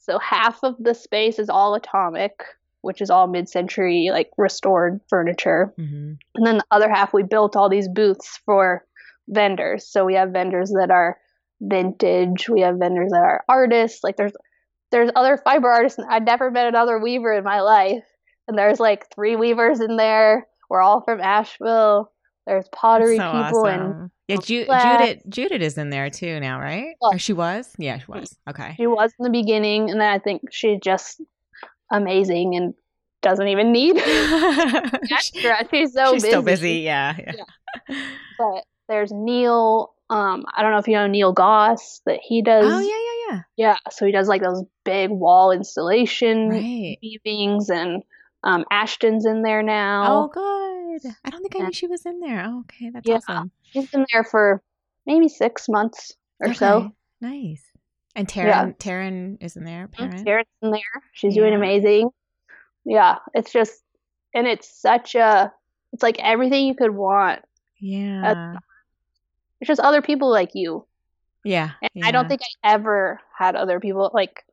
So 0.00 0.18
half 0.18 0.64
of 0.64 0.74
the 0.80 0.94
space 0.94 1.38
is 1.38 1.48
all 1.48 1.74
atomic 1.74 2.42
which 2.82 3.00
is 3.00 3.10
all 3.10 3.26
mid-century 3.26 4.10
like 4.12 4.30
restored 4.36 5.00
furniture 5.08 5.72
mm-hmm. 5.78 6.12
and 6.34 6.46
then 6.46 6.58
the 6.58 6.64
other 6.70 6.88
half 6.88 7.12
we 7.14 7.22
built 7.22 7.56
all 7.56 7.68
these 7.68 7.88
booths 7.88 8.40
for 8.44 8.84
vendors 9.28 9.86
so 9.86 10.04
we 10.04 10.14
have 10.14 10.30
vendors 10.30 10.70
that 10.70 10.90
are 10.90 11.16
vintage 11.60 12.48
we 12.48 12.60
have 12.60 12.76
vendors 12.76 13.10
that 13.10 13.22
are 13.22 13.44
artists 13.48 14.02
like 14.02 14.16
there's 14.16 14.32
there's 14.90 15.10
other 15.16 15.40
fiber 15.44 15.70
artists 15.70 15.98
i'd 16.10 16.26
never 16.26 16.50
met 16.50 16.66
another 16.66 16.98
weaver 16.98 17.32
in 17.32 17.44
my 17.44 17.60
life 17.60 18.04
and 18.48 18.58
there's 18.58 18.80
like 18.80 19.06
three 19.14 19.36
weavers 19.36 19.80
in 19.80 19.96
there 19.96 20.46
We're 20.68 20.80
all 20.80 21.02
from 21.02 21.20
Asheville. 21.20 22.10
There's 22.46 22.66
pottery 22.72 23.18
so 23.18 23.30
people 23.30 23.66
and 23.66 24.10
yeah, 24.26 24.36
Ju- 24.36 24.64
Judith 24.64 25.22
Judith 25.28 25.62
is 25.62 25.78
in 25.78 25.90
there 25.90 26.10
too 26.10 26.40
now, 26.40 26.58
right? 26.58 26.96
Yeah. 27.00 27.08
Or 27.12 27.18
she 27.18 27.34
was? 27.34 27.70
Yeah, 27.78 27.98
she 27.98 28.06
was. 28.08 28.36
Okay. 28.48 28.74
she 28.76 28.86
was 28.86 29.12
in 29.18 29.24
the 29.24 29.30
beginning, 29.30 29.90
and 29.90 30.00
then 30.00 30.08
I 30.08 30.18
think 30.18 30.42
she 30.50 30.78
just 30.82 31.20
amazing 31.92 32.56
and 32.56 32.74
doesn't 33.22 33.46
even 33.46 33.70
need 33.70 33.96
extra. 35.10 35.66
She's 35.70 35.92
so 35.92 36.14
She's 36.14 36.22
busy. 36.22 36.30
so 36.32 36.42
busy. 36.42 36.72
Yeah. 36.80 37.16
yeah. 37.18 37.96
But 38.38 38.64
there's 38.88 39.12
Neil. 39.12 39.92
Um, 40.10 40.44
I 40.54 40.62
don't 40.62 40.72
know 40.72 40.78
if 40.78 40.88
you 40.88 40.94
know 40.94 41.06
Neil 41.06 41.32
Goss 41.32 42.00
that 42.06 42.18
he 42.22 42.42
does. 42.42 42.64
Oh 42.66 42.80
yeah, 42.80 42.86
yeah, 43.30 43.36
Yeah, 43.36 43.42
Yeah. 43.56 43.76
so 43.90 44.04
he 44.04 44.12
does 44.12 44.28
like 44.28 44.42
those 44.42 44.64
big 44.84 45.10
wall 45.10 45.52
installation 45.52 46.46
yeah. 46.52 46.58
Right. 46.60 46.98
weavings, 47.02 47.70
and 47.70 48.02
um, 48.44 48.64
Ashton's 48.70 49.24
in 49.24 49.42
there 49.42 49.62
now. 49.62 50.24
Oh, 50.24 50.28
good. 50.28 51.12
I 51.24 51.30
don't 51.30 51.40
think 51.40 51.56
I 51.56 51.60
knew 51.66 51.72
she 51.72 51.86
was 51.86 52.04
in 52.04 52.20
there. 52.20 52.44
Oh, 52.46 52.60
okay, 52.60 52.90
that's 52.90 53.08
Yeah. 53.08 53.16
awesome. 53.28 53.50
She's 53.62 53.88
been 53.90 54.04
there 54.12 54.24
for 54.24 54.62
maybe 55.06 55.28
six 55.28 55.66
months 55.68 56.12
or 56.40 56.52
so. 56.52 56.90
Nice. 57.22 57.62
And 58.14 58.28
Taryn, 58.28 58.46
Yeah. 58.46 58.66
Taryn 58.78 59.42
is 59.42 59.56
in 59.56 59.64
there. 59.64 59.88
Parent. 59.88 60.24
Karen's 60.26 60.46
in 60.60 60.70
there. 60.70 60.80
She's 61.12 61.34
doing 61.34 61.54
amazing. 61.54 62.10
Yeah, 62.84 63.18
it's 63.34 63.52
just, 63.52 63.80
and 64.34 64.46
it's 64.46 64.68
such 64.80 65.14
a, 65.14 65.52
it's 65.92 66.02
like 66.02 66.18
everything 66.18 66.66
you 66.66 66.74
could 66.74 66.94
want. 66.94 67.40
Yeah. 67.80 68.56
It's 69.60 69.68
just 69.68 69.80
other 69.80 70.02
people 70.02 70.30
like 70.30 70.50
you. 70.54 70.84
Yeah. 71.44 71.70
And 71.80 71.90
yeah. 71.94 72.06
I 72.06 72.10
don't 72.10 72.28
think 72.28 72.40
I 72.64 72.72
ever 72.74 73.20
had 73.36 73.56
other 73.56 73.80
people 73.80 74.10
like 74.14 74.44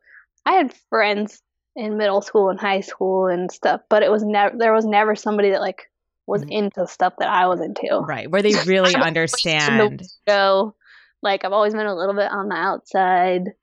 I 0.45 0.53
had 0.53 0.73
friends 0.89 1.41
in 1.75 1.97
middle 1.97 2.21
school 2.21 2.49
and 2.49 2.59
high 2.59 2.81
school 2.81 3.27
and 3.27 3.51
stuff, 3.51 3.81
but 3.89 4.01
it 4.03 4.11
was 4.11 4.23
never 4.23 4.55
there 4.57 4.73
was 4.73 4.85
never 4.85 5.15
somebody 5.15 5.51
that 5.51 5.61
like 5.61 5.89
was 6.25 6.43
Mhm. 6.43 6.51
into 6.51 6.87
stuff 6.87 7.13
that 7.19 7.29
I 7.29 7.45
was 7.47 7.59
into. 7.61 7.99
Right. 8.07 8.29
Where 8.29 8.41
they 8.41 8.53
really 8.65 8.95
I'm 8.95 9.01
always 9.01 9.01
in 9.01 9.01
the 9.01 9.05
understand. 9.07 10.01
So 10.27 10.75
like 11.21 11.43
I've 11.45 11.51
always 11.51 11.73
been 11.73 11.85
a 11.85 11.95
little 11.95 12.15
bit 12.15 12.31
on 12.31 12.49
the 12.49 12.55
outside 12.55 13.53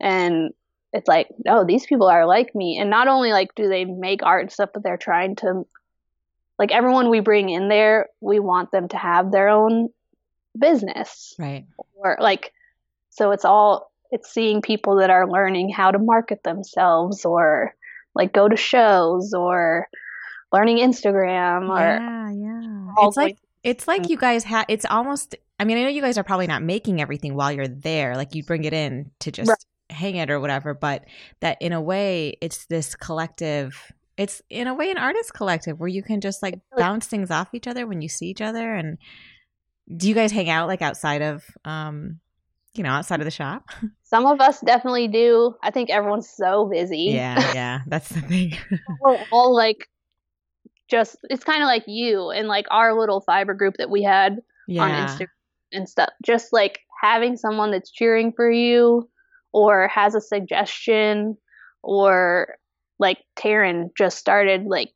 and 0.00 0.50
it's 0.92 1.08
like, 1.08 1.28
no, 1.44 1.64
these 1.64 1.86
people 1.86 2.08
are 2.08 2.26
like 2.26 2.54
me. 2.54 2.78
And 2.78 2.90
not 2.90 3.08
only 3.08 3.32
like 3.32 3.54
do 3.54 3.68
they 3.68 3.84
make 3.84 4.22
art 4.22 4.42
and 4.42 4.52
stuff, 4.52 4.70
but 4.72 4.82
they're 4.82 4.96
trying 4.96 5.36
to 5.36 5.66
like 6.58 6.72
everyone 6.72 7.10
we 7.10 7.20
bring 7.20 7.48
in 7.50 7.68
there, 7.68 8.08
we 8.20 8.38
want 8.38 8.70
them 8.70 8.88
to 8.88 8.96
have 8.96 9.30
their 9.30 9.48
own 9.48 9.88
business 10.58 11.34
Right. 11.38 11.66
or 11.94 12.16
like 12.18 12.52
so 13.10 13.30
it's 13.32 13.44
all 13.44 13.92
it's 14.10 14.32
seeing 14.32 14.62
people 14.62 14.96
that 14.96 15.10
are 15.10 15.28
learning 15.28 15.68
how 15.68 15.90
to 15.90 15.98
market 15.98 16.42
themselves 16.44 17.26
or 17.26 17.74
like 18.14 18.32
go 18.32 18.48
to 18.48 18.56
shows 18.56 19.34
or 19.34 19.86
learning 20.52 20.78
Instagram 20.78 21.68
or 21.68 21.78
Yeah. 21.78 22.30
Yeah. 22.30 23.06
It's 23.06 23.16
like 23.16 23.36
it's 23.66 23.88
like 23.88 24.02
mm. 24.04 24.10
you 24.10 24.16
guys 24.16 24.44
have. 24.44 24.64
It's 24.68 24.86
almost. 24.86 25.34
I 25.58 25.64
mean, 25.64 25.78
I 25.78 25.82
know 25.82 25.88
you 25.88 26.02
guys 26.02 26.18
are 26.18 26.24
probably 26.24 26.46
not 26.46 26.62
making 26.62 27.00
everything 27.00 27.34
while 27.34 27.50
you're 27.52 27.68
there. 27.68 28.16
Like 28.16 28.34
you 28.34 28.44
bring 28.44 28.64
it 28.64 28.72
in 28.72 29.10
to 29.20 29.32
just 29.32 29.48
Right. 29.48 29.58
hang 29.96 30.16
it 30.16 30.30
or 30.30 30.38
whatever. 30.40 30.74
But 30.74 31.04
that 31.40 31.56
in 31.60 31.72
a 31.72 31.80
way, 31.80 32.36
it's 32.40 32.66
this 32.66 32.94
collective. 32.94 33.92
It's 34.18 34.42
in 34.50 34.66
a 34.66 34.74
way 34.74 34.90
an 34.90 34.98
artist 34.98 35.32
collective 35.34 35.78
where 35.80 35.88
you 35.88 36.02
can 36.02 36.20
just 36.20 36.42
like 36.42 36.58
bounce 36.76 37.06
things 37.06 37.30
off 37.30 37.54
each 37.54 37.66
other 37.66 37.86
when 37.86 38.02
you 38.02 38.08
see 38.08 38.26
each 38.26 38.40
other. 38.42 38.74
And 38.74 38.98
do 39.94 40.08
you 40.08 40.14
guys 40.14 40.32
hang 40.32 40.50
out 40.50 40.68
like 40.68 40.82
outside 40.82 41.22
of, 41.22 41.44
um, 41.64 42.20
you 42.74 42.82
know, 42.82 42.90
outside 42.90 43.20
of 43.20 43.24
the 43.24 43.30
shop? 43.30 43.64
some 44.02 44.26
of 44.26 44.40
us 44.40 44.60
definitely 44.60 45.08
do. 45.08 45.54
I 45.62 45.70
think 45.70 45.88
everyone's 45.90 46.28
so 46.28 46.66
busy. 46.66 47.10
yeah, 47.12 47.38
yeah, 47.54 47.80
that's 47.86 48.08
the 48.10 48.20
thing. 48.20 48.52
We're 49.00 49.18
all 49.32 49.54
like 49.54 49.88
just 50.88 51.16
it's 51.24 51.44
kind 51.44 51.62
of 51.62 51.66
like 51.66 51.84
you 51.86 52.30
and 52.30 52.46
like 52.46 52.66
our 52.70 52.98
little 52.98 53.20
fiber 53.20 53.54
group 53.54 53.76
that 53.78 53.90
we 53.90 54.02
had 54.02 54.40
on 54.68 54.90
Instagram 55.08 55.26
and 55.72 55.88
stuff. 55.88 56.10
Just 56.24 56.52
like 56.52 56.80
having 57.02 57.36
someone 57.36 57.70
that's 57.70 57.90
cheering 57.90 58.32
for 58.34 58.50
you 58.50 59.08
or 59.52 59.88
has 59.88 60.14
a 60.14 60.20
suggestion 60.20 61.36
or 61.82 62.56
like 62.98 63.18
Taryn 63.38 63.90
just 63.96 64.18
started 64.18 64.64
like 64.66 64.90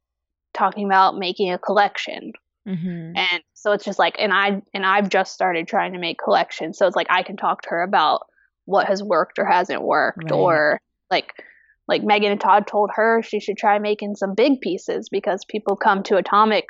talking 0.55 0.87
about 0.87 1.19
making 1.19 1.53
a 1.53 1.59
collection. 1.59 2.33
hmm 2.67 3.13
And 3.17 3.43
so 3.55 3.73
it's 3.73 3.85
just 3.85 3.99
like 3.99 4.17
and 4.19 4.33
I 4.33 4.63
and 4.75 4.87
I've 4.87 5.09
just 5.09 5.35
started 5.35 5.69
trying 5.69 5.93
to 5.93 5.99
make 5.99 6.19
collections. 6.23 6.79
So 6.79 6.87
it's 6.87 6.97
like 6.97 7.09
I 7.11 7.23
can 7.23 7.37
talk 7.37 7.63
to 7.63 7.71
her 7.71 7.83
about 7.83 8.27
what 8.65 8.87
has 8.87 9.03
worked 9.03 9.39
or 9.39 9.45
hasn't 9.45 9.83
worked 9.83 10.25
Right. 10.25 10.33
or 10.33 10.81
like 11.11 11.33
like 11.89 12.03
Megan 12.05 12.31
and 12.33 12.41
Todd 12.41 12.67
told 12.67 12.91
her 12.95 13.21
she 13.23 13.41
should 13.41 13.57
try 13.57 13.79
making 13.79 14.15
some 14.15 14.35
big 14.35 14.61
pieces 14.61 15.09
because 15.11 15.45
people 15.45 15.75
come 15.77 16.03
to 16.05 16.17
Atomic 16.17 16.65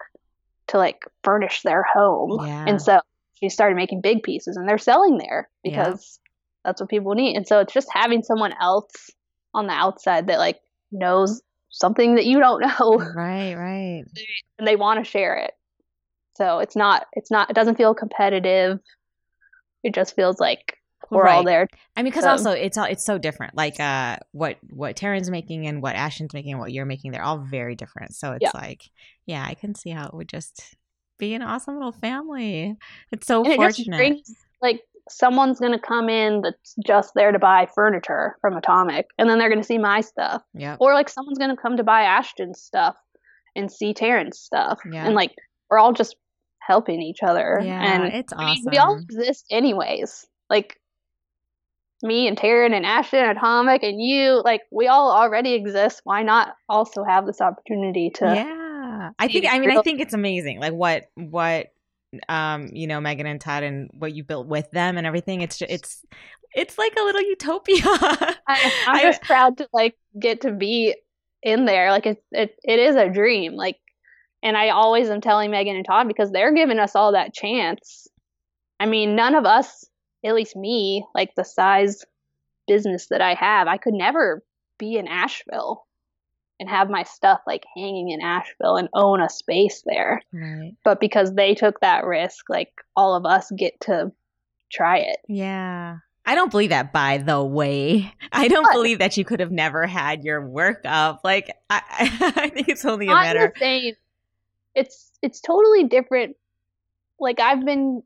to 0.68 0.78
like 0.78 1.02
furnish 1.22 1.62
their 1.62 1.82
home. 1.82 2.38
Yeah. 2.46 2.64
And 2.66 2.80
so 2.80 3.00
she 3.42 3.48
started 3.48 3.76
making 3.76 4.00
big 4.00 4.22
pieces 4.22 4.56
and 4.56 4.68
they're 4.68 4.78
selling 4.78 5.18
there 5.18 5.48
Yeah. 5.64 5.70
because 5.84 6.20
that's 6.64 6.80
what 6.80 6.90
people 6.90 7.14
need. 7.14 7.36
And 7.36 7.46
so 7.46 7.60
it's 7.60 7.72
just 7.72 7.88
having 7.92 8.22
someone 8.22 8.52
else 8.60 8.90
on 9.54 9.66
the 9.66 9.72
outside 9.72 10.26
that 10.28 10.38
like 10.38 10.58
knows 10.92 11.40
something 11.70 12.16
that 12.16 12.26
you 12.26 12.38
don't 12.40 12.60
know 12.80 12.98
right, 13.14 13.54
right. 13.54 14.04
and 14.58 14.66
they 14.66 14.76
want 14.76 15.02
to 15.04 15.10
share 15.10 15.36
it. 15.36 15.52
So 16.36 16.58
it's 16.60 16.76
not 16.76 17.06
it's 17.12 17.30
not 17.30 17.50
it 17.50 17.54
doesn't 17.54 17.76
feel 17.76 17.94
competitive. 17.94 18.78
It 19.82 19.94
just 19.94 20.14
feels 20.14 20.38
like 20.38 20.76
we're 21.10 21.26
all 21.26 21.42
there. 21.42 21.66
I 21.96 22.02
mean, 22.02 22.10
because 22.12 22.24
So- 22.24 22.30
also 22.30 22.50
it's 22.52 22.76
all 22.78 22.84
it's 22.84 23.04
so 23.04 23.18
different. 23.18 23.56
Like 23.56 23.80
uh, 23.80 24.18
what 24.32 24.58
what 24.70 24.96
Taryn's 24.96 25.30
making 25.30 25.66
and 25.66 25.82
what 25.82 25.96
Ashton's 25.96 26.32
making 26.34 26.52
and 26.52 26.60
what 26.60 26.72
you're 26.72 26.86
making, 26.86 27.10
they're 27.12 27.24
all 27.24 27.38
very 27.38 27.74
different. 27.74 28.14
So 28.14 28.32
it's 28.32 28.42
Yeah. 28.42 28.50
like, 28.54 28.82
yeah, 29.26 29.44
I 29.46 29.54
can 29.54 29.74
see 29.74 29.90
how 29.90 30.06
it 30.06 30.14
would 30.14 30.28
just 30.28 30.76
be 31.20 31.34
an 31.34 31.42
awesome 31.42 31.74
little 31.74 31.92
family. 31.92 32.76
It's 33.12 33.26
so 33.26 33.44
And 33.44 33.52
it 33.52 33.56
fortunate. 33.56 33.96
brings 33.96 34.34
like 34.60 34.80
someone's 35.08 35.60
gonna 35.60 35.78
come 35.80 36.08
in 36.08 36.40
that's 36.42 36.74
just 36.86 37.12
there 37.14 37.30
to 37.32 37.38
buy 37.38 37.68
furniture 37.74 38.36
from 38.40 38.56
Atomic, 38.56 39.06
and 39.18 39.28
then 39.30 39.38
they're 39.38 39.48
gonna 39.48 39.62
see 39.62 39.78
my 39.78 40.00
stuff, 40.00 40.42
yep. 40.54 40.78
or 40.80 40.94
like 40.94 41.08
someone's 41.08 41.38
gonna 41.38 41.56
come 41.56 41.76
to 41.76 41.84
buy 41.84 42.02
Ashton's 42.02 42.60
stuff 42.60 42.96
and 43.56 43.70
see 43.70 43.92
Taryn's 43.94 44.38
stuff, 44.38 44.80
Yeah. 44.90 45.04
and 45.06 45.14
like 45.14 45.32
we're 45.70 45.78
all 45.78 45.92
just 45.92 46.16
helping 46.60 47.00
each 47.02 47.22
other. 47.22 47.60
Yeah, 47.62 47.80
and 47.82 48.12
it's 48.12 48.32
I 48.32 48.38
mean, 48.38 48.48
awesome. 48.48 48.70
we 48.70 48.78
all 48.78 48.96
exist 48.98 49.46
anyways. 49.50 50.26
Like 50.48 50.76
me 52.02 52.26
and 52.28 52.36
Taryn 52.36 52.72
and 52.74 52.86
Ashton 52.86 53.20
and 53.20 53.36
Atomic 53.36 53.82
and 53.82 54.00
you, 54.00 54.40
like 54.44 54.62
we 54.70 54.86
all 54.88 55.10
already 55.12 55.54
exist. 55.54 56.00
Why 56.04 56.22
not 56.22 56.54
also 56.68 57.04
have 57.04 57.26
this 57.26 57.40
opportunity 57.40 58.10
to 58.16 58.24
yeah, 58.26 58.59
I 59.18 59.28
think. 59.28 59.46
I 59.48 59.58
mean, 59.58 59.70
I 59.70 59.82
think 59.82 60.00
it's 60.00 60.14
amazing. 60.14 60.60
Like 60.60 60.72
what 60.72 61.04
what 61.14 61.68
um 62.28 62.68
you 62.72 62.86
know 62.86 63.00
Megan 63.00 63.26
and 63.26 63.40
Todd 63.40 63.62
and 63.62 63.88
what 63.92 64.12
you 64.12 64.24
built 64.24 64.46
with 64.46 64.70
them 64.70 64.98
and 64.98 65.06
everything. 65.06 65.42
It's 65.42 65.58
just, 65.58 65.70
it's 65.70 66.04
it's 66.54 66.78
like 66.78 66.94
a 66.98 67.02
little 67.02 67.22
utopia. 67.22 67.76
I, 67.84 68.36
I'm 68.86 68.96
I- 68.96 69.02
just 69.02 69.22
proud 69.22 69.58
to 69.58 69.68
like 69.72 69.96
get 70.18 70.42
to 70.42 70.52
be 70.52 70.94
in 71.42 71.64
there. 71.64 71.90
Like 71.90 72.06
it, 72.06 72.22
it, 72.32 72.56
it 72.62 72.78
is 72.78 72.96
a 72.96 73.08
dream. 73.08 73.54
Like, 73.54 73.78
and 74.42 74.56
I 74.56 74.70
always 74.70 75.10
am 75.10 75.20
telling 75.20 75.50
Megan 75.50 75.76
and 75.76 75.84
Todd 75.84 76.08
because 76.08 76.30
they're 76.30 76.54
giving 76.54 76.78
us 76.78 76.96
all 76.96 77.12
that 77.12 77.34
chance. 77.34 78.08
I 78.78 78.86
mean, 78.86 79.14
none 79.14 79.34
of 79.34 79.44
us, 79.44 79.86
at 80.24 80.34
least 80.34 80.56
me, 80.56 81.04
like 81.14 81.34
the 81.34 81.44
size 81.44 82.04
business 82.66 83.08
that 83.10 83.20
I 83.20 83.34
have, 83.34 83.68
I 83.68 83.76
could 83.76 83.94
never 83.94 84.42
be 84.78 84.96
in 84.96 85.06
Asheville 85.08 85.86
and 86.60 86.68
have 86.68 86.88
my 86.90 87.02
stuff 87.02 87.40
like 87.46 87.64
hanging 87.74 88.10
in 88.10 88.20
Asheville 88.20 88.76
and 88.76 88.88
own 88.92 89.20
a 89.20 89.28
space 89.28 89.82
there. 89.86 90.22
right. 90.32 90.74
But 90.84 91.00
because 91.00 91.34
they 91.34 91.54
took 91.54 91.80
that 91.80 92.04
risk, 92.04 92.48
like 92.48 92.70
all 92.94 93.16
of 93.16 93.24
us 93.26 93.50
get 93.56 93.80
to 93.82 94.12
try 94.70 94.98
it. 94.98 95.16
Yeah. 95.26 95.96
I 96.26 96.34
don't 96.36 96.50
believe 96.50 96.70
that, 96.70 96.92
by 96.92 97.16
the 97.18 97.42
way. 97.42 98.12
I 98.32 98.46
don't 98.46 98.62
What? 98.64 98.74
believe 98.74 98.98
that 99.00 99.16
you 99.16 99.24
could 99.24 99.40
have 99.40 99.50
never 99.50 99.86
had 99.86 100.22
your 100.22 100.46
work 100.46 100.82
up. 100.84 101.22
Like, 101.24 101.50
I, 101.70 101.80
I 102.36 102.48
think 102.50 102.68
it's 102.68 102.84
only 102.84 103.06
a 103.08 103.10
matter. 103.14 103.52
saying, 103.58 103.94
it's 104.74 105.10
it's 105.22 105.40
totally 105.40 105.84
different. 105.84 106.36
Like 107.18 107.40
I've 107.40 107.64
been, 107.64 108.02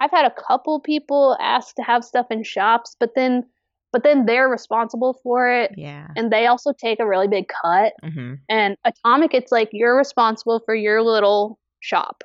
I've 0.00 0.10
had 0.12 0.24
a 0.26 0.30
couple 0.46 0.80
people 0.80 1.36
ask 1.40 1.74
to 1.76 1.82
have 1.82 2.04
stuff 2.04 2.26
in 2.30 2.44
shops, 2.44 2.96
but 2.98 3.14
then, 3.14 3.44
but 3.96 4.02
then 4.02 4.26
they're 4.26 4.46
responsible 4.46 5.18
for 5.22 5.50
it, 5.50 5.72
Yeah. 5.74 6.08
and 6.16 6.30
they 6.30 6.46
also 6.46 6.74
take 6.74 7.00
a 7.00 7.06
really 7.06 7.28
big 7.28 7.48
cut. 7.48 7.94
hmm 8.04 8.34
And 8.46 8.76
Atomic, 8.84 9.32
it's 9.32 9.50
like 9.50 9.70
you're 9.72 9.96
responsible 9.96 10.60
for 10.66 10.74
your 10.74 11.00
little 11.00 11.58
shop. 11.80 12.22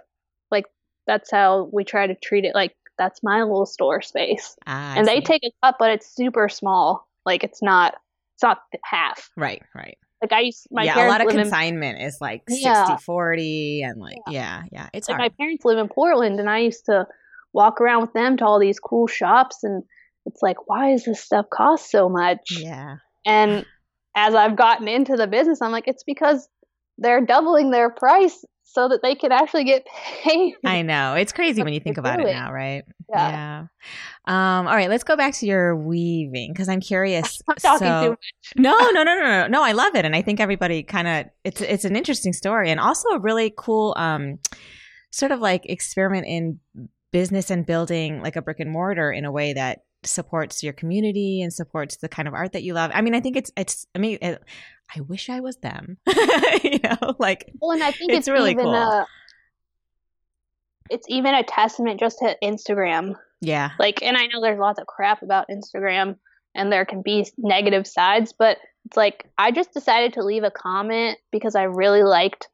Like 0.52 0.66
that's 1.08 1.32
how 1.32 1.70
we 1.72 1.86
try 1.86 2.08
to 2.08 2.16
treat 2.16 2.44
it. 2.44 2.54
Like 2.54 2.76
that's 2.98 3.24
my 3.24 3.42
little 3.44 3.66
store 3.66 4.02
space, 4.02 4.58
Ah, 4.68 4.96
and 4.98 5.08
they 5.08 5.22
take 5.22 5.46
a 5.46 5.52
cut, 5.64 5.78
but 5.80 5.92
it's 5.92 6.14
super 6.14 6.50
small. 6.50 7.08
Like 7.26 7.46
it's 7.46 7.62
not, 7.62 7.96
it's 8.36 8.44
not 8.44 8.64
half. 8.84 9.30
Right, 9.38 9.64
right. 9.74 9.98
Like 10.22 10.34
I 10.34 10.42
used 10.42 10.68
my 10.72 10.84
yeah, 10.84 11.08
a 11.08 11.08
lot 11.08 11.22
of 11.22 11.28
live 11.28 11.38
in 11.38 11.42
consignment 11.44 12.02
is 12.02 12.18
like 12.20 12.44
Yeah. 12.50 12.86
60 12.86 13.02
40 13.06 13.84
and 13.84 13.98
like, 14.02 14.18
yeah, 14.28 14.64
yeah. 14.74 14.90
It's 14.94 15.08
like 15.08 15.18
hard. 15.18 15.32
my 15.32 15.36
parents 15.42 15.64
live 15.64 15.78
in 15.78 15.88
Portland 15.88 16.38
and 16.38 16.50
I 16.50 16.60
used 16.60 16.86
to 16.88 17.08
walk 17.54 17.80
around 17.80 18.02
with 18.02 18.12
them 18.12 18.36
to 18.38 18.46
all 18.46 18.60
these 18.60 18.78
cool 18.78 19.08
shops 19.08 19.64
and 19.64 19.84
it's 20.26 20.42
like 20.42 20.68
why 20.68 20.92
is 20.92 21.06
this 21.06 21.22
stuff 21.22 21.46
cost 21.52 21.90
so 21.90 22.10
much 22.10 22.58
yeah. 22.60 22.98
and 23.26 23.66
as 24.16 24.36
I've 24.36 24.56
gotten 24.56 24.88
into 24.88 25.16
the 25.16 25.28
business 25.28 25.62
I'm 25.62 25.72
like 25.72 25.88
it's 25.88 26.04
because 26.04 26.48
they're 26.98 27.26
doubling 27.26 27.72
their 27.72 27.90
price 27.90 28.44
so 28.74 28.88
that 28.88 29.02
they 29.02 29.16
can 29.16 29.32
actually 29.32 29.66
get 29.66 29.86
paid. 30.24 30.56
I 30.66 30.82
know. 30.82 31.16
It's 31.16 31.32
crazy 31.32 31.62
when 31.62 31.74
you 31.74 31.80
think 31.80 31.98
about 31.98 32.20
it 32.20 32.26
now, 32.26 32.52
right? 32.52 32.84
Yeah. 33.10 33.68
yeah. 34.28 34.60
Um, 34.60 34.68
all 34.68 34.76
right, 34.76 34.90
let's 34.90 35.04
go 35.04 35.16
back 35.16 35.34
to 35.36 35.46
your 35.46 35.76
weaving 35.76 36.54
because 36.54 36.70
I'm 36.70 36.80
curious. 36.80 37.42
I'm 37.48 37.56
talking 37.58 37.88
so, 37.88 38.04
too 38.04 38.10
much. 38.12 38.32
no, 38.56 38.78
no, 38.92 39.04
no, 39.04 39.16
no, 39.16 39.22
no, 39.22 39.48
no. 39.48 39.64
I 39.64 39.74
love 39.74 39.96
it, 39.96 40.06
and 40.06 40.16
I 40.16 40.22
think 40.22 40.40
everybody 40.40 40.84
kind 40.84 41.08
of 41.08 41.26
it's 41.44 41.62
it's 41.62 41.86
an 41.86 41.96
interesting 41.96 42.34
story 42.34 42.70
and 42.70 42.80
also 42.80 43.10
a 43.10 43.20
really 43.20 43.54
cool 43.56 43.94
um, 43.98 44.40
sort 45.12 45.32
of 45.32 45.40
like 45.40 45.66
experiment 45.66 46.28
in 46.28 46.60
business 47.12 47.50
and 47.50 47.66
building 47.66 48.22
like 48.22 48.38
a 48.38 48.42
brick 48.42 48.60
and 48.62 48.72
mortar 48.72 49.12
in 49.12 49.26
a 49.26 49.32
way 49.32 49.54
that 49.54 49.82
supports 50.04 50.64
your 50.64 50.74
community 50.74 51.42
and 51.42 51.54
supports 51.54 51.98
the 51.98 52.10
kind 52.10 52.28
of 52.28 52.34
art 52.34 52.54
that 52.54 52.64
you 52.64 52.74
love. 52.74 52.92
I 52.94 53.02
mean, 53.02 53.16
I 53.16 53.20
think 53.20 53.38
it's 53.38 53.52
it's. 53.56 53.88
I 53.96 54.00
mean, 54.00 54.18
it, 54.22 54.42
I 54.96 55.02
wish 55.02 55.30
I 55.30 55.40
was 55.40 55.58
them. 55.58 55.98
you 56.64 56.80
know, 56.84 57.16
like 57.20 57.52
Well, 57.62 57.72
and 57.72 57.84
I 57.84 57.92
think 57.92 58.12
It's 58.12 58.20
it's, 58.20 58.30
really 58.30 58.56
cool. 58.56 58.74
a 58.74 59.08
it's 60.92 61.06
even 61.08 61.34
a 61.34 61.44
testament 61.44 62.00
just 62.00 62.20
to 62.20 62.36
Instagram. 62.44 63.16
yeah, 63.40 63.72
Like, 63.80 64.04
and 64.04 64.18
I 64.18 64.26
know 64.28 64.42
there's 64.42 64.60
lots 64.60 64.80
of 64.80 64.88
crap 64.88 65.24
about 65.24 65.48
Instagram, 65.50 66.18
and 66.54 66.72
there 66.72 66.86
can 66.86 67.02
be 67.02 67.26
negative 67.38 67.88
sides, 67.88 68.34
but 68.38 68.58
it's 68.86 68.98
like 68.98 69.26
I 69.38 69.52
just 69.52 69.74
decided 69.74 70.14
to 70.14 70.24
leave 70.24 70.44
a 70.44 70.52
comment 70.52 71.18
because 71.32 71.56
I 71.56 71.64
really 71.64 72.04
liked 72.04 72.50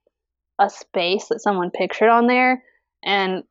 a 0.60 0.70
space 0.70 1.28
that 1.30 1.42
someone 1.42 1.72
pictured 1.72 2.10
on 2.10 2.28
there, 2.28 2.64
and 3.04 3.44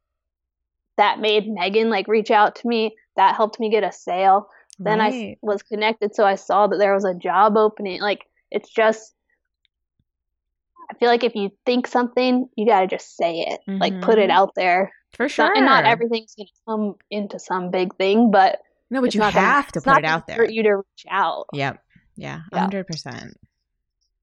that 0.97 1.19
made 1.19 1.49
Megan 1.49 1.91
like 1.91 2.07
reach 2.07 2.31
out 2.31 2.55
to 2.57 2.69
me. 2.69 2.95
That 3.17 3.35
helped 3.37 3.59
me 3.61 3.71
get 3.71 3.85
a 3.85 3.93
sale. 3.93 4.49
Then 4.79 5.01
I 5.01 5.09
right. 5.09 5.39
was 5.41 5.63
connected, 5.63 6.15
so 6.15 6.25
I 6.25 6.35
saw 6.35 6.67
that 6.67 6.77
there 6.77 6.93
was 6.95 7.05
a 7.05 7.15
job 7.15 7.57
opening. 7.57 8.01
Like, 8.01 8.27
it's 8.51 8.69
just. 8.71 9.15
I 10.91 10.95
feel 10.99 11.09
like 11.09 11.25
if 11.25 11.35
you 11.35 11.51
think 11.65 11.87
something, 11.87 12.49
you 12.57 12.67
gotta 12.67 12.87
just 12.87 13.17
say 13.17 13.41
it, 13.41 13.61
like 13.67 14.01
put 14.03 14.19
it 14.19 14.31
Mhm. 14.31 14.35
out 14.35 14.55
there. 14.55 14.93
for 15.13 15.23
Not- 15.25 15.31
sure. 15.31 15.57
and 15.57 15.65
not 15.65 15.87
everything's 15.87 16.35
gonna 16.35 16.49
come 16.69 16.95
into 17.11 17.39
some 17.39 17.71
big 17.71 17.97
thing, 17.97 18.31
but 18.31 18.61
No, 18.91 19.01
but 19.01 19.15
you 19.15 19.21
not 19.21 19.33
gonna- 19.33 19.47
have 19.47 19.73
to 19.73 19.81
put 19.81 19.97
it 19.99 20.05
out 20.05 20.27
there. 20.27 20.37
hurt 20.37 20.53
you 20.53 20.63
to 20.65 20.77
reach 20.77 21.07
out. 21.09 21.47
Yep. 21.55 21.83
Yeah. 22.17 22.41
Yeah. 22.53 22.59
hundred 22.61 22.87
percent. 22.87 23.35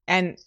And 0.06 0.38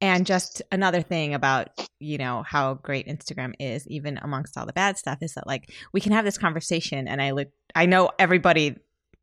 and 0.00 0.24
just 0.26 0.62
another 0.72 1.02
thing 1.02 1.34
about 1.34 1.68
you 1.98 2.18
know 2.18 2.42
how 2.46 2.74
great 2.74 3.06
Instagram 3.06 3.52
is, 3.58 3.86
even 3.88 4.18
amongst 4.22 4.56
all 4.56 4.66
the 4.66 4.72
bad 4.72 4.98
stuff, 4.98 5.18
is 5.22 5.34
that 5.34 5.46
like 5.46 5.72
we 5.92 6.00
can 6.00 6.12
have 6.12 6.24
this 6.24 6.38
conversation, 6.38 7.08
and 7.08 7.20
I 7.20 7.32
look, 7.32 7.48
I 7.74 7.86
know 7.86 8.10
everybody 8.18 8.76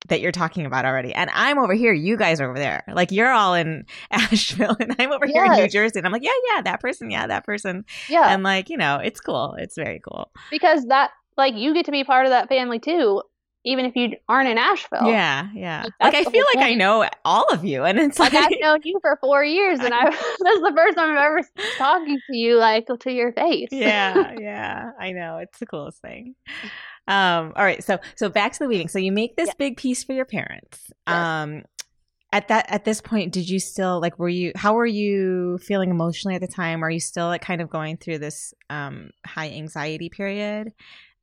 that 0.10 0.22
you're 0.22 0.32
talking 0.32 0.66
about 0.68 0.86
already, 0.86 1.14
and 1.14 1.30
I'm 1.34 1.58
over 1.58 1.74
here, 1.74 1.92
you 1.92 2.18
guys 2.18 2.40
are 2.40 2.50
over 2.50 2.60
there, 2.60 2.84
like 2.94 3.12
you're 3.12 3.32
all 3.32 3.56
in 3.56 3.86
Asheville, 4.12 4.78
and 4.80 4.96
I'm 5.00 5.12
over 5.12 5.26
here 5.26 5.44
in 5.44 5.52
New 5.54 5.68
Jersey, 5.70 6.00
and 6.00 6.06
I'm 6.06 6.12
like, 6.14 6.24
yeah, 6.24 6.32
yeah, 6.54 6.62
that 6.62 6.80
person, 6.82 7.10
yeah, 7.10 7.28
that 7.28 7.46
person, 7.46 7.84
Yeah, 8.08 8.32
and 8.32 8.44
like 8.44 8.70
you 8.70 8.78
know, 8.78 8.98
it's 8.98 9.20
cool, 9.20 9.56
it's 9.58 9.76
very 9.76 10.00
cool. 10.08 10.32
because 10.52 10.86
that 10.86 11.12
like 11.36 11.56
you 11.56 11.74
get 11.74 11.86
to 11.86 11.92
be 11.92 12.04
part 12.04 12.26
of 12.26 12.30
that 12.32 12.48
family 12.50 12.80
too, 12.80 13.22
even 13.66 13.86
if 13.86 13.96
you 13.96 14.16
aren't 14.30 14.48
in 14.50 14.58
Asheville. 14.58 15.08
Yeah, 15.10 15.48
yeah. 15.54 15.84
Like, 15.84 16.14
Like, 16.14 16.28
I 16.28 16.32
feel 16.32 16.44
like 16.56 16.66
I 16.66 16.74
know 16.76 17.08
all 17.26 17.46
of 17.52 17.66
you, 17.66 17.84
and 17.84 18.00
it's 18.00 18.18
Like 18.20 18.34
like, 18.34 18.54
I've 18.54 18.60
known 18.62 18.80
you 18.84 19.00
for 19.02 19.18
four 19.22 19.44
years, 19.44 19.80
and 19.80 19.94
I 19.94 20.10
this 20.10 20.56
is 20.56 20.62
the 20.62 20.74
first 20.76 20.98
time 20.98 21.12
I've 21.18 21.24
ever 21.24 21.42
talking 21.78 22.22
to 22.30 22.36
you 22.38 22.56
like 22.58 22.88
to 22.88 23.12
your 23.12 23.34
face. 23.34 23.70
yeah, 23.72 24.34
yeah, 24.40 24.92
I 25.00 25.12
know. 25.12 25.38
It's 25.38 25.60
the 25.60 25.66
coolest 25.66 26.02
thing. 26.02 26.36
Um, 27.08 27.54
all 27.56 27.64
right, 27.64 27.84
so 27.84 28.00
so 28.16 28.30
back 28.30 28.54
to 28.54 28.60
the 28.60 28.68
weaving. 28.68 28.88
So 28.90 29.00
you 29.00 29.12
make 29.12 29.36
this 29.36 29.48
Yeah. 29.48 29.54
big 29.58 29.78
piece 29.78 30.04
for 30.04 30.14
your 30.14 30.26
parents. 30.26 30.92
Yes. 31.08 31.16
Um 31.16 31.64
at 32.34 32.50
that 32.50 32.66
at 32.70 32.84
this 32.84 33.00
point, 33.00 33.32
did 33.32 33.50
you 33.50 33.58
still 33.60 34.02
like 34.02 34.20
were 34.20 34.28
you 34.28 34.52
how 34.56 34.74
were 34.74 34.86
you 34.86 35.58
feeling 35.60 35.90
emotionally 35.90 36.36
at 36.36 36.42
the 36.42 36.48
time? 36.48 36.84
Are 36.84 36.90
you 36.90 37.00
still 37.00 37.28
like 37.28 37.42
kind 37.42 37.62
of 37.62 37.70
going 37.70 37.96
through 37.98 38.20
this 38.20 38.54
um 38.70 39.12
high 39.26 39.50
anxiety 39.52 40.10
period? 40.10 40.74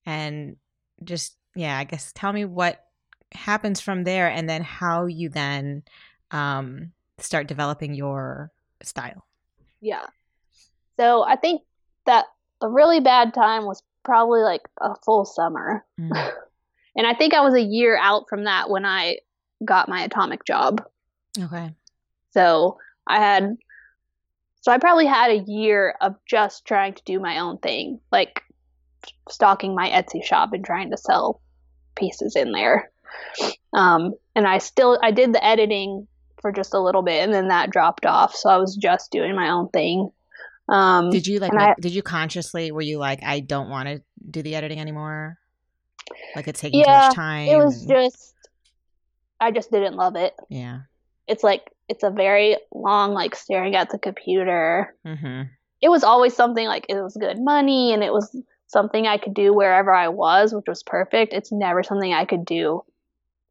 And 0.07 0.57
just 1.03 1.37
yeah, 1.55 1.79
I 1.79 1.85
guess 1.85 2.13
tell 2.13 2.33
me 2.33 2.45
what 2.45 2.85
happens 3.33 3.81
from 3.81 4.05
there 4.05 4.29
and 4.29 4.49
then 4.49 4.63
how 4.63 5.07
you 5.07 5.29
then 5.29 5.83
um 6.31 6.93
start 7.19 7.47
developing 7.47 7.95
your 7.95 8.51
style. 8.83 9.25
Yeah. 9.81 10.07
So 10.99 11.25
I 11.25 11.37
think 11.37 11.63
that 12.07 12.27
the 12.61 12.69
really 12.69 13.01
bad 13.01 13.35
time 13.35 13.65
was 13.65 13.83
probably 14.05 14.41
like 14.41 14.63
a 14.81 14.95
full 15.05 15.25
summer. 15.25 15.85
Mm. 16.01 16.33
And 16.97 17.07
I 17.07 17.15
think 17.15 17.35
I 17.35 17.41
was 17.41 17.55
a 17.55 17.63
year 17.63 17.99
out 18.01 18.29
from 18.29 18.45
that 18.45 18.71
when 18.71 18.85
I 18.85 19.19
got 19.65 19.89
my 19.89 20.03
atomic 20.03 20.45
job. 20.45 20.83
Okay. 21.39 21.75
So 22.33 22.79
I 23.07 23.19
had, 23.19 23.57
so 24.61 24.73
I 24.73 24.79
probably 24.79 25.07
had 25.07 25.31
a 25.31 25.45
year 25.47 25.95
of 26.01 26.15
just 26.29 26.65
trying 26.65 26.95
to 26.95 27.03
do 27.05 27.19
my 27.19 27.39
own 27.39 27.59
thing, 27.59 28.01
like 28.13 28.43
stocking 29.29 29.75
my 29.75 29.89
Etsy 29.91 30.25
shop 30.25 30.53
and 30.53 30.65
trying 30.65 30.91
to 30.91 30.97
sell 30.97 31.41
pieces 31.95 32.37
in 32.37 32.53
there. 32.53 32.91
Um, 33.73 34.15
and 34.35 34.47
I 34.47 34.59
still, 34.59 34.99
I 35.03 35.11
did 35.11 35.33
the 35.33 35.45
editing 35.45 36.07
for 36.41 36.53
just 36.53 36.75
a 36.75 36.81
little 36.81 37.03
bit 37.03 37.23
and 37.23 37.33
then 37.33 37.49
that 37.49 37.71
dropped 37.71 38.07
off. 38.07 38.35
So 38.35 38.49
I 38.51 38.57
was 38.59 38.77
just 38.77 39.11
doing 39.11 39.35
my 39.35 39.51
own 39.51 39.69
thing. 39.71 40.11
Um, 40.69 41.11
Did 41.11 41.27
you 41.27 41.41
like? 41.41 41.53
make- 41.53 41.61
I- 41.63 41.75
did 41.81 41.93
you 41.95 42.03
consciously? 42.03 42.73
Were 42.73 42.81
you 42.81 42.99
like, 42.99 43.23
I 43.23 43.41
don't 43.41 43.69
want 43.69 43.89
to 43.89 44.03
do 44.31 44.43
the 44.43 44.55
editing 44.55 44.81
anymore? 44.81 45.39
Like 46.37 46.49
it's 46.49 46.61
taking 46.61 46.83
too 46.85 46.91
much 46.91 47.15
time. 47.15 47.49
it 47.49 47.57
was 47.57 47.81
and- 47.83 47.89
just, 47.91 48.35
I 49.41 49.51
just 49.51 49.71
didn't 49.71 49.97
love 49.97 50.17
it. 50.17 50.35
yeah. 50.49 50.81
It's 51.27 51.43
like, 51.43 51.71
it's 51.89 52.03
a 52.03 52.11
very 52.11 52.57
long, 52.75 53.13
like 53.13 53.35
staring 53.35 53.75
at 53.77 53.91
the 53.91 53.99
computer. 53.99 54.95
Mm-hmm. 55.07 55.43
it 55.83 55.89
was 55.89 56.03
always 56.05 56.35
something 56.35 56.67
like 56.67 56.87
it 56.89 56.95
was 56.95 57.17
good 57.19 57.39
money 57.39 57.93
and 57.93 58.03
it 58.03 58.13
was 58.13 58.35
something 58.75 59.07
I 59.07 59.17
could 59.17 59.33
do 59.33 59.55
wherever 59.55 59.95
I 59.95 60.09
was, 60.09 60.53
which 60.53 60.67
was 60.69 60.83
perfect. 60.83 61.33
It's 61.33 61.51
never 61.51 61.83
something 61.83 62.13
I 62.13 62.27
could 62.27 62.45
do 62.45 62.85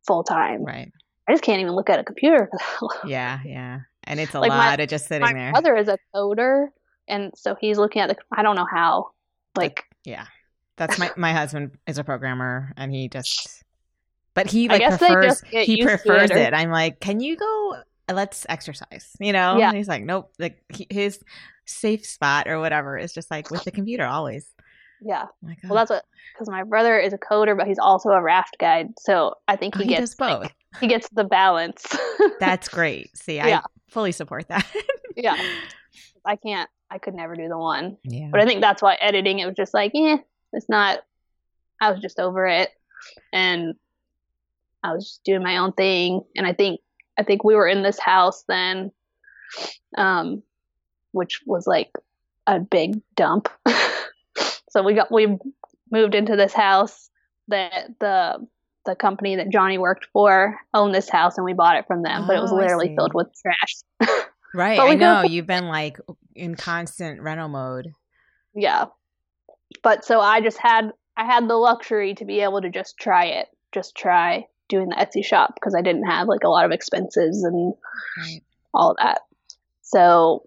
full 0.05 0.23
time. 0.23 0.63
Right. 0.63 0.91
I 1.27 1.31
just 1.31 1.43
can't 1.43 1.61
even 1.61 1.73
look 1.73 1.89
at 1.89 1.97
a 1.99 2.03
computer. 2.03 2.51
Yeah. 3.07 3.39
Yeah. 3.43 3.79
And 4.03 4.19
it's 4.19 4.35
a 4.35 4.39
Like 4.39 4.49
my- 4.49 4.69
lot 4.69 4.79
of 4.79 4.87
just 4.89 5.07
sitting 5.07 5.21
My 5.21 5.33
there. 5.33 5.45
My 5.51 5.61
brother 5.61 5.75
is 5.77 5.87
a 5.87 5.97
coder, 6.13 6.67
and 7.07 7.31
so 7.35 7.55
he's 7.59 7.77
looking 7.79 8.01
at 8.03 8.09
the. 8.09 8.17
I 8.31 8.43
don't 8.43 8.55
know 8.57 8.67
how. 8.69 9.11
Like 9.55 9.85
yeah. 10.03 10.25
That's 10.75 10.99
my 10.99 11.09
my 11.17 11.31
husband 11.33 11.77
is 11.87 11.97
a 11.97 12.03
programmer, 12.03 12.73
and 12.77 12.91
he 12.93 13.07
just. 13.07 13.63
But 14.33 14.47
he 14.51 14.67
like 14.67 14.81
prefers 14.97 15.41
he 15.41 15.83
prefers 15.83 16.31
it, 16.31 16.35
or- 16.35 16.39
it. 16.39 16.53
I'm 16.53 16.69
like, 16.71 16.99
can 16.99 17.19
you 17.21 17.37
go? 17.37 17.77
Let's 18.11 18.45
exercise. 18.49 19.15
You 19.21 19.31
know. 19.31 19.57
Yeah. 19.57 19.69
And 19.69 19.77
he's 19.77 19.87
like, 19.87 20.03
nope. 20.03 20.33
Like 20.37 20.61
he, 20.75 20.85
his 20.89 21.19
safe 21.65 22.05
spot 22.05 22.49
or 22.49 22.59
whatever 22.59 22.97
is 22.97 23.13
just 23.13 23.31
like 23.31 23.49
with 23.51 23.63
the 23.63 23.71
computer 23.71 24.05
always. 24.05 24.45
Yeah. 25.05 25.25
Like, 25.41 25.57
Well, 25.63 25.73
oh, 25.73 25.75
that's 25.75 25.89
what 25.89 26.05
because 26.33 26.49
my 26.49 26.63
brother 26.63 26.97
is 26.99 27.13
a 27.13 27.17
coder, 27.17 27.55
but 27.57 27.67
he's 27.67 27.79
also 27.79 28.09
a 28.09 28.21
raft 28.21 28.57
guide. 28.59 28.93
So 28.99 29.35
I 29.47 29.55
think 29.55 29.75
oh, 29.75 29.79
he 29.79 29.85
he 29.85 29.95
gets 29.95 30.15
both. 30.15 30.41
like, 30.43 30.55
he 30.79 30.87
gets 30.87 31.07
the 31.09 31.23
balance. 31.23 31.85
That's 32.39 32.67
great. 32.69 33.15
See, 33.17 33.39
I 33.39 33.47
Yeah. 33.49 33.61
fully 33.89 34.11
support 34.11 34.47
that. 34.47 34.65
yeah. 35.15 35.37
I 36.25 36.35
can't. 36.37 36.69
I 36.89 36.97
could 36.99 37.13
never 37.15 37.35
do 37.35 37.47
the 37.47 37.57
one. 37.57 37.97
yeah. 38.03 38.29
But 38.31 38.39
I 38.41 38.45
think 38.45 38.61
that's 38.61 38.81
why 38.81 38.95
editing 38.95 39.39
it 39.39 39.45
was 39.47 39.55
just 39.55 39.73
like, 39.73 39.91
eh, 39.95 40.17
it's 40.53 40.69
not. 40.69 40.99
I 41.81 41.91
was 41.91 41.99
just 42.01 42.19
over 42.19 42.45
it, 42.47 42.69
and 43.33 43.73
I 44.83 44.93
was 44.93 45.05
just 45.05 45.23
doing 45.23 45.43
my 45.43 45.57
own 45.57 45.73
thing. 45.73 46.21
And 46.35 46.45
I 46.47 46.53
think 46.53 46.79
I 47.17 47.23
think 47.23 47.43
we 47.43 47.55
were 47.55 47.67
in 47.67 47.81
this 47.83 47.99
house 47.99 48.43
then, 48.47 48.91
um, 49.97 50.43
which 51.11 51.41
was 51.45 51.65
like 51.67 51.91
a 52.47 52.59
big 52.59 53.01
dump. 53.15 53.49
so 54.73 54.83
we 54.83 54.93
got 54.95 55.11
we 55.11 55.37
moved 55.91 56.15
into 56.15 56.35
this 56.35 56.53
house 56.53 57.09
that 57.47 57.71
the 57.99 58.45
the 58.85 58.95
company 58.95 59.37
that 59.37 59.49
Johnny 59.49 59.77
worked 59.77 60.07
for 60.11 60.57
owned 60.73 60.93
this 60.93 61.07
house, 61.09 61.37
and 61.37 61.45
we 61.45 61.53
bought 61.53 61.77
it 61.77 61.85
from 61.87 62.01
them. 62.03 62.25
but 62.27 62.35
it 62.35 62.41
was 62.41 62.51
Oh, 62.51 62.55
literally 62.57 62.93
filled 62.95 63.13
with 63.13 63.27
trash. 63.41 63.75
Right. 64.55 64.79
I 64.79 64.93
know. 64.93 65.23
go- 65.23 65.29
You've 65.29 65.47
been 65.47 65.65
like 65.67 65.97
in 66.35 66.53
constant 66.55 67.21
rental 67.21 67.47
mode. 67.49 67.87
yeah 68.53 68.85
but 69.81 70.05
so 70.05 70.19
i 70.19 70.41
just 70.41 70.59
had 70.59 70.91
i 71.17 71.25
had 71.25 71.47
the 71.47 71.55
luxury 71.55 72.13
to 72.15 72.25
be 72.25 72.41
able 72.41 72.61
to 72.61 72.69
just 72.69 72.95
try 72.99 73.25
it 73.25 73.47
just 73.73 73.95
try 73.95 74.45
doing 74.69 74.89
the 74.89 74.95
etsy 74.95 75.25
shop 75.25 75.55
because 75.55 75.73
i 75.75 75.81
didn't 75.81 76.05
have 76.05 76.27
like 76.27 76.43
a 76.43 76.49
lot 76.49 76.65
of 76.65 76.71
expenses 76.71 77.43
and 77.43 77.73
Right. 78.17 78.43
all 78.75 78.95
that 78.99 79.21
so 79.81 80.43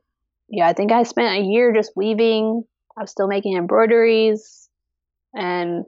yeah 0.48 0.68
i 0.68 0.72
think 0.72 0.92
i 0.92 1.02
spent 1.02 1.40
a 1.42 1.44
year 1.44 1.72
just 1.74 1.90
weaving 1.96 2.62
i 2.96 3.00
was 3.02 3.10
still 3.10 3.28
making 3.28 3.56
embroideries 3.56 4.68
and 5.34 5.84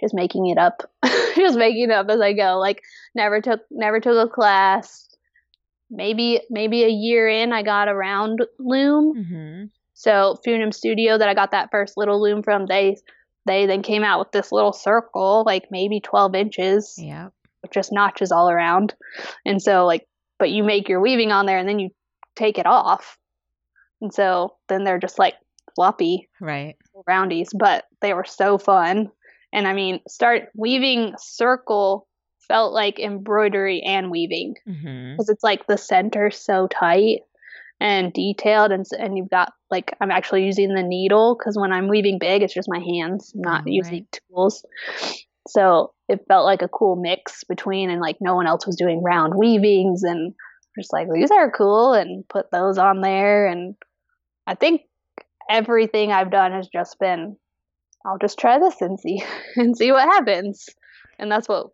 just 0.00 0.14
making 0.14 0.46
it 0.46 0.58
up 0.58 0.82
just 1.36 1.56
making 1.56 1.84
it 1.84 1.90
up 1.90 2.08
as 2.08 2.20
i 2.20 2.32
go 2.32 2.58
like 2.58 2.82
never 3.14 3.40
took 3.40 3.60
never 3.70 3.98
took 4.00 4.16
a 4.28 4.30
class 4.30 5.08
maybe 5.90 6.40
maybe 6.50 6.82
a 6.84 6.88
year 6.88 7.28
in 7.28 7.52
i 7.52 7.62
got 7.62 7.88
a 7.88 7.94
round 7.94 8.40
loom 8.58 9.14
Mm-hmm. 9.16 9.64
so 9.94 10.38
Funum 10.46 10.74
Studio 10.74 11.16
that 11.16 11.28
I 11.28 11.34
got 11.34 11.52
that 11.52 11.70
first 11.70 11.96
little 11.96 12.20
loom 12.20 12.42
from, 12.42 12.66
they 12.66 12.96
they 13.46 13.64
then 13.66 13.82
came 13.82 14.02
out 14.02 14.18
with 14.18 14.32
this 14.32 14.50
little 14.52 14.72
circle, 14.72 15.44
like 15.46 15.68
maybe 15.70 16.00
twelve 16.00 16.34
inches, 16.34 16.96
Yeah. 16.98 17.28
with 17.62 17.70
just 17.70 17.92
notches 17.92 18.32
all 18.32 18.50
around. 18.50 18.94
And 19.46 19.62
so 19.62 19.86
like 19.86 20.06
but 20.38 20.50
you 20.50 20.64
make 20.64 20.88
your 20.88 21.00
weaving 21.00 21.32
on 21.32 21.46
there 21.46 21.56
and 21.58 21.66
then 21.68 21.78
you 21.78 21.90
take 22.34 22.58
it 22.58 22.66
off. 22.66 23.16
And 24.02 24.12
so 24.12 24.56
then 24.68 24.84
they're 24.84 24.98
just 24.98 25.18
like 25.18 25.34
floppy 25.76 26.28
right 26.40 26.74
roundies, 27.08 27.48
but 27.56 27.84
they 28.00 28.12
were 28.12 28.24
so 28.24 28.58
fun. 28.58 29.10
And 29.52 29.68
I 29.68 29.74
mean, 29.74 30.00
start 30.08 30.48
weaving 30.56 31.14
circle 31.18 32.08
felt 32.48 32.72
like 32.72 32.98
embroidery 32.98 33.82
and 33.82 34.10
weaving 34.10 34.54
because 34.64 34.82
mm-hmm. 34.84 35.20
it's 35.32 35.42
like 35.42 35.66
the 35.66 35.78
center 35.78 36.30
so 36.30 36.66
tight 36.66 37.20
and 37.80 38.12
detailed 38.12 38.72
and 38.72 38.86
and 38.98 39.18
you've 39.18 39.30
got 39.30 39.52
like 39.70 39.94
I'm 40.00 40.10
actually 40.10 40.44
using 40.46 40.74
the 40.74 40.82
needle 40.82 41.36
because 41.38 41.58
when 41.58 41.72
I'm 41.72 41.88
weaving 41.88 42.18
big 42.18 42.42
it's 42.42 42.54
just 42.54 42.70
my 42.70 42.78
hands 42.78 43.32
I'm 43.34 43.42
not 43.42 43.62
Oh, 43.62 43.70
using 43.70 44.06
tools 44.30 44.64
so 45.48 45.92
it 46.08 46.24
felt 46.26 46.46
like 46.46 46.62
a 46.62 46.68
cool 46.68 46.96
mix 46.96 47.44
between 47.44 47.90
and 47.90 48.00
like 48.00 48.16
no 48.20 48.34
one 48.34 48.46
else 48.46 48.66
was 48.66 48.76
doing 48.76 49.02
round 49.02 49.34
weavings 49.36 50.04
and 50.04 50.32
just 50.78 50.92
like 50.92 51.08
these 51.12 51.30
are 51.30 51.50
cool 51.50 51.92
and 51.92 52.26
put 52.28 52.50
those 52.50 52.78
on 52.78 53.02
there 53.02 53.46
and 53.46 53.74
I 54.46 54.54
think 54.54 54.82
everything 55.50 56.12
I've 56.12 56.30
done 56.30 56.52
has 56.52 56.68
just 56.68 56.98
been 56.98 57.36
I'll 58.04 58.18
just 58.18 58.38
try 58.38 58.58
this 58.58 58.80
and 58.80 58.98
see 58.98 59.22
and 59.56 59.76
see 59.76 59.92
what 59.92 60.08
happens 60.08 60.68
and 61.18 61.30
that's 61.30 61.48
what 61.48 61.68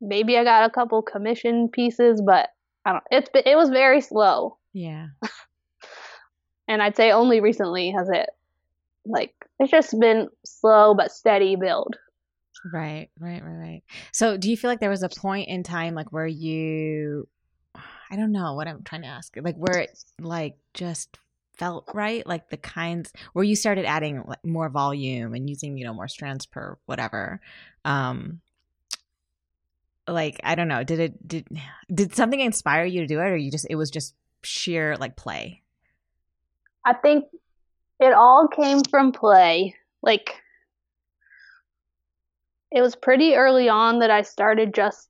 maybe 0.00 0.36
I 0.36 0.44
got 0.44 0.68
a 0.68 0.72
couple 0.72 1.02
commission 1.02 1.68
pieces 1.68 2.22
but 2.24 2.50
I 2.84 2.92
don't 2.92 3.04
it's 3.10 3.30
been, 3.30 3.42
it 3.46 3.56
was 3.56 3.70
very 3.70 4.00
slow 4.00 4.58
yeah 4.72 5.08
and 6.68 6.82
I'd 6.82 6.96
say 6.96 7.10
only 7.10 7.40
recently 7.40 7.90
has 7.90 8.08
it 8.10 8.30
like 9.06 9.34
it's 9.58 9.70
just 9.70 9.98
been 9.98 10.28
slow 10.44 10.94
but 10.94 11.10
steady 11.10 11.56
build. 11.56 11.96
Right, 12.72 13.08
right, 13.18 13.42
right, 13.42 13.56
right. 13.56 13.82
So, 14.12 14.36
do 14.36 14.50
you 14.50 14.56
feel 14.56 14.70
like 14.70 14.80
there 14.80 14.90
was 14.90 15.02
a 15.02 15.08
point 15.08 15.48
in 15.48 15.62
time, 15.62 15.94
like 15.94 16.12
where 16.12 16.26
you, 16.26 17.28
I 18.10 18.16
don't 18.16 18.32
know 18.32 18.54
what 18.54 18.68
I'm 18.68 18.82
trying 18.82 19.02
to 19.02 19.08
ask, 19.08 19.34
like 19.36 19.56
where 19.56 19.80
it 19.80 19.98
like 20.20 20.56
just 20.74 21.18
felt 21.58 21.88
right, 21.92 22.26
like 22.26 22.48
the 22.48 22.56
kinds 22.56 23.12
where 23.32 23.44
you 23.44 23.56
started 23.56 23.84
adding 23.84 24.22
like 24.26 24.44
more 24.44 24.68
volume 24.68 25.34
and 25.34 25.48
using, 25.48 25.76
you 25.76 25.84
know, 25.84 25.94
more 25.94 26.08
strands 26.08 26.46
per 26.46 26.78
whatever. 26.86 27.40
Um, 27.84 28.40
like 30.06 30.40
I 30.42 30.54
don't 30.54 30.68
know, 30.68 30.84
did 30.84 31.00
it 31.00 31.28
did 31.28 31.46
did 31.92 32.14
something 32.14 32.40
inspire 32.40 32.84
you 32.84 33.00
to 33.00 33.06
do 33.06 33.18
it, 33.20 33.24
or 33.24 33.36
you 33.36 33.50
just 33.50 33.66
it 33.68 33.76
was 33.76 33.90
just 33.90 34.14
sheer 34.42 34.96
like 34.96 35.16
play? 35.16 35.62
I 36.84 36.94
think 36.94 37.24
it 38.00 38.12
all 38.12 38.48
came 38.48 38.82
from 38.82 39.12
play. 39.12 39.74
Like 40.02 40.36
it 42.70 42.80
was 42.80 42.96
pretty 42.96 43.34
early 43.34 43.68
on 43.68 43.98
that 43.98 44.10
I 44.10 44.22
started 44.22 44.74
just 44.74 45.08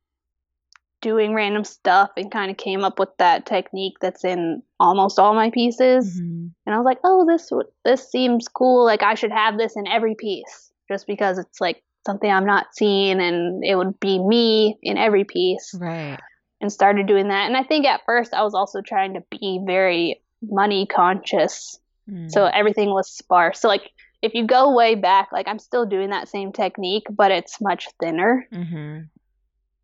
doing 1.00 1.34
random 1.34 1.64
stuff 1.64 2.10
and 2.16 2.30
kind 2.30 2.50
of 2.50 2.56
came 2.56 2.82
up 2.84 2.98
with 2.98 3.10
that 3.18 3.46
technique 3.46 3.94
that's 4.00 4.24
in 4.24 4.62
almost 4.80 5.18
all 5.18 5.34
my 5.34 5.50
pieces. 5.50 6.20
Mhm. 6.20 6.50
And 6.66 6.74
I 6.74 6.78
was 6.78 6.84
like, 6.84 6.98
"Oh, 7.04 7.24
this 7.26 7.50
this 7.84 8.10
seems 8.10 8.48
cool. 8.48 8.84
Like 8.84 9.02
I 9.02 9.14
should 9.14 9.32
have 9.32 9.58
this 9.58 9.76
in 9.76 9.86
every 9.86 10.14
piece 10.14 10.72
just 10.90 11.06
because 11.06 11.38
it's 11.38 11.60
like 11.60 11.82
something 12.06 12.30
I'm 12.30 12.46
not 12.46 12.66
seeing 12.72 13.20
and 13.20 13.62
it 13.64 13.76
would 13.76 13.98
be 14.00 14.18
me 14.18 14.78
in 14.82 14.96
every 14.98 15.24
piece." 15.24 15.74
Right. 15.78 16.18
and 16.60 16.72
started 16.72 17.06
doing 17.06 17.28
that. 17.28 17.46
And 17.46 17.56
I 17.56 17.62
think 17.62 17.86
at 17.86 18.00
first 18.04 18.34
I 18.34 18.42
was 18.42 18.52
also 18.52 18.80
trying 18.82 19.14
to 19.14 19.22
be 19.30 19.60
very 19.64 20.20
money 20.42 20.86
conscious. 20.86 21.78
Mm. 22.10 22.28
So 22.32 22.46
everything 22.46 22.90
was 22.90 23.08
sparse. 23.08 23.60
So 23.60 23.68
like 23.68 23.92
if 24.22 24.34
you 24.34 24.44
go 24.44 24.74
way 24.74 24.96
back, 24.96 25.28
like 25.32 25.46
I'm 25.46 25.60
still 25.60 25.86
doing 25.86 26.10
that 26.10 26.26
same 26.28 26.50
technique, 26.52 27.04
but 27.10 27.30
it's 27.30 27.60
much 27.60 27.86
thinner. 28.00 28.48
hmm 28.52 28.98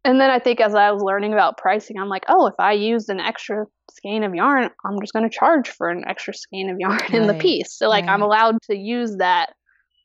And 0.04 0.20
then 0.20 0.30
I 0.30 0.38
think 0.38 0.60
as 0.60 0.74
I 0.74 0.90
was 0.92 1.02
learning 1.02 1.32
about 1.32 1.56
pricing, 1.56 1.98
I'm 1.98 2.10
like, 2.10 2.24
oh, 2.28 2.46
if 2.46 2.54
I 2.58 2.72
used 2.72 3.08
an 3.08 3.20
extra 3.20 3.64
skein 3.90 4.22
of 4.22 4.34
yarn, 4.34 4.70
I'm 4.84 5.00
just 5.00 5.14
going 5.14 5.28
to 5.28 5.34
charge 5.34 5.70
for 5.70 5.88
an 5.88 6.04
extra 6.06 6.34
skein 6.34 6.68
of 6.68 6.76
yarn 6.78 7.14
in 7.14 7.26
the 7.26 7.34
piece. 7.34 7.72
So 7.72 7.88
like 7.88 8.06
I'm 8.06 8.22
allowed 8.22 8.58
to 8.70 8.76
use 8.76 9.16
that 9.18 9.54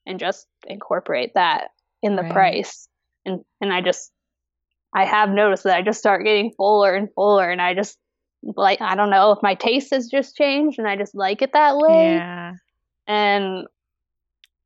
and 0.06 0.20
just 0.20 0.48
incorporate 0.66 1.32
that 1.36 1.70
in 2.02 2.16
the 2.16 2.24
Right. 2.24 2.32
price. 2.32 2.88
And 3.26 3.42
and 3.60 3.74
I 3.74 3.82
just 3.82 4.12
I 4.96 5.06
have 5.06 5.30
noticed 5.30 5.66
that 5.66 5.76
I 5.76 5.82
just 5.82 6.00
start 6.00 6.24
getting 6.24 6.54
fuller 6.56 6.96
and 6.96 7.10
fuller 7.14 7.50
and 7.50 7.62
I 7.62 7.74
just 7.74 7.98
like 8.42 8.80
I 8.82 8.96
don't 8.96 9.10
know 9.10 9.34
if 9.34 9.40
my 9.44 9.56
taste 9.56 9.92
has 9.94 10.08
just 10.08 10.36
changed 10.38 10.80
and 10.80 10.88
I 10.88 10.96
just 10.96 11.14
like 11.14 11.42
it 11.42 11.52
that 11.54 11.76
way. 11.78 12.16
Yeah. 12.16 12.54
And 13.06 13.68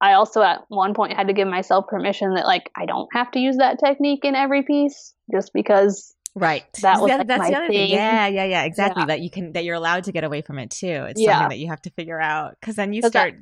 I 0.03 0.13
also 0.13 0.41
at 0.41 0.65
one 0.67 0.93
point 0.93 1.13
had 1.13 1.27
to 1.27 1.33
give 1.33 1.47
myself 1.47 1.87
permission 1.87 2.33
that 2.33 2.45
like 2.45 2.69
I 2.75 2.85
don't 2.85 3.07
have 3.13 3.31
to 3.31 3.39
use 3.39 3.55
that 3.57 3.79
technique 3.79 4.25
in 4.25 4.35
every 4.35 4.63
piece 4.63 5.13
just 5.31 5.51
because 5.53 6.13
Right. 6.35 6.63
That 6.81 6.99
was, 6.99 7.11
like, 7.11 7.27
that's 7.27 7.39
my 7.39 7.49
the 7.51 7.55
other 7.57 7.67
thing. 7.67 7.89
thing. 7.89 7.91
Yeah, 7.91 8.25
yeah, 8.27 8.43
yeah. 8.45 8.63
Exactly. 8.63 9.03
Yeah. 9.03 9.05
That 9.07 9.21
you 9.21 9.29
can 9.29 9.51
that 9.53 9.63
you're 9.65 9.75
allowed 9.75 10.05
to 10.05 10.11
get 10.11 10.23
away 10.23 10.41
from 10.41 10.57
it 10.59 10.71
too. 10.71 11.05
It's 11.07 11.21
Yeah. 11.21 11.33
something 11.33 11.49
that 11.49 11.59
you 11.59 11.67
have 11.69 11.81
to 11.83 11.91
figure 11.91 12.19
out 12.19 12.57
because 12.59 12.75
then 12.75 12.91
you 12.91 13.01
start 13.03 13.35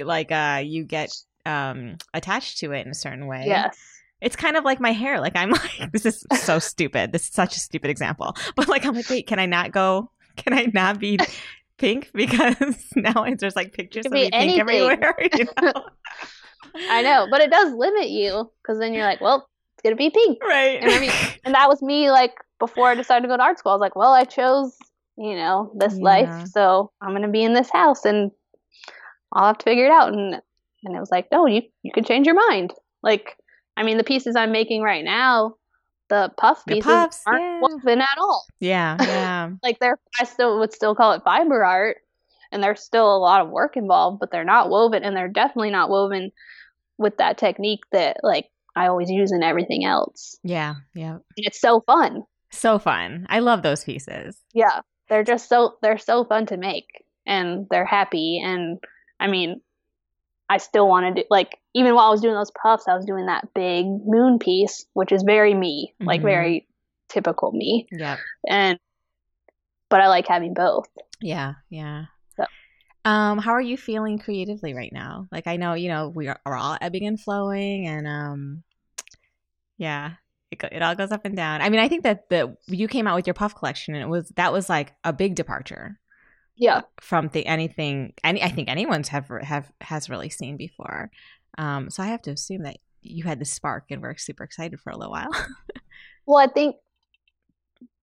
like 0.00 0.30
uh 0.32 0.60
you 0.64 0.84
get 0.84 1.10
um 1.46 1.96
attached 2.12 2.58
to 2.58 2.72
it 2.72 2.84
in 2.84 2.90
a 2.90 2.94
certain 2.94 3.26
way. 3.26 3.44
yes. 3.46 3.76
It's 4.20 4.36
kind 4.36 4.56
of 4.56 4.64
like 4.64 4.80
my 4.80 4.92
hair. 4.92 5.20
Like 5.20 5.36
I'm 5.36 5.50
like 5.80 5.92
this 5.92 6.04
is 6.04 6.24
so 6.40 6.58
stupid. 6.72 7.12
This 7.12 7.22
is 7.28 7.32
such 7.32 7.56
a 7.56 7.60
stupid 7.60 7.90
example. 7.90 8.34
But 8.56 8.68
like 8.68 8.84
I'm 8.84 8.94
like, 8.94 9.08
wait, 9.08 9.26
can 9.26 9.38
I 9.38 9.46
not 9.46 9.72
go? 9.72 10.10
Can 10.36 10.52
I 10.52 10.68
not 10.74 10.98
be 10.98 11.18
pink 11.78 12.10
because 12.14 12.56
now 12.96 13.24
there's 13.38 13.56
like 13.56 13.72
pictures 13.72 14.06
of 14.06 14.12
me 14.12 14.30
pink 14.30 14.58
everywhere. 14.58 15.14
You 15.36 15.46
know? 15.62 15.72
I 16.90 17.02
know, 17.02 17.26
but 17.30 17.40
it 17.40 17.50
does 17.50 17.72
limit 17.74 18.08
you 18.08 18.50
because 18.62 18.78
then 18.78 18.94
you're 18.94 19.04
like, 19.04 19.20
well, 19.20 19.48
it's 19.74 19.82
gonna 19.82 19.96
be 19.96 20.10
pink, 20.10 20.42
right. 20.42 20.80
And 20.82 20.90
I 20.90 20.98
mean- 21.00 21.10
and 21.44 21.54
that 21.54 21.68
was 21.68 21.82
me 21.82 22.10
like 22.10 22.32
before 22.58 22.88
I 22.88 22.94
decided 22.94 23.22
to 23.22 23.28
go 23.28 23.36
to 23.36 23.42
art 23.42 23.58
school. 23.58 23.72
I 23.72 23.74
was 23.76 23.80
like, 23.80 23.96
well, 23.96 24.12
I 24.12 24.24
chose 24.24 24.76
you 25.16 25.36
know 25.36 25.70
this 25.76 25.94
Yeah. 25.96 26.02
life, 26.04 26.46
so 26.48 26.90
I'm 27.00 27.12
gonna 27.12 27.28
be 27.28 27.44
in 27.44 27.52
this 27.54 27.70
house, 27.70 28.04
and 28.04 28.30
I'll 29.32 29.46
have 29.48 29.58
to 29.58 29.64
figure 29.64 29.84
it 29.86 29.90
out. 29.92 30.12
And 30.12 30.34
and 30.84 30.96
it 30.96 31.00
was 31.00 31.10
like, 31.10 31.28
no, 31.30 31.46
you 31.46 31.62
you 31.82 31.92
could 31.92 32.06
change 32.06 32.26
your 32.26 32.34
mind. 32.48 32.72
Like, 33.02 33.36
I 33.76 33.82
mean, 33.84 33.98
the 33.98 34.04
pieces 34.04 34.34
I'm 34.36 34.50
making 34.52 34.82
right 34.82 35.04
now, 35.04 35.54
the 36.14 36.30
puff 36.36 36.62
The 36.66 36.74
pieces 36.74 36.86
puffs, 36.86 37.22
aren't 37.26 37.42
yeah. 37.42 37.60
woven 37.60 38.00
at 38.00 38.18
all. 38.18 38.46
yeah, 38.60 38.96
yeah. 39.00 39.50
Like 39.62 39.78
they're, 39.80 39.98
I 40.20 40.24
still 40.24 40.58
would 40.60 40.72
still 40.72 40.94
call 40.94 41.12
it 41.12 41.22
fiber 41.24 41.64
art, 41.64 41.98
and 42.52 42.62
there's 42.62 42.80
still 42.82 43.14
a 43.14 43.18
lot 43.18 43.40
of 43.40 43.50
work 43.50 43.76
involved, 43.76 44.20
but 44.20 44.30
they're 44.30 44.44
not 44.44 44.70
woven, 44.70 45.02
and 45.02 45.16
they're 45.16 45.28
definitely 45.28 45.70
not 45.70 45.90
woven 45.90 46.30
with 46.98 47.16
that 47.18 47.38
technique 47.38 47.80
that 47.92 48.18
like 48.22 48.46
I 48.76 48.86
always 48.86 49.10
use 49.10 49.32
in 49.32 49.42
everything 49.42 49.84
else. 49.84 50.36
Yeah, 50.44 50.74
yeah. 50.94 51.14
And 51.14 51.22
it's 51.36 51.60
so 51.60 51.80
fun. 51.86 52.22
So 52.52 52.78
fun. 52.78 53.26
I 53.28 53.40
love 53.40 53.62
those 53.62 53.82
pieces. 53.82 54.36
Yeah, 54.52 54.80
they're 55.08 55.24
just 55.24 55.48
so 55.48 55.76
they're 55.82 55.98
so 55.98 56.24
fun 56.24 56.46
to 56.46 56.56
make, 56.56 56.86
and 57.26 57.66
they're 57.70 57.84
happy. 57.84 58.40
And 58.44 58.78
I 59.18 59.26
mean, 59.26 59.60
I 60.48 60.58
still 60.58 60.86
want 60.88 61.16
to 61.16 61.22
do 61.22 61.26
like 61.30 61.58
even 61.74 61.94
while 61.94 62.06
I 62.06 62.10
was 62.10 62.20
doing 62.20 62.34
those 62.34 62.50
puffs, 62.50 62.86
I 62.88 62.94
was 62.94 63.04
doing 63.06 63.26
that 63.26 63.54
big 63.54 63.86
moon 63.86 64.38
piece, 64.38 64.86
which 64.92 65.10
is 65.12 65.22
very 65.22 65.54
me, 65.54 65.94
like 66.00 66.20
Mhm. 66.20 66.24
very 66.24 66.68
typical 67.08 67.52
me. 67.52 67.86
Yeah. 67.90 68.16
And 68.48 68.78
but 69.88 70.00
I 70.00 70.08
like 70.08 70.26
having 70.26 70.54
both. 70.54 70.88
Yeah, 71.20 71.54
yeah. 71.70 72.06
So- 72.36 72.46
Um, 73.10 73.38
how 73.38 73.52
are 73.52 73.60
you 73.60 73.76
feeling 73.76 74.18
creatively 74.18 74.74
right 74.74 74.92
now? 74.92 75.28
Like 75.32 75.46
I 75.46 75.56
know, 75.56 75.74
you 75.74 75.88
know, 75.88 76.08
we 76.08 76.28
are, 76.28 76.40
are 76.44 76.56
all 76.56 76.76
ebbing 76.80 77.06
and 77.06 77.20
flowing 77.20 77.86
and 77.86 78.06
um 78.06 78.64
yeah, 79.76 80.12
it 80.50 80.62
it 80.72 80.82
all 80.82 80.94
goes 80.94 81.10
up 81.12 81.24
and 81.24 81.36
down. 81.36 81.60
I 81.62 81.68
mean, 81.68 81.80
I 81.80 81.88
think 81.88 82.04
that 82.04 82.28
the 82.28 82.56
you 82.66 82.86
came 82.88 83.06
out 83.06 83.16
with 83.16 83.26
your 83.26 83.34
puff 83.34 83.54
collection 83.54 83.94
and 83.94 84.02
it 84.04 84.08
was 84.08 84.28
that 84.36 84.52
was 84.52 84.68
like 84.68 84.92
a 85.04 85.12
big 85.12 85.34
departure 85.34 85.98
Yeah, 86.56 86.82
from 87.00 87.28
the 87.28 87.46
anything 87.46 88.14
any 88.22 88.42
I 88.42 88.48
think 88.48 88.68
anyone's 88.68 89.08
have 89.08 89.28
have 89.42 89.70
has 89.80 90.08
really 90.08 90.30
seen 90.30 90.56
before. 90.56 91.10
Um, 91.58 91.90
so 91.90 92.02
I 92.02 92.06
have 92.06 92.22
to 92.22 92.30
assume 92.30 92.62
that 92.62 92.78
you 93.02 93.24
had 93.24 93.38
the 93.38 93.44
spark 93.44 93.86
and 93.90 94.02
were 94.02 94.16
super 94.16 94.44
excited 94.44 94.80
for 94.80 94.90
a 94.90 94.96
little 94.96 95.12
while. 95.12 95.30
Well, 96.26 96.38
I 96.38 96.46
think 96.46 96.76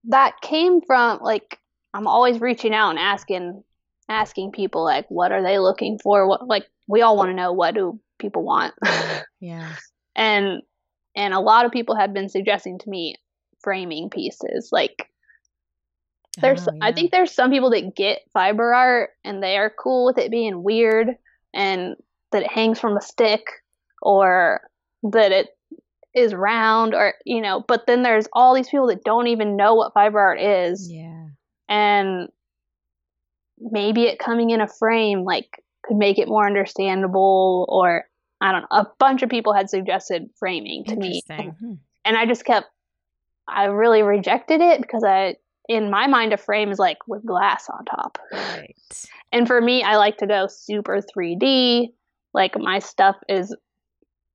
that 0.05 0.41
came 0.41 0.81
from 0.81 1.19
like 1.21 1.57
I'm 1.93 2.07
always 2.07 2.39
reaching 2.39 2.73
out 2.73 2.91
and 2.91 2.99
asking 2.99 3.63
asking 4.09 4.51
people 4.51 4.83
like 4.83 5.05
what 5.09 5.31
are 5.31 5.43
they 5.43 5.59
looking 5.59 5.99
for? 5.99 6.27
What 6.27 6.47
like 6.47 6.65
we 6.87 7.01
all 7.01 7.17
want 7.17 7.29
to 7.29 7.35
know 7.35 7.53
what 7.53 7.75
do 7.75 7.99
people 8.19 8.43
want. 8.43 8.73
yeah. 9.39 9.73
and 10.15 10.61
and 11.15 11.33
a 11.33 11.39
lot 11.39 11.65
of 11.65 11.71
people 11.71 11.95
had 11.95 12.13
been 12.13 12.29
suggesting 12.29 12.79
to 12.79 12.89
me 12.89 13.15
framing 13.61 14.09
pieces. 14.09 14.69
Like 14.71 15.07
there's 16.39 16.67
Oh, 16.67 16.71
I 16.81 16.91
think 16.93 17.11
there's 17.11 17.31
some 17.33 17.51
people 17.51 17.71
that 17.71 17.95
get 17.95 18.21
fiber 18.33 18.73
art 18.73 19.09
and 19.23 19.43
they 19.43 19.57
are 19.57 19.69
cool 19.69 20.05
with 20.05 20.17
it 20.17 20.31
being 20.31 20.63
weird 20.63 21.09
and 21.53 21.95
that 22.31 22.43
it 22.43 22.51
hangs 22.51 22.79
from 22.79 22.95
a 22.95 23.01
stick 23.01 23.43
or 24.01 24.61
that 25.03 25.31
it 25.31 25.47
is 26.13 26.33
round 26.33 26.93
or 26.93 27.13
you 27.25 27.41
know 27.41 27.63
but 27.67 27.85
then 27.87 28.03
there's 28.03 28.27
all 28.33 28.53
these 28.53 28.69
people 28.69 28.87
that 28.87 29.03
don't 29.03 29.27
even 29.27 29.55
know 29.57 29.75
what 29.75 29.93
fiber 29.93 30.19
art 30.19 30.39
is 30.41 30.89
Yeah. 30.91 31.27
and 31.69 32.29
maybe 33.59 34.03
it 34.03 34.19
coming 34.19 34.49
in 34.49 34.61
a 34.61 34.67
frame 34.67 35.23
like 35.23 35.63
could 35.83 35.97
make 35.97 36.17
it 36.19 36.27
more 36.27 36.45
understandable 36.45 37.65
or 37.69 38.05
I 38.41 38.51
don't 38.51 38.61
know 38.61 38.67
a 38.71 38.87
bunch 38.99 39.21
of 39.21 39.29
people 39.29 39.53
had 39.53 39.69
suggested 39.69 40.29
framing 40.39 40.83
to 40.85 40.95
me 40.95 41.21
Interesting. 41.29 41.55
Hmm. 41.59 41.73
and 42.05 42.17
I 42.17 42.25
just 42.25 42.45
kept 42.45 42.67
I 43.47 43.65
really 43.65 44.01
rejected 44.03 44.61
it 44.61 44.81
because 44.81 45.03
I 45.03 45.35
in 45.71 45.89
my 45.89 46.05
mind, 46.05 46.33
a 46.33 46.37
frame 46.37 46.69
is 46.69 46.79
like 46.79 46.97
with 47.07 47.25
glass 47.25 47.69
on 47.69 47.85
top. 47.85 48.17
Right. 48.33 48.75
And 49.31 49.47
for 49.47 49.61
me, 49.61 49.83
I 49.83 49.95
like 49.95 50.17
to 50.17 50.27
go 50.27 50.47
super 50.49 50.99
3D. 50.99 51.87
Like 52.33 52.59
my 52.59 52.79
stuff 52.79 53.15
is 53.29 53.55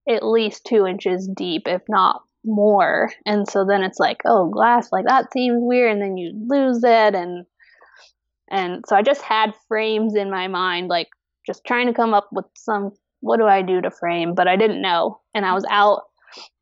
at 0.09 0.25
least 0.25 0.65
two 0.65 0.87
inches 0.87 1.29
deep, 1.37 1.65
if 1.67 1.83
not 1.91 2.23
more. 2.43 3.11
And 3.27 3.47
so 3.47 3.67
then 3.67 3.83
it's 3.83 3.99
like, 3.99 4.23
oh, 4.25 4.49
glass, 4.49 4.91
like 4.91 5.05
that 5.09 5.31
seems 5.31 5.59
weird, 5.59 5.93
and 5.93 6.01
then 6.01 6.17
you 6.17 6.33
lose 6.49 6.83
it, 6.83 7.15
and 7.15 7.45
and 8.51 8.85
so 8.89 8.97
I 8.97 9.03
just 9.03 9.21
had 9.21 9.53
frames 9.69 10.15
in 10.15 10.31
my 10.31 10.49
mind, 10.49 10.89
like 10.89 11.09
just 11.47 11.67
trying 11.67 11.89
to 11.89 11.93
come 11.93 12.15
up 12.15 12.29
with 12.33 12.47
some 12.55 12.93
what 13.21 13.39
do 13.39 13.45
I 13.45 13.61
do 13.61 13.83
to 13.83 13.91
frame, 13.91 14.35
but 14.35 14.49
I 14.49 14.57
didn't 14.57 14.81
know. 14.81 15.21
And 15.35 15.45
I 15.45 15.53
was 15.53 15.67
out 15.69 16.05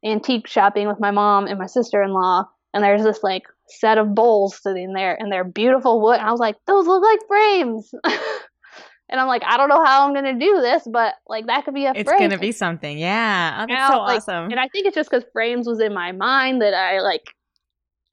antique 0.05 0.49
shopping 0.49 0.89
with 0.89 0.99
my 0.99 1.13
mom 1.13 1.47
and 1.47 1.61
my 1.61 1.67
sister 1.67 2.03
in 2.03 2.13
law, 2.13 2.47
and 2.73 2.83
there's 2.83 3.05
this 3.05 3.23
like 3.23 3.45
set 3.69 3.99
of 3.99 4.15
bowls 4.15 4.61
sitting 4.63 4.93
there, 4.93 5.15
and 5.19 5.31
they're 5.33 5.45
beautiful 5.45 6.01
wood. 6.01 6.19
And 6.19 6.27
I 6.29 6.31
was 6.31 6.41
like, 6.41 6.57
those 6.67 6.87
look 6.87 7.03
like 7.03 7.21
frames. 7.27 7.93
and 9.09 9.21
I'm 9.21 9.27
like, 9.27 9.43
I 9.45 9.57
don't 9.57 9.69
know 9.69 9.85
how 9.85 10.07
I'm 10.07 10.15
gonna 10.15 10.39
do 10.39 10.61
this, 10.61 10.83
but 10.91 11.15
like 11.29 11.47
that 11.47 11.65
could 11.65 11.75
be 11.75 11.87
a 11.87 11.93
It's 11.95 12.09
frame. 12.09 12.21
gonna 12.29 12.39
be 12.41 12.53
something. 12.53 12.99
Yeah. 12.99 13.55
Oh, 13.57 13.67
that's 13.67 13.79
Now, 13.79 13.91
so 13.91 13.99
like, 13.99 14.17
awesome. 14.19 14.51
And 14.51 14.61
I 14.61 14.69
think 14.69 14.87
it's 14.87 14.95
just 14.95 15.11
because 15.11 15.25
frames 15.33 15.67
was 15.67 15.81
in 15.81 15.95
my 15.95 16.13
mind 16.13 16.63
that 16.63 16.75
I 16.75 17.01
like, 17.01 17.35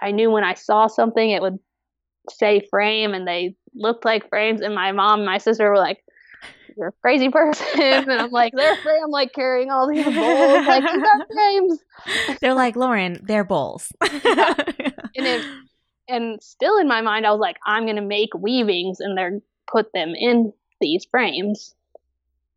I 0.01 0.11
knew 0.11 0.31
when 0.31 0.43
I 0.43 0.55
saw 0.55 0.87
something 0.87 1.29
it 1.29 1.41
would 1.41 1.59
say 2.29 2.67
frame, 2.69 3.13
and 3.13 3.27
they 3.27 3.55
looked 3.73 4.05
like 4.05 4.29
frames. 4.29 4.61
And 4.61 4.75
my 4.75 4.91
mom 4.91 5.19
and 5.19 5.25
my 5.25 5.37
sister 5.37 5.69
were 5.69 5.77
like, 5.77 6.03
"You're 6.77 6.89
a 6.89 6.93
crazy 7.01 7.29
person," 7.29 7.65
and 7.81 8.11
I'm 8.11 8.31
like, 8.31 8.53
"They're 8.55 8.75
frame." 8.77 9.01
I'm 9.03 9.11
like 9.11 9.33
carrying 9.33 9.69
all 9.69 9.89
these 9.89 10.03
bowls, 10.05 10.67
like 10.67 10.83
these 10.83 11.03
are 11.13 11.27
frames. 11.33 11.79
They're 12.39 12.53
like, 12.53 12.75
Lauren, 12.75 13.19
they're 13.23 13.43
bowls. 13.43 13.91
And 15.13 15.27
it, 15.27 15.45
and 16.07 16.41
still 16.41 16.77
in 16.77 16.87
my 16.87 17.01
mind, 17.01 17.27
I 17.27 17.31
was 17.31 17.41
like, 17.41 17.57
I'm 17.65 17.85
gonna 17.85 18.01
make 18.01 18.29
weavings, 18.33 19.01
and 19.01 19.17
they're 19.17 19.41
put 19.69 19.91
them 19.93 20.13
in 20.15 20.53
these 20.79 21.05
frames. 21.09 21.75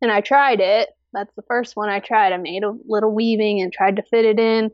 And 0.01 0.11
I 0.11 0.21
tried 0.21 0.61
it. 0.61 0.89
That's 1.13 1.33
the 1.35 1.43
first 1.43 1.75
one 1.75 1.89
I 1.89 1.99
tried. 1.99 2.33
I 2.33 2.37
made 2.37 2.63
a 2.63 2.73
little 2.87 3.13
weaving 3.13 3.61
and 3.61 3.71
tried 3.71 3.97
to 3.97 4.03
fit 4.03 4.25
it 4.25 4.39
in, 4.39 4.71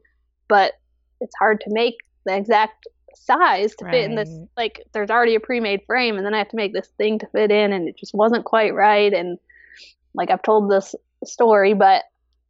but 0.48 0.74
it's 1.20 1.36
hard 1.39 1.62
to 1.62 1.70
make 1.70 1.96
the 2.26 2.36
exact 2.36 2.88
size 3.16 3.76
to 3.76 3.86
fit 3.86 4.03
in 4.03 4.16
this. 4.16 4.30
Like, 4.57 4.84
there's 4.93 5.09
already 5.09 5.36
a 5.36 5.39
pre-made 5.39 5.82
frame, 5.86 6.18
and 6.18 6.26
then 6.26 6.34
I 6.34 6.38
have 6.39 6.49
to 6.49 6.55
make 6.55 6.74
this 6.74 6.89
thing 6.97 7.20
to 7.20 7.28
fit 7.28 7.51
in, 7.51 7.74
and 7.74 7.88
it 7.88 7.97
just 7.97 8.14
wasn't 8.14 8.45
quite 8.45 8.74
right. 8.74 9.14
And 9.14 9.38
like 10.14 10.30
I've 10.30 10.41
told 10.41 10.70
this 10.70 10.95
story, 11.26 11.74
but 11.74 12.03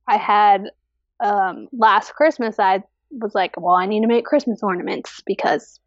I 0.08 0.18
had 0.18 0.70
um, 1.20 1.68
last 1.72 2.14
Christmas 2.14 2.60
I 2.60 2.84
was 3.12 3.36
like, 3.36 3.56
well, 3.58 3.76
I 3.76 3.86
need 3.86 4.02
to 4.02 4.08
make 4.08 4.26
Christmas 4.26 4.64
ornaments 4.64 5.22
because 5.26 5.80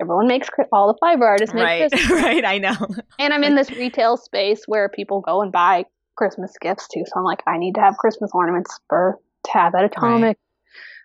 everyone 0.00 0.28
makes 0.28 0.48
all 0.72 0.92
the 0.92 0.98
fiber 0.98 1.26
artists 1.26 1.54
make 1.54 1.64
right. 1.64 1.90
Christmas 1.90 2.22
right. 2.22 2.44
I 2.44 2.58
know. 2.58 2.76
and 3.18 3.32
I'm 3.32 3.44
in 3.44 3.56
this 3.56 3.70
retail 3.70 4.16
space 4.16 4.62
where 4.66 4.88
people 4.88 5.20
go 5.20 5.42
and 5.42 5.52
buy 5.52 5.84
Christmas 6.16 6.52
gifts 6.60 6.88
too. 6.88 7.02
So 7.06 7.12
I'm 7.16 7.24
like, 7.24 7.42
I 7.46 7.58
need 7.58 7.74
to 7.74 7.80
have 7.80 7.96
Christmas 7.96 8.30
ornaments 8.32 8.78
for 8.88 9.18
to 9.44 9.52
have 9.52 9.74
at 9.74 9.84
Atomic. 9.84 10.38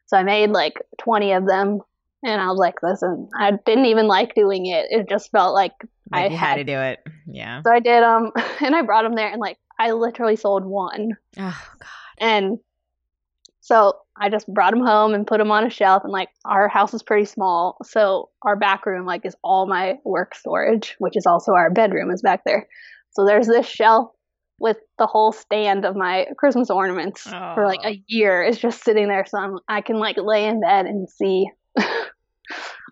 So 0.05 0.17
I 0.17 0.23
made 0.23 0.51
like 0.51 0.75
20 0.99 1.33
of 1.33 1.47
them, 1.47 1.79
and 2.23 2.41
I 2.41 2.47
was 2.47 2.57
like, 2.57 2.75
listen, 2.83 3.29
I 3.39 3.51
didn't 3.65 3.85
even 3.85 4.07
like 4.07 4.33
doing 4.35 4.65
it. 4.65 4.87
It 4.89 5.07
just 5.09 5.31
felt 5.31 5.53
like 5.53 5.73
Like 6.11 6.25
I 6.25 6.27
you 6.27 6.37
had 6.37 6.55
to 6.55 6.63
do 6.63 6.79
it. 6.79 6.99
Yeah. 7.27 7.61
So 7.63 7.71
I 7.71 7.79
did 7.79 8.03
um, 8.03 8.31
and 8.61 8.75
I 8.75 8.81
brought 8.81 9.03
them 9.03 9.15
there, 9.15 9.29
and 9.31 9.39
like 9.39 9.57
I 9.79 9.91
literally 9.91 10.35
sold 10.35 10.65
one, 10.65 11.11
Oh 11.37 11.61
God. 11.79 11.87
and 12.19 12.57
so 13.61 13.93
I 14.19 14.29
just 14.29 14.51
brought 14.51 14.71
them 14.73 14.85
home 14.85 15.13
and 15.13 15.27
put 15.27 15.37
them 15.39 15.51
on 15.51 15.65
a 15.65 15.69
shelf. 15.69 16.03
And 16.03 16.11
like 16.11 16.29
our 16.45 16.67
house 16.67 16.93
is 16.93 17.03
pretty 17.03 17.25
small, 17.25 17.77
so 17.83 18.29
our 18.41 18.55
back 18.55 18.85
room 18.85 19.05
like 19.05 19.25
is 19.25 19.35
all 19.43 19.67
my 19.67 19.95
work 20.05 20.33
storage, 20.35 20.95
which 20.99 21.17
is 21.17 21.25
also 21.25 21.51
our 21.53 21.69
bedroom 21.69 22.11
is 22.11 22.21
back 22.21 22.41
there. 22.45 22.67
So 23.11 23.25
there's 23.25 23.47
this 23.47 23.67
shelf 23.67 24.09
with 24.59 24.77
the 24.97 25.05
whole 25.05 25.31
stand 25.31 25.85
of 25.85 25.95
my 25.95 26.25
Christmas 26.37 26.69
ornaments 26.71 27.23
for 27.55 27.65
like 27.67 27.83
a 27.85 28.01
year. 28.07 28.41
It's 28.43 28.57
just 28.57 28.83
sitting 28.83 29.07
there, 29.07 29.25
so 29.27 29.37
I'm, 29.37 29.59
I 29.67 29.81
can 29.81 29.97
like 29.97 30.17
lay 30.17 30.45
in 30.45 30.61
bed 30.61 30.85
and 30.87 31.07
see 31.09 31.47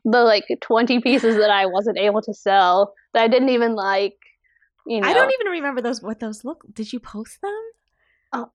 the 0.05 0.23
like 0.23 0.45
20 0.61 0.99
pieces 1.01 1.35
that 1.35 1.49
I 1.49 1.65
wasn't 1.65 1.97
able 1.97 2.21
to 2.21 2.33
sell 2.33 2.93
that 3.13 3.23
I 3.23 3.27
didn't 3.27 3.49
even 3.49 3.75
like. 3.75 4.17
You 4.87 5.01
know, 5.01 5.07
I 5.07 5.13
don't 5.13 5.31
even 5.33 5.47
remember 5.47 5.81
those. 5.81 6.01
What 6.01 6.19
those 6.19 6.45
look? 6.45 6.63
Did 6.71 6.93
you 6.93 6.99
post 6.99 7.41
them? 7.41 7.61
Oh, 8.33 8.51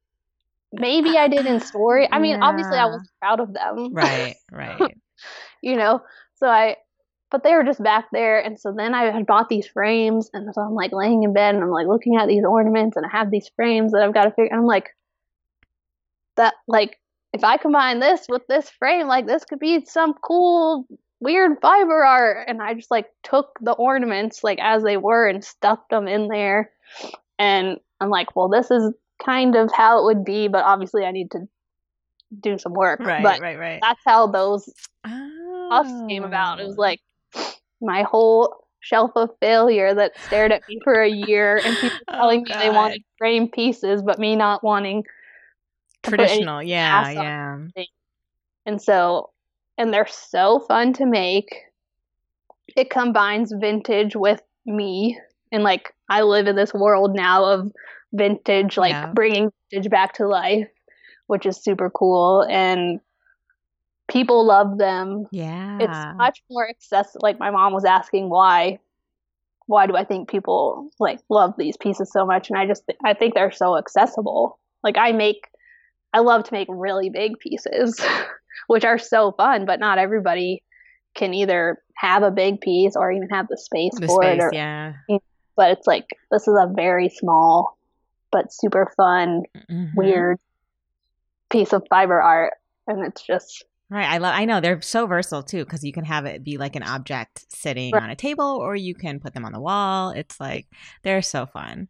maybe 0.72 1.18
I 1.18 1.26
did 1.26 1.44
in 1.44 1.60
story. 1.60 2.08
I 2.10 2.20
mean, 2.20 2.40
obviously 2.40 2.78
I 2.78 2.86
was 2.86 3.08
proud 3.18 3.40
of 3.40 3.52
them. 3.52 3.92
Right. 3.92 4.36
Right. 4.52 4.80
you 5.62 5.76
know 5.76 6.00
so 6.34 6.46
i 6.48 6.76
but 7.30 7.44
they 7.44 7.54
were 7.54 7.64
just 7.64 7.82
back 7.82 8.06
there 8.12 8.40
and 8.40 8.58
so 8.58 8.72
then 8.76 8.94
i 8.94 9.10
had 9.10 9.26
bought 9.26 9.48
these 9.48 9.66
frames 9.66 10.30
and 10.32 10.52
so 10.54 10.60
i'm 10.60 10.74
like 10.74 10.92
laying 10.92 11.22
in 11.22 11.32
bed 11.32 11.54
and 11.54 11.62
i'm 11.62 11.70
like 11.70 11.86
looking 11.86 12.16
at 12.16 12.28
these 12.28 12.44
ornaments 12.44 12.96
and 12.96 13.06
i 13.06 13.08
have 13.10 13.30
these 13.30 13.50
frames 13.56 13.92
that 13.92 14.02
i've 14.02 14.14
got 14.14 14.24
to 14.24 14.30
figure 14.30 14.54
i'm 14.54 14.66
like 14.66 14.90
that 16.36 16.54
like 16.66 16.98
if 17.32 17.44
i 17.44 17.56
combine 17.56 18.00
this 18.00 18.26
with 18.28 18.46
this 18.48 18.68
frame 18.70 19.06
like 19.06 19.26
this 19.26 19.44
could 19.44 19.58
be 19.58 19.84
some 19.84 20.14
cool 20.14 20.86
weird 21.20 21.58
fiber 21.60 22.04
art 22.04 22.48
and 22.48 22.62
i 22.62 22.74
just 22.74 22.90
like 22.90 23.06
took 23.22 23.58
the 23.60 23.72
ornaments 23.72 24.42
like 24.42 24.58
as 24.60 24.82
they 24.82 24.96
were 24.96 25.28
and 25.28 25.44
stuffed 25.44 25.90
them 25.90 26.08
in 26.08 26.28
there 26.28 26.70
and 27.38 27.78
i'm 28.00 28.10
like 28.10 28.34
well 28.34 28.48
this 28.48 28.70
is 28.70 28.92
kind 29.24 29.54
of 29.54 29.70
how 29.72 30.00
it 30.00 30.04
would 30.04 30.24
be 30.24 30.48
but 30.48 30.64
obviously 30.64 31.04
i 31.04 31.10
need 31.10 31.30
to 31.30 31.40
do 32.40 32.56
some 32.58 32.72
work 32.72 33.00
right. 33.00 33.22
but 33.22 33.40
right. 33.40 33.58
Right. 33.58 33.80
that's 33.82 34.00
how 34.06 34.28
those 34.28 34.72
Oh. 35.04 35.68
puffs 35.70 36.08
came 36.08 36.24
about. 36.24 36.60
It 36.60 36.66
was 36.66 36.76
oh. 36.78 36.80
like 36.80 37.00
my 37.80 38.02
whole 38.02 38.66
shelf 38.80 39.12
of 39.14 39.30
failure 39.40 39.94
that 39.94 40.12
stared 40.26 40.52
at 40.52 40.62
me 40.68 40.78
for 40.82 41.02
a 41.02 41.08
year 41.08 41.60
and 41.64 41.76
people 41.76 41.98
Oh, 42.08 42.12
telling 42.16 42.42
me 42.42 42.52
they 42.58 42.70
wanted 42.70 43.02
frame 43.18 43.48
pieces, 43.48 44.02
but 44.02 44.18
me 44.18 44.36
not 44.36 44.62
wanting. 44.62 45.04
To 46.02 46.10
put 46.10 46.20
any- 46.20 46.28
traditional. 46.28 46.62
Yeah. 46.62 47.10
Yeah. 47.10 47.58
And 48.66 48.80
so, 48.80 49.30
and 49.78 49.92
they're 49.92 50.06
so 50.06 50.60
fun 50.60 50.92
to 50.94 51.06
make. 51.06 51.48
It 52.76 52.90
combines 52.90 53.52
vintage 53.52 54.14
with 54.14 54.40
me. 54.66 55.18
And 55.52 55.62
like, 55.64 55.92
I 56.08 56.22
live 56.22 56.46
in 56.46 56.56
this 56.56 56.72
world 56.74 57.14
now 57.14 57.44
of 57.44 57.72
vintage, 58.12 58.76
like 58.76 58.92
Yeah. 58.92 59.12
bringing 59.12 59.50
vintage 59.70 59.90
back 59.90 60.14
to 60.14 60.28
life, 60.28 60.68
which 61.26 61.46
is 61.46 61.56
super 61.62 61.90
cool. 61.90 62.46
And 62.48 63.00
people 64.08 64.44
love 64.44 64.78
them. 64.78 65.26
Yeah. 65.32 65.78
it's 65.80 66.16
much 66.18 66.42
more 66.50 66.68
accessible 66.68 67.20
like 67.22 67.38
my 67.38 67.50
mom 67.50 67.72
was 67.72 67.84
asking 67.84 68.28
why 68.28 68.78
why 69.66 69.86
do 69.86 69.94
i 69.96 70.02
think 70.02 70.28
people 70.28 70.90
like 70.98 71.20
love 71.28 71.54
these 71.56 71.76
pieces 71.76 72.10
so 72.12 72.26
much 72.26 72.50
and 72.50 72.58
i 72.58 72.66
just 72.66 72.82
i 73.04 73.14
think 73.14 73.34
they're 73.34 73.52
so 73.52 73.78
accessible 73.78 74.58
like 74.82 74.98
i 74.98 75.12
make 75.12 75.46
i 76.12 76.18
love 76.20 76.44
to 76.44 76.52
make 76.52 76.68
really 76.70 77.10
big 77.10 77.38
pieces 77.38 78.00
which 78.66 78.84
are 78.84 78.98
so 78.98 79.32
fun 79.32 79.64
but 79.66 79.80
not 79.80 79.98
everybody 79.98 80.62
can 81.14 81.34
either 81.34 81.78
have 81.96 82.22
a 82.22 82.30
big 82.30 82.60
piece 82.60 82.94
or 82.96 83.10
even 83.12 83.28
have 83.28 83.46
the 83.48 83.56
space 83.58 83.92
the 83.98 84.06
for 84.06 84.22
space. 84.22 84.38
it 84.40 84.42
or, 84.42 84.50
yeah. 84.54 84.92
but 85.56 85.70
it's 85.70 85.86
like 85.86 86.06
this 86.30 86.46
is 86.48 86.54
a 86.58 86.70
very 86.74 87.08
small 87.08 87.76
but 88.32 88.52
super 88.52 88.92
fun 88.96 89.42
Mhm. 89.70 89.90
weird 89.94 90.38
piece 91.50 91.72
of 91.72 91.82
fiber 91.90 92.20
art 92.22 92.52
and 92.86 93.04
it's 93.04 93.22
just 93.22 93.64
Right. 93.92 94.08
I 94.08 94.18
love. 94.18 94.32
I 94.36 94.44
know 94.44 94.60
they're 94.60 94.80
so 94.82 95.04
versatile 95.08 95.42
too 95.42 95.64
because 95.64 95.82
you 95.82 95.92
can 95.92 96.04
have 96.04 96.24
it 96.24 96.44
be 96.44 96.58
like 96.58 96.76
an 96.76 96.84
object 96.84 97.44
sitting 97.52 97.92
Right. 97.92 98.04
on 98.04 98.08
a 98.10 98.14
table, 98.14 98.44
or 98.62 98.76
you 98.76 98.94
can 98.94 99.18
put 99.18 99.34
them 99.34 99.44
on 99.44 99.50
the 99.50 99.58
wall. 99.60 100.10
It's 100.10 100.38
like 100.38 100.68
they're 101.02 101.22
so 101.22 101.44
fun. 101.44 101.88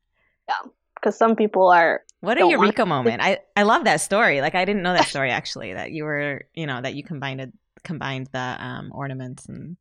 Because 1.00 1.16
some 1.16 1.36
people 1.36 1.68
are 1.68 2.02
What 2.20 2.40
a 2.40 2.46
eureka 2.46 2.86
moment! 2.86 3.22
I 3.22 3.40
I 3.56 3.62
love 3.62 3.84
that 3.84 4.00
story. 4.00 4.40
Like 4.40 4.54
I 4.54 4.64
didn't 4.64 4.82
know 4.82 4.92
that 4.92 5.08
story 5.08 5.30
actually. 5.30 5.72
That 5.72 5.92
you 5.92 6.04
were 6.04 6.44
you 6.54 6.66
know 6.66 6.80
that 6.80 6.94
you 6.94 7.02
combined 7.02 7.40
it, 7.40 7.52
combined 7.84 8.28
the 8.32 8.56
um 8.58 8.90
ornaments 8.94 9.46
and 9.46 9.76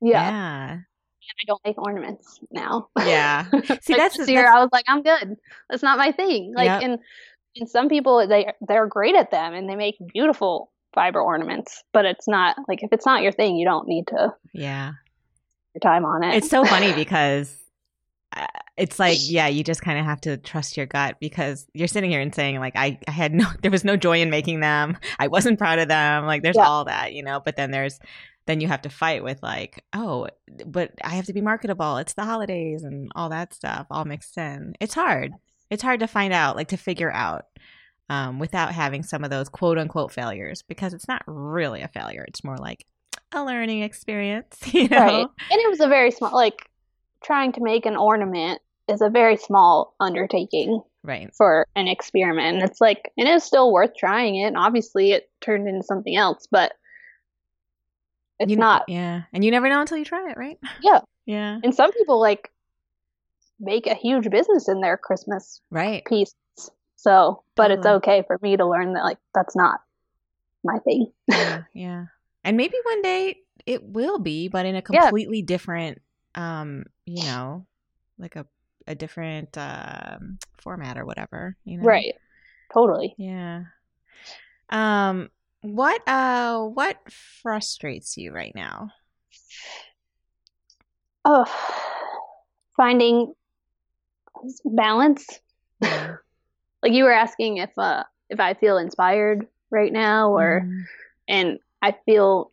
yeah, 0.00 0.30
yeah 0.30 0.78
I 1.40 1.44
don't 1.46 1.60
make 1.64 1.78
ornaments 1.78 2.40
now. 2.50 2.88
yeah. 2.98 3.44
See 3.50 3.58
Like, 3.60 3.84
that's, 3.86 4.16
this 4.16 4.28
year 4.28 4.42
that's 4.42 4.56
I 4.56 4.60
was 4.60 4.68
like, 4.72 4.84
I'm 4.88 5.02
good. 5.02 5.36
That's 5.70 5.82
not 5.82 5.98
my 5.98 6.12
thing. 6.12 6.52
Like, 6.54 6.66
Yep. 6.66 6.82
and 6.82 6.98
and 7.56 7.68
some 7.68 7.88
people 7.88 8.26
they 8.26 8.52
they're 8.66 8.86
great 8.86 9.14
at 9.14 9.30
them 9.30 9.54
and 9.54 9.68
they 9.68 9.76
make 9.76 9.96
beautiful 10.12 10.70
fiber 10.94 11.20
ornaments, 11.20 11.82
but 11.92 12.04
it's 12.04 12.28
not 12.28 12.56
like 12.68 12.82
if 12.82 12.92
it's 12.92 13.06
not 13.06 13.22
your 13.22 13.32
thing, 13.32 13.56
you 13.56 13.64
don't 13.64 13.88
need 13.88 14.06
to 14.08 14.34
yeah. 14.52 14.92
your 15.74 15.80
time 15.80 16.04
on 16.04 16.22
it. 16.22 16.34
It's 16.36 16.50
so 16.50 16.64
funny 16.64 16.92
because 16.94 17.56
it's 18.76 18.98
like 18.98 19.18
yeah, 19.20 19.46
you 19.48 19.62
just 19.64 19.82
kind 19.82 19.98
of 19.98 20.04
have 20.04 20.20
to 20.22 20.36
trust 20.36 20.76
your 20.76 20.86
gut 20.86 21.16
because 21.20 21.66
you're 21.74 21.88
sitting 21.88 22.10
here 22.10 22.20
and 22.20 22.34
saying 22.34 22.58
like 22.58 22.74
I, 22.76 22.98
I 23.06 23.10
had 23.10 23.34
no 23.34 23.46
there 23.62 23.70
was 23.70 23.84
no 23.84 23.96
joy 23.96 24.20
in 24.20 24.30
making 24.30 24.60
them. 24.60 24.96
I 25.18 25.28
wasn't 25.28 25.58
proud 25.58 25.78
of 25.78 25.88
them. 25.88 26.26
Like 26.26 26.42
there's 26.42 26.56
Yeah. 26.56 26.66
all 26.66 26.84
that, 26.86 27.12
you 27.12 27.22
know, 27.22 27.40
but 27.44 27.56
then 27.56 27.70
there's 27.70 27.98
then 28.46 28.60
you 28.60 28.66
have 28.68 28.82
to 28.82 28.88
fight 28.88 29.22
with 29.22 29.40
like, 29.42 29.84
oh, 29.92 30.26
but 30.66 30.90
I 31.04 31.10
have 31.10 31.26
to 31.26 31.32
be 31.32 31.40
marketable. 31.40 31.98
It's 31.98 32.14
the 32.14 32.24
holidays 32.24 32.82
and 32.82 33.10
all 33.14 33.28
that 33.28 33.54
stuff 33.54 33.86
all 33.90 34.04
mixed 34.04 34.36
in. 34.36 34.74
It's 34.80 34.94
hard. 34.94 35.32
It's 35.70 35.82
hard 35.82 36.00
to 36.00 36.08
find 36.08 36.32
out, 36.32 36.56
like 36.56 36.68
to 36.68 36.76
figure 36.76 37.12
out 37.12 37.44
um, 38.10 38.38
without 38.40 38.72
having 38.72 39.04
some 39.04 39.22
of 39.22 39.30
those 39.30 39.48
quote 39.48 39.78
unquote 39.78 40.10
failures 40.12 40.62
because 40.62 40.92
it's 40.92 41.06
not 41.06 41.22
really 41.26 41.82
a 41.82 41.88
failure. 41.88 42.24
It's 42.26 42.42
more 42.42 42.56
like 42.58 42.84
a 43.32 43.44
learning 43.44 43.82
experience, 43.82 44.58
you 44.74 44.88
know. 44.88 44.98
Right. 44.98 45.26
And 45.50 45.60
it 45.60 45.70
was 45.70 45.80
a 45.80 45.88
very 45.88 46.10
small 46.10 46.32
like 46.34 46.68
trying 47.22 47.52
to 47.52 47.62
make 47.62 47.86
an 47.86 47.96
ornament 47.96 48.60
is 48.88 49.00
a 49.00 49.08
very 49.10 49.36
small 49.36 49.94
undertaking 50.00 50.82
Right. 51.04 51.32
for 51.34 51.66
an 51.76 51.88
experiment. 51.88 52.62
It's 52.62 52.80
like 52.80 53.10
it 53.16 53.26
is 53.28 53.42
still 53.44 53.72
worth 53.72 53.94
trying 53.96 54.36
it. 54.36 54.46
And 54.48 54.56
obviously 54.56 55.12
it 55.12 55.30
turned 55.40 55.68
into 55.68 55.82
something 55.82 56.16
else, 56.16 56.46
but 56.50 56.72
it's 58.38 58.50
You- 58.50 58.56
not 58.56 58.84
Yeah. 58.88 59.22
And 59.32 59.44
you 59.44 59.50
never 59.50 59.68
know 59.68 59.80
until 59.80 59.98
you 59.98 60.04
try 60.04 60.30
it, 60.30 60.36
right? 60.36 60.58
Yeah. 60.82 61.00
Yeah. 61.26 61.58
and 61.62 61.74
some 61.74 61.92
people 61.92 62.20
like 62.20 62.50
make 63.60 63.86
a 63.86 63.94
huge 63.94 64.28
business 64.30 64.68
in 64.68 64.80
their 64.80 64.96
Christmas 64.96 65.60
Right. 65.70 66.04
pieces. 66.04 66.34
So 66.96 67.42
but 67.56 67.70
it's 67.70 67.86
okay 67.86 68.22
for 68.26 68.38
me 68.42 68.56
to 68.56 68.66
learn 68.66 68.94
that 68.94 69.02
like 69.04 69.18
that's 69.34 69.56
not 69.56 69.80
my 70.64 70.78
thing. 70.80 71.12
yeah, 71.28 71.62
yeah. 71.74 72.04
And 72.44 72.56
maybe 72.56 72.76
one 72.84 73.02
day 73.02 73.36
it 73.66 73.82
will 73.84 74.18
be, 74.18 74.48
but 74.48 74.66
in 74.66 74.74
a 74.74 74.82
Yeah. 74.90 75.02
completely 75.02 75.42
different 75.42 76.00
um, 76.34 76.84
you 77.06 77.22
know, 77.24 77.66
like 78.18 78.36
a 78.36 78.46
a 78.86 78.94
different 78.94 79.56
um 79.58 80.38
format 80.58 80.98
or 80.98 81.04
whatever, 81.04 81.56
you 81.64 81.78
know. 81.78 81.86
Right. 81.86 82.14
Totally. 82.72 83.14
Yeah. 83.18 83.64
Um 84.70 85.30
what 85.62 86.06
uh 86.08 86.60
what 86.64 86.96
frustrates 87.10 88.16
you 88.16 88.32
right 88.32 88.54
now? 88.54 88.90
Oh, 91.24 91.44
finding 92.76 93.34
balance. 94.64 95.40
Yeah. 95.80 96.16
Like 96.82 96.94
you 96.94 97.04
were 97.04 97.12
asking 97.12 97.58
if 97.58 97.70
uh 97.78 98.02
if 98.28 98.40
I 98.40 98.54
feel 98.54 98.76
inspired 98.76 99.46
right 99.70 99.92
now 99.92 100.32
or 100.32 100.62
Mhm. 100.62 100.84
and 101.28 101.58
I 101.80 101.94
feel 102.04 102.50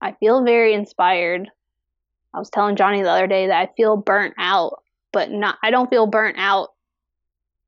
I 0.00 0.12
feel 0.18 0.42
very 0.44 0.74
inspired. 0.74 1.48
I 2.34 2.38
was 2.38 2.50
telling 2.50 2.76
Johnny 2.76 3.02
the 3.02 3.10
other 3.10 3.26
day 3.26 3.48
that 3.48 3.60
I 3.60 3.68
feel 3.76 3.96
burnt 3.96 4.34
out, 4.38 4.82
but 5.12 5.30
not 5.30 5.58
I 5.62 5.70
don't 5.70 5.90
feel 5.90 6.06
burnt 6.06 6.36
out 6.38 6.68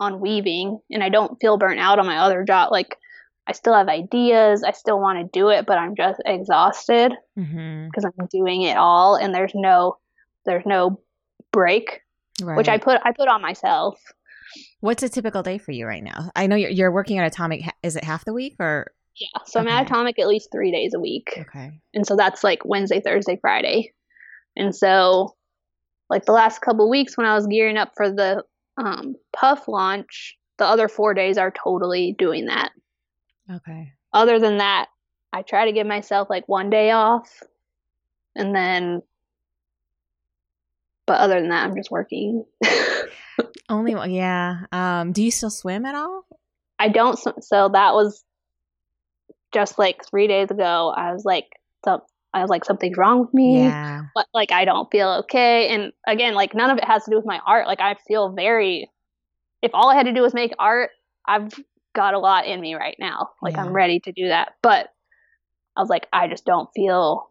on 0.01 0.21
weaving 0.21 0.79
and 0.91 1.03
I 1.03 1.09
don't 1.09 1.39
feel 1.41 1.59
burnt 1.59 1.79
out 1.81 1.99
on 1.99 2.07
my 2.07 2.19
other 2.19 2.45
job. 2.45 2.71
Like 2.73 2.97
I 3.47 3.53
still 3.53 3.75
have 3.75 3.89
ideas, 3.89 4.63
I 4.63 4.73
still 4.73 5.01
want 5.01 5.19
to 5.19 5.39
do 5.39 5.49
it, 5.49 5.67
but 5.67 5.79
I'm 5.79 5.97
just 5.97 6.21
exhausted 6.25 7.13
Mhm. 7.39 7.87
because 7.89 8.05
I'm 8.05 8.27
doing 8.27 8.63
it 8.63 8.77
all 8.77 9.17
and 9.17 9.35
there's 9.35 9.53
no 9.55 9.99
there's 10.45 10.67
no 10.67 11.01
break, 11.53 12.01
Right. 12.43 12.57
which 12.57 12.69
I 12.69 12.79
put 12.79 13.01
I 13.05 13.13
put 13.13 13.29
on 13.29 13.43
myself. 13.43 14.01
What's 14.81 15.03
a 15.03 15.09
typical 15.09 15.43
day 15.43 15.59
for 15.59 15.73
you 15.73 15.87
right 15.87 16.03
now? 16.03 16.31
I 16.37 16.47
know 16.47 16.57
you're 16.57 16.71
you're 16.71 16.93
working 16.93 17.19
at 17.19 17.27
Atomic. 17.27 17.63
Is 17.83 17.97
it 17.97 18.05
half 18.05 18.25
the 18.25 18.33
week 18.33 18.57
or 18.61 18.93
Yeah, 19.17 19.29
so 19.47 19.61
I'm 19.61 19.69
at 19.69 19.87
Atomic 19.87 20.19
at 20.19 20.27
least 20.29 20.51
3 20.53 20.71
days 20.73 20.95
a 20.95 21.01
week. 21.01 21.33
okay? 21.39 21.81
and 21.95 22.07
so 22.07 22.17
that's 22.17 22.43
like 22.45 22.65
Wednesday, 22.65 23.01
Thursday, 23.01 23.39
Friday. 23.41 23.93
And 24.57 24.75
so, 24.75 25.35
like 26.11 26.25
the 26.25 26.33
last 26.33 26.61
couple 26.61 26.89
weeks 26.91 27.17
when 27.17 27.27
I 27.27 27.35
was 27.35 27.47
gearing 27.47 27.77
up 27.77 27.93
for 27.97 28.11
the 28.11 28.45
um, 28.77 29.17
Puff 29.33 29.69
launch, 29.69 30.37
the 30.59 30.67
other 30.67 30.89
four 30.89 31.15
days 31.15 31.39
are 31.39 31.51
totally 31.51 32.15
doing 32.19 32.47
that. 32.47 32.71
Okay. 33.51 33.93
Other 34.13 34.39
than 34.39 34.59
that, 34.59 34.89
I 35.33 35.43
try 35.43 35.65
to 35.65 35.73
give 35.73 35.87
myself 35.87 36.29
like 36.29 36.47
one 36.49 36.71
day 36.71 36.91
off, 36.91 37.43
and 38.35 38.55
then. 38.55 39.03
But 41.07 41.19
other 41.21 41.41
than 41.41 41.49
that, 41.49 41.65
I'm 41.65 41.75
just 41.75 41.91
working. 41.91 42.45
Only 43.69 43.95
one. 43.95 44.11
Yeah. 44.11 44.67
Um. 44.71 45.13
Do 45.13 45.23
you 45.23 45.31
still 45.31 45.51
swim 45.51 45.85
at 45.85 45.95
all? 45.95 46.27
I 46.79 46.89
don't. 46.89 47.19
So 47.43 47.71
that 47.73 47.95
was 47.95 48.25
just 49.53 49.79
like 49.79 50.05
three 50.05 50.27
days 50.27 50.51
ago. 50.51 50.93
I 50.95 51.13
was 51.13 51.25
like, 51.25 51.47
some, 51.85 52.01
I 52.35 52.41
was 52.41 52.51
like, 52.51 52.65
something's 52.65 52.97
wrong 52.97 53.21
with 53.21 53.35
me. 53.35 53.65
Yeah. 53.65 54.03
but 54.15 54.27
like 54.33 54.53
I 54.53 54.65
don't 54.65 54.91
feel 54.91 55.09
okay. 55.25 55.69
And 55.69 55.93
again, 56.07 56.35
like 56.35 56.55
none 56.55 56.71
of 56.71 56.79
it 56.79 56.85
has 56.85 57.05
to 57.05 57.11
do 57.11 57.17
with 57.17 57.27
my 57.27 57.41
art. 57.47 57.67
Like 57.67 57.81
I 57.81 57.97
feel 58.07 58.31
very 58.31 58.91
if 59.61 59.71
all 59.75 59.91
I 59.91 59.95
had 59.95 60.07
to 60.07 60.13
do 60.13 60.23
was 60.23 60.35
make 60.35 60.53
art, 60.59 60.91
I've 61.27 61.53
got 61.95 62.15
a 62.15 62.19
lot 62.19 62.47
in 62.47 62.61
me 62.61 62.75
right 62.75 62.97
now. 62.99 63.31
Like 63.43 63.55
Yeah. 63.55 63.65
I'm 63.65 63.73
ready 63.73 64.01
to 64.01 64.13
do 64.13 64.29
that. 64.29 64.55
But 64.63 64.89
I 65.77 65.81
was 65.81 65.91
like, 65.91 66.09
I 66.13 66.29
just 66.29 66.45
don't 66.45 66.69
feel 66.75 67.31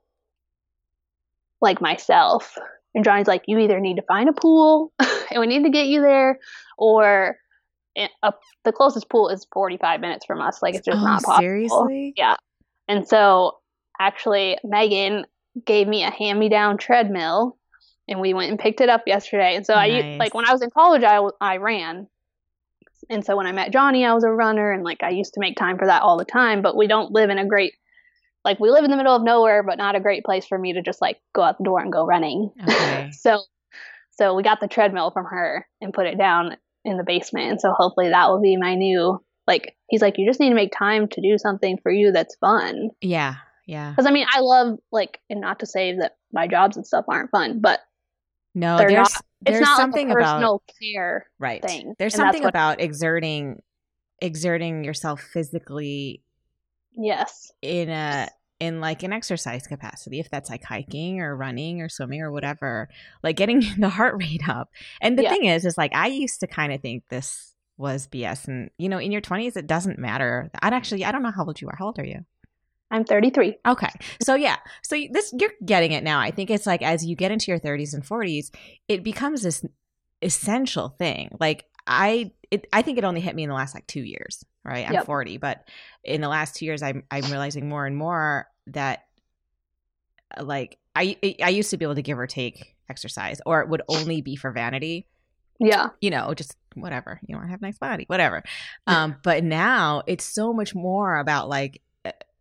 like 1.61 1.81
myself. 1.81 2.57
And 2.93 3.03
Johnny's 3.03 3.27
like, 3.27 3.43
you 3.47 3.57
either 3.59 3.79
need 3.79 3.97
to 3.97 4.01
find 4.03 4.29
a 4.29 4.33
pool 4.33 4.91
and 4.99 5.39
we 5.39 5.47
need 5.47 5.63
to 5.63 5.69
get 5.69 5.87
you 5.87 6.01
there, 6.01 6.39
or 6.77 7.37
a, 7.97 8.33
the 8.63 8.71
closest 8.71 9.09
pool 9.09 9.29
is 9.29 9.45
45 9.53 10.01
minutes 10.01 10.25
from 10.25 10.41
us. 10.41 10.61
Like 10.61 10.75
it's 10.75 10.85
just 10.85 10.97
oh, 10.97 11.03
not 11.03 11.23
possible. 11.23 11.39
seriously. 11.39 12.13
Yeah. 12.17 12.35
And 12.87 13.07
so 13.07 13.57
actually, 14.07 14.57
Megan 14.63 15.25
gave 15.65 15.87
me 15.87 16.03
a 16.03 16.11
hand 16.11 16.39
me 16.39 16.49
down 16.49 16.77
treadmill 16.77 17.57
and 18.07 18.19
we 18.19 18.33
went 18.33 18.49
and 18.49 18.59
picked 18.59 18.81
it 18.81 18.89
up 18.89 19.03
yesterday. 19.05 19.55
And 19.55 19.65
so 19.65 19.73
I, 19.73 20.17
like, 20.19 20.33
when 20.33 20.47
I 20.47 20.51
was 20.51 20.61
in 20.61 20.69
college, 20.69 21.03
I 21.03 21.21
I 21.39 21.57
ran. 21.57 22.07
And 23.09 23.25
so 23.25 23.35
when 23.35 23.47
I 23.47 23.51
met 23.51 23.71
Johnny, 23.73 24.05
I 24.05 24.13
was 24.13 24.23
a 24.23 24.31
runner 24.31 24.71
and 24.71 24.83
like 24.83 25.03
I 25.03 25.09
used 25.09 25.33
to 25.33 25.39
make 25.39 25.57
time 25.57 25.77
for 25.77 25.87
that 25.87 26.01
all 26.01 26.17
the 26.17 26.25
time. 26.25 26.61
But 26.61 26.77
we 26.77 26.87
don't 26.87 27.11
live 27.11 27.29
in 27.29 27.37
a 27.37 27.45
great, 27.45 27.73
like, 28.45 28.59
we 28.59 28.69
live 28.69 28.83
in 28.83 28.91
the 28.91 28.97
middle 28.97 29.15
of 29.15 29.23
nowhere, 29.23 29.63
but 29.63 29.77
not 29.77 29.95
a 29.95 29.99
great 29.99 30.23
place 30.23 30.45
for 30.45 30.57
me 30.57 30.73
to 30.73 30.81
just 30.81 31.01
like 31.01 31.19
go 31.33 31.41
out 31.41 31.57
the 31.57 31.63
door 31.63 31.79
and 31.79 31.91
go 31.91 32.05
running. 32.05 32.51
Okay. 32.63 33.11
So, 33.19 33.41
so 34.11 34.35
we 34.35 34.43
got 34.43 34.59
the 34.59 34.67
treadmill 34.67 35.11
from 35.11 35.25
her 35.25 35.67
and 35.79 35.93
put 35.93 36.05
it 36.05 36.17
down 36.17 36.57
in 36.85 36.97
the 36.97 37.03
basement. 37.03 37.51
And 37.51 37.61
so 37.61 37.71
hopefully 37.71 38.09
that 38.09 38.29
will 38.29 38.41
be 38.41 38.57
my 38.57 38.75
new, 38.75 39.23
like, 39.47 39.75
he's 39.89 40.01
like, 40.01 40.17
you 40.17 40.27
just 40.27 40.39
need 40.39 40.49
to 40.49 40.55
make 40.55 40.73
time 40.77 41.07
to 41.09 41.21
do 41.21 41.37
something 41.37 41.77
for 41.81 41.91
you 41.91 42.11
that's 42.11 42.35
fun. 42.35 42.89
Yeah. 42.99 43.35
Yeah. 43.71 43.91
Because 43.91 44.05
I 44.05 44.11
mean, 44.11 44.27
I 44.33 44.41
love 44.41 44.77
like, 44.91 45.19
and 45.29 45.39
not 45.39 45.59
to 45.59 45.65
say 45.65 45.95
that 45.97 46.17
my 46.33 46.45
jobs 46.47 46.75
and 46.75 46.85
stuff 46.85 47.05
aren't 47.07 47.31
fun, 47.31 47.59
but 47.61 47.79
No, 48.53 48.77
They're 48.77 48.89
there's 48.89 49.13
not- 49.13 49.25
it's 49.45 49.59
not 49.61 49.77
something 49.77 50.09
like 50.09 50.17
a 50.17 50.19
about 50.19 50.33
personal 50.35 50.63
care. 50.81 51.25
right. 51.39 51.63
thing, 51.63 51.95
There's 51.97 52.13
something 52.13 52.43
what- 52.43 52.49
about 52.49 52.81
exerting 52.81 53.61
exerting 54.21 54.83
yourself 54.83 55.21
physically 55.21 56.21
Yes. 56.95 57.51
in 57.61 57.89
a 57.89 58.27
in 58.59 58.79
like 58.81 59.01
an 59.03 59.11
exercise 59.13 59.65
capacity 59.65 60.19
if 60.19 60.29
that's 60.29 60.49
like 60.49 60.63
hiking 60.63 61.19
or 61.21 61.35
running 61.35 61.81
or 61.81 61.89
swimming 61.89 62.21
or 62.21 62.31
whatever 62.31 62.89
like 63.23 63.35
getting 63.35 63.61
the 63.79 63.89
heart 63.89 64.13
rate 64.19 64.47
up 64.47 64.69
and 65.01 65.17
the 65.17 65.23
Yeah. 65.23 65.29
thing 65.31 65.45
is 65.45 65.65
is 65.65 65.77
like 65.79 65.95
i 65.95 66.05
used 66.07 66.41
to 66.41 66.45
kind 66.47 66.71
of 66.71 66.79
think 66.81 67.03
this 67.09 67.55
was 67.77 68.07
bs 68.07 68.47
and 68.47 68.69
you 68.77 68.87
know 68.89 68.99
in 68.99 69.11
your 69.11 69.21
20s 69.21 69.57
it 69.57 69.65
doesn't 69.65 69.97
matter 69.97 70.51
i'd 70.61 70.73
actually 70.73 71.03
i 71.03 71.11
don't 71.11 71.23
know 71.23 71.31
how 71.31 71.43
old 71.45 71.59
you 71.59 71.67
are 71.69 71.75
how 71.79 71.87
old 71.87 71.97
are 71.97 72.05
you 72.05 72.23
I'm 72.91 73.05
33. 73.05 73.55
Okay. 73.65 73.89
So 74.21 74.35
yeah. 74.35 74.57
So 74.83 74.95
this 75.11 75.33
you're 75.39 75.53
getting 75.63 75.93
it 75.93 76.03
now. 76.03 76.19
I 76.19 76.31
think 76.31 76.49
it's 76.49 76.67
like 76.67 76.81
as 76.81 77.05
you 77.05 77.15
get 77.15 77.31
into 77.31 77.49
your 77.51 77.59
30s 77.59 77.93
and 77.93 78.03
40s, 78.03 78.51
it 78.87 79.03
becomes 79.03 79.41
this 79.43 79.65
essential 80.21 80.89
thing. 80.89 81.29
Like 81.39 81.65
I 81.87 82.31
it 82.51 82.67
I 82.73 82.81
think 82.81 82.97
it 82.97 83.03
only 83.03 83.21
hit 83.21 83.35
me 83.35 83.43
in 83.43 83.49
the 83.49 83.55
last 83.55 83.73
like 83.73 83.87
2 83.87 84.01
years, 84.01 84.43
right? 84.63 84.85
I'm 84.85 84.93
Yep. 84.93 85.05
40, 85.05 85.37
but 85.37 85.67
in 86.03 86.21
the 86.21 86.27
last 86.27 86.55
2 86.57 86.65
years 86.65 86.83
I'm 86.83 87.03
I'm 87.09 87.23
realizing 87.31 87.69
more 87.69 87.85
and 87.85 87.95
more 87.95 88.47
that 88.67 89.05
uh, 90.37 90.43
like 90.43 90.77
I 90.95 91.17
I 91.41 91.49
used 91.49 91.69
to 91.71 91.77
be 91.77 91.85
able 91.85 91.95
to 91.95 92.01
give 92.01 92.19
or 92.19 92.27
take 92.27 92.75
exercise 92.89 93.39
or 93.45 93.61
it 93.61 93.69
would 93.69 93.81
only 93.87 94.21
be 94.21 94.35
for 94.35 94.51
vanity 94.51 95.07
Yeah. 95.59 95.89
you 96.01 96.09
know, 96.09 96.33
just 96.33 96.57
whatever. 96.75 97.19
You 97.25 97.35
know, 97.35 97.41
I 97.41 97.47
have 97.47 97.61
a 97.61 97.65
nice 97.65 97.77
body, 97.77 98.03
whatever. 98.07 98.43
Um, 98.85 99.15
but 99.23 99.43
now 99.45 100.03
it's 100.07 100.25
so 100.25 100.51
much 100.51 100.75
more 100.75 101.17
about 101.17 101.47
like 101.47 101.81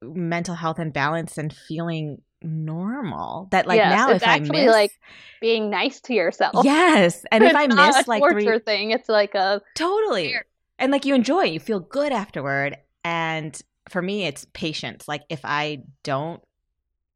mental 0.02 0.54
health 0.54 0.78
and 0.78 0.92
balance 0.92 1.38
and 1.38 1.52
feeling 1.52 2.22
normal 2.42 3.48
that 3.50 3.66
like 3.66 3.76
Yes, 3.76 3.96
now 3.96 4.10
it's 4.10 4.22
if 4.22 4.28
I 4.28 4.34
actually, 4.36 4.64
miss 4.64 4.72
like, 4.72 4.92
Being 5.40 5.70
nice 5.70 6.00
to 6.02 6.14
yourself. 6.14 6.64
yes, 6.64 7.24
and 7.32 7.44
if 7.44 7.50
It's 7.50 7.58
I 7.58 7.66
not 7.66 7.96
miss 7.96 8.06
a 8.06 8.10
like 8.10 8.20
torture 8.20 8.40
three 8.40 8.58
thing, 8.60 8.90
it's 8.92 9.08
like 9.08 9.34
a 9.34 9.60
totally 9.74 10.34
and 10.78 10.90
like 10.90 11.04
you 11.04 11.14
enjoy, 11.14 11.44
it, 11.46 11.52
you 11.52 11.60
feel 11.60 11.80
good 11.80 12.12
afterward. 12.12 12.76
And 13.04 13.60
for 13.90 14.00
me, 14.00 14.24
it's 14.24 14.46
patience. 14.54 15.06
Like 15.06 15.22
if 15.28 15.40
I 15.44 15.82
don't 16.02 16.42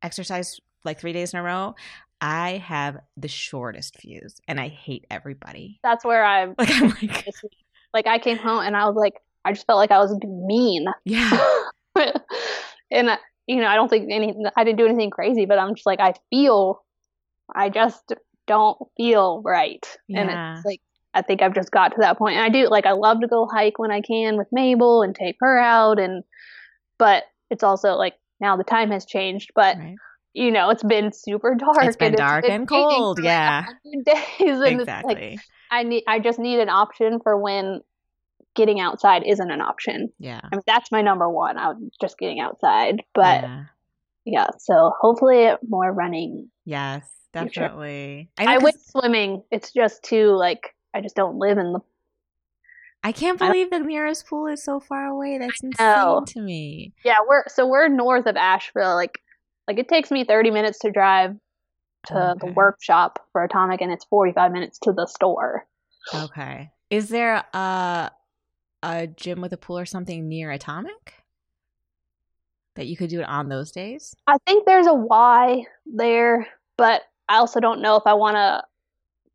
exercise 0.02 0.60
like 0.84 1.00
three 1.00 1.14
days 1.14 1.32
in 1.32 1.40
a 1.40 1.42
row, 1.42 1.74
I 2.20 2.58
have 2.58 2.98
the 3.16 3.28
shortest 3.28 3.98
fuse, 3.98 4.36
and 4.46 4.60
I 4.60 4.68
hate 4.68 5.06
everybody. 5.10 5.80
that's 5.82 6.04
where 6.04 6.24
I'm. 6.24 6.54
Like 6.58 6.70
I'm 6.70 6.88
like. 6.90 7.26
Like 7.94 8.08
I 8.08 8.18
came 8.18 8.38
home 8.38 8.58
and 8.64 8.76
I 8.76 8.86
was 8.86 8.96
like, 8.96 9.14
I 9.44 9.52
just 9.52 9.66
felt 9.68 9.76
like 9.78 9.92
I 9.92 9.98
was 9.98 10.18
mean. 10.24 10.86
yeah. 11.04 11.30
and 12.90 13.08
uh, 13.10 13.16
you 13.46 13.56
know, 13.56 13.66
I 13.66 13.74
don't 13.74 13.88
think 13.88 14.08
any, 14.10 14.34
I 14.56 14.64
didn't 14.64 14.78
do 14.78 14.86
anything 14.86 15.10
crazy, 15.10 15.44
but 15.46 15.58
I'm 15.58 15.74
just 15.74 15.86
like, 15.86 16.00
I 16.00 16.14
feel, 16.30 16.82
I 17.54 17.68
just 17.68 18.12
don't 18.46 18.78
feel 18.96 19.42
right, 19.44 19.84
Yeah. 20.08 20.20
and 20.20 20.56
it's 20.56 20.64
like, 20.64 20.80
I 21.12 21.22
think 21.22 21.42
I've 21.42 21.54
just 21.54 21.70
got 21.70 21.88
to 21.92 21.98
that 22.00 22.18
point. 22.18 22.36
And 22.36 22.44
I 22.44 22.48
do 22.48 22.68
like, 22.68 22.86
I 22.86 22.92
love 22.92 23.20
to 23.20 23.28
go 23.28 23.46
hike 23.46 23.78
when 23.78 23.90
I 23.90 24.00
can 24.00 24.36
with 24.36 24.48
Mabel 24.50 25.02
and 25.02 25.14
take 25.14 25.36
her 25.40 25.58
out, 25.58 25.98
and 25.98 26.24
but 26.98 27.24
it's 27.50 27.62
also 27.62 27.94
like 27.94 28.14
now 28.40 28.56
the 28.56 28.64
time 28.64 28.90
has 28.90 29.04
changed, 29.04 29.50
but. 29.54 29.76
Right. 29.76 29.96
You 30.36 30.50
know, 30.50 30.70
it's 30.70 30.82
been 30.82 31.12
super 31.12 31.54
dark. 31.54 31.84
It's 31.84 31.96
been 31.96 32.08
and 32.08 32.16
dark 32.16 32.42
been 32.42 32.52
and 32.62 32.68
cold, 32.68 33.20
yeah. 33.22 33.66
days, 34.04 34.24
and 34.40 34.48
it's 34.48 34.58
like 34.58 34.72
exactly. 34.80 35.38
I 35.70 35.84
need 35.84 36.02
I 36.08 36.18
just 36.18 36.40
need 36.40 36.58
an 36.58 36.68
option 36.68 37.20
for 37.22 37.38
when 37.38 37.82
getting 38.54 38.80
outside 38.80 39.22
isn't 39.26 39.50
an 39.50 39.60
option. 39.60 40.10
yeah. 40.18 40.40
I 40.42 40.56
mean 40.56 40.62
that's 40.66 40.90
my 40.92 41.02
number 41.02 41.28
one. 41.28 41.58
I'm 41.58 41.90
just 42.00 42.18
getting 42.18 42.40
outside. 42.40 43.02
But 43.14 43.42
yeah. 43.42 43.64
yeah, 44.24 44.46
so 44.58 44.92
hopefully 45.00 45.50
more 45.68 45.92
running. 45.92 46.50
Yes, 46.64 47.08
definitely. 47.32 48.30
I, 48.38 48.54
I 48.54 48.58
went 48.58 48.80
swimming. 48.80 49.42
It's 49.50 49.72
just 49.72 50.02
too 50.02 50.30
like 50.36 50.74
I 50.94 51.00
just 51.00 51.16
don't 51.16 51.38
live 51.38 51.58
in 51.58 51.72
the. 51.72 51.80
I 53.02 53.12
can't 53.12 53.38
believe 53.38 53.68
I 53.72 53.78
the 53.78 53.84
nearest 53.84 54.26
pool 54.26 54.46
is 54.46 54.64
so 54.64 54.80
far 54.80 55.06
away. 55.06 55.36
That's 55.38 55.62
insane 55.62 56.24
to 56.26 56.40
me. 56.40 56.94
Yeah, 57.04 57.16
we're 57.28 57.44
so 57.48 57.66
we're 57.66 57.88
north 57.88 58.26
of 58.26 58.36
Asheville. 58.36 58.94
Like, 58.94 59.18
like 59.68 59.78
it 59.78 59.88
takes 59.88 60.10
me 60.10 60.24
thirty 60.24 60.50
minutes 60.50 60.78
to 60.80 60.90
drive 60.90 61.32
to 62.06 62.14
oh, 62.14 62.30
okay. 62.30 62.46
the 62.46 62.52
workshop 62.54 63.18
for 63.32 63.44
Atomic, 63.44 63.82
and 63.82 63.92
it's 63.92 64.06
forty 64.06 64.32
five 64.32 64.52
minutes 64.52 64.78
to 64.84 64.92
the 64.92 65.06
store. 65.06 65.66
Okay. 66.14 66.70
Is 66.90 67.08
there 67.08 67.44
a 67.52 68.10
a 68.84 69.06
gym 69.06 69.40
with 69.40 69.52
a 69.52 69.56
pool 69.56 69.78
or 69.78 69.86
something 69.86 70.28
near 70.28 70.50
Atomic? 70.50 71.24
that 72.74 72.86
you 72.86 72.96
could 72.96 73.10
do 73.10 73.20
it 73.20 73.28
on 73.28 73.48
those 73.48 73.70
days? 73.70 74.14
I 74.26 74.36
think 74.46 74.66
there's 74.66 74.86
a 74.86 74.94
Y 74.94 75.64
there, 75.86 76.46
but 76.76 77.02
I 77.28 77.36
also 77.36 77.60
don't 77.60 77.80
know 77.80 77.96
if 77.96 78.02
I 78.06 78.14
want 78.14 78.36
to 78.36 78.62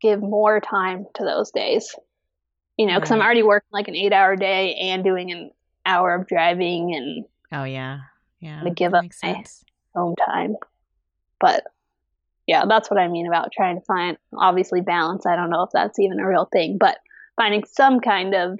give 0.00 0.20
more 0.20 0.60
time 0.60 1.06
to 1.14 1.24
those 1.24 1.50
days. 1.50 1.94
You 2.76 2.86
know, 2.86 2.94
because 2.94 3.10
right. 3.10 3.18
I'm 3.18 3.22
already 3.22 3.42
working 3.42 3.68
like 3.72 3.88
an 3.88 3.96
eight 3.96 4.12
hour 4.12 4.36
day 4.36 4.74
and 4.74 5.04
doing 5.04 5.30
an 5.32 5.50
hour 5.84 6.14
of 6.14 6.26
driving 6.26 6.94
and. 6.94 7.24
Oh, 7.52 7.64
yeah. 7.64 7.98
Yeah. 8.40 8.62
To 8.62 8.70
give 8.70 8.94
up 8.94 9.04
my 9.22 9.44
home 9.94 10.14
time. 10.16 10.56
But 11.40 11.64
yeah, 12.46 12.64
that's 12.66 12.90
what 12.90 12.98
I 12.98 13.08
mean 13.08 13.26
about 13.26 13.52
trying 13.52 13.78
to 13.78 13.84
find 13.84 14.16
obviously 14.34 14.80
balance. 14.80 15.26
I 15.26 15.36
don't 15.36 15.50
know 15.50 15.62
if 15.62 15.70
that's 15.72 15.98
even 15.98 16.20
a 16.20 16.26
real 16.26 16.48
thing, 16.50 16.78
but 16.78 16.98
finding 17.36 17.64
some 17.64 18.00
kind 18.00 18.34
of 18.34 18.58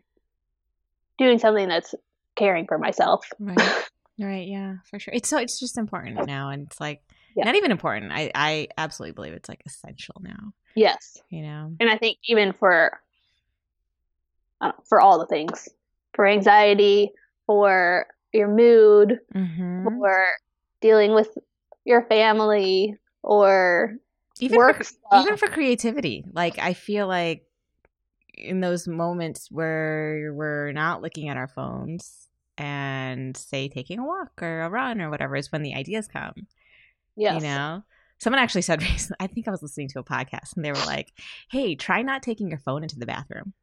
doing 1.20 1.38
something 1.38 1.68
that's 1.68 1.94
caring 2.34 2.66
for 2.66 2.78
myself. 2.78 3.30
Right. 3.38 3.84
Right. 4.18 4.48
Yeah, 4.48 4.74
for 4.84 4.98
sure. 4.98 5.14
It's 5.14 5.28
so 5.28 5.38
it's 5.38 5.58
just 5.58 5.78
important 5.78 6.26
now, 6.26 6.50
and 6.50 6.66
it's 6.66 6.78
like 6.78 7.00
yeah. 7.34 7.44
not 7.44 7.54
even 7.54 7.70
important. 7.70 8.12
I 8.12 8.30
I 8.34 8.68
absolutely 8.76 9.14
believe 9.14 9.32
it's 9.32 9.48
like 9.48 9.62
essential 9.64 10.16
now. 10.20 10.52
Yes. 10.74 11.22
You 11.30 11.42
know, 11.42 11.74
and 11.80 11.88
I 11.88 11.96
think 11.96 12.18
even 12.24 12.52
for 12.52 13.00
uh, 14.60 14.72
for 14.88 15.00
all 15.00 15.18
the 15.18 15.26
things, 15.26 15.68
for 16.12 16.26
anxiety, 16.26 17.12
for 17.46 18.06
your 18.32 18.48
mood, 18.48 19.20
mm-hmm. 19.34 19.88
for 19.88 20.26
dealing 20.82 21.14
with 21.14 21.28
your 21.84 22.02
family, 22.02 22.96
or 23.22 23.96
even 24.40 24.58
work 24.58 24.84
for, 24.84 25.20
even 25.20 25.36
for 25.38 25.48
creativity. 25.48 26.24
Like 26.30 26.58
I 26.58 26.74
feel 26.74 27.06
like 27.06 27.44
in 28.40 28.60
those 28.60 28.88
moments 28.88 29.48
where 29.50 30.32
we're 30.34 30.72
not 30.72 31.02
looking 31.02 31.28
at 31.28 31.36
our 31.36 31.48
phones 31.48 32.28
and 32.58 33.36
say 33.36 33.68
taking 33.68 33.98
a 33.98 34.06
walk 34.06 34.42
or 34.42 34.62
a 34.62 34.68
run 34.68 35.00
or 35.00 35.10
whatever 35.10 35.36
is 35.36 35.50
when 35.50 35.62
the 35.62 35.74
ideas 35.74 36.08
come. 36.08 36.34
Yeah. 37.16 37.34
You 37.34 37.40
know? 37.40 37.82
Someone 38.18 38.42
actually 38.42 38.62
said 38.62 38.82
recently, 38.82 39.16
I 39.20 39.26
think 39.26 39.48
I 39.48 39.50
was 39.50 39.62
listening 39.62 39.88
to 39.88 40.00
a 40.00 40.04
podcast 40.04 40.56
and 40.56 40.64
they 40.64 40.72
were 40.72 40.86
like, 40.86 41.12
hey, 41.50 41.74
try 41.74 42.02
not 42.02 42.22
taking 42.22 42.48
your 42.48 42.58
phone 42.58 42.82
into 42.82 42.98
the 42.98 43.06
bathroom. 43.06 43.54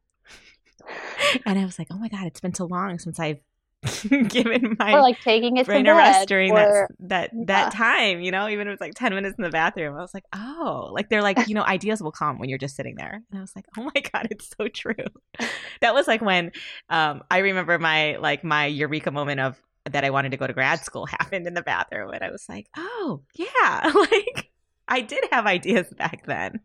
and 1.46 1.58
I 1.58 1.64
was 1.64 1.78
like, 1.78 1.88
oh 1.90 1.98
my 1.98 2.08
God, 2.08 2.26
it's 2.26 2.40
been 2.40 2.54
so 2.54 2.66
long 2.66 2.98
since 2.98 3.20
I've 3.20 3.40
given 4.28 4.76
my 4.78 4.92
or 4.92 5.00
like 5.00 5.20
taking 5.20 5.56
it 5.56 5.64
brain 5.66 5.84
to 5.84 5.92
rest 5.92 6.26
during 6.26 6.50
or, 6.50 6.88
that 6.98 7.30
that 7.30 7.30
yeah. 7.32 7.44
that 7.46 7.72
time 7.72 8.20
you 8.20 8.32
know 8.32 8.48
even 8.48 8.66
if 8.66 8.72
it's 8.72 8.80
like 8.80 8.94
10 8.94 9.14
minutes 9.14 9.36
in 9.38 9.44
the 9.44 9.50
bathroom 9.50 9.96
i 9.96 10.00
was 10.00 10.12
like 10.12 10.24
oh 10.34 10.88
like 10.92 11.08
they're 11.08 11.22
like 11.22 11.46
you 11.46 11.54
know 11.54 11.62
ideas 11.62 12.02
will 12.02 12.10
come 12.10 12.38
when 12.38 12.48
you're 12.48 12.58
just 12.58 12.74
sitting 12.74 12.96
there. 12.96 13.22
And 13.30 13.38
i 13.38 13.40
was 13.40 13.54
like 13.54 13.66
oh 13.76 13.88
my 13.94 14.00
god 14.12 14.28
it's 14.30 14.50
so 14.56 14.68
true. 14.68 14.94
That 15.80 15.94
was 15.94 16.08
like 16.08 16.20
when 16.20 16.50
um 16.90 17.22
i 17.30 17.38
remember 17.38 17.78
my 17.78 18.16
like 18.16 18.42
my 18.42 18.66
eureka 18.66 19.12
moment 19.12 19.38
of 19.38 19.60
that 19.88 20.04
i 20.04 20.10
wanted 20.10 20.30
to 20.30 20.36
go 20.36 20.46
to 20.48 20.52
grad 20.52 20.80
school 20.80 21.06
happened 21.06 21.46
in 21.46 21.54
the 21.54 21.62
bathroom 21.62 22.10
and 22.12 22.24
i 22.24 22.30
was 22.30 22.48
like 22.48 22.66
oh 22.76 23.22
yeah. 23.34 23.92
Like 23.94 24.50
i 24.88 25.00
did 25.02 25.22
have 25.30 25.46
ideas 25.46 25.86
back 25.96 26.26
then. 26.26 26.60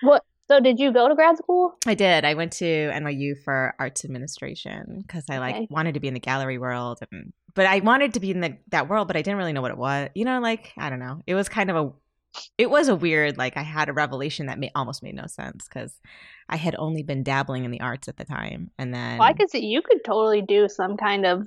What 0.00 0.24
so 0.50 0.60
did 0.60 0.78
you 0.80 0.92
go 0.92 1.08
to 1.08 1.14
grad 1.14 1.36
school? 1.36 1.76
I 1.86 1.94
did. 1.94 2.24
I 2.24 2.34
went 2.34 2.52
to 2.54 2.64
NYU 2.64 3.34
for 3.44 3.74
arts 3.78 4.04
administration 4.04 5.02
because 5.06 5.24
I 5.28 5.38
like 5.38 5.54
okay. 5.54 5.68
wanted 5.70 5.94
to 5.94 6.00
be 6.00 6.08
in 6.08 6.14
the 6.14 6.20
gallery 6.20 6.58
world 6.58 7.00
and 7.12 7.32
but 7.54 7.66
I 7.66 7.80
wanted 7.80 8.14
to 8.14 8.20
be 8.20 8.30
in 8.30 8.40
the 8.40 8.56
that 8.68 8.88
world, 8.88 9.08
but 9.08 9.16
I 9.16 9.22
didn't 9.22 9.36
really 9.36 9.52
know 9.52 9.62
what 9.62 9.70
it 9.70 9.76
was. 9.76 10.10
You 10.14 10.24
know, 10.24 10.40
like 10.40 10.72
I 10.78 10.90
don't 10.90 11.00
know. 11.00 11.20
It 11.26 11.34
was 11.34 11.48
kind 11.48 11.70
of 11.70 11.76
a 11.76 11.92
it 12.56 12.70
was 12.70 12.88
a 12.88 12.96
weird 12.96 13.36
like 13.36 13.56
I 13.56 13.62
had 13.62 13.88
a 13.88 13.92
revelation 13.92 14.46
that 14.46 14.58
made, 14.58 14.70
almost 14.74 15.02
made 15.02 15.14
no 15.14 15.26
sense 15.26 15.66
because 15.68 16.00
I 16.48 16.56
had 16.56 16.76
only 16.78 17.02
been 17.02 17.22
dabbling 17.22 17.64
in 17.64 17.70
the 17.70 17.80
arts 17.80 18.08
at 18.08 18.16
the 18.16 18.24
time, 18.24 18.70
and 18.78 18.94
then 18.94 19.18
well, 19.18 19.28
I 19.28 19.32
could 19.32 19.50
see 19.50 19.66
you 19.66 19.82
could 19.82 20.04
totally 20.04 20.40
do 20.40 20.68
some 20.68 20.96
kind 20.96 21.26
of 21.26 21.46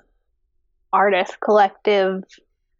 artist 0.93 1.39
collective, 1.39 2.23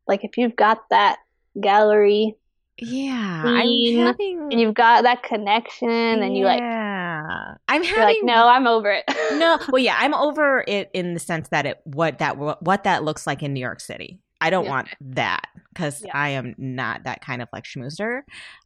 like 0.08 0.24
if 0.24 0.38
you've 0.38 0.56
got 0.56 0.90
that 0.90 1.20
gallery 1.60 2.36
yeah, 2.82 3.44
I'm 3.46 3.96
having, 3.96 4.50
and 4.52 4.60
you've 4.60 4.74
got 4.74 5.04
that 5.04 5.22
connection, 5.22 5.90
and 5.90 6.36
you 6.36 6.46
like, 6.46 6.60
yeah, 6.60 7.54
I'm 7.68 7.84
having 7.84 8.04
like, 8.04 8.18
no, 8.24 8.48
I'm 8.48 8.66
over 8.66 8.92
it. 8.92 9.04
no, 9.34 9.60
well, 9.70 9.82
yeah, 9.82 9.98
I'm 10.00 10.16
over 10.16 10.64
it 10.68 10.90
in 10.94 11.14
the 11.14 11.20
sense 11.20 11.50
that 11.50 11.68
it 11.68 11.80
what 11.84 12.18
that 12.20 12.38
what 12.38 12.84
that 12.84 13.04
looks 13.04 13.28
like 13.28 13.44
in 13.44 13.54
New 13.54 13.60
York 13.60 13.82
City. 13.82 14.20
I 14.44 14.50
don't 14.50 14.66
yeah. 14.66 14.72
want 14.72 14.88
that 15.02 15.46
because 15.72 16.04
yeah. 16.04 16.12
I 16.16 16.30
am 16.30 16.56
not 16.58 17.04
that 17.04 17.22
kind 17.22 17.44
of 17.44 17.50
like 17.54 17.64
schmoozer. 17.66 18.22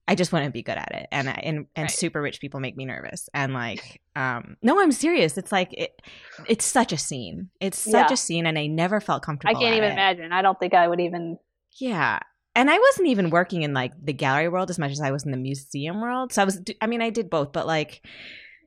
I 0.07 0.16
just 0.16 0.32
wouldn't 0.32 0.53
be 0.53 0.63
good 0.63 0.78
at 0.78 0.91
it, 0.93 1.07
and 1.11 1.28
and 1.28 1.66
and 1.76 1.84
right. 1.84 1.91
super 1.91 2.22
rich 2.22 2.39
people 2.39 2.61
make 2.61 2.78
me 2.78 2.86
nervous. 2.86 3.28
And 3.34 3.53
like, 3.53 4.01
um, 4.16 4.55
no, 4.61 4.80
I'm 4.80 4.93
serious. 4.93 5.38
It's 5.38 5.51
like 5.51 5.74
it, 5.74 6.01
it's 6.47 6.63
such 6.63 6.93
a 6.93 6.97
scene. 6.97 7.49
It's 7.59 7.78
such 7.78 8.09
yeah. 8.09 8.13
a 8.13 8.18
scene, 8.18 8.45
and 8.45 8.57
I 8.57 8.68
never 8.68 9.01
felt 9.01 9.24
comfortable. 9.24 9.57
I 9.57 9.59
can't 9.59 9.76
even 9.76 9.89
it. 9.89 9.93
imagine. 9.93 10.32
I 10.32 10.41
don't 10.41 10.57
think 10.57 10.74
I 10.74 10.88
would 10.88 11.01
even. 11.01 11.38
Yeah, 11.78 12.20
and 12.56 12.70
I 12.70 12.80
wasn't 12.80 13.10
even 13.10 13.30
working 13.30 13.64
in 13.64 13.74
like 13.74 13.91
the 14.01 14.14
gallery 14.14 14.47
world 14.47 14.70
as 14.70 14.80
much 14.80 14.91
as 14.91 15.01
I 15.01 15.12
was 15.12 15.26
in 15.26 15.32
the 15.32 15.38
museum 15.38 16.01
world. 16.01 16.32
So 16.32 16.41
I 16.41 16.45
was, 16.45 16.62
I 16.82 16.88
mean, 16.88 17.01
I 17.01 17.10
did 17.10 17.30
both, 17.30 17.51
but 17.51 17.68
like 17.68 18.01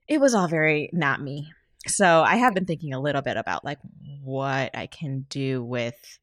it 0.07 0.21
was 0.21 0.35
all 0.35 0.47
very 0.47 0.91
not 0.93 1.23
me. 1.23 1.53
So 1.87 2.23
I 2.23 2.37
have 2.37 2.55
been 2.55 2.67
thinking 2.67 2.93
a 2.93 3.01
little 3.01 3.23
bit 3.23 3.37
about 3.37 3.65
like 3.65 3.79
what 4.23 4.77
I 4.77 4.87
can 4.87 5.25
do 5.31 5.65
with 5.65 6.19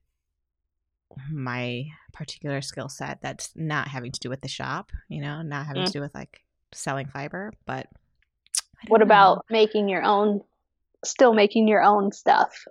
my 1.31 1.85
particular 2.13 2.61
skill 2.61 2.89
set 2.89 3.19
that's 3.21 3.51
not 3.55 3.87
having 3.87 4.11
to 4.11 4.19
do 4.19 4.29
with 4.29 4.41
the 4.41 4.47
shop, 4.47 4.91
you 5.09 5.21
know, 5.21 5.41
not 5.41 5.65
having 5.65 5.83
mm. 5.83 5.87
to 5.87 5.91
do 5.91 6.01
with 6.01 6.13
like 6.13 6.43
selling 6.71 7.07
fiber. 7.07 7.51
But 7.65 7.87
what 8.89 8.99
know. 8.99 9.05
about 9.05 9.45
making 9.49 9.89
your 9.89 10.03
own, 10.03 10.41
still 11.03 11.33
making 11.33 11.67
your 11.67 11.81
own 11.81 12.11
stuff? 12.11 12.65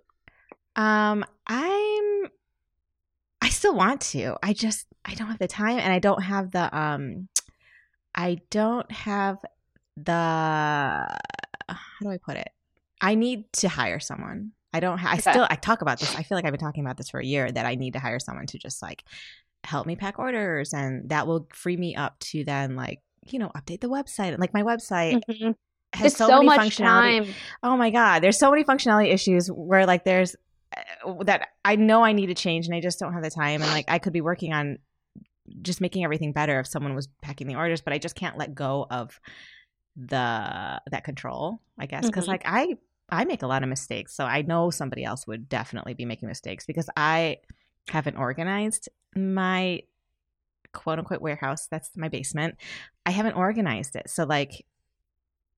Um, 0.77 1.25
I'm 1.47 2.31
still 3.65 3.75
want 3.75 4.03
to. 4.03 4.37
I 4.43 4.53
just 4.53 4.87
I 5.07 5.15
don't 5.15 5.29
have 5.29 5.39
the 5.39 5.49
time 5.49 5.79
and 5.79 5.91
I 5.91 5.99
don't 5.99 6.23
have 6.23 6.51
the 6.51 6.77
um 6.79 7.29
I 8.15 8.41
don't 8.51 8.91
have 8.93 9.39
the 9.97 10.13
how 10.13 12.01
do 12.03 12.11
I 12.11 12.19
put 12.19 12.37
it? 12.37 12.51
I 13.01 13.15
need 13.15 13.51
to 13.55 13.71
hire 13.71 14.01
someone. 14.01 14.53
I 14.75 14.81
don't 14.81 14.99
ha- 14.99 15.13
I 15.13 15.17
still 15.17 15.47
I 15.49 15.57
talk 15.57 15.81
about 15.81 15.99
this. 15.99 16.15
I 16.15 16.25
feel 16.25 16.37
like 16.37 16.45
I've 16.45 16.53
been 16.53 16.61
talking 16.61 16.85
about 16.85 16.99
this 16.99 17.09
for 17.09 17.21
a 17.21 17.25
year 17.25 17.51
that 17.51 17.65
I 17.65 17.77
need 17.77 17.95
to 17.95 18.01
hire 18.01 18.19
someone 18.19 18.47
to 18.49 18.59
just 18.59 18.83
like 18.83 19.03
help 19.65 19.87
me 19.87 19.97
pack 19.97 20.19
orders 20.19 20.75
and 20.75 21.09
that 21.09 21.27
will 21.27 21.49
free 21.55 21.79
me 21.79 21.97
up 21.97 22.19
to 22.19 22.45
then 22.45 22.77
like, 22.77 23.01
you 23.25 23.39
know, 23.39 23.51
update 23.57 23.81
the 23.81 23.89
website. 23.89 24.39
Like 24.39 24.53
my 24.53 24.63
website 24.63 25.23
mm-hmm. 25.27 25.53
has 25.95 26.15
so, 26.15 26.27
so 26.27 26.43
many 26.43 26.69
functionality. 26.69 27.25
Time. 27.25 27.35
Oh 27.63 27.79
my 27.79 27.89
god, 27.89 28.23
there's 28.23 28.39
so 28.39 28.51
many 28.51 28.63
functionality 28.63 29.11
issues 29.11 29.49
where 29.51 29.87
like 29.87 30.05
there's 30.05 30.37
that 31.25 31.49
I 31.65 31.77
know 31.77 32.05
I 32.05 32.13
need 32.13 32.27
to 32.27 32.35
change 32.35 32.67
and 32.67 32.75
I 32.75 32.81
just 32.81 32.99
don't 32.99 33.13
have 33.13 33.23
the 33.23 33.31
time. 33.31 33.63
And 33.63 33.71
like 33.71 33.87
I 33.89 33.99
could 33.99 34.13
be 34.13 34.21
working 34.21 34.53
on 34.53 34.79
just 35.63 35.81
making 35.81 36.05
everything 36.05 36.33
better 36.33 36.61
if 36.61 36.67
someone 36.67 36.95
was 36.95 37.09
packing 37.23 37.47
the 37.47 37.57
orders, 37.57 37.81
but 37.81 37.93
I 37.93 37.99
just 37.99 38.15
can't 38.15 38.39
let 38.39 38.55
go 38.55 38.87
of 38.91 39.21
the 39.97 40.81
that 40.91 41.05
control, 41.05 41.61
I 41.79 41.87
guess. 41.87 42.07
because 42.07 42.25
mm-hmm. 42.25 42.33
like 42.33 42.43
I 42.45 42.77
I 43.11 43.25
make 43.25 43.43
a 43.43 43.47
lot 43.47 43.63
of 43.63 43.69
mistakes. 43.69 44.15
So 44.15 44.25
I 44.25 44.43
know 44.43 44.71
somebody 44.71 45.05
else 45.05 45.27
would 45.27 45.49
definitely 45.49 45.95
be 45.95 46.05
making 46.05 46.29
mistakes 46.29 46.67
because 46.67 46.89
I 46.97 47.39
haven't 47.89 48.17
organized 48.17 48.89
my 49.15 49.83
quote 50.73 50.99
unquote 50.99 51.21
warehouse. 51.21 51.69
That's 51.71 51.91
my 51.97 52.09
basement. 52.09 52.57
I 53.07 53.11
haven't 53.11 53.35
organized 53.35 53.97
it. 53.97 54.09
So 54.09 54.25
like 54.25 54.65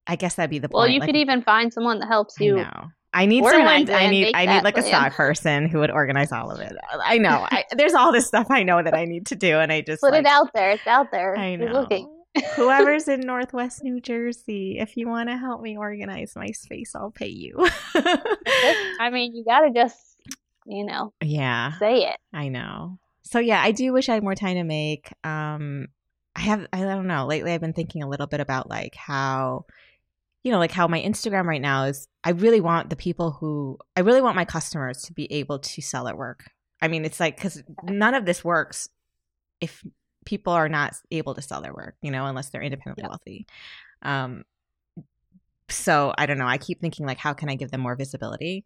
I 0.05 0.15
guess 0.15 0.35
that'd 0.35 0.49
be 0.49 0.59
the 0.59 0.69
point. 0.69 0.79
Well, 0.79 0.87
you 0.87 0.99
like, 0.99 1.09
could 1.09 1.15
even 1.17 1.41
find 1.41 1.71
someone 1.71 1.99
that 1.99 2.07
helps 2.07 2.39
you 2.39 2.65
I 3.17 3.25
need 3.25 3.43
someone. 3.43 3.67
I 3.67 4.07
need. 4.09 4.35
I 4.35 4.45
need 4.45 4.63
like 4.63 4.75
plan. 4.75 4.85
a 4.85 4.87
stock 4.87 5.13
person 5.13 5.67
who 5.67 5.79
would 5.79 5.89
organize 5.89 6.31
all 6.31 6.51
of 6.51 6.59
it. 6.59 6.73
I 7.03 7.17
know. 7.17 7.47
I, 7.49 7.65
there's 7.75 7.95
all 7.95 8.11
this 8.11 8.27
stuff 8.27 8.47
I 8.51 8.61
know 8.61 8.83
that 8.83 8.93
I 8.93 9.05
need 9.05 9.25
to 9.27 9.35
do, 9.35 9.57
and 9.57 9.71
I 9.71 9.81
just 9.81 10.01
put 10.01 10.11
like, 10.11 10.19
it 10.19 10.27
out 10.27 10.51
there. 10.53 10.69
It's 10.69 10.85
out 10.85 11.09
there. 11.11 11.35
I 11.35 11.55
know. 11.55 11.65
You're 11.65 11.73
looking. 11.73 12.13
Whoever's 12.55 13.07
in 13.07 13.21
Northwest 13.21 13.83
New 13.83 13.99
Jersey, 13.99 14.77
if 14.77 14.95
you 14.95 15.07
want 15.07 15.29
to 15.29 15.37
help 15.37 15.61
me 15.61 15.75
organize 15.75 16.33
my 16.35 16.51
space, 16.51 16.93
I'll 16.93 17.09
pay 17.09 17.29
you. 17.29 17.55
I 17.95 19.09
mean, 19.11 19.33
you 19.33 19.43
gotta 19.43 19.71
just, 19.73 19.97
you 20.67 20.85
know, 20.85 21.13
yeah, 21.23 21.79
say 21.79 22.03
it. 22.03 22.17
I 22.31 22.49
know. 22.49 22.99
So 23.23 23.39
yeah, 23.39 23.59
I 23.59 23.71
do 23.71 23.91
wish 23.93 24.09
I 24.09 24.13
had 24.13 24.23
more 24.23 24.35
time 24.35 24.57
to 24.57 24.63
make. 24.63 25.11
Um, 25.23 25.87
I 26.35 26.41
have. 26.41 26.67
I 26.71 26.81
don't 26.81 27.07
know. 27.07 27.25
Lately, 27.25 27.51
I've 27.51 27.61
been 27.61 27.73
thinking 27.73 28.03
a 28.03 28.07
little 28.07 28.27
bit 28.27 28.41
about 28.41 28.69
like 28.69 28.93
how 28.93 29.65
you 30.43 30.51
know, 30.51 30.59
like 30.59 30.71
how 30.71 30.87
my 30.87 31.01
Instagram 31.01 31.45
right 31.45 31.61
now 31.61 31.83
is, 31.85 32.07
I 32.23 32.31
really 32.31 32.61
want 32.61 32.89
the 32.89 32.95
people 32.95 33.31
who, 33.31 33.77
I 33.95 34.01
really 34.01 34.21
want 34.21 34.35
my 34.35 34.45
customers 34.45 35.01
to 35.03 35.13
be 35.13 35.31
able 35.33 35.59
to 35.59 35.81
sell 35.81 36.07
at 36.07 36.17
work. 36.17 36.45
I 36.81 36.87
mean, 36.87 37.05
it's 37.05 37.19
like, 37.19 37.35
because 37.35 37.63
none 37.83 38.13
of 38.13 38.25
this 38.25 38.43
works 38.43 38.87
if 39.59 39.83
people 40.25 40.53
are 40.53 40.69
not 40.69 40.93
able 41.11 41.33
to 41.35 41.41
sell 41.41 41.61
their 41.61 41.73
work, 41.73 41.95
you 42.01 42.11
know, 42.11 42.25
unless 42.25 42.49
they're 42.49 42.61
independently 42.61 43.03
Yeah. 43.03 43.09
wealthy. 43.09 43.47
Um, 44.03 44.43
so 45.69 46.13
I 46.17 46.25
don't 46.25 46.37
know. 46.37 46.47
I 46.47 46.57
keep 46.57 46.79
thinking 46.79 47.05
like, 47.05 47.17
how 47.17 47.33
can 47.33 47.49
I 47.49 47.55
give 47.55 47.71
them 47.71 47.81
more 47.81 47.95
visibility? 47.95 48.65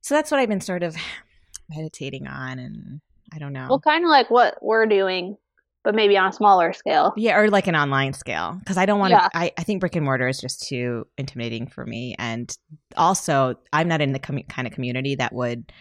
So 0.00 0.14
that's 0.14 0.30
what 0.30 0.40
I've 0.40 0.48
been 0.48 0.60
sort 0.60 0.82
of 0.82 0.96
meditating 1.70 2.26
on, 2.26 2.58
and 2.58 3.00
I 3.32 3.38
don't 3.38 3.52
know. 3.52 3.66
Well, 3.68 3.80
kind 3.80 4.04
of 4.04 4.10
like 4.10 4.30
what 4.30 4.58
we're 4.62 4.86
doing, 4.86 5.36
but 5.84 5.94
maybe 5.94 6.16
on 6.16 6.28
a 6.28 6.32
smaller 6.32 6.72
scale. 6.72 7.12
Yeah, 7.16 7.36
or 7.38 7.48
like 7.50 7.66
an 7.66 7.76
online 7.76 8.12
scale 8.12 8.56
because 8.58 8.76
I 8.78 8.86
don't 8.86 8.98
want 8.98 9.10
to. 9.12 9.16
Yeah. 9.16 9.28
I, 9.34 9.52
I 9.58 9.62
think 9.64 9.80
brick 9.80 9.96
and 9.96 10.04
mortar 10.04 10.28
is 10.28 10.40
just 10.40 10.66
too 10.66 11.06
intimidating 11.18 11.66
for 11.66 11.84
me, 11.84 12.14
and 12.18 12.56
also 12.96 13.56
I'm 13.72 13.88
not 13.88 14.00
in 14.00 14.12
the 14.12 14.18
commu- 14.20 14.48
kind 14.48 14.66
of 14.68 14.72
community 14.74 15.14
that 15.16 15.32
would 15.32 15.72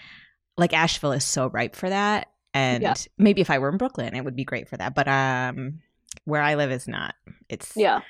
like 0.58 0.74
Asheville 0.74 1.12
is 1.14 1.24
so 1.24 1.48
ripe 1.50 1.76
for 1.76 1.90
that, 1.90 2.28
and 2.54 2.84
Yeah. 2.84 2.94
maybe 3.18 3.42
if 3.42 3.50
I 3.50 3.60
were 3.60 3.70
in 3.70 3.78
Brooklyn, 3.78 4.16
it 4.16 4.26
would 4.26 4.36
be 4.36 4.44
great 4.44 4.68
for 4.70 4.78
that. 4.78 4.94
But 4.96 5.08
um, 5.08 5.80
where 6.26 6.42
I 6.42 6.56
live 6.56 6.72
is 6.72 6.88
not. 6.88 7.16
It's 7.50 7.74
Yeah. 7.76 8.02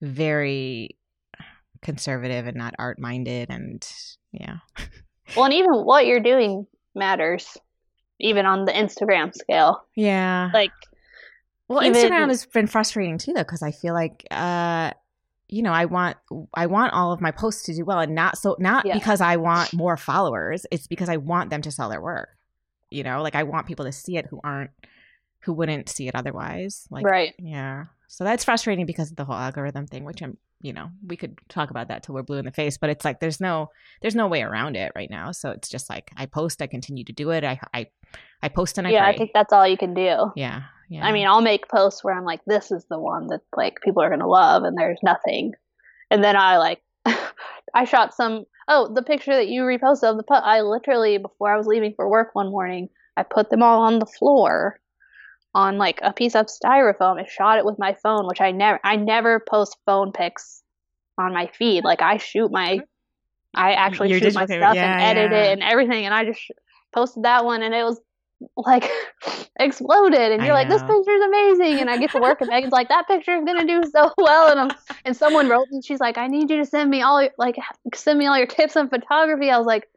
very 0.00 0.96
conservative 1.82 2.46
and 2.46 2.56
not 2.56 2.74
art 2.78 2.98
minded, 2.98 3.50
and 3.50 3.86
yeah, 4.32 4.58
Well, 5.36 5.44
and 5.44 5.54
even 5.54 5.72
what 5.84 6.06
you're 6.06 6.20
doing 6.22 6.66
matters, 6.94 7.56
even 8.18 8.46
on 8.46 8.64
the 8.64 8.72
Instagram 8.72 9.34
scale. 9.34 9.82
yeah. 9.94 10.50
Like, 10.52 10.72
Well, 11.68 11.84
even- 11.84 11.94
Instagram 12.10 12.28
has 12.28 12.46
been 12.46 12.66
frustrating 12.66 13.18
too, 13.18 13.32
though, 13.34 13.42
because 13.42 13.62
I 13.62 13.70
feel 13.72 13.94
like, 13.94 14.26
uh, 14.30 14.92
you 15.48 15.62
know, 15.62 15.72
I 15.72 15.86
want 15.86 16.16
I 16.54 16.66
want 16.66 16.92
all 16.92 17.12
of 17.12 17.20
my 17.20 17.30
posts 17.30 17.62
to 17.64 17.74
do 17.74 17.84
well, 17.84 18.00
and 18.00 18.14
not 18.14 18.36
so 18.38 18.56
not 18.58 18.84
Yeah. 18.86 18.94
because 18.94 19.20
I 19.20 19.36
want 19.36 19.72
more 19.72 19.96
followers. 19.96 20.66
It's 20.70 20.86
because 20.86 21.08
I 21.08 21.16
want 21.16 21.50
them 21.50 21.62
to 21.62 21.70
sell 21.70 21.88
their 21.88 22.00
work. 22.02 22.28
You 22.90 23.02
know, 23.02 23.22
like 23.22 23.34
I 23.34 23.42
want 23.44 23.66
people 23.66 23.84
to 23.86 23.92
see 23.92 24.16
it 24.16 24.26
who 24.26 24.40
aren't 24.44 24.70
who 25.40 25.52
wouldn't 25.54 25.88
see 25.88 26.08
it 26.08 26.14
otherwise. 26.14 26.86
Like, 26.90 27.04
right. 27.06 27.34
yeah. 27.38 27.84
So 28.08 28.24
that's 28.24 28.44
frustrating 28.44 28.86
because 28.86 29.10
of 29.10 29.16
the 29.16 29.24
whole 29.24 29.36
algorithm 29.36 29.86
thing, 29.86 30.04
which 30.04 30.20
I'm, 30.22 30.36
you 30.60 30.72
know, 30.72 30.88
we 31.06 31.16
could 31.16 31.38
talk 31.48 31.70
about 31.70 31.88
that 31.88 32.02
till 32.02 32.14
we're 32.14 32.22
blue 32.22 32.38
in 32.38 32.44
the 32.44 32.50
face, 32.50 32.76
but 32.76 32.90
it's 32.90 33.04
like 33.04 33.20
there's 33.20 33.40
no 33.40 33.70
there's 34.02 34.14
no 34.16 34.26
way 34.26 34.42
around 34.42 34.76
it 34.76 34.92
right 34.96 35.10
now. 35.10 35.30
So 35.32 35.50
it's 35.50 35.68
just 35.68 35.88
like 35.88 36.10
I 36.16 36.26
post, 36.26 36.60
I 36.60 36.66
continue 36.66 37.04
to 37.04 37.12
do 37.12 37.30
it. 37.30 37.44
I 37.44 37.60
I 37.72 37.86
I 38.42 38.48
post 38.48 38.76
and 38.78 38.86
I 38.86 38.90
yeah, 38.90 39.04
pray. 39.04 39.14
I 39.14 39.16
think 39.18 39.30
that's 39.32 39.52
all 39.52 39.66
you 39.66 39.76
can 39.78 39.94
do. 39.94 40.32
yeah, 40.36 40.62
yeah. 40.88 41.04
I 41.04 41.12
mean, 41.12 41.26
I'll 41.26 41.42
make 41.42 41.68
posts 41.68 42.02
where 42.02 42.14
I'm 42.14 42.24
like, 42.24 42.40
this 42.46 42.70
is 42.70 42.84
the 42.88 42.98
one 42.98 43.26
that 43.28 43.40
like 43.56 43.80
people 43.82 44.02
are 44.02 44.10
gonna 44.10 44.28
love, 44.28 44.64
and 44.64 44.76
there's 44.76 44.98
nothing. 45.02 45.52
And 46.10 46.24
then 46.24 46.36
I 46.36 46.56
like, 46.58 46.82
I 47.74 47.84
shot 47.84 48.14
some. 48.14 48.44
Oh, 48.70 48.92
the 48.92 49.02
picture 49.02 49.34
that 49.34 49.48
you 49.48 49.62
reposted 49.62 50.04
of 50.10 50.16
the 50.16 50.22
put. 50.22 50.42
I 50.42 50.60
literally 50.60 51.18
before 51.18 51.52
I 51.52 51.56
was 51.56 51.66
leaving 51.66 51.94
for 51.94 52.08
work 52.08 52.30
one 52.34 52.50
morning, 52.50 52.88
I 53.16 53.22
put 53.22 53.50
them 53.50 53.62
all 53.62 53.82
on 53.82 53.98
the 53.98 54.06
floor, 54.06 54.78
on 55.54 55.78
like 55.78 56.00
a 56.02 56.12
piece 56.12 56.34
of 56.34 56.46
styrofoam. 56.46 57.18
and 57.18 57.28
shot 57.28 57.58
it 57.58 57.64
with 57.64 57.78
my 57.78 57.94
phone, 58.02 58.26
which 58.26 58.40
I 58.40 58.50
never, 58.50 58.78
I 58.84 58.96
never 58.96 59.40
post 59.40 59.76
phone 59.86 60.12
pics 60.12 60.62
on 61.18 61.32
my 61.32 61.46
feed. 61.48 61.84
Like 61.84 62.02
I 62.02 62.18
shoot 62.18 62.50
my, 62.52 62.80
I 63.54 63.72
actually 63.72 64.10
Your 64.10 64.20
shoot 64.20 64.34
my 64.34 64.46
stuff 64.46 64.74
camera- 64.74 65.02
and 65.02 65.18
edit 65.18 65.32
yeah. 65.32 65.44
it 65.44 65.52
and 65.52 65.62
everything, 65.62 66.04
and 66.04 66.14
I 66.14 66.24
just 66.24 66.40
posted 66.94 67.24
that 67.24 67.44
one, 67.44 67.62
and 67.62 67.74
it 67.74 67.84
was 67.84 68.00
like 68.56 68.88
exploded 69.60 70.32
and 70.32 70.44
you're 70.44 70.54
like 70.54 70.68
this 70.68 70.80
know. 70.82 70.96
picture's 70.96 71.22
amazing 71.22 71.80
and 71.80 71.90
i 71.90 71.96
get 71.96 72.12
to 72.12 72.20
work 72.20 72.40
and 72.40 72.48
megan's 72.48 72.72
like 72.72 72.88
that 72.88 73.08
picture 73.08 73.34
is 73.34 73.44
gonna 73.44 73.66
do 73.66 73.82
so 73.92 74.12
well 74.18 74.48
and 74.48 74.60
i'm 74.60 74.70
and 75.04 75.16
someone 75.16 75.48
wrote 75.48 75.66
me 75.70 75.80
she's 75.84 75.98
like 75.98 76.16
i 76.18 76.28
need 76.28 76.48
you 76.48 76.58
to 76.58 76.64
send 76.64 76.88
me 76.88 77.02
all 77.02 77.20
your 77.20 77.32
like 77.36 77.56
send 77.94 78.18
me 78.18 78.26
all 78.26 78.36
your 78.36 78.46
tips 78.46 78.76
on 78.76 78.88
photography. 78.88 79.50
I 79.50 79.58
was 79.58 79.66
like, 79.66 79.88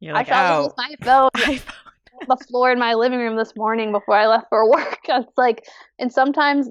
You're 0.00 0.14
like, 0.14 0.30
i 0.30 0.56
this 0.56 0.66
with 0.66 0.74
my 0.76 0.94
phone 1.04 1.30
on 2.20 2.26
the 2.28 2.44
floor 2.48 2.70
in 2.70 2.78
my 2.78 2.94
living 2.94 3.18
room 3.18 3.36
this 3.36 3.52
morning 3.56 3.92
before 3.92 4.16
i 4.16 4.26
left 4.26 4.46
for 4.48 4.68
work. 4.70 4.98
It's 5.08 5.36
like 5.36 5.64
and 5.98 6.12
sometimes 6.12 6.68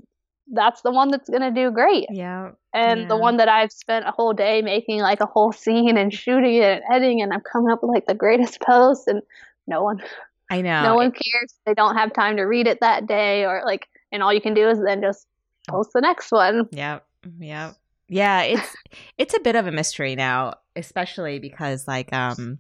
that's 0.52 0.82
the 0.82 0.92
one 0.92 1.10
that's 1.10 1.30
gonna 1.30 1.52
do 1.52 1.72
great. 1.72 2.08
Yeah, 2.10 2.52
and 2.74 3.10
the 3.10 3.18
one 3.18 3.38
that 3.38 3.50
I've 3.50 3.72
spent 3.72 4.08
a 4.08 4.12
whole 4.12 4.34
day 4.34 4.62
making 4.62 5.00
like 5.00 5.22
a 5.22 5.26
whole 5.26 5.52
scene 5.52 5.98
and 5.98 6.14
shooting 6.14 6.56
it 6.56 6.64
and 6.64 6.82
editing 6.92 7.22
and 7.22 7.34
I'm 7.34 7.42
coming 7.42 7.72
up 7.72 7.80
with 7.82 7.92
like 7.92 8.06
the 8.06 8.14
greatest 8.14 8.62
post 8.62 9.08
and 9.08 9.22
no 9.68 9.84
one 9.84 10.02
I 10.50 10.62
know. 10.62 10.84
no 10.84 10.96
one 10.96 11.12
cares 11.12 11.54
they 11.66 11.74
don't 11.74 11.96
have 11.96 12.14
time 12.14 12.38
to 12.38 12.44
read 12.44 12.68
it 12.68 12.80
that 12.82 13.08
day 13.08 13.46
or 13.46 13.62
like 13.66 13.88
and 14.12 14.24
all 14.24 14.34
you 14.34 14.42
can 14.42 14.54
do 14.54 14.68
is 14.68 14.80
then 14.84 15.02
just 15.02 15.28
post 15.70 15.92
the 15.94 16.02
next 16.02 16.32
one 16.32 16.68
Yep. 16.72 17.06
Yep. 17.40 17.76
Yeah, 18.08 18.42
it's 18.42 18.76
it's 19.18 19.34
a 19.36 19.40
bit 19.40 19.56
of 19.56 19.68
a 19.68 19.72
mystery 19.72 20.16
now, 20.16 20.56
especially 20.76 21.40
because 21.40 21.88
like 21.88 22.12
um 22.12 22.60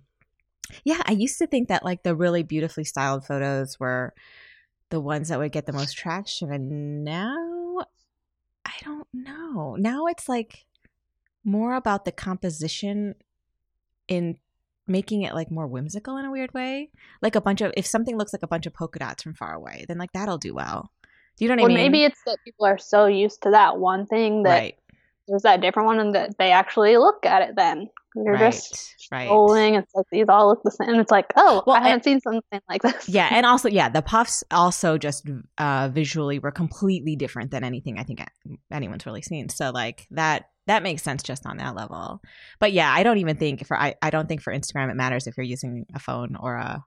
yeah, 0.83 1.01
I 1.05 1.13
used 1.13 1.39
to 1.39 1.47
think 1.47 1.69
that 1.69 1.83
like 1.83 2.03
the 2.03 2.15
really 2.15 2.43
beautifully 2.43 2.83
styled 2.83 3.25
photos 3.25 3.79
were 3.79 4.13
the 4.89 4.99
ones 4.99 5.29
that 5.29 5.39
would 5.39 5.51
get 5.51 5.65
the 5.65 5.73
most 5.73 5.97
traction 5.97 6.51
and 6.51 7.03
now 7.03 7.79
I 8.65 8.71
don't 8.83 9.07
know. 9.13 9.75
Now 9.79 10.05
it's 10.05 10.29
like 10.29 10.65
more 11.43 11.73
about 11.73 12.05
the 12.05 12.11
composition 12.11 13.15
in 14.07 14.37
making 14.89 15.21
it 15.21 15.33
like 15.33 15.51
more 15.51 15.67
whimsical 15.67 16.17
in 16.17 16.25
a 16.25 16.31
weird 16.31 16.53
way. 16.53 16.89
Like 17.21 17.35
a 17.35 17.41
bunch 17.41 17.61
of 17.61 17.71
if 17.77 17.85
something 17.85 18.17
looks 18.17 18.33
like 18.33 18.43
a 18.43 18.47
bunch 18.47 18.65
of 18.65 18.73
polka 18.73 18.99
dots 18.99 19.23
from 19.23 19.33
far 19.33 19.53
away, 19.53 19.85
then 19.87 19.97
like 19.97 20.11
that'll 20.13 20.37
do 20.37 20.53
well. 20.53 20.91
Do 21.37 21.45
you 21.45 21.49
know 21.49 21.61
what 21.61 21.69
or 21.69 21.71
I 21.71 21.75
mean? 21.75 21.91
maybe 21.91 22.03
it's 22.03 22.21
that 22.25 22.37
people 22.43 22.65
are 22.65 22.77
so 22.77 23.05
used 23.05 23.43
to 23.43 23.51
that 23.51 23.77
one 23.77 24.05
thing 24.05 24.43
that 24.43 24.49
right. 24.49 24.75
there's 25.27 25.43
that 25.43 25.61
different 25.61 25.87
one 25.87 25.99
and 25.99 26.15
that 26.15 26.37
they 26.37 26.51
actually 26.51 26.97
look 26.97 27.25
at 27.25 27.41
it 27.47 27.55
then 27.55 27.89
you're 28.15 28.33
right. 28.33 28.51
just 28.51 29.07
right. 29.11 29.29
scrolling 29.29 29.77
it's 29.77 29.93
like 29.93 30.05
these 30.11 30.25
all 30.27 30.49
look 30.49 30.61
the 30.63 30.71
same 30.71 30.89
and 30.89 30.99
it's 30.99 31.11
like 31.11 31.27
oh 31.35 31.63
Well, 31.65 31.75
i 31.75 31.87
haven't 31.87 32.03
seen 32.03 32.19
something 32.19 32.59
like 32.67 32.81
this 32.81 33.07
Yeah, 33.07 33.29
and 33.31 33.45
also 33.45 33.69
yeah, 33.69 33.89
the 33.89 34.01
puffs 34.01 34.43
also 34.51 34.97
just 34.97 35.27
uh 35.57 35.89
visually 35.91 36.39
were 36.39 36.51
completely 36.51 37.15
different 37.15 37.51
than 37.51 37.63
anything 37.63 37.99
I 37.99 38.03
think 38.03 38.21
anyone's 38.71 39.05
really 39.05 39.21
seen. 39.21 39.49
So 39.49 39.71
like 39.71 40.07
that 40.11 40.49
that 40.69 40.83
makes 40.83 41.01
sense 41.01 41.23
just 41.23 41.47
on 41.47 41.57
that 41.57 41.75
level. 41.75 42.21
But 42.59 42.71
yeah, 42.73 42.93
I 42.93 43.01
don't 43.01 43.17
even 43.17 43.37
think 43.37 43.65
for 43.65 43.75
I, 43.75 43.95
I 44.03 44.11
don't 44.11 44.27
think 44.27 44.41
for 44.41 44.53
Instagram 44.53 44.91
it 44.91 44.95
matters 44.95 45.25
if 45.25 45.35
you're 45.35 45.43
using 45.43 45.87
a 45.95 45.99
phone 45.99 46.35
or 46.35 46.55
a 46.55 46.85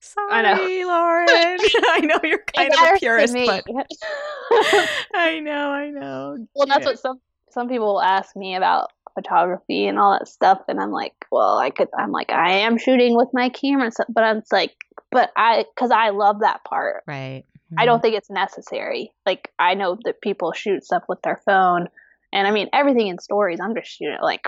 Sorry, 0.00 0.30
I 0.30 0.42
know. 0.42 0.86
Lauren. 0.86 1.26
I 1.30 2.00
know 2.02 2.20
you're 2.22 2.44
kind 2.54 2.70
of 2.72 2.78
a 2.78 2.98
purist, 2.98 3.34
but 3.34 3.64
I 5.14 5.40
know, 5.40 5.70
I 5.70 5.88
know. 5.88 6.46
Well, 6.54 6.66
that's 6.66 6.84
what 6.84 6.98
some 6.98 7.20
some 7.50 7.68
people 7.68 7.94
will 7.94 8.02
ask 8.02 8.36
me 8.36 8.54
about 8.54 8.90
photography 9.14 9.86
and 9.86 9.98
all 9.98 10.18
that 10.18 10.28
stuff, 10.28 10.60
and 10.68 10.78
I'm 10.78 10.92
like, 10.92 11.14
well, 11.32 11.58
I 11.58 11.70
could. 11.70 11.88
I'm 11.98 12.12
like, 12.12 12.30
I 12.30 12.50
am 12.58 12.76
shooting 12.76 13.16
with 13.16 13.28
my 13.32 13.48
camera, 13.48 13.90
stuff, 13.90 14.08
but 14.10 14.24
I'm 14.24 14.38
it's 14.38 14.52
like, 14.52 14.74
but 15.10 15.30
I, 15.38 15.64
because 15.74 15.90
I 15.90 16.10
love 16.10 16.40
that 16.40 16.64
part. 16.64 17.02
right. 17.06 17.44
I 17.78 17.84
don't 17.84 17.98
mm-hmm. 17.98 18.02
think 18.02 18.16
it's 18.16 18.30
necessary. 18.30 19.12
Like, 19.24 19.52
I 19.58 19.74
know 19.74 19.96
that 20.04 20.20
people 20.20 20.52
shoot 20.52 20.84
stuff 20.84 21.04
with 21.08 21.22
their 21.22 21.40
phone, 21.46 21.88
and 22.32 22.46
I 22.46 22.50
mean 22.50 22.68
everything 22.72 23.08
in 23.08 23.18
stories. 23.18 23.60
I'm 23.60 23.74
just 23.74 23.90
shooting 23.90 24.14
it 24.14 24.22
like 24.22 24.42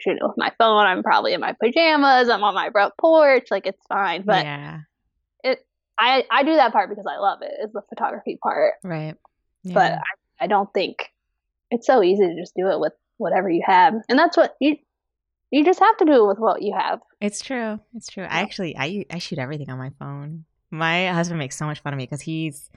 shooting 0.00 0.18
it 0.22 0.26
with 0.26 0.36
my 0.36 0.52
phone. 0.58 0.86
I'm 0.86 1.02
probably 1.02 1.32
in 1.32 1.40
my 1.40 1.54
pajamas. 1.60 2.28
I'm 2.28 2.44
on 2.44 2.54
my 2.54 2.70
front 2.70 2.94
porch. 2.98 3.48
Like 3.50 3.66
it's 3.66 3.84
fine, 3.88 4.22
but 4.22 4.44
yeah, 4.44 4.80
it. 5.44 5.66
I 5.98 6.24
I 6.30 6.42
do 6.42 6.54
that 6.54 6.72
part 6.72 6.90
because 6.90 7.06
I 7.08 7.18
love 7.18 7.42
it. 7.42 7.50
it. 7.58 7.66
Is 7.66 7.72
the 7.72 7.82
photography 7.88 8.38
part 8.42 8.74
right. 8.82 9.14
but 9.64 9.92
I, 9.92 10.44
I 10.44 10.46
don't 10.46 10.72
think 10.72 11.10
it's 11.70 11.86
so 11.86 12.02
easy 12.02 12.26
to 12.26 12.40
just 12.40 12.54
do 12.54 12.68
it 12.68 12.78
with 12.80 12.92
whatever 13.18 13.48
you 13.48 13.62
have 13.64 13.94
and 14.08 14.18
that's 14.18 14.36
what 14.36 14.54
you 14.60 14.76
you 15.50 15.64
just 15.64 15.80
have 15.80 15.96
to 15.96 16.04
do 16.04 16.24
it 16.24 16.28
with 16.28 16.38
what 16.38 16.60
you 16.62 16.74
have 16.76 17.00
It's 17.20 17.40
true. 17.40 17.80
It's 17.94 18.08
true. 18.08 18.24
I 18.24 18.40
actually 18.40 18.76
I 18.76 19.06
I 19.10 19.18
shoot 19.18 19.38
everything 19.38 19.70
on 19.70 19.78
my 19.78 19.90
phone. 19.98 20.44
My 20.70 21.08
husband 21.08 21.38
makes 21.38 21.56
so 21.56 21.66
much 21.66 21.80
fun 21.80 21.92
of 21.92 21.96
me 21.96 22.04
because 22.04 22.20
he's 22.20 22.70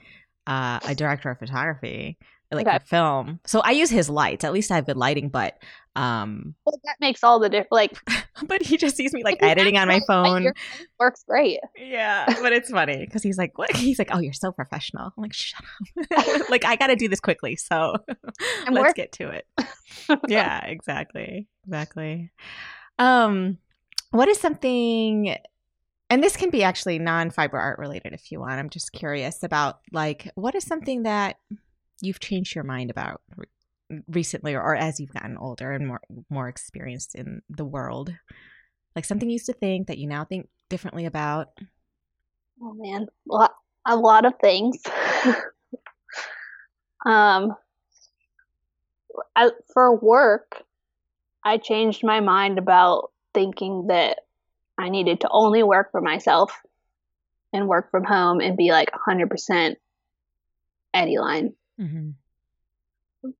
uh, 0.46 0.80
a 0.86 0.94
director 0.94 1.30
of 1.30 1.38
photography, 1.38 2.18
like 2.56 2.66
Okay. 2.66 2.78
film. 2.84 3.40
So 3.46 3.60
I 3.60 3.70
use 3.72 3.90
his 3.90 4.08
lights. 4.10 4.44
At 4.44 4.52
least 4.52 4.70
I 4.70 4.76
have 4.76 4.86
good 4.86 4.96
lighting. 4.96 5.28
But 5.28 5.58
um, 5.96 6.54
well, 6.64 6.78
that 6.84 6.96
makes 7.00 7.24
all 7.24 7.38
the 7.40 7.48
difference 7.48 7.70
like 7.72 7.98
but 8.46 8.62
he 8.62 8.76
just 8.76 8.96
sees 8.96 9.12
me 9.12 9.24
like 9.24 9.38
editing 9.42 9.76
on 9.76 9.88
my 9.88 9.94
actually 9.96 10.16
like 10.16 10.44
phone. 10.44 10.52
works 10.98 11.24
great 11.28 11.58
Yeah, 11.76 12.26
but 12.42 12.52
it's 12.52 12.70
funny 12.70 12.98
because 13.04 13.22
he's 13.22 13.36
like, 13.38 13.58
"What?" 13.58 13.74
He's 13.76 13.98
like, 13.98 14.10
"Oh, 14.12 14.18
you're 14.20 14.32
so 14.32 14.52
professional." 14.52 15.06
I'm 15.16 15.22
like, 15.22 15.32
"Shut 15.32 15.62
up!" 16.16 16.48
like 16.50 16.64
I 16.64 16.76
got 16.76 16.88
to 16.88 16.96
do 16.96 17.08
this 17.08 17.20
quickly, 17.20 17.56
so 17.56 17.96
let's 18.66 18.70
work- 18.70 18.96
get 18.96 19.12
to 19.12 19.28
it. 19.30 19.46
yeah, 20.28 20.64
exactly, 20.66 21.48
exactly. 21.66 22.30
Um, 22.98 23.58
what 24.10 24.28
is 24.28 24.38
something? 24.38 25.36
And 26.08 26.22
this 26.24 26.36
can 26.36 26.50
be 26.50 26.62
actually 26.64 26.98
non-fiber 26.98 27.56
art 27.58 27.78
related 27.78 28.12
if 28.14 28.32
you 28.32 28.40
want. 28.40 28.54
I'm 28.54 28.70
just 28.70 28.92
curious 28.92 29.42
about 29.44 29.80
like 29.92 30.28
what 30.34 30.54
is 30.56 30.64
something 30.64 31.04
that 31.04 31.36
you've 32.00 32.20
changed 32.20 32.54
your 32.54 32.64
mind 32.64 32.90
about 32.90 33.20
re- 33.36 33.46
recently, 34.08 34.54
or, 34.54 34.62
or 34.62 34.74
as 34.74 35.00
you've 35.00 35.12
gotten 35.12 35.36
older 35.36 35.72
and 35.72 35.86
more 35.86 36.00
more 36.28 36.48
experienced 36.48 37.14
in 37.14 37.42
the 37.48 37.64
world. 37.64 38.12
Like 38.96 39.04
something 39.04 39.28
you 39.28 39.34
used 39.34 39.46
to 39.46 39.52
think 39.52 39.86
that 39.86 39.98
you 39.98 40.08
now 40.08 40.24
think 40.24 40.48
differently 40.68 41.06
about. 41.06 41.48
oh 42.62 42.74
man 42.74 43.06
a 43.30 43.34
lot, 43.34 43.54
a 43.86 43.96
lot 43.96 44.24
of 44.24 44.34
things 44.40 44.80
um 47.06 47.54
I, 49.34 49.50
for 49.72 49.96
work 49.96 50.62
i 51.44 51.56
changed 51.56 52.04
my 52.04 52.20
mind 52.20 52.58
about 52.58 53.10
thinking 53.34 53.86
that 53.88 54.20
i 54.78 54.90
needed 54.90 55.22
to 55.22 55.28
only 55.30 55.62
work 55.62 55.90
for 55.90 56.00
myself 56.00 56.52
and 57.52 57.68
work 57.68 57.90
from 57.90 58.04
home 58.04 58.40
and 58.40 58.56
be 58.56 58.70
like 58.70 58.90
100% 58.92 59.76
Eddy 60.94 61.18
Line. 61.18 61.54
Mm-hmm. 61.80 62.10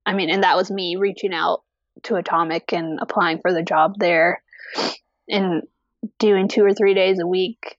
I 0.05 0.13
mean, 0.13 0.29
and 0.29 0.43
that 0.43 0.57
was 0.57 0.71
me 0.71 0.95
reaching 0.95 1.33
out 1.33 1.63
to 2.03 2.15
Atomic 2.15 2.73
and 2.73 2.99
applying 3.01 3.39
for 3.39 3.53
the 3.53 3.63
job 3.63 3.95
there 3.97 4.41
and 5.27 5.63
doing 6.19 6.47
two 6.47 6.63
or 6.63 6.73
three 6.73 6.93
days 6.93 7.19
a 7.19 7.27
week. 7.27 7.77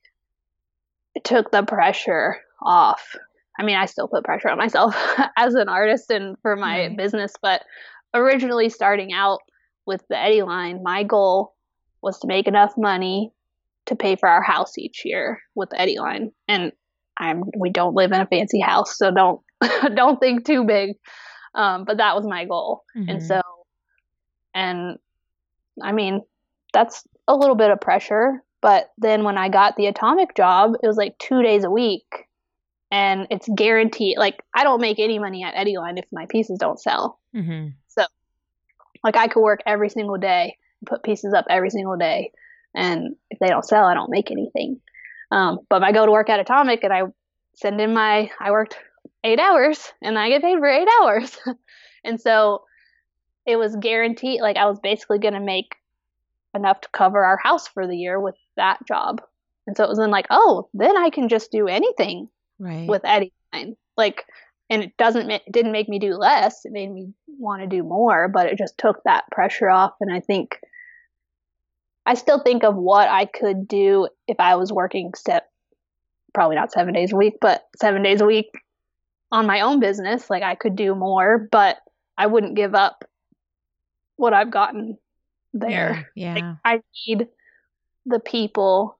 It 1.15 1.23
took 1.23 1.51
the 1.51 1.63
pressure 1.63 2.37
off. 2.61 3.15
I 3.59 3.63
mean, 3.63 3.75
I 3.75 3.85
still 3.85 4.07
put 4.07 4.23
pressure 4.23 4.49
on 4.49 4.57
myself 4.57 4.95
as 5.37 5.53
an 5.55 5.69
artist 5.69 6.09
and 6.09 6.37
for 6.41 6.55
my 6.55 6.87
right. 6.87 6.97
business, 6.97 7.33
but 7.41 7.61
originally 8.13 8.69
starting 8.69 9.13
out 9.13 9.39
with 9.85 10.01
the 10.09 10.17
Eddy 10.17 10.39
Eddyline, 10.39 10.81
my 10.81 11.03
goal 11.03 11.53
was 12.01 12.19
to 12.19 12.27
make 12.27 12.47
enough 12.47 12.73
money 12.77 13.31
to 13.85 13.95
pay 13.95 14.15
for 14.15 14.29
our 14.29 14.41
house 14.41 14.77
each 14.77 15.03
year 15.05 15.41
with 15.55 15.69
the 15.69 15.79
Eddy 15.79 15.97
Eddyline. 15.97 16.31
And 16.47 16.71
I'm 17.17 17.43
we 17.57 17.69
don't 17.69 17.95
live 17.95 18.11
in 18.11 18.21
a 18.21 18.25
fancy 18.25 18.59
house, 18.59 18.97
so 18.97 19.11
don't 19.11 19.41
don't 19.95 20.19
think 20.19 20.45
too 20.45 20.63
big. 20.63 20.95
Um, 21.55 21.85
but 21.85 21.97
that 21.97 22.15
was 22.15 22.25
my 22.25 22.45
goal. 22.45 22.83
Mm-hmm. 22.95 23.09
And 23.09 23.23
so 23.23 23.41
and 24.53 24.97
I 25.81 25.91
mean, 25.91 26.21
that's 26.73 27.03
a 27.27 27.35
little 27.35 27.55
bit 27.55 27.71
of 27.71 27.81
pressure. 27.81 28.43
But 28.61 28.91
then 28.97 29.23
when 29.23 29.37
I 29.37 29.49
got 29.49 29.75
the 29.75 29.87
atomic 29.87 30.35
job, 30.35 30.73
it 30.81 30.87
was 30.87 30.97
like 30.97 31.17
two 31.17 31.41
days 31.41 31.63
a 31.63 31.69
week. 31.69 32.27
And 32.91 33.27
it's 33.31 33.49
guaranteed. 33.55 34.17
Like, 34.17 34.43
I 34.53 34.63
don't 34.63 34.79
make 34.79 34.99
any 34.99 35.17
money 35.17 35.43
at 35.43 35.55
Eddy 35.55 35.77
Line 35.77 35.97
if 35.97 36.05
my 36.11 36.27
pieces 36.27 36.59
don't 36.59 36.79
sell. 36.79 37.19
Mm-hmm. 37.35 37.69
So, 37.87 38.05
like, 39.03 39.17
I 39.17 39.27
could 39.27 39.41
work 39.41 39.61
every 39.65 39.89
single 39.89 40.17
day, 40.17 40.57
put 40.85 41.01
pieces 41.01 41.33
up 41.33 41.45
every 41.49 41.71
single 41.71 41.97
day. 41.97 42.31
And 42.75 43.15
if 43.31 43.39
they 43.39 43.47
don't 43.47 43.65
sell, 43.65 43.85
I 43.85 43.95
don't 43.95 44.11
make 44.11 44.29
anything. 44.29 44.79
Um, 45.31 45.59
but 45.69 45.83
I 45.83 45.91
go 45.91 46.05
to 46.05 46.11
work 46.11 46.29
at 46.29 46.39
Atomic 46.39 46.83
and 46.83 46.93
I 46.93 47.01
send 47.55 47.81
in 47.81 47.93
my, 47.93 48.29
I 48.39 48.51
worked 48.51 48.77
eight 49.23 49.39
hours 49.39 49.91
and 50.01 50.17
I 50.17 50.29
get 50.29 50.41
paid 50.41 50.59
for 50.59 50.67
eight 50.67 50.87
hours. 51.01 51.37
and 52.03 52.19
so 52.19 52.63
it 53.45 53.57
was 53.57 53.75
guaranteed 53.75 54.41
like 54.41 54.57
I 54.57 54.65
was 54.65 54.79
basically 54.79 55.19
going 55.19 55.33
to 55.33 55.39
make 55.39 55.75
enough 56.55 56.81
to 56.81 56.89
cover 56.89 57.23
our 57.23 57.37
house 57.37 57.67
for 57.67 57.87
the 57.87 57.97
year 57.97 58.19
with 58.19 58.35
that 58.55 58.85
job. 58.87 59.21
And 59.65 59.75
so 59.75 59.83
it 59.83 59.89
was 59.89 59.97
then 59.97 60.11
like, 60.11 60.27
oh, 60.29 60.69
then 60.73 60.97
I 60.97 61.09
can 61.09 61.29
just 61.29 61.51
do 61.51 61.67
anything 61.67 62.29
right. 62.59 62.87
with 62.87 63.03
Eddy. 63.05 63.33
Like, 63.95 64.25
and 64.69 64.83
it 64.83 64.95
doesn't, 64.97 65.29
it 65.29 65.43
didn't 65.51 65.71
make 65.71 65.89
me 65.89 65.99
do 65.99 66.15
less. 66.15 66.65
It 66.65 66.71
made 66.71 66.91
me 66.91 67.13
want 67.27 67.61
to 67.61 67.67
do 67.67 67.83
more, 67.83 68.27
but 68.27 68.47
it 68.47 68.57
just 68.57 68.77
took 68.77 69.01
that 69.05 69.25
pressure 69.31 69.69
off. 69.69 69.93
And 70.01 70.13
I 70.13 70.19
think, 70.19 70.57
I 72.05 72.15
still 72.15 72.39
think 72.39 72.63
of 72.63 72.75
what 72.75 73.09
I 73.09 73.25
could 73.25 73.67
do 73.67 74.09
if 74.27 74.37
I 74.39 74.55
was 74.55 74.73
working 74.73 75.13
step, 75.15 75.49
probably 76.33 76.57
not 76.57 76.71
seven 76.71 76.93
days 76.93 77.13
a 77.13 77.15
week, 77.15 77.35
but 77.39 77.63
seven 77.79 78.03
days 78.03 78.19
a 78.19 78.25
week 78.25 78.49
on 79.33 79.47
my 79.47 79.61
own 79.61 79.79
business. 79.79 80.29
Like 80.29 80.43
I 80.43 80.53
could 80.53 80.75
do 80.75 80.93
more, 80.93 81.49
but 81.51 81.77
I 82.15 82.27
wouldn't 82.27 82.55
give 82.55 82.75
up 82.75 83.03
what 84.15 84.31
I've 84.31 84.51
gotten 84.51 84.99
there. 85.53 86.11
Yeah. 86.15 86.35
yeah. 86.35 86.45
Like, 86.45 86.57
I 86.63 86.81
need 87.07 87.27
the 88.05 88.19
people. 88.19 88.99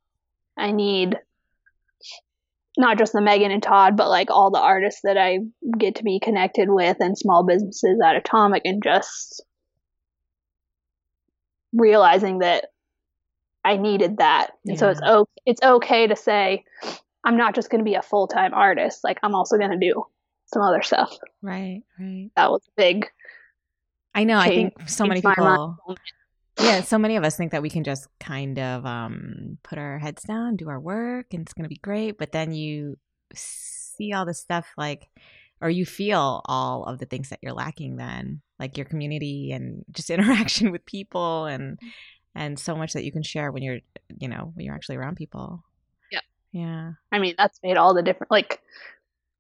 I 0.58 0.72
need 0.72 1.18
not 2.76 2.98
just 2.98 3.14
the 3.14 3.22
Megan 3.22 3.52
and 3.52 3.62
Todd, 3.62 3.96
but 3.96 4.10
like 4.10 4.32
all 4.32 4.50
the 4.50 4.60
artists 4.60 5.02
that 5.04 5.18
I 5.18 5.38
get 5.78 5.96
to 5.96 6.04
be 6.04 6.20
connected 6.20 6.68
with 6.68 6.98
and 7.00 7.16
small 7.16 7.44
businesses 7.44 8.00
at 8.04 8.16
Atomic 8.16 8.64
and 8.66 8.82
just 8.82 9.44
realizing 11.74 12.40
that 12.40 12.66
I 13.64 13.78
needed 13.78 14.18
that. 14.18 14.50
And 14.66 14.76
yeah. 14.76 14.80
so 14.80 14.90
it's 14.90 15.02
okay, 15.02 15.42
it's 15.46 15.62
okay 15.62 16.08
to 16.08 16.16
say 16.16 16.64
I'm 17.24 17.38
not 17.38 17.54
just 17.54 17.70
going 17.70 17.80
to 17.80 17.86
be 17.86 17.94
a 17.94 18.02
full-time 18.02 18.56
artist. 18.56 19.04
Like 19.04 19.20
I'm 19.22 19.36
also 19.36 19.60
going 19.60 19.72
to 19.72 19.78
do 19.78 20.04
some 20.54 20.62
other 20.62 20.82
stuff. 20.82 21.18
Right, 21.42 21.82
right. 22.00 22.30
That 22.36 22.52
was 22.52 22.62
big 22.78 23.10
I 24.16 24.24
know. 24.24 24.38
I 24.38 24.48
think 24.50 24.90
so 24.90 25.06
many 25.06 25.22
people. 25.22 25.78
Yeah, 26.60 26.82
so 26.82 27.00
many 27.00 27.16
of 27.16 27.24
us 27.24 27.36
think 27.36 27.52
that 27.52 27.64
we 27.64 27.70
can 27.70 27.84
just 27.84 28.08
kind 28.20 28.60
of 28.60 28.86
um, 28.86 29.58
put 29.64 29.80
our 29.80 29.98
heads 29.98 30.24
down, 30.24 30.56
do 30.56 30.70
our 30.70 30.80
work, 30.80 31.34
and 31.34 31.42
it's 31.42 31.54
going 31.54 31.64
to 31.64 31.70
be 31.70 31.80
great. 31.82 32.18
But 32.18 32.32
then 32.32 32.54
you 32.54 32.98
see 33.34 34.14
all 34.14 34.26
the 34.26 34.36
stuff 34.36 34.68
like, 34.78 35.10
or 35.62 35.70
you 35.70 35.86
feel 35.86 36.42
all 36.46 36.84
of 36.84 37.00
the 37.00 37.08
things 37.08 37.30
that 37.30 37.40
you're 37.42 37.54
lacking 37.54 37.96
then, 37.96 38.42
like 38.60 38.78
your 38.78 38.86
community 38.86 39.52
and 39.52 39.84
just 39.92 40.10
interaction 40.12 40.72
with 40.72 40.86
people 40.86 41.46
and 41.46 41.80
and 42.36 42.58
so 42.60 42.76
much 42.76 42.94
that 42.94 43.04
you 43.04 43.12
can 43.12 43.24
share 43.24 43.52
when 43.52 43.62
you're, 43.62 43.80
you 44.18 44.28
know, 44.28 44.52
when 44.54 44.66
you're 44.66 44.76
actually 44.76 44.98
around 44.98 45.16
people. 45.16 45.64
Yeah. 46.12 46.20
Yeah. 46.52 46.92
I 47.12 47.20
mean, 47.20 47.36
that's 47.38 47.60
made 47.64 47.78
all 47.78 47.94
the 47.94 48.02
different 48.02 48.32
like 48.32 48.60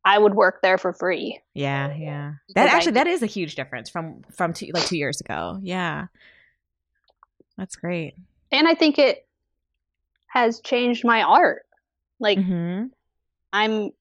I 0.05 0.17
would 0.19 0.35
work 0.35 0.61
there 0.61 0.77
for 0.77 0.93
free. 0.93 1.39
Yeah, 1.53 1.93
yeah. 1.95 2.33
That 2.55 2.73
actually 2.73 2.93
that 2.93 3.07
is 3.07 3.23
a 3.23 3.27
huge 3.27 3.55
difference 3.55 3.89
from 3.89 4.21
from 4.35 4.53
two, 4.53 4.69
like 4.73 4.85
2 4.85 4.97
years 4.97 5.21
ago. 5.21 5.59
Yeah. 5.61 6.07
That's 7.57 7.75
great. 7.75 8.15
And 8.51 8.67
I 8.67 8.75
think 8.75 8.99
it 8.99 9.25
has 10.27 10.59
changed 10.59 11.05
my 11.05 11.21
art. 11.21 11.63
Like 12.19 12.37
mm-hmm. 12.37 12.87
I'm 13.53 13.91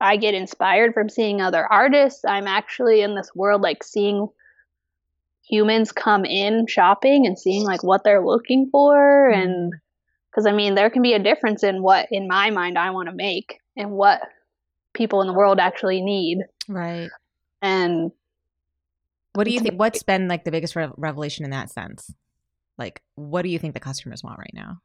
I 0.00 0.16
get 0.16 0.34
inspired 0.34 0.94
from 0.94 1.08
seeing 1.08 1.40
other 1.40 1.64
artists. 1.64 2.24
I'm 2.26 2.46
actually 2.46 3.00
in 3.02 3.14
this 3.14 3.30
world 3.34 3.62
like 3.62 3.82
seeing 3.84 4.28
humans 5.48 5.92
come 5.92 6.24
in 6.24 6.66
shopping 6.66 7.24
and 7.24 7.38
seeing 7.38 7.62
like 7.62 7.84
what 7.84 8.02
they're 8.02 8.24
looking 8.24 8.68
for 8.70 9.30
mm-hmm. 9.30 9.40
and 9.40 9.72
because 10.30 10.46
I 10.46 10.52
mean 10.52 10.74
there 10.74 10.90
can 10.90 11.02
be 11.02 11.14
a 11.14 11.22
difference 11.22 11.62
in 11.62 11.82
what 11.82 12.08
in 12.10 12.26
my 12.26 12.50
mind 12.50 12.76
I 12.78 12.90
want 12.90 13.08
to 13.08 13.14
make 13.14 13.60
and 13.76 13.92
what 13.92 14.22
people 14.96 15.20
in 15.20 15.28
the 15.28 15.32
world 15.32 15.60
actually 15.60 16.00
need. 16.00 16.38
Right. 16.68 17.08
And 17.62 18.10
what 19.34 19.44
do 19.44 19.52
you 19.52 19.60
think? 19.60 19.78
What's 19.78 20.02
been 20.02 20.28
like 20.28 20.44
the 20.44 20.50
biggest 20.50 20.74
re- 20.74 20.90
revelation 20.96 21.44
in 21.44 21.50
that 21.50 21.70
sense? 21.70 22.12
Like, 22.78 23.02
what 23.14 23.42
do 23.42 23.48
you 23.48 23.58
think 23.58 23.74
the 23.74 23.80
customers 23.80 24.22
want 24.22 24.38
right 24.38 24.52
now? 24.54 24.80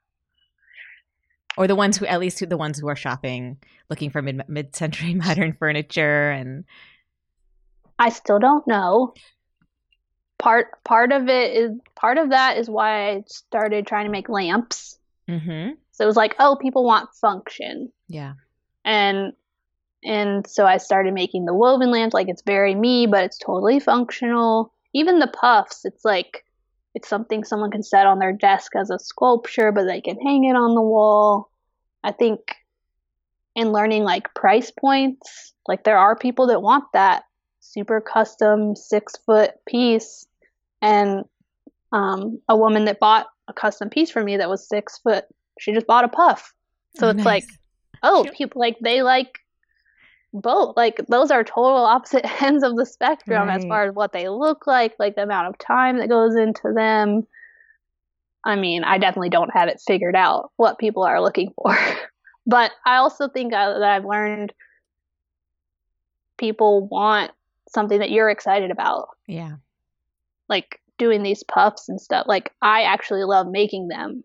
Or 1.57 1.67
the 1.67 1.75
ones 1.75 1.97
who, 1.97 2.05
at 2.05 2.19
least 2.19 2.47
the 2.47 2.57
ones 2.57 2.79
who 2.79 2.87
are 2.87 2.95
shopping, 2.95 3.57
looking 3.89 4.09
for 4.09 4.21
mid 4.21 4.41
mid 4.47 4.75
century 4.75 5.13
modern 5.15 5.53
furniture, 5.53 6.31
and 6.31 6.65
I 7.97 8.09
still 8.09 8.39
don't 8.39 8.67
know. 8.67 9.13
Part 10.37 10.83
part 10.83 11.11
of 11.11 11.27
it 11.27 11.55
is 11.55 11.71
part 11.95 12.17
of 12.17 12.31
that 12.31 12.57
is 12.57 12.69
why 12.69 13.09
I 13.09 13.23
started 13.27 13.87
trying 13.87 14.05
to 14.05 14.11
make 14.11 14.27
lamps. 14.27 14.97
Mm-hmm. 15.29 15.73
So 15.91 16.03
it 16.03 16.07
was 16.07 16.15
like, 16.15 16.35
oh, 16.39 16.57
people 16.59 16.83
want 16.83 17.13
function. 17.13 17.91
Yeah. 18.07 18.33
And 18.83 19.33
and 20.03 20.47
so 20.47 20.65
I 20.65 20.77
started 20.77 21.13
making 21.13 21.45
the 21.45 21.53
woven 21.53 21.91
lamps. 21.91 22.13
Like 22.13 22.29
it's 22.29 22.41
very 22.41 22.75
me, 22.75 23.05
but 23.05 23.23
it's 23.23 23.37
totally 23.37 23.79
functional. 23.79 24.73
Even 24.93 25.19
the 25.19 25.27
puffs, 25.27 25.85
it's 25.85 26.03
like 26.03 26.43
it's 26.93 27.07
something 27.07 27.43
someone 27.43 27.71
can 27.71 27.83
set 27.83 28.07
on 28.07 28.19
their 28.19 28.33
desk 28.33 28.73
as 28.75 28.89
a 28.89 28.99
sculpture, 28.99 29.71
but 29.71 29.85
they 29.85 30.01
can 30.01 30.19
hang 30.19 30.43
it 30.45 30.55
on 30.55 30.75
the 30.75 30.81
wall. 30.81 31.49
I 32.03 32.11
think 32.11 32.39
in 33.55 33.71
learning 33.71 34.03
like 34.03 34.33
price 34.33 34.71
points, 34.71 35.53
like 35.67 35.83
there 35.83 35.97
are 35.97 36.15
people 36.15 36.47
that 36.47 36.61
want 36.61 36.85
that 36.93 37.23
super 37.59 38.01
custom 38.01 38.75
six 38.75 39.15
foot 39.25 39.51
piece. 39.67 40.27
And 40.81 41.25
um, 41.91 42.39
a 42.49 42.57
woman 42.57 42.85
that 42.85 42.99
bought 42.99 43.27
a 43.47 43.53
custom 43.53 43.89
piece 43.89 44.09
for 44.09 44.23
me 44.23 44.37
that 44.37 44.49
was 44.49 44.67
six 44.67 44.97
foot, 44.97 45.25
she 45.59 45.73
just 45.73 45.87
bought 45.87 46.05
a 46.05 46.09
puff. 46.09 46.53
So 46.97 47.07
oh, 47.07 47.09
it's 47.11 47.17
nice. 47.17 47.25
like, 47.25 47.43
oh, 48.03 48.25
people 48.33 48.59
like 48.59 48.77
they 48.81 49.03
like 49.03 49.37
both 50.33 50.77
like 50.77 51.01
those 51.07 51.29
are 51.31 51.43
total 51.43 51.85
opposite 51.85 52.25
ends 52.41 52.63
of 52.63 52.75
the 52.75 52.85
spectrum 52.85 53.47
right. 53.47 53.57
as 53.57 53.65
far 53.65 53.83
as 53.83 53.95
what 53.95 54.13
they 54.13 54.29
look 54.29 54.65
like 54.65 54.93
like 54.97 55.15
the 55.15 55.23
amount 55.23 55.47
of 55.47 55.57
time 55.57 55.97
that 55.97 56.09
goes 56.09 56.35
into 56.35 56.71
them. 56.73 57.27
I 58.43 58.55
mean 58.55 58.83
i 58.83 58.97
definitely 58.97 59.29
don't 59.29 59.53
have 59.53 59.67
it 59.67 59.81
figured 59.85 60.15
out 60.15 60.51
what 60.55 60.79
people 60.79 61.03
are 61.03 61.21
looking 61.21 61.53
for 61.55 61.77
but 62.45 62.71
i 62.85 62.97
also 62.97 63.27
think 63.27 63.53
uh, 63.53 63.79
that 63.79 63.91
i've 63.91 64.05
learned 64.05 64.51
people 66.41 66.87
want 66.87 67.31
something 67.69 67.99
that 67.99 68.11
you're 68.11 68.29
excited 68.29 68.71
about. 68.71 69.09
Yeah. 69.27 69.55
Like 70.49 70.81
doing 70.97 71.23
these 71.23 71.43
puffs 71.43 71.89
and 71.89 71.99
stuff 71.99 72.25
like 72.27 72.51
i 72.61 72.83
actually 72.83 73.23
love 73.23 73.47
making 73.47 73.87
them. 73.87 74.23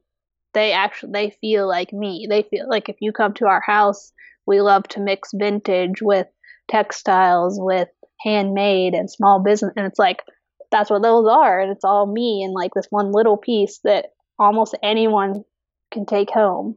They 0.53 0.73
actually 0.73 1.13
they 1.13 1.31
feel 1.41 1.69
like 1.69 1.93
me. 1.93 2.27
They 2.29 2.43
feel 2.43 2.69
like 2.69 2.89
if 2.89 2.97
you 3.01 3.13
come 3.13 3.35
to 3.35 3.47
our 3.47 3.61
house 3.61 4.13
we 4.47 4.61
love 4.61 4.87
to 4.89 5.01
mix 5.01 5.31
vintage 5.35 6.01
with 6.01 6.27
textiles, 6.69 7.59
with 7.61 7.89
handmade 8.21 8.95
and 8.95 9.11
small 9.11 9.43
business. 9.43 9.73
And 9.77 9.87
it's 9.87 9.99
like, 9.99 10.23
that's 10.71 10.91
what 10.91 11.03
those 11.03 11.27
are. 11.29 11.61
And 11.61 11.71
it's 11.71 11.85
all 11.85 12.07
me 12.07 12.43
and 12.45 12.55
like 12.55 12.73
this 12.75 12.87
one 12.91 13.13
little 13.13 13.37
piece 13.37 13.81
that 13.85 14.07
almost 14.39 14.77
anyone 14.83 15.45
can 15.93 16.07
take 16.07 16.31
home. 16.31 16.77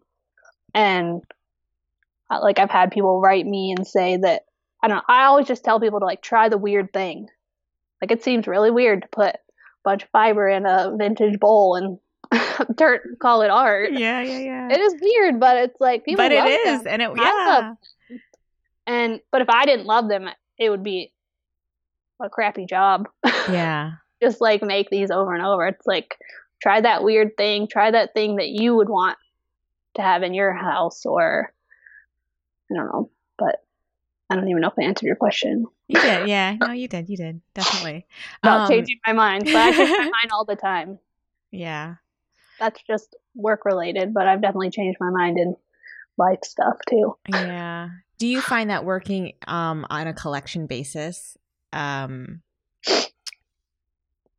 And 0.74 1.22
like 2.30 2.60
I've 2.60 2.70
had 2.70 2.92
people 2.92 3.20
write 3.20 3.46
me 3.46 3.74
and 3.76 3.88
say 3.88 4.18
that 4.18 4.44
I 4.82 4.88
don't 4.88 4.98
know, 4.98 5.04
I 5.10 5.26
always 5.26 5.48
just 5.48 5.64
tell 5.64 5.80
people 5.80 6.00
to 6.00 6.06
like 6.06 6.22
try 6.22 6.50
the 6.50 6.58
weird 6.58 6.94
thing. 6.94 7.28
Like 8.02 8.12
it 8.12 8.24
seems 8.24 8.48
really 8.48 8.72
weird 8.72 9.02
to 9.02 9.08
put 9.10 9.36
a 9.36 9.40
bunch 9.84 10.04
of 10.04 10.10
fiber 10.10 10.48
in 10.48 10.66
a 10.66 10.96
vintage 10.98 11.40
bowl 11.40 11.76
and 11.76 11.98
dirt 12.76 13.20
call 13.20 13.42
it 13.42 13.50
art. 13.50 13.94
Yeah, 13.94 14.22
yeah, 14.22 14.40
yeah. 14.40 14.70
It 14.72 14.80
is 14.80 14.96
weird, 15.02 15.40
but 15.40 15.58
it's 15.58 15.82
like 15.82 16.06
people. 16.06 16.24
But 16.24 16.32
it 16.32 16.44
is, 16.46 16.84
them. 16.84 16.94
and 16.94 17.02
it 17.02 17.12
yeah. 17.18 17.74
And 18.86 19.22
but 19.32 19.42
if 19.42 19.50
I 19.50 19.66
didn't 19.66 19.86
love 19.86 20.10
them, 20.10 20.30
it 20.58 20.70
would 20.70 20.84
be 20.84 21.14
a 22.22 22.30
crappy 22.30 22.66
job. 22.66 23.08
Yeah. 23.50 23.94
Just 24.22 24.42
like 24.42 24.62
make 24.62 24.90
these 24.90 25.10
over 25.10 25.34
and 25.34 25.44
over. 25.44 25.66
It's 25.66 25.88
like 25.88 26.16
try 26.62 26.82
that 26.82 27.04
weird 27.04 27.36
thing, 27.36 27.68
try 27.68 27.90
that 27.90 28.14
thing 28.14 28.36
that 28.36 28.50
you 28.50 28.76
would 28.76 28.90
want 28.90 29.18
to 29.96 30.02
have 30.04 30.22
in 30.24 30.34
your 30.34 30.54
house 30.54 31.06
or 31.06 31.52
I 32.70 32.76
don't 32.76 32.86
know, 32.86 33.10
but 33.40 33.64
I 34.30 34.36
don't 34.36 34.48
even 34.50 34.62
know 34.62 34.68
if 34.68 34.74
I 34.78 34.84
answered 34.84 35.08
your 35.08 35.16
question. 35.16 35.66
You 35.88 36.00
did, 36.00 36.28
yeah. 36.28 36.56
No, 36.60 36.72
you 36.72 36.88
did. 36.88 37.10
You 37.10 37.18
did 37.18 37.42
definitely. 37.56 38.06
About 38.44 38.62
um, 38.62 38.70
changing 38.70 39.00
my 39.08 39.14
mind, 39.14 39.46
but 39.46 39.56
I 39.56 39.72
change 39.72 39.90
my 39.90 39.98
mind 40.04 40.32
all 40.32 40.46
the 40.46 40.56
time. 40.56 41.00
Yeah, 41.50 41.96
that's 42.60 42.82
just 42.84 43.16
work 43.36 43.66
related, 43.66 44.14
but 44.14 44.28
I've 44.28 44.42
definitely 44.42 44.72
changed 44.72 44.98
my 45.00 45.10
mind 45.10 45.38
in 45.38 45.56
life 46.18 46.40
stuff 46.44 46.78
too. 46.88 47.16
Yeah. 47.30 47.90
Do 48.18 48.28
you 48.28 48.42
find 48.42 48.70
that 48.70 48.84
working 48.84 49.34
um, 49.48 49.86
on 49.90 50.08
a 50.08 50.14
collection 50.14 50.68
basis 50.68 51.38
um, 51.72 52.42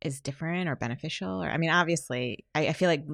is 0.01 0.21
different 0.21 0.69
or 0.69 0.75
beneficial? 0.75 1.43
Or 1.43 1.49
I 1.49 1.57
mean, 1.57 1.71
obviously, 1.71 2.45
I, 2.53 2.67
I 2.67 2.73
feel 2.73 2.89
like 2.89 3.05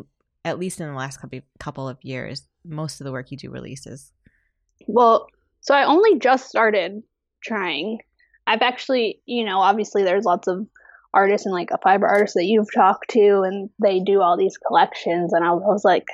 at 0.44 0.60
least 0.60 0.82
in 0.82 0.88
the 0.88 0.94
last 0.94 1.22
couple 1.22 1.40
couple 1.60 1.88
of 1.88 1.98
years, 2.04 2.46
most 2.66 3.00
of 3.00 3.06
the 3.06 3.12
work 3.12 3.32
you 3.32 3.38
do 3.38 3.50
releases. 3.50 4.12
Well, 4.88 5.28
so 5.62 5.74
I 5.74 5.86
only 5.86 6.20
just 6.20 6.50
started 6.50 7.02
trying. 7.44 8.00
I've 8.46 8.62
actually, 8.62 9.22
you 9.26 9.46
know, 9.46 9.60
obviously 9.60 10.04
there's 10.04 10.26
lots 10.26 10.48
of 10.48 10.68
artists 11.14 11.46
and 11.46 11.54
like 11.54 11.70
a 11.72 11.78
fiber 11.78 12.08
artist 12.08 12.36
that 12.36 12.46
you've 12.46 12.74
talked 12.74 13.10
to 13.12 13.42
and 13.46 13.70
they 13.82 14.00
do 14.00 14.22
all 14.22 14.38
these 14.38 14.58
collections 14.58 15.34
and 15.34 15.46
I 15.46 15.52
was 15.54 15.84
like 15.84 16.06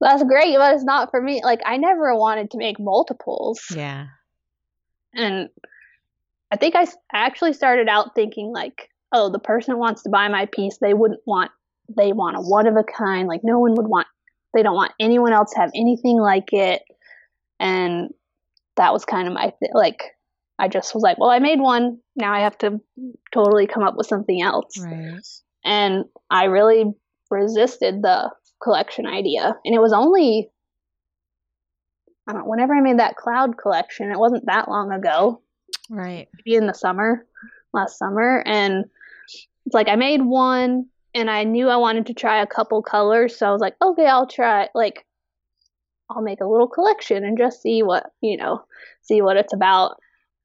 that's 0.00 0.22
great 0.24 0.56
but 0.56 0.74
it's 0.74 0.84
not 0.84 1.10
for 1.10 1.20
me. 1.20 1.40
Like 1.42 1.60
I 1.64 1.78
never 1.78 2.14
wanted 2.14 2.50
to 2.50 2.58
make 2.58 2.78
multiples. 2.78 3.60
Yeah. 3.74 4.06
And 5.14 5.48
I 6.52 6.56
think 6.56 6.76
I 6.76 6.86
actually 7.12 7.54
started 7.54 7.88
out 7.88 8.14
thinking 8.14 8.52
like 8.52 8.90
oh 9.12 9.30
the 9.30 9.38
person 9.38 9.78
wants 9.78 10.02
to 10.02 10.10
buy 10.10 10.28
my 10.28 10.46
piece 10.46 10.78
they 10.78 10.94
wouldn't 10.94 11.20
want 11.26 11.50
they 11.96 12.12
want 12.12 12.36
a 12.36 12.40
one 12.40 12.66
of 12.66 12.76
a 12.76 12.84
kind 12.84 13.28
like 13.28 13.42
no 13.44 13.58
one 13.58 13.74
would 13.74 13.86
want 13.86 14.06
they 14.56 14.62
don't 14.62 14.74
want 14.74 14.92
anyone 14.98 15.32
else 15.32 15.52
to 15.52 15.60
have 15.60 15.70
anything 15.74 16.18
like 16.18 16.52
it. 16.52 16.82
And 17.60 18.10
that 18.76 18.92
was 18.92 19.04
kind 19.04 19.28
of 19.28 19.34
my 19.34 19.52
th- 19.60 19.72
like 19.74 20.15
I 20.58 20.68
just 20.68 20.94
was 20.94 21.02
like, 21.02 21.18
well, 21.18 21.30
I 21.30 21.38
made 21.38 21.60
one. 21.60 21.98
Now 22.14 22.32
I 22.32 22.40
have 22.40 22.56
to 22.58 22.80
totally 23.32 23.66
come 23.66 23.82
up 23.82 23.96
with 23.96 24.06
something 24.06 24.40
else. 24.40 24.78
Right. 24.78 25.20
And 25.64 26.04
I 26.30 26.44
really 26.44 26.94
resisted 27.30 28.02
the 28.02 28.30
collection 28.62 29.06
idea. 29.06 29.56
And 29.64 29.74
it 29.74 29.80
was 29.80 29.92
only, 29.92 30.50
I 32.26 32.32
don't 32.32 32.46
whenever 32.46 32.74
I 32.74 32.80
made 32.80 32.98
that 32.98 33.16
cloud 33.16 33.58
collection, 33.58 34.10
it 34.10 34.18
wasn't 34.18 34.46
that 34.46 34.68
long 34.68 34.92
ago. 34.92 35.42
Right. 35.90 36.28
Maybe 36.34 36.56
in 36.56 36.66
the 36.66 36.74
summer, 36.74 37.26
last 37.72 37.98
summer. 37.98 38.42
And 38.46 38.86
it's 39.66 39.74
like 39.74 39.88
I 39.88 39.96
made 39.96 40.22
one 40.22 40.86
and 41.14 41.30
I 41.30 41.44
knew 41.44 41.68
I 41.68 41.76
wanted 41.76 42.06
to 42.06 42.14
try 42.14 42.40
a 42.40 42.46
couple 42.46 42.82
colors. 42.82 43.36
So 43.36 43.46
I 43.46 43.52
was 43.52 43.60
like, 43.60 43.74
okay, 43.82 44.06
I'll 44.06 44.26
try. 44.26 44.68
Like, 44.74 45.04
I'll 46.08 46.22
make 46.22 46.40
a 46.40 46.46
little 46.46 46.68
collection 46.68 47.24
and 47.24 47.36
just 47.36 47.60
see 47.60 47.82
what, 47.82 48.06
you 48.20 48.36
know, 48.36 48.62
see 49.02 49.20
what 49.22 49.36
it's 49.36 49.52
about 49.52 49.96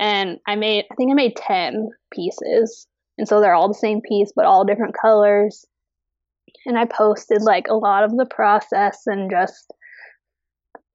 and 0.02 0.40
I 0.48 0.56
made 0.56 0.86
I 0.92 0.96
think 0.96 1.12
I 1.12 1.14
made 1.14 1.38
10 1.38 1.92
pieces. 2.12 2.88
And 3.18 3.28
so 3.28 3.40
they're 3.40 3.54
all 3.54 3.68
the 3.68 3.74
same 3.74 4.02
piece 4.02 4.34
but 4.36 4.46
all 4.46 4.66
different 4.66 4.96
colors. 5.00 5.64
And 6.66 6.78
I 6.78 6.86
posted 6.86 7.42
like 7.42 7.68
a 7.70 7.76
lot 7.76 8.04
of 8.04 8.18
the 8.18 8.26
process 8.26 9.04
and 9.06 9.32
just 9.32 9.72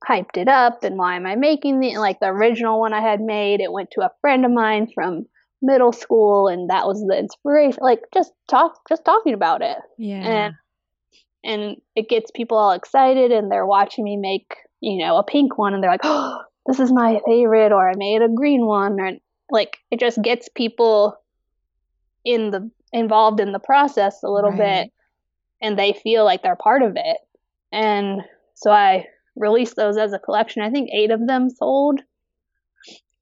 hyped 0.06 0.36
it 0.36 0.48
up 0.48 0.84
and 0.84 0.98
why 0.98 1.16
am 1.16 1.26
I 1.26 1.36
making 1.36 1.80
the 1.80 1.96
like 1.96 2.20
the 2.20 2.26
original 2.26 2.78
one 2.78 2.92
I 2.92 3.00
had 3.00 3.20
made 3.20 3.60
it 3.60 3.72
went 3.72 3.90
to 3.92 4.02
a 4.02 4.12
friend 4.20 4.44
of 4.44 4.50
mine 4.50 4.88
from 4.94 5.26
middle 5.62 5.92
school 5.92 6.48
and 6.48 6.68
that 6.68 6.86
was 6.86 7.02
the 7.08 7.18
inspiration 7.18 7.78
like 7.82 8.02
just 8.12 8.32
talk 8.48 8.80
just 8.88 9.04
talking 9.04 9.34
about 9.34 9.62
it. 9.62 9.78
Yeah. 9.98 10.16
And 10.16 10.54
and 11.44 11.76
it 11.94 12.08
gets 12.08 12.30
people 12.32 12.58
all 12.58 12.72
excited 12.72 13.30
and 13.30 13.50
they're 13.50 13.66
watching 13.66 14.04
me 14.04 14.16
make, 14.16 14.52
you 14.80 14.98
know, 14.98 15.16
a 15.16 15.22
pink 15.22 15.56
one 15.56 15.74
and 15.74 15.82
they're 15.82 15.90
like, 15.92 16.00
"Oh, 16.04 16.40
this 16.66 16.80
is 16.80 16.92
my 16.92 17.20
favorite 17.26 17.72
or 17.72 17.88
I 17.88 17.94
made 17.96 18.22
a 18.22 18.28
green 18.28 18.66
one 18.66 19.00
or 19.00 19.12
like 19.50 19.78
it 19.90 20.00
just 20.00 20.20
gets 20.22 20.48
people 20.48 21.16
in 22.24 22.50
the 22.50 22.70
involved 22.92 23.40
in 23.40 23.52
the 23.52 23.58
process 23.58 24.22
a 24.22 24.30
little 24.30 24.50
right. 24.50 24.84
bit 24.84 24.92
and 25.62 25.78
they 25.78 25.92
feel 25.92 26.24
like 26.24 26.42
they're 26.42 26.56
part 26.56 26.82
of 26.82 26.92
it. 26.96 27.18
And 27.72 28.22
so 28.54 28.70
I 28.70 29.06
released 29.34 29.76
those 29.76 29.96
as 29.96 30.12
a 30.12 30.18
collection. 30.18 30.62
I 30.62 30.70
think 30.70 30.90
8 30.92 31.10
of 31.10 31.26
them 31.26 31.50
sold 31.50 32.00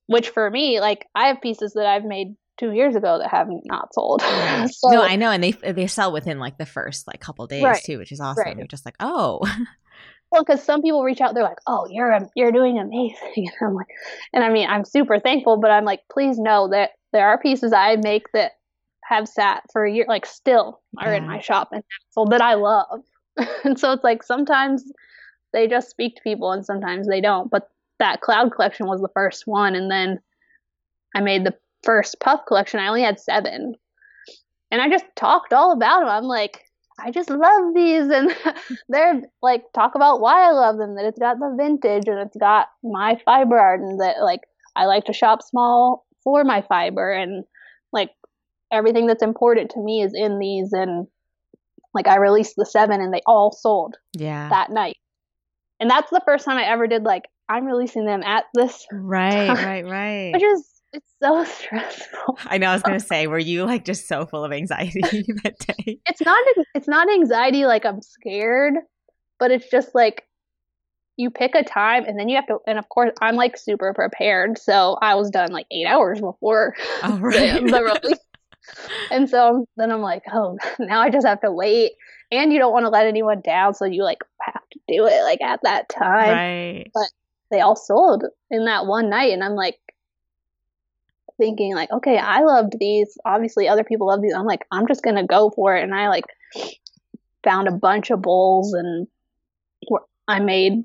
which 0.06 0.30
for 0.30 0.50
me 0.50 0.80
like 0.80 1.06
I 1.14 1.28
have 1.28 1.40
pieces 1.40 1.74
that 1.74 1.86
I've 1.86 2.04
made 2.04 2.36
two 2.58 2.72
years 2.72 2.94
ago 2.94 3.18
that 3.18 3.30
have 3.30 3.48
not 3.64 3.92
sold. 3.92 4.22
so, 4.70 4.88
no, 4.88 5.02
I 5.02 5.16
know, 5.16 5.30
and 5.30 5.42
they 5.42 5.52
they 5.52 5.86
sell 5.86 6.12
within 6.12 6.38
like 6.38 6.58
the 6.58 6.66
first 6.66 7.06
like 7.06 7.20
couple 7.20 7.46
days 7.46 7.62
right, 7.62 7.82
too, 7.82 7.98
which 7.98 8.12
is 8.12 8.20
awesome. 8.20 8.44
Right. 8.44 8.56
You're 8.56 8.66
just 8.66 8.84
like, 8.84 8.96
oh, 9.00 9.40
well, 10.34 10.42
because 10.44 10.62
some 10.64 10.82
people 10.82 11.04
reach 11.04 11.20
out, 11.20 11.34
they're 11.34 11.44
like, 11.44 11.60
"Oh, 11.68 11.86
you're 11.88 12.28
you're 12.34 12.50
doing 12.50 12.78
amazing," 12.78 13.48
and 13.60 13.68
I'm 13.68 13.74
like, 13.74 13.86
and 14.32 14.42
I 14.42 14.50
mean, 14.50 14.68
I'm 14.68 14.84
super 14.84 15.20
thankful, 15.20 15.58
but 15.58 15.70
I'm 15.70 15.84
like, 15.84 16.00
please 16.10 16.38
know 16.38 16.68
that 16.70 16.90
there 17.12 17.28
are 17.28 17.38
pieces 17.38 17.72
I 17.72 17.96
make 17.96 18.24
that 18.32 18.52
have 19.04 19.28
sat 19.28 19.62
for 19.72 19.84
a 19.84 19.92
year, 19.92 20.06
like 20.08 20.26
still 20.26 20.80
are 20.98 21.12
yeah. 21.12 21.18
in 21.18 21.26
my 21.26 21.34
mm-hmm. 21.34 21.42
shop 21.42 21.68
and 21.72 21.84
sold 22.10 22.32
that 22.32 22.42
I 22.42 22.54
love, 22.54 23.02
and 23.64 23.78
so 23.78 23.92
it's 23.92 24.02
like 24.02 24.24
sometimes 24.24 24.84
they 25.52 25.68
just 25.68 25.88
speak 25.88 26.16
to 26.16 26.22
people 26.22 26.50
and 26.50 26.66
sometimes 26.66 27.06
they 27.06 27.20
don't. 27.20 27.48
But 27.48 27.68
that 28.00 28.20
cloud 28.20 28.50
collection 28.52 28.88
was 28.88 29.00
the 29.00 29.08
first 29.14 29.46
one, 29.46 29.76
and 29.76 29.88
then 29.88 30.18
I 31.14 31.20
made 31.20 31.44
the 31.44 31.54
first 31.84 32.18
puff 32.18 32.40
collection. 32.48 32.80
I 32.80 32.88
only 32.88 33.02
had 33.02 33.20
seven, 33.20 33.76
and 34.72 34.82
I 34.82 34.88
just 34.88 35.06
talked 35.14 35.52
all 35.52 35.70
about 35.70 36.00
them. 36.00 36.08
I'm 36.08 36.24
like, 36.24 36.63
I 36.98 37.10
just 37.10 37.30
love 37.30 37.74
these. 37.74 38.08
And 38.08 38.34
they're 38.88 39.22
like, 39.42 39.64
talk 39.74 39.94
about 39.94 40.20
why 40.20 40.48
I 40.48 40.52
love 40.52 40.76
them, 40.76 40.96
that 40.96 41.04
it's 41.04 41.18
got 41.18 41.38
the 41.38 41.54
vintage 41.56 42.06
and 42.06 42.18
it's 42.18 42.36
got 42.36 42.68
my 42.82 43.20
fiber 43.24 43.58
art 43.58 43.80
and 43.80 44.00
that 44.00 44.22
like 44.22 44.40
I 44.76 44.86
like 44.86 45.04
to 45.06 45.12
shop 45.12 45.42
small 45.42 46.06
for 46.22 46.44
my 46.44 46.62
fiber 46.62 47.12
and 47.12 47.44
like 47.92 48.10
everything 48.72 49.06
that's 49.06 49.22
important 49.22 49.70
to 49.72 49.80
me 49.80 50.02
is 50.02 50.12
in 50.14 50.38
these. 50.38 50.72
And 50.72 51.06
like 51.92 52.06
I 52.06 52.16
released 52.16 52.54
the 52.56 52.66
seven 52.66 53.00
and 53.00 53.12
they 53.12 53.22
all 53.26 53.52
sold 53.52 53.96
yeah 54.14 54.48
that 54.48 54.70
night. 54.70 54.96
And 55.80 55.90
that's 55.90 56.10
the 56.10 56.22
first 56.24 56.44
time 56.44 56.56
I 56.56 56.64
ever 56.64 56.86
did 56.86 57.02
like, 57.02 57.24
I'm 57.48 57.66
releasing 57.66 58.06
them 58.06 58.22
at 58.22 58.44
this. 58.54 58.86
Right, 58.92 59.48
time, 59.48 59.56
right, 59.56 59.84
right. 59.84 60.32
Which 60.32 60.42
is 60.42 60.73
it's 60.94 61.12
so 61.20 61.44
stressful. 61.64 62.38
I 62.46 62.58
know. 62.58 62.68
I 62.68 62.74
was 62.74 62.82
gonna 62.82 63.00
say, 63.12 63.26
were 63.26 63.38
you 63.38 63.64
like 63.64 63.84
just 63.84 64.08
so 64.08 64.24
full 64.24 64.44
of 64.44 64.52
anxiety 64.52 65.00
that 65.42 65.58
day? 65.58 65.98
It's 66.06 66.22
not. 66.22 66.38
It's 66.74 66.88
not 66.88 67.12
anxiety 67.12 67.66
like 67.66 67.84
I'm 67.84 68.00
scared, 68.00 68.74
but 69.38 69.50
it's 69.50 69.68
just 69.68 69.94
like 69.94 70.24
you 71.16 71.30
pick 71.30 71.54
a 71.54 71.62
time 71.62 72.04
and 72.06 72.18
then 72.18 72.28
you 72.28 72.36
have 72.36 72.46
to. 72.46 72.58
And 72.66 72.78
of 72.78 72.88
course, 72.88 73.12
I'm 73.20 73.36
like 73.36 73.56
super 73.56 73.92
prepared, 73.92 74.58
so 74.58 74.96
I 75.02 75.16
was 75.16 75.30
done 75.30 75.52
like 75.52 75.66
eight 75.70 75.86
hours 75.86 76.20
before 76.20 76.74
oh, 77.02 77.18
right. 77.18 77.62
the, 77.62 77.70
the 77.70 77.82
release. 77.82 78.18
and 79.10 79.28
so 79.28 79.66
then 79.76 79.90
I'm 79.90 80.00
like, 80.00 80.22
oh, 80.32 80.56
now 80.78 81.00
I 81.00 81.10
just 81.10 81.26
have 81.26 81.40
to 81.42 81.52
wait. 81.52 81.92
And 82.32 82.52
you 82.52 82.58
don't 82.58 82.72
want 82.72 82.84
to 82.84 82.90
let 82.90 83.06
anyone 83.06 83.42
down, 83.42 83.74
so 83.74 83.84
you 83.84 84.02
like 84.02 84.18
have 84.40 84.62
to 84.72 84.78
do 84.88 85.06
it 85.06 85.22
like 85.22 85.42
at 85.42 85.60
that 85.62 85.88
time. 85.88 86.30
Right. 86.30 86.90
But 86.94 87.10
they 87.50 87.60
all 87.60 87.76
sold 87.76 88.24
in 88.50 88.64
that 88.64 88.86
one 88.86 89.10
night, 89.10 89.32
and 89.32 89.44
I'm 89.44 89.54
like, 89.54 89.78
thinking 91.36 91.74
like, 91.74 91.90
okay, 91.90 92.18
I 92.18 92.42
loved 92.42 92.74
these. 92.78 93.16
Obviously, 93.24 93.68
other 93.68 93.84
people 93.84 94.08
love 94.08 94.22
these. 94.22 94.34
I'm 94.34 94.46
like, 94.46 94.66
I'm 94.70 94.86
just 94.86 95.02
gonna 95.02 95.26
go 95.26 95.50
for 95.50 95.76
it, 95.76 95.82
and 95.82 95.94
I 95.94 96.08
like 96.08 96.24
found 97.42 97.68
a 97.68 97.72
bunch 97.72 98.10
of 98.10 98.22
bowls, 98.22 98.72
and 98.72 99.06
I 100.28 100.40
made. 100.40 100.84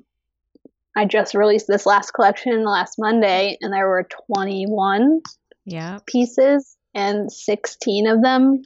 I 0.96 1.04
just 1.04 1.34
released 1.34 1.66
this 1.68 1.86
last 1.86 2.10
collection 2.12 2.64
last 2.64 2.96
Monday, 2.98 3.56
and 3.60 3.72
there 3.72 3.88
were 3.88 4.06
21 4.28 5.20
yeah 5.64 5.98
pieces, 6.06 6.76
and 6.94 7.30
16 7.30 8.06
of 8.06 8.22
them 8.22 8.62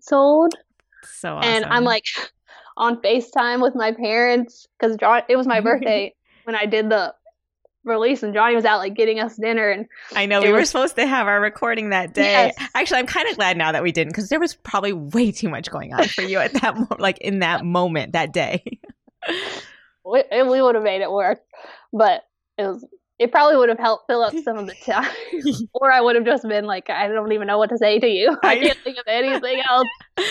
sold. 0.00 0.54
So 1.04 1.36
awesome. 1.36 1.50
And 1.52 1.64
I'm 1.64 1.84
like 1.84 2.04
on 2.76 3.00
FaceTime 3.02 3.62
with 3.62 3.74
my 3.74 3.92
parents 3.92 4.66
because 4.78 4.96
It 5.28 5.36
was 5.36 5.46
my 5.46 5.60
birthday 5.62 6.14
when 6.44 6.54
I 6.54 6.66
did 6.66 6.88
the 6.88 7.14
release 7.88 8.22
and 8.22 8.34
Johnny 8.34 8.54
was 8.54 8.64
out 8.64 8.78
like 8.78 8.94
getting 8.94 9.20
us 9.20 9.36
dinner 9.36 9.70
and 9.70 9.86
I 10.14 10.26
know 10.26 10.40
we 10.40 10.52
was, 10.52 10.60
were 10.60 10.64
supposed 10.66 10.96
to 10.96 11.06
have 11.06 11.26
our 11.26 11.40
recording 11.40 11.90
that 11.90 12.14
day. 12.14 12.52
Yes. 12.56 12.68
Actually, 12.74 13.00
I'm 13.00 13.06
kind 13.06 13.28
of 13.28 13.36
glad 13.36 13.56
now 13.56 13.72
that 13.72 13.82
we 13.82 13.92
didn't 13.92 14.12
because 14.12 14.28
there 14.28 14.40
was 14.40 14.54
probably 14.54 14.92
way 14.92 15.32
too 15.32 15.48
much 15.48 15.70
going 15.70 15.94
on 15.94 16.04
for 16.08 16.22
you 16.22 16.38
at 16.38 16.52
that 16.54 16.76
mo- 16.76 16.88
like 16.98 17.18
in 17.18 17.40
that 17.40 17.64
moment 17.64 18.12
that 18.12 18.32
day. 18.32 18.62
we, 20.04 20.22
we 20.30 20.62
would 20.62 20.74
have 20.74 20.84
made 20.84 21.02
it 21.02 21.10
work, 21.10 21.40
but 21.92 22.22
it 22.56 22.62
was 22.62 22.86
it 23.18 23.32
probably 23.32 23.56
would 23.56 23.68
have 23.68 23.78
helped 23.78 24.06
fill 24.06 24.22
up 24.22 24.32
some 24.44 24.58
of 24.58 24.66
the 24.66 24.74
time, 24.86 25.10
or 25.74 25.90
I 25.90 26.00
would 26.00 26.14
have 26.14 26.24
just 26.24 26.46
been 26.46 26.64
like, 26.66 26.88
I 26.88 27.08
don't 27.08 27.32
even 27.32 27.48
know 27.48 27.58
what 27.58 27.70
to 27.70 27.78
say 27.78 27.98
to 27.98 28.06
you. 28.06 28.36
I 28.42 28.56
can't 28.58 28.78
think 28.84 28.96
of 28.98 29.04
anything 29.06 29.60
else. 29.68 29.88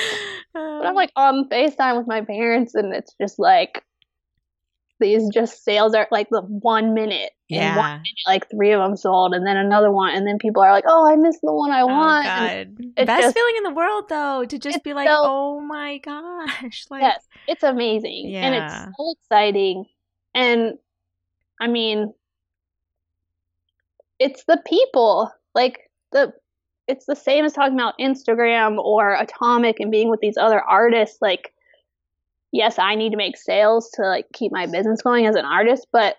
But 0.54 0.88
I'm 0.88 0.96
like 0.96 1.12
on 1.16 1.48
Facetime 1.50 2.00
with 2.00 2.08
my 2.08 2.22
parents, 2.22 2.74
and 2.74 2.92
it's 2.92 3.14
just 3.22 3.38
like 3.38 3.84
these 5.00 5.30
just 5.34 5.64
sales 5.64 5.94
are 5.94 6.08
like 6.12 6.28
the 6.30 6.42
one 6.42 6.94
minute 6.94 7.32
Yeah. 7.50 7.70
And 7.70 7.78
one, 7.78 8.04
like 8.26 8.50
three 8.50 8.72
of 8.72 8.82
them 8.82 8.96
sold, 8.98 9.34
and 9.34 9.46
then 9.46 9.58
another 9.58 9.92
one, 9.92 10.14
and 10.16 10.26
then 10.28 10.38
people 10.38 10.62
are 10.64 10.72
like, 10.72 10.84
"Oh, 10.88 11.08
I 11.12 11.16
missed 11.16 11.40
the 11.42 11.54
one 11.54 11.72
I 11.72 11.82
Oh 11.82 11.88
want." 11.88 12.26
God. 12.26 13.06
Best 13.06 13.22
just- 13.22 13.36
feeling 13.36 13.56
in 13.58 13.64
the 13.64 13.74
world 13.74 14.10
though 14.10 14.46
to 14.46 14.58
just 14.60 14.84
be 14.84 14.94
like, 14.94 15.08
so- 15.08 15.22
"Oh 15.24 15.62
my 15.62 15.98
gosh." 16.00 16.86
Like 16.90 17.02
yes, 17.02 17.26
it's 17.48 17.64
amazing, 17.64 18.34
and 18.36 18.56
it's 18.56 18.98
so 18.98 19.14
exciting, 19.22 19.86
and 20.36 20.78
I 21.60 21.68
mean, 21.68 22.14
it's 24.20 24.44
the 24.46 24.62
people 24.66 25.32
like 25.54 25.90
the. 26.12 26.34
It's 26.88 27.06
the 27.06 27.18
same 27.18 27.44
as 27.44 27.52
talking 27.52 27.74
about 27.74 28.00
Instagram 28.00 28.78
or 28.78 29.14
Atomic 29.14 29.82
and 29.82 29.92
being 29.92 30.10
with 30.10 30.22
these 30.22 30.38
other 30.38 30.62
artists. 30.62 31.18
Like, 31.22 31.54
yes, 32.52 32.80
I 32.80 32.96
need 32.96 33.12
to 33.12 33.18
make 33.18 33.38
sales 33.38 33.90
to 33.92 34.04
like 34.04 34.28
keep 34.34 34.52
my 34.52 34.66
business 34.66 35.02
going 35.02 35.26
as 35.26 35.36
an 35.36 35.46
artist, 35.46 35.88
but 35.92 36.18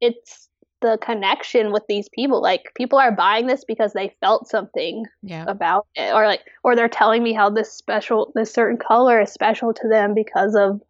it's 0.00 0.48
the 0.82 0.98
connection 1.00 1.72
with 1.72 1.84
these 1.88 2.08
people. 2.08 2.42
Like, 2.42 2.72
people 2.74 2.98
are 2.98 3.12
buying 3.12 3.46
this 3.46 3.64
because 3.64 3.92
they 3.92 4.14
felt 4.20 4.48
something 4.48 5.06
yeah. 5.22 5.44
about 5.46 5.86
it 5.94 6.12
or 6.12 6.26
like 6.26 6.42
or 6.62 6.76
they're 6.76 6.88
telling 6.88 7.22
me 7.22 7.32
how 7.32 7.48
this 7.48 7.72
special 7.72 8.32
this 8.34 8.52
certain 8.52 8.76
color 8.76 9.20
is 9.20 9.32
special 9.32 9.72
to 9.72 9.88
them 9.88 10.12
because 10.12 10.54
of 10.54 10.80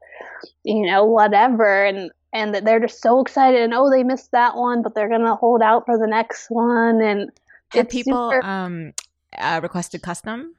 you 0.64 0.86
know 0.86 1.04
whatever 1.04 1.84
and 1.84 2.10
and 2.32 2.54
that 2.54 2.64
they're 2.64 2.80
just 2.80 3.02
so 3.02 3.20
excited 3.20 3.60
and 3.60 3.74
oh 3.74 3.90
they 3.90 4.02
missed 4.02 4.30
that 4.32 4.56
one 4.56 4.82
but 4.82 4.94
they're 4.94 5.09
gonna 5.09 5.36
hold 5.36 5.62
out 5.62 5.84
for 5.86 5.98
the 5.98 6.06
next 6.06 6.50
one 6.50 7.00
and 7.00 7.30
Have 7.70 7.88
people 7.88 8.30
super- 8.30 8.46
um 8.46 8.92
uh, 9.38 9.60
requested 9.62 10.02
custom? 10.02 10.54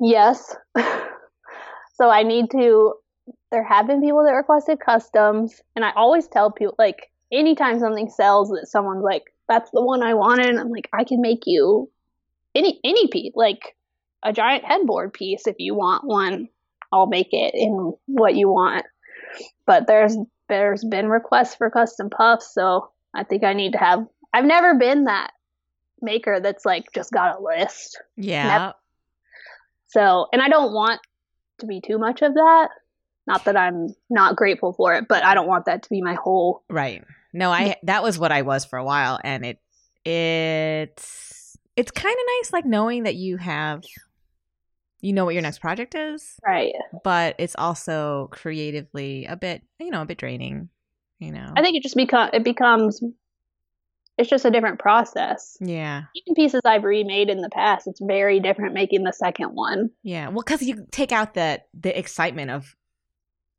yes 0.00 0.54
so 2.02 2.10
i 2.10 2.22
need 2.22 2.50
to 2.50 2.94
there 3.52 3.62
have 3.62 3.86
been 3.86 4.00
people 4.00 4.24
that 4.24 4.32
requested 4.32 4.80
customs 4.80 5.60
and 5.76 5.84
i 5.84 5.92
always 5.92 6.26
tell 6.26 6.50
people 6.50 6.74
like 6.78 7.10
anytime 7.30 7.78
something 7.78 8.10
sells 8.10 8.48
that 8.48 8.66
someone's 8.66 9.04
like 9.04 9.32
that's 9.48 9.70
the 9.70 9.82
one 9.82 10.02
i 10.02 10.14
wanted 10.14 10.46
and 10.46 10.58
i'm 10.58 10.70
like 10.70 10.88
i 10.92 11.04
can 11.04 11.20
make 11.20 11.44
you 11.46 11.88
any 12.54 12.80
any 12.84 13.06
piece 13.08 13.32
like 13.36 13.76
a 14.22 14.32
giant 14.32 14.64
headboard 14.64 15.12
piece 15.12 15.46
if 15.46 15.56
you 15.58 15.74
want 15.74 16.04
one. 16.04 16.48
I'll 16.92 17.06
make 17.06 17.32
it 17.32 17.54
in 17.54 17.94
what 18.06 18.34
you 18.34 18.48
want. 18.48 18.84
But 19.66 19.86
there's 19.86 20.16
there's 20.48 20.84
been 20.84 21.08
requests 21.08 21.54
for 21.54 21.70
custom 21.70 22.10
puffs 22.10 22.52
so 22.52 22.90
i 23.14 23.24
think 23.24 23.42
i 23.42 23.54
need 23.54 23.72
to 23.72 23.78
have 23.78 24.04
i've 24.34 24.44
never 24.44 24.74
been 24.74 25.04
that 25.04 25.30
maker 26.02 26.40
that's 26.40 26.66
like 26.66 26.92
just 26.92 27.10
got 27.10 27.38
a 27.38 27.42
list. 27.42 28.02
Yeah. 28.16 28.72
so, 29.88 30.26
and 30.32 30.42
I 30.42 30.48
don't 30.48 30.74
want 30.74 31.00
to 31.62 31.66
be 31.66 31.80
too 31.80 31.98
much 31.98 32.22
of 32.22 32.34
that. 32.34 32.68
Not 33.26 33.44
that 33.46 33.56
I'm 33.56 33.94
not 34.10 34.36
grateful 34.36 34.72
for 34.72 34.94
it, 34.94 35.06
but 35.08 35.24
I 35.24 35.34
don't 35.34 35.48
want 35.48 35.64
that 35.66 35.82
to 35.84 35.88
be 35.90 36.02
my 36.02 36.14
whole. 36.14 36.62
Right. 36.68 37.02
No, 37.32 37.50
I 37.50 37.76
that 37.84 38.02
was 38.02 38.18
what 38.18 38.30
I 38.30 38.42
was 38.42 38.64
for 38.64 38.78
a 38.78 38.84
while 38.84 39.18
and 39.24 39.44
it 39.46 39.58
it's 40.04 41.56
it's 41.76 41.90
kind 41.90 42.12
of 42.14 42.20
nice 42.40 42.52
like 42.52 42.66
knowing 42.66 43.04
that 43.04 43.14
you 43.14 43.38
have 43.38 43.82
you 45.00 45.12
know 45.12 45.24
what 45.24 45.34
your 45.34 45.42
next 45.42 45.60
project 45.60 45.94
is, 45.96 46.36
Right. 46.46 46.72
but 47.02 47.34
it's 47.38 47.56
also 47.58 48.28
creatively 48.30 49.24
a 49.26 49.34
bit, 49.34 49.62
you 49.80 49.90
know, 49.90 50.02
a 50.02 50.04
bit 50.04 50.18
draining, 50.18 50.68
you 51.18 51.32
know. 51.32 51.52
I 51.56 51.62
think 51.62 51.76
it 51.76 51.82
just 51.82 51.96
become 51.96 52.30
it 52.32 52.44
becomes. 52.44 53.02
It's 54.22 54.30
just 54.30 54.44
a 54.46 54.50
different 54.50 54.78
process. 54.78 55.56
yeah. 55.60 56.04
Even 56.14 56.34
pieces 56.34 56.62
I've 56.64 56.84
remade 56.84 57.28
in 57.28 57.42
the 57.42 57.50
past, 57.50 57.86
it's 57.86 58.00
very 58.00 58.40
different 58.40 58.72
making 58.72 59.02
the 59.04 59.12
second 59.12 59.50
one. 59.50 59.90
Yeah. 60.02 60.28
Well, 60.28 60.42
cuz 60.42 60.62
you 60.62 60.86
take 60.90 61.12
out 61.12 61.34
the 61.34 61.60
the 61.74 61.96
excitement 61.98 62.50
of 62.50 62.74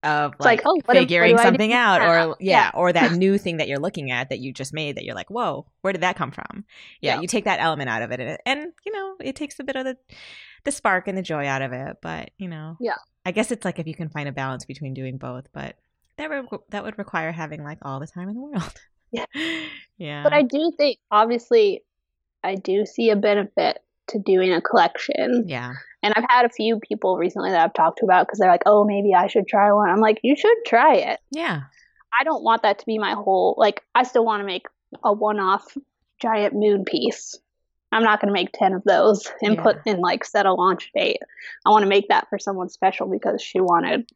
of 0.03 0.33
like, 0.39 0.59
like, 0.59 0.61
oh, 0.65 0.71
what 0.73 0.81
do- 0.81 0.87
what 0.87 0.97
figuring 0.97 1.35
do 1.35 1.41
I 1.41 1.43
do 1.43 1.47
something 1.47 1.71
out 1.73 2.01
or 2.01 2.35
yeah, 2.41 2.65
Yeah. 2.65 2.71
or 2.73 2.91
that 2.91 3.11
new 3.23 3.37
thing 3.37 3.57
that 3.57 3.69
you're 3.69 3.79
looking 3.79 4.11
at 4.11 4.29
that 4.29 4.39
you 4.39 4.51
just 4.51 4.73
made 4.73 4.97
that 4.97 5.05
you're 5.05 5.15
like, 5.15 5.29
"Whoa, 5.29 5.65
where 5.81 5.93
did 5.93 6.01
that 6.01 6.17
come 6.17 6.31
from?" 6.31 6.65
Yeah, 6.99 7.15
Yeah. 7.15 7.21
you 7.21 7.27
take 7.27 7.45
that 7.45 7.61
element 7.61 7.89
out 7.89 8.01
of 8.01 8.11
it 8.11 8.19
and, 8.19 8.37
and 8.45 8.73
you 8.85 8.91
know, 8.91 9.15
it 9.21 9.35
takes 9.37 9.59
a 9.59 9.63
bit 9.63 9.75
of 9.77 9.85
the 9.85 9.97
the 10.65 10.71
spark 10.73 11.07
and 11.07 11.17
the 11.17 11.21
joy 11.21 11.45
out 11.45 11.61
of 11.61 11.73
it, 11.73 11.97
but, 12.01 12.31
you 12.37 12.47
know. 12.47 12.77
Yeah. 12.79 12.95
I 13.25 13.31
guess 13.31 13.51
it's 13.51 13.63
like 13.65 13.79
if 13.79 13.87
you 13.87 13.93
can 13.95 14.07
find 14.09 14.27
a 14.29 14.31
balance 14.33 14.63
between 14.65 14.93
doing 14.93 15.17
both, 15.17 15.45
but 15.53 15.75
that 16.17 16.29
re- 16.29 16.47
that 16.69 16.83
would 16.83 16.97
require 16.97 17.31
having 17.31 17.63
like 17.63 17.79
all 17.81 17.99
the 18.01 18.07
time 18.07 18.27
in 18.29 18.35
the 18.35 18.41
world. 18.41 18.73
Yeah. 19.35 19.67
yeah. 19.97 20.23
But 20.23 20.33
I 20.33 20.41
do 20.41 20.71
think, 20.75 20.97
obviously, 21.11 21.83
I 22.43 22.55
do 22.55 22.85
see 22.85 23.09
a 23.11 23.15
benefit 23.15 23.79
to 24.07 24.19
doing 24.19 24.51
a 24.51 24.61
collection. 24.61 25.45
yeah. 25.47 25.73
And 26.01 26.13
I've 26.17 26.25
had 26.27 26.45
a 26.45 26.49
few 26.49 26.79
people 26.81 27.15
recently 27.17 27.51
that 27.51 27.63
I've 27.63 27.73
talked 27.73 27.99
to 27.99 28.05
about 28.05 28.27
because 28.27 28.37
they're 28.39 28.51
like, 28.51 28.63
oh, 28.65 28.83
maybe 28.83 29.13
I 29.15 29.27
should 29.27 29.47
try 29.47 29.71
one. 29.71 29.89
I'm 29.89 30.01
like, 30.01 30.19
you 30.21 30.35
should 30.35 30.57
try 30.67 30.95
it. 30.95 31.19
Yeah. 31.31 31.61
I 32.19 32.23
don't 32.25 32.43
want 32.43 32.63
that 32.63 32.79
to 32.79 32.85
be 32.85 32.97
my 32.97 33.13
whole 33.13 33.55
like 33.57 33.81
I 33.95 34.03
still 34.03 34.25
want 34.25 34.41
to 34.41 34.45
make 34.45 34.65
a 35.03 35.13
one-off 35.13 35.65
giant 36.21 36.53
moon 36.53 36.83
piece. 36.83 37.35
I'm 37.93 38.03
not 38.03 38.19
going 38.19 38.27
to 38.27 38.33
make 38.33 38.49
10 38.53 38.73
of 38.73 38.83
those 38.83 39.31
and 39.41 39.55
Yeah. 39.55 39.63
put 39.63 39.77
in 39.85 39.99
like 40.01 40.25
set 40.25 40.45
a 40.45 40.53
launch 40.53 40.91
date. 40.93 41.21
I 41.65 41.69
want 41.69 41.83
to 41.83 41.89
make 41.89 42.09
that 42.09 42.27
for 42.29 42.37
someone 42.37 42.67
special 42.69 43.07
because 43.07 43.41
she 43.41 43.61
wanted 43.61 44.09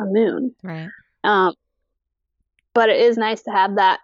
a 0.00 0.06
moon. 0.06 0.52
Right. 0.64 0.88
Um 1.22 1.54
but 2.74 2.88
it 2.88 3.00
is 3.00 3.16
nice 3.16 3.42
to 3.42 3.50
have 3.52 3.76
that 3.76 4.00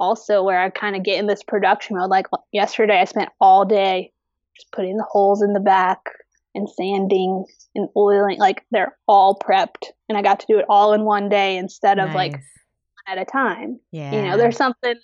also 0.00 0.42
where 0.42 0.58
I 0.60 0.70
kind 0.70 0.96
of 0.96 1.02
get 1.04 1.18
in 1.18 1.26
this 1.26 1.42
production 1.44 1.96
mode 1.96 2.10
like 2.10 2.26
yesterday 2.52 2.98
I 2.98 3.04
spent 3.04 3.28
all 3.40 3.64
day 3.64 4.12
just 4.56 4.72
putting 4.72 4.96
the 4.96 5.04
holes 5.08 5.42
in 5.42 5.52
the 5.52 5.60
back 5.60 6.00
and 6.54 6.68
sanding 6.68 7.44
and 7.76 7.88
oiling 7.96 8.38
like 8.38 8.64
they're 8.72 8.96
all 9.06 9.38
prepped 9.38 9.84
and 10.08 10.18
I 10.18 10.22
got 10.22 10.40
to 10.40 10.46
do 10.48 10.58
it 10.58 10.64
all 10.68 10.92
in 10.94 11.04
one 11.04 11.28
day 11.28 11.56
instead 11.56 11.98
of 12.00 12.12
like 12.14 12.32
Nice. 12.32 12.42
at 13.06 13.18
a 13.18 13.24
time. 13.24 13.78
yeah. 13.92 14.12
You 14.14 14.22
know, 14.22 14.36
there's 14.36 14.56
something 14.56 14.94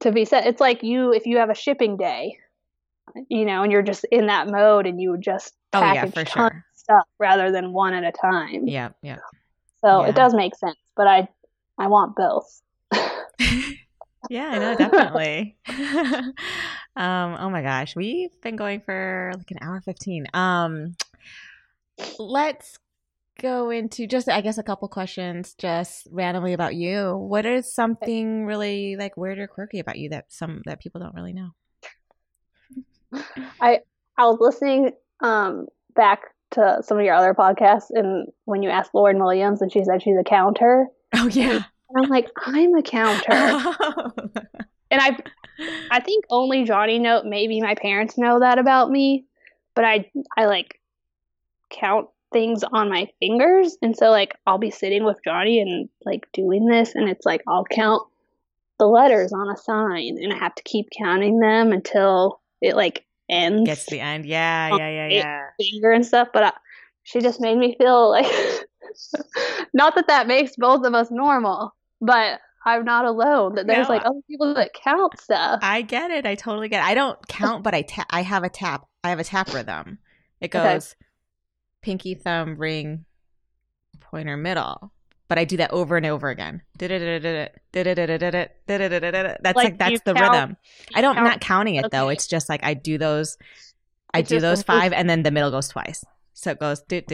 to 0.00 0.12
be 0.12 0.24
said. 0.24 0.46
It's 0.46 0.60
like 0.60 0.82
you 0.84 1.12
if 1.12 1.26
you 1.26 1.38
have 1.38 1.50
a 1.50 1.54
shipping 1.54 1.96
day, 1.96 2.36
you 3.28 3.44
know, 3.44 3.62
and 3.64 3.72
you're 3.72 3.82
just 3.82 4.04
in 4.12 4.26
that 4.28 4.46
mode 4.48 4.86
and 4.86 5.00
you 5.00 5.10
would 5.10 5.22
just 5.22 5.54
Oh, 5.72 5.80
yeah, 5.80 5.94
package 5.94 6.14
for 6.14 6.24
tons 6.24 6.32
sure. 6.32 6.46
of 6.46 6.62
stuff 6.78 7.04
rather 7.18 7.50
than 7.50 7.72
one 7.72 7.92
at 7.94 8.04
a 8.04 8.12
time. 8.12 8.68
Yeah, 8.68 8.90
yeah. 9.02 9.16
So 9.84 10.02
Yeah. 10.02 10.08
it 10.10 10.14
does 10.14 10.34
make 10.34 10.54
sense, 10.54 10.78
but 10.96 11.06
I 11.06 11.28
I 11.78 11.88
want 11.88 12.14
both. 12.16 12.60
yeah, 14.30 14.48
I 14.48 14.58
know, 14.58 14.76
definitely. 14.76 15.56
um, 16.96 17.36
oh 17.38 17.50
my 17.50 17.62
gosh, 17.62 17.94
we've 17.96 18.40
been 18.40 18.56
going 18.56 18.80
for 18.80 19.32
like 19.36 19.50
an 19.50 19.58
hour 19.60 19.80
fifteen. 19.80 20.26
Um, 20.34 20.94
let's 22.18 22.78
go 23.40 23.70
into 23.70 24.06
just, 24.06 24.28
I 24.28 24.40
guess, 24.40 24.58
a 24.58 24.62
couple 24.62 24.88
questions, 24.88 25.54
just 25.54 26.08
randomly 26.10 26.52
about 26.52 26.74
you. 26.74 27.16
What 27.16 27.46
is 27.46 27.72
something 27.72 28.44
really 28.44 28.96
like 28.96 29.16
weird 29.16 29.38
or 29.38 29.46
quirky 29.46 29.78
about 29.78 29.98
you 29.98 30.10
that 30.10 30.26
some 30.28 30.62
that 30.66 30.80
people 30.80 31.00
don't 31.00 31.14
really 31.14 31.32
know? 31.32 31.50
I 33.60 33.80
I 34.16 34.26
was 34.26 34.38
listening 34.40 34.92
um 35.20 35.66
back 35.94 36.20
to 36.50 36.80
some 36.82 36.98
of 36.98 37.04
your 37.04 37.14
other 37.14 37.34
podcasts 37.34 37.90
and 37.90 38.28
when 38.44 38.62
you 38.62 38.70
asked 38.70 38.94
Lauren 38.94 39.18
Williams 39.18 39.62
and 39.62 39.72
she 39.72 39.84
said 39.84 40.02
she's 40.02 40.18
a 40.18 40.24
counter. 40.24 40.86
Oh 41.14 41.28
yeah. 41.28 41.62
And 41.90 42.04
I'm 42.04 42.10
like, 42.10 42.28
I'm 42.44 42.74
a 42.74 42.82
counter. 42.82 43.32
and 44.90 45.00
I 45.00 45.16
I 45.90 46.00
think 46.00 46.24
only 46.30 46.64
Johnny 46.64 46.98
know 46.98 47.22
maybe 47.24 47.60
my 47.60 47.74
parents 47.74 48.18
know 48.18 48.40
that 48.40 48.58
about 48.58 48.90
me, 48.90 49.24
but 49.74 49.84
I 49.84 50.10
I 50.36 50.46
like 50.46 50.80
count 51.70 52.08
things 52.32 52.62
on 52.62 52.90
my 52.90 53.08
fingers 53.20 53.76
and 53.80 53.96
so 53.96 54.10
like 54.10 54.34
I'll 54.46 54.58
be 54.58 54.70
sitting 54.70 55.04
with 55.04 55.18
Johnny 55.24 55.60
and 55.60 55.88
like 56.04 56.26
doing 56.32 56.66
this 56.66 56.94
and 56.94 57.08
it's 57.08 57.24
like 57.24 57.42
I'll 57.48 57.64
count 57.64 58.02
the 58.78 58.86
letters 58.86 59.32
on 59.32 59.50
a 59.50 59.56
sign 59.56 60.18
and 60.20 60.32
I 60.32 60.36
have 60.36 60.54
to 60.56 60.62
keep 60.62 60.88
counting 60.96 61.40
them 61.40 61.72
until 61.72 62.40
it 62.60 62.76
like 62.76 63.04
ends 63.30 63.66
Gets 63.66 63.86
the 63.86 64.00
end. 64.00 64.26
Yeah, 64.26 64.76
yeah, 64.76 64.90
yeah, 64.90 65.08
yeah. 65.08 65.42
finger 65.58 65.90
and 65.90 66.04
stuff 66.04 66.28
but 66.34 66.42
I, 66.42 66.52
she 67.02 67.20
just 67.20 67.40
made 67.40 67.56
me 67.56 67.74
feel 67.78 68.10
like 68.10 68.26
not 69.72 69.94
that 69.94 70.08
that 70.08 70.26
makes 70.26 70.54
both 70.56 70.84
of 70.84 70.92
us 70.92 71.10
normal 71.10 71.74
but 72.00 72.40
I'm 72.64 72.84
not 72.84 73.04
alone 73.04 73.54
that 73.54 73.66
there's 73.66 73.88
No. 73.88 73.94
like 73.94 74.04
other 74.04 74.20
people 74.28 74.52
that 74.54 74.72
count 74.74 75.18
stuff 75.20 75.60
I 75.62 75.82
get 75.82 76.10
it. 76.10 76.26
I 76.26 76.34
totally 76.34 76.68
get 76.68 76.80
it. 76.84 76.86
I 76.86 76.94
don't 76.94 77.18
count, 77.28 77.62
but 77.62 77.74
I 77.74 77.82
ta- 77.82 78.06
I 78.10 78.22
have 78.22 78.42
a 78.44 78.48
tap. 78.48 78.84
I 79.04 79.10
have 79.10 79.18
a 79.20 79.24
tap 79.24 79.52
rhythm. 79.54 79.98
It 80.40 80.54
Okay. 80.54 80.74
goes 80.74 80.96
pinky, 81.82 82.14
thumb, 82.14 82.56
ring, 82.58 83.04
pointer, 84.00 84.36
middle. 84.36 84.92
But 85.28 85.38
I 85.38 85.44
do 85.44 85.58
that 85.58 85.70
over 85.72 85.96
and 85.98 86.06
over 86.06 86.30
again. 86.30 86.62
That's 86.78 86.90
Like, 86.92 87.52
like 89.54 89.78
that's 89.78 90.00
the 90.02 90.14
count- 90.14 90.32
rhythm. 90.32 90.56
I 90.94 91.00
don't. 91.02 91.16
I'm 91.18 91.24
count- 91.24 91.34
not 91.34 91.40
counting 91.40 91.74
it 91.76 91.90
though. 91.90 92.08
It's 92.08 92.26
just 92.26 92.48
like 92.48 92.64
I 92.64 92.72
do 92.74 92.96
those. 92.98 93.36
I 94.14 94.20
It's 94.20 94.28
do 94.30 94.40
those 94.40 94.62
five, 94.62 94.92
and 94.94 95.08
then 95.08 95.22
the 95.22 95.30
middle 95.30 95.50
goes 95.50 95.68
twice. 95.68 96.02
So 96.32 96.52
it 96.52 96.58
goes. 96.60 96.80
But 96.88 97.12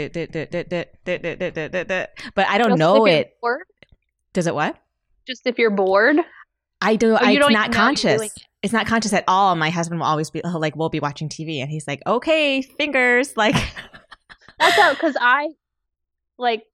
I 2.47 2.59
don't 2.59 2.79
know 2.79 3.07
it. 3.07 3.37
Does 4.35 4.47
it 4.47 4.55
what? 4.55 4.77
just 5.27 5.47
if 5.47 5.59
you're 5.59 5.71
bored 5.71 6.19
I 6.85 6.97
do. 6.97 7.15
I, 7.15 7.15
it's 7.15 7.23
not 7.23 7.31
even 7.31 7.41
know 7.41 7.49
you're 7.49 7.63
doing 7.63 7.73
conscious. 7.73 8.35
It's 8.63 8.73
not 8.73 8.87
conscious 8.87 9.13
at 9.15 9.25
all. 9.27 9.55
My 9.57 9.71
husband 9.71 10.01
will 10.01 10.07
always 10.07 10.31
be 10.31 10.43
like, 10.45 10.77
we'll 10.77 10.91
be 10.91 11.01
watching 11.01 11.31
TV, 11.31 11.61
and 11.61 11.71
he's 11.71 11.87
like, 11.89 12.03
"Okay, 12.07 12.61
fingers." 12.61 13.35
Like, 13.37 13.57
That's 14.59 14.79
out 14.79 14.95
because 14.95 15.17
I 15.19 15.49
like 16.39 16.65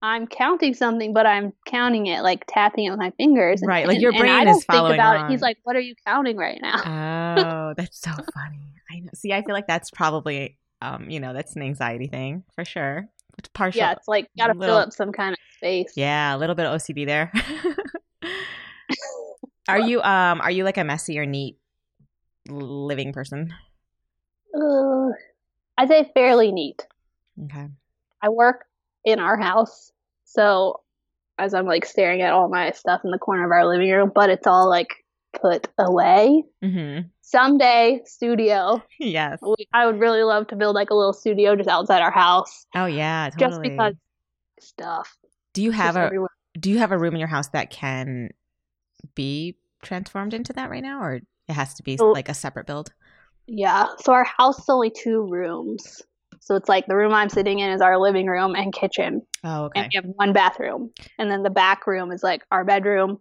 I'm 0.00 0.26
counting 0.26 0.74
something, 0.74 1.12
but 1.12 1.26
I'm 1.26 1.52
counting 1.66 2.06
it 2.06 2.22
like 2.22 2.44
tapping 2.48 2.86
it 2.86 2.90
with 2.90 2.98
my 2.98 3.10
fingers. 3.12 3.62
Right, 3.64 3.86
like 3.86 4.00
your 4.00 4.12
and 4.12 4.20
brain 4.20 4.32
I 4.32 4.40
is 4.40 4.44
don't 4.46 4.54
think 4.54 4.64
following 4.66 4.94
about 4.94 5.16
along. 5.16 5.28
it. 5.28 5.32
He's 5.32 5.42
like, 5.42 5.58
"What 5.62 5.76
are 5.76 5.80
you 5.80 5.94
counting 6.06 6.36
right 6.36 6.58
now?" 6.60 6.80
Oh, 7.70 7.74
that's 7.76 8.00
so 8.00 8.10
funny. 8.10 8.74
I 8.90 9.00
know. 9.00 9.10
See, 9.14 9.32
I 9.32 9.42
feel 9.42 9.54
like 9.54 9.66
that's 9.66 9.90
probably, 9.90 10.58
um, 10.80 11.08
you 11.08 11.20
know, 11.20 11.32
that's 11.32 11.56
an 11.56 11.62
anxiety 11.62 12.08
thing 12.08 12.42
for 12.54 12.64
sure. 12.64 13.08
It's 13.38 13.48
partial. 13.48 13.80
yeah, 13.80 13.92
it's 13.92 14.08
like 14.08 14.28
got 14.36 14.48
to 14.48 14.54
little- 14.54 14.76
fill 14.76 14.82
up 14.82 14.92
some 14.92 15.12
kind 15.12 15.32
of 15.32 15.38
space. 15.56 15.92
Yeah, 15.96 16.34
a 16.34 16.38
little 16.38 16.54
bit 16.54 16.66
of 16.66 16.80
OCD 16.80 17.06
there. 17.06 17.32
are 19.68 19.80
you 19.80 20.00
um 20.02 20.40
are 20.40 20.50
you 20.50 20.64
like 20.64 20.76
a 20.78 20.84
messy 20.84 21.18
or 21.18 21.26
neat 21.26 21.56
living 22.48 23.12
person? 23.12 23.52
Uh, 24.54 25.08
I'd 25.78 25.88
say 25.88 26.10
fairly 26.14 26.52
neat. 26.52 26.86
Okay. 27.44 27.68
I 28.20 28.28
work 28.28 28.66
in 29.04 29.18
our 29.18 29.36
house, 29.36 29.90
so 30.24 30.80
as 31.38 31.54
I'm 31.54 31.66
like 31.66 31.84
staring 31.86 32.20
at 32.20 32.32
all 32.32 32.48
my 32.48 32.70
stuff 32.72 33.00
in 33.04 33.10
the 33.10 33.18
corner 33.18 33.44
of 33.44 33.50
our 33.50 33.66
living 33.66 33.90
room, 33.90 34.12
but 34.14 34.30
it's 34.30 34.46
all 34.46 34.68
like 34.68 35.01
put 35.42 35.66
away. 35.78 36.44
Mm-hmm. 36.64 37.08
Someday, 37.20 38.00
studio. 38.04 38.82
Yes. 39.00 39.38
We- 39.42 39.66
I 39.74 39.84
would 39.86 39.98
really 40.00 40.22
love 40.22 40.46
to 40.48 40.56
build 40.56 40.74
like 40.74 40.90
a 40.90 40.94
little 40.94 41.12
studio 41.12 41.56
just 41.56 41.68
outside 41.68 42.00
our 42.02 42.10
house, 42.12 42.66
Oh 42.74 42.86
yeah, 42.86 43.28
totally. 43.30 43.50
just 43.50 43.62
because 43.62 43.94
stuff. 44.60 45.16
do 45.54 45.62
you 45.62 45.70
have 45.72 45.96
a 45.96 46.00
everywhere. 46.04 46.28
do 46.58 46.70
you 46.70 46.78
have 46.78 46.92
a 46.92 46.98
room 46.98 47.14
in 47.14 47.18
your 47.20 47.28
house 47.28 47.48
that 47.48 47.70
can 47.70 48.30
be 49.14 49.56
transformed 49.82 50.34
into 50.34 50.52
that 50.52 50.70
right 50.70 50.82
now, 50.82 51.02
or 51.02 51.14
it 51.48 51.52
has 51.52 51.74
to 51.74 51.82
be 51.82 51.98
Oh. 52.00 52.12
like 52.12 52.28
a 52.28 52.34
separate 52.34 52.66
build? 52.66 52.92
Yeah. 53.46 53.88
So 54.00 54.12
our 54.12 54.24
house 54.24 54.58
is 54.60 54.68
only 54.68 54.90
two 54.90 55.26
rooms. 55.28 56.00
So 56.40 56.54
it's 56.56 56.68
like 56.68 56.86
the 56.86 56.96
room 56.96 57.12
I'm 57.12 57.28
sitting 57.28 57.58
in 57.60 57.70
is 57.70 57.80
our 57.80 57.98
living 57.98 58.26
room 58.26 58.54
and 58.54 58.72
kitchen. 58.72 59.22
Oh, 59.44 59.64
okay. 59.64 59.80
And 59.80 59.90
we 59.92 59.96
have 59.96 60.04
one 60.16 60.32
bathroom. 60.32 60.90
And 61.18 61.30
then 61.30 61.42
the 61.42 61.50
back 61.50 61.86
room 61.86 62.10
is 62.12 62.22
like 62.22 62.42
our 62.52 62.64
bedroom, 62.64 63.18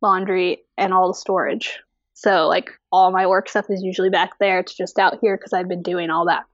laundry, 0.00 0.64
and 0.76 0.92
all 0.92 1.08
the 1.08 1.14
storage. 1.14 1.78
So 2.14 2.48
like 2.48 2.70
all 2.92 3.10
my 3.10 3.26
work 3.26 3.48
stuff 3.48 3.66
is 3.70 3.82
usually 3.82 4.10
back 4.10 4.38
there. 4.38 4.58
It's 4.58 4.74
just 4.74 4.98
out 4.98 5.18
here 5.20 5.36
because 5.36 5.52
I've 5.52 5.68
been 5.68 5.82
doing 5.82 6.10
all 6.10 6.26
that 6.26 6.44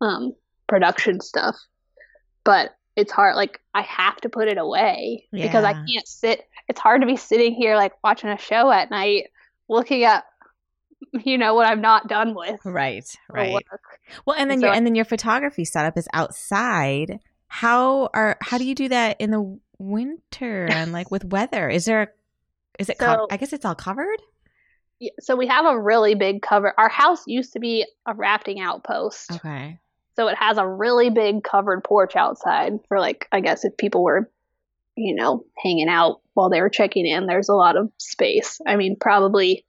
um 0.00 0.34
production 0.68 1.20
stuff. 1.20 1.56
But 2.44 2.70
it's 2.96 3.12
hard 3.12 3.36
like 3.36 3.60
I 3.74 3.82
have 3.82 4.16
to 4.18 4.28
put 4.28 4.48
it 4.48 4.58
away 4.58 5.26
because 5.32 5.64
I 5.64 5.72
can't 5.72 6.06
sit 6.06 6.46
it's 6.68 6.80
hard 6.80 7.00
to 7.00 7.06
be 7.06 7.16
sitting 7.16 7.54
here 7.54 7.76
like 7.76 7.92
watching 8.04 8.30
a 8.30 8.38
show 8.38 8.70
at 8.70 8.90
night 8.90 9.30
looking 9.68 10.04
at 10.04 10.24
you 11.24 11.38
know 11.38 11.54
what 11.54 11.66
I'm 11.66 11.80
not 11.80 12.08
done 12.08 12.34
with. 12.34 12.60
Right, 12.64 13.04
right. 13.30 13.52
work. 13.52 13.98
Well, 14.26 14.36
and 14.38 14.50
then 14.50 14.60
So 14.60 14.66
your 14.66 14.74
and 14.74 14.86
then 14.86 14.94
your 14.94 15.04
photography 15.04 15.64
setup 15.64 15.96
is 15.96 16.08
outside. 16.12 17.20
How 17.48 18.10
are 18.14 18.36
how 18.40 18.58
do 18.58 18.64
you 18.64 18.74
do 18.74 18.88
that 18.88 19.20
in 19.20 19.30
the 19.30 19.58
winter 19.78 20.66
and 20.66 20.92
like 20.92 21.10
with 21.10 21.24
weather? 21.24 21.68
Is 21.68 21.84
there 21.86 22.02
a, 22.02 22.08
is 22.80 22.88
it 22.88 22.98
co- 22.98 23.28
I 23.30 23.36
guess 23.36 23.52
it's 23.52 23.64
all 23.64 23.74
covered? 23.74 24.20
Yeah, 24.98 25.12
so 25.20 25.36
we 25.36 25.46
have 25.46 25.66
a 25.66 25.78
really 25.78 26.14
big 26.14 26.42
cover. 26.42 26.74
Our 26.76 26.88
house 26.88 27.22
used 27.26 27.52
to 27.52 27.60
be 27.60 27.86
a 28.06 28.14
rafting 28.14 28.60
outpost. 28.60 29.30
Okay. 29.32 29.78
So 30.16 30.28
it 30.28 30.36
has 30.36 30.58
a 30.58 30.66
really 30.66 31.10
big 31.10 31.44
covered 31.44 31.84
porch 31.84 32.16
outside 32.16 32.80
for 32.88 32.98
like 32.98 33.28
I 33.30 33.40
guess 33.40 33.64
if 33.64 33.76
people 33.76 34.02
were 34.02 34.30
you 34.96 35.14
know 35.14 35.44
hanging 35.62 35.88
out 35.88 36.20
while 36.34 36.50
they 36.50 36.60
were 36.60 36.70
checking 36.70 37.06
in, 37.06 37.26
there's 37.26 37.48
a 37.48 37.54
lot 37.54 37.76
of 37.76 37.90
space. 37.98 38.60
I 38.66 38.76
mean, 38.76 38.96
probably 38.98 39.64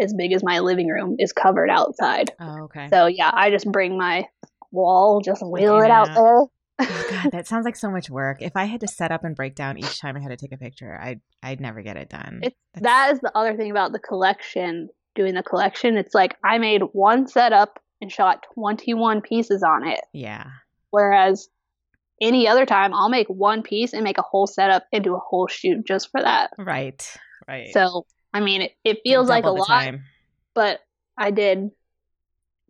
as 0.00 0.12
big 0.12 0.32
as 0.32 0.42
my 0.42 0.60
living 0.60 0.88
room 0.88 1.16
is 1.18 1.32
covered 1.32 1.70
outside. 1.70 2.32
Oh, 2.40 2.64
okay. 2.64 2.88
So 2.90 3.06
yeah, 3.06 3.30
I 3.32 3.50
just 3.50 3.70
bring 3.70 3.96
my 3.96 4.26
wall, 4.70 5.20
just 5.20 5.44
wheel 5.46 5.80
it 5.80 5.90
out 5.90 6.14
there. 6.14 6.44
Oh, 6.78 7.06
God, 7.10 7.30
that 7.32 7.46
sounds 7.46 7.64
like 7.64 7.76
so 7.76 7.90
much 7.90 8.10
work. 8.10 8.42
If 8.42 8.52
I 8.56 8.64
had 8.64 8.80
to 8.80 8.88
set 8.88 9.10
up 9.10 9.24
and 9.24 9.34
break 9.34 9.54
down 9.54 9.78
each 9.78 9.98
time 10.00 10.16
I 10.16 10.20
had 10.20 10.28
to 10.28 10.36
take 10.36 10.52
a 10.52 10.58
picture, 10.58 10.98
I'd 11.00 11.20
I'd 11.42 11.60
never 11.60 11.80
get 11.82 11.96
it 11.96 12.08
done. 12.10 12.40
It's 12.42 12.56
That's- 12.74 12.82
that 12.84 13.12
is 13.14 13.20
the 13.20 13.36
other 13.36 13.56
thing 13.56 13.70
about 13.70 13.92
the 13.92 13.98
collection. 13.98 14.88
Doing 15.14 15.34
the 15.34 15.42
collection, 15.42 15.96
it's 15.96 16.14
like 16.14 16.36
I 16.44 16.58
made 16.58 16.82
one 16.92 17.26
setup 17.26 17.78
and 18.02 18.12
shot 18.12 18.44
21 18.54 19.22
pieces 19.22 19.62
on 19.62 19.88
it. 19.88 20.00
yeah. 20.12 20.44
Whereas 20.90 21.48
any 22.20 22.46
other 22.46 22.66
time, 22.66 22.92
I'll 22.92 23.08
make 23.08 23.26
one 23.28 23.62
piece 23.62 23.94
and 23.94 24.04
make 24.04 24.18
a 24.18 24.22
whole 24.22 24.46
setup 24.46 24.84
and 24.92 25.02
do 25.02 25.14
a 25.14 25.18
whole 25.18 25.46
shoot 25.46 25.86
just 25.86 26.10
for 26.10 26.20
that. 26.22 26.50
Right. 26.58 27.02
Right. 27.48 27.72
So, 27.72 28.04
I 28.34 28.40
mean, 28.40 28.60
it, 28.62 28.72
it 28.84 28.98
feels 29.04 29.28
like 29.30 29.44
a 29.44 29.50
lot, 29.50 29.66
time. 29.66 30.04
but 30.54 30.80
I 31.16 31.30
did 31.30 31.70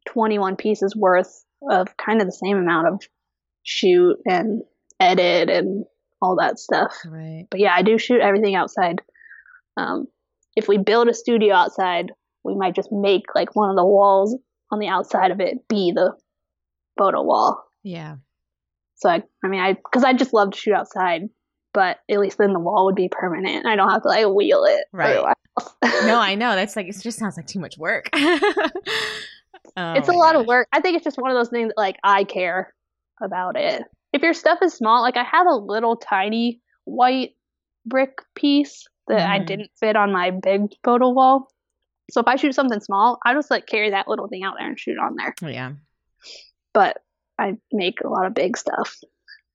21 0.06 0.56
pieces 0.56 0.94
worth 0.94 1.44
of 1.68 1.96
kind 1.96 2.20
of 2.20 2.26
the 2.28 2.32
same 2.32 2.56
amount 2.58 2.88
of 2.88 3.02
shoot 3.66 4.16
and 4.24 4.62
edit 5.00 5.50
and 5.50 5.84
all 6.22 6.36
that 6.36 6.58
stuff. 6.58 6.94
Right. 7.04 7.46
But 7.50 7.60
yeah, 7.60 7.74
I 7.74 7.82
do 7.82 7.98
shoot 7.98 8.20
everything 8.20 8.54
outside. 8.54 9.00
Um, 9.76 10.06
if 10.56 10.68
we 10.68 10.78
build 10.78 11.08
a 11.08 11.14
studio 11.14 11.54
outside, 11.54 12.12
we 12.44 12.54
might 12.54 12.74
just 12.74 12.90
make 12.90 13.24
like 13.34 13.54
one 13.54 13.68
of 13.68 13.76
the 13.76 13.84
walls 13.84 14.36
on 14.70 14.78
the 14.78 14.88
outside 14.88 15.30
of 15.30 15.40
it 15.40 15.68
be 15.68 15.92
the 15.94 16.12
photo 16.98 17.22
wall. 17.22 17.64
Yeah. 17.82 18.16
So 18.94 19.10
I, 19.10 19.22
I 19.44 19.48
mean, 19.48 19.60
I 19.60 19.74
because 19.74 20.04
I 20.04 20.14
just 20.14 20.32
love 20.32 20.52
to 20.52 20.58
shoot 20.58 20.72
outside, 20.72 21.22
but 21.74 21.98
at 22.10 22.18
least 22.18 22.38
then 22.38 22.54
the 22.54 22.60
wall 22.60 22.86
would 22.86 22.94
be 22.94 23.10
permanent. 23.10 23.66
I 23.66 23.76
don't 23.76 23.90
have 23.90 24.02
to 24.02 24.08
like 24.08 24.26
wheel 24.28 24.64
it. 24.64 24.86
Right. 24.92 25.22
No, 26.06 26.18
I 26.18 26.34
know. 26.34 26.54
That's 26.54 26.76
like 26.76 26.86
it 26.86 26.96
just 27.02 27.18
sounds 27.18 27.36
like 27.36 27.46
too 27.46 27.60
much 27.60 27.76
work. 27.76 28.08
Oh 28.14 28.18
it's 29.76 30.08
a 30.08 30.12
my 30.12 30.18
lot 30.18 30.36
of 30.36 30.46
work. 30.46 30.68
I 30.72 30.80
think 30.80 30.96
it's 30.96 31.04
just 31.04 31.18
one 31.18 31.30
of 31.30 31.36
those 31.36 31.50
things 31.50 31.68
that 31.68 31.76
like 31.76 31.96
I 32.02 32.24
care 32.24 32.72
about 33.20 33.56
it. 33.56 33.82
If 34.12 34.22
your 34.22 34.34
stuff 34.34 34.58
is 34.62 34.74
small, 34.74 35.02
like 35.02 35.16
I 35.16 35.24
have 35.24 35.46
a 35.46 35.54
little 35.54 35.96
tiny 35.96 36.60
white 36.84 37.36
brick 37.84 38.18
piece 38.34 38.86
that 39.08 39.28
I 39.28 39.38
Mhm. 39.40 39.46
didn't 39.46 39.70
fit 39.78 39.96
on 39.96 40.12
my 40.12 40.30
big 40.30 40.72
photo 40.82 41.10
wall. 41.10 41.48
So 42.10 42.20
if 42.20 42.26
I 42.28 42.36
shoot 42.36 42.54
something 42.54 42.80
small, 42.80 43.18
I 43.24 43.34
just 43.34 43.50
like 43.50 43.66
carry 43.66 43.90
that 43.90 44.08
little 44.08 44.28
thing 44.28 44.44
out 44.44 44.54
there 44.58 44.68
and 44.68 44.78
shoot 44.78 44.98
on 44.98 45.16
there. 45.16 45.34
Yeah. 45.42 45.72
But 46.72 47.02
I 47.38 47.56
make 47.72 48.00
a 48.00 48.08
lot 48.08 48.26
of 48.26 48.34
big 48.34 48.56
stuff. 48.56 48.96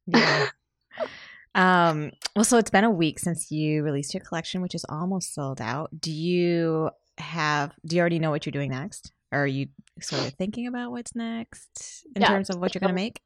Yeah. 0.08 0.50
um, 1.56 2.12
well, 2.36 2.46
so 2.46 2.58
it's 2.58 2.70
been 2.70 2.84
a 2.84 2.92
week 2.92 3.20
since 3.20 3.52
you 3.52 3.84
released 3.84 4.14
your 4.14 4.24
collection, 4.24 4.62
which 4.62 4.76
is 4.76 4.86
almost 4.90 5.34
sold 5.34 5.62
out. 5.62 5.90
Do 6.00 6.12
you 6.12 6.92
have, 7.18 7.74
do 7.86 7.96
you 7.96 8.00
already 8.02 8.20
know 8.20 8.32
what 8.32 8.46
you're 8.46 8.52
doing 8.52 8.72
next? 8.72 9.12
Or 9.32 9.44
are 9.44 9.48
you 9.48 9.68
sort 10.02 10.26
of 10.26 10.34
thinking 10.34 10.68
about 10.68 10.92
what's 10.92 11.16
next 11.16 12.06
in 12.16 12.22
Yeah, 12.22 12.30
terms 12.30 12.50
of 12.50 12.60
what 12.60 12.74
you're 12.74 12.80
going 12.80 12.90
to 12.90 12.96
make? 12.96 13.22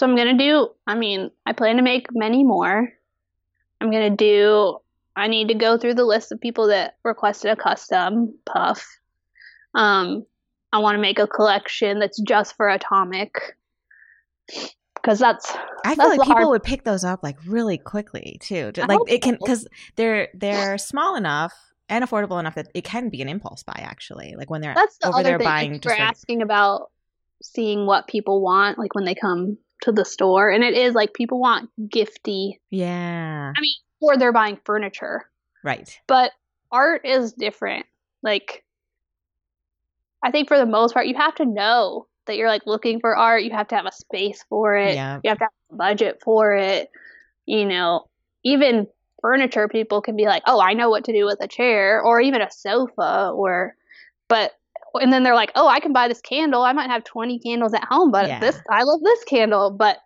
So 0.00 0.06
I'm 0.06 0.16
gonna 0.16 0.38
do. 0.38 0.70
I 0.86 0.94
mean, 0.94 1.30
I 1.44 1.52
plan 1.52 1.76
to 1.76 1.82
make 1.82 2.06
many 2.10 2.42
more. 2.42 2.90
I'm 3.82 3.90
gonna 3.90 4.08
do. 4.08 4.78
I 5.14 5.26
need 5.26 5.48
to 5.48 5.54
go 5.54 5.76
through 5.76 5.92
the 5.92 6.06
list 6.06 6.32
of 6.32 6.40
people 6.40 6.68
that 6.68 6.96
requested 7.04 7.50
a 7.50 7.56
custom 7.56 8.32
puff. 8.46 8.82
Um, 9.74 10.24
I 10.72 10.78
want 10.78 10.94
to 10.94 11.02
make 11.02 11.18
a 11.18 11.26
collection 11.26 11.98
that's 11.98 12.18
just 12.22 12.56
for 12.56 12.70
Atomic, 12.70 13.58
because 14.94 15.18
that's 15.18 15.54
I 15.84 15.94
feel 15.94 16.08
That's 16.08 16.16
like 16.16 16.20
people 16.20 16.32
hard- 16.32 16.48
would 16.48 16.62
pick 16.62 16.84
those 16.84 17.04
up 17.04 17.22
like 17.22 17.36
really 17.44 17.76
quickly 17.76 18.38
too. 18.40 18.72
Just, 18.72 18.88
like 18.88 19.00
it 19.06 19.20
can 19.20 19.34
because 19.34 19.68
they're 19.96 20.28
they're 20.32 20.78
small 20.78 21.14
enough 21.14 21.52
and 21.90 22.02
affordable 22.02 22.40
enough 22.40 22.54
that 22.54 22.68
it 22.72 22.84
can 22.84 23.10
be 23.10 23.20
an 23.20 23.28
impulse 23.28 23.64
buy 23.64 23.76
actually. 23.76 24.34
Like 24.34 24.48
when 24.48 24.62
they're 24.62 24.72
that's 24.74 24.96
the 24.96 25.08
over 25.08 25.18
other 25.18 25.28
there 25.28 25.38
thing. 25.38 25.46
buying 25.46 25.72
just 25.74 25.84
we're 25.84 26.02
like 26.02 26.08
asking 26.08 26.40
about 26.40 26.90
seeing 27.42 27.84
what 27.84 28.06
people 28.06 28.40
want, 28.40 28.78
like 28.78 28.94
when 28.94 29.04
they 29.04 29.14
come 29.14 29.58
to 29.82 29.92
the 29.92 30.04
store, 30.04 30.50
and 30.50 30.62
it 30.64 30.74
is 30.74 30.94
like 30.94 31.14
people 31.14 31.40
want 31.40 31.70
gifty, 31.80 32.58
yeah, 32.70 33.52
I 33.56 33.60
mean, 33.60 33.74
or 34.00 34.16
they're 34.16 34.32
buying 34.32 34.58
furniture. 34.64 35.28
right. 35.64 35.98
but 36.06 36.32
art 36.72 37.04
is 37.04 37.32
different 37.32 37.84
like 38.22 38.62
i 40.22 40.30
think 40.30 40.46
for 40.46 40.56
the 40.56 40.64
most 40.66 40.94
part 40.94 41.06
you 41.08 41.16
have 41.16 41.34
to 41.34 41.44
know 41.44 42.06
that 42.26 42.36
you're 42.36 42.48
like 42.48 42.62
looking 42.64 43.00
for 43.00 43.16
art 43.16 43.42
you 43.42 43.50
have 43.50 43.66
to 43.66 43.74
have 43.74 43.86
a 43.86 43.92
space 43.92 44.44
for 44.48 44.76
it 44.76 44.94
Yeah. 44.94 45.18
you 45.24 45.30
have 45.30 45.38
to 45.38 45.44
have 45.44 45.72
a 45.72 45.74
budget 45.74 46.20
for 46.22 46.54
it 46.54 46.88
you 47.46 47.64
know 47.66 48.06
even 48.44 48.86
furniture 49.20 49.66
people 49.68 50.00
can 50.00 50.14
be 50.16 50.26
like 50.26 50.44
oh 50.46 50.60
i 50.60 50.74
know 50.74 50.90
what 50.90 51.04
to 51.06 51.12
do 51.12 51.24
with 51.26 51.38
a 51.40 51.48
chair 51.48 52.00
or 52.00 52.20
even 52.20 52.40
a 52.40 52.50
sofa 52.52 53.32
or 53.34 53.74
but 54.28 54.52
and 54.94 55.12
then 55.12 55.22
they're 55.22 55.34
like 55.34 55.52
oh 55.54 55.66
i 55.68 55.80
can 55.80 55.92
buy 55.92 56.08
this 56.08 56.20
candle 56.20 56.62
i 56.62 56.72
might 56.72 56.90
have 56.90 57.04
20 57.04 57.38
candles 57.40 57.74
at 57.74 57.84
home 57.84 58.10
but 58.10 58.26
Yeah. 58.28 58.40
this 58.40 58.58
i 58.70 58.82
love 58.82 59.00
this 59.02 59.22
candle 59.24 59.70
but 59.70 59.98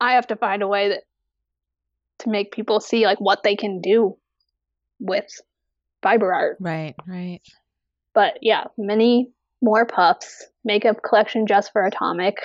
i 0.00 0.12
have 0.12 0.26
to 0.28 0.36
find 0.36 0.62
a 0.62 0.68
way 0.68 0.88
that 0.90 1.02
to 2.18 2.30
make 2.30 2.52
people 2.52 2.80
see 2.80 3.04
like 3.06 3.18
what 3.20 3.42
they 3.42 3.56
can 3.56 3.80
do 3.80 4.16
with 5.00 5.26
fiber 6.02 6.32
art. 6.32 6.56
Right, 6.60 6.94
right. 7.06 7.40
But 8.14 8.38
yeah, 8.42 8.64
many 8.78 9.30
more 9.60 9.84
puffs, 9.86 10.46
makeup 10.64 10.98
collection 11.02 11.46
just 11.46 11.72
for 11.72 11.84
Atomic. 11.84 12.36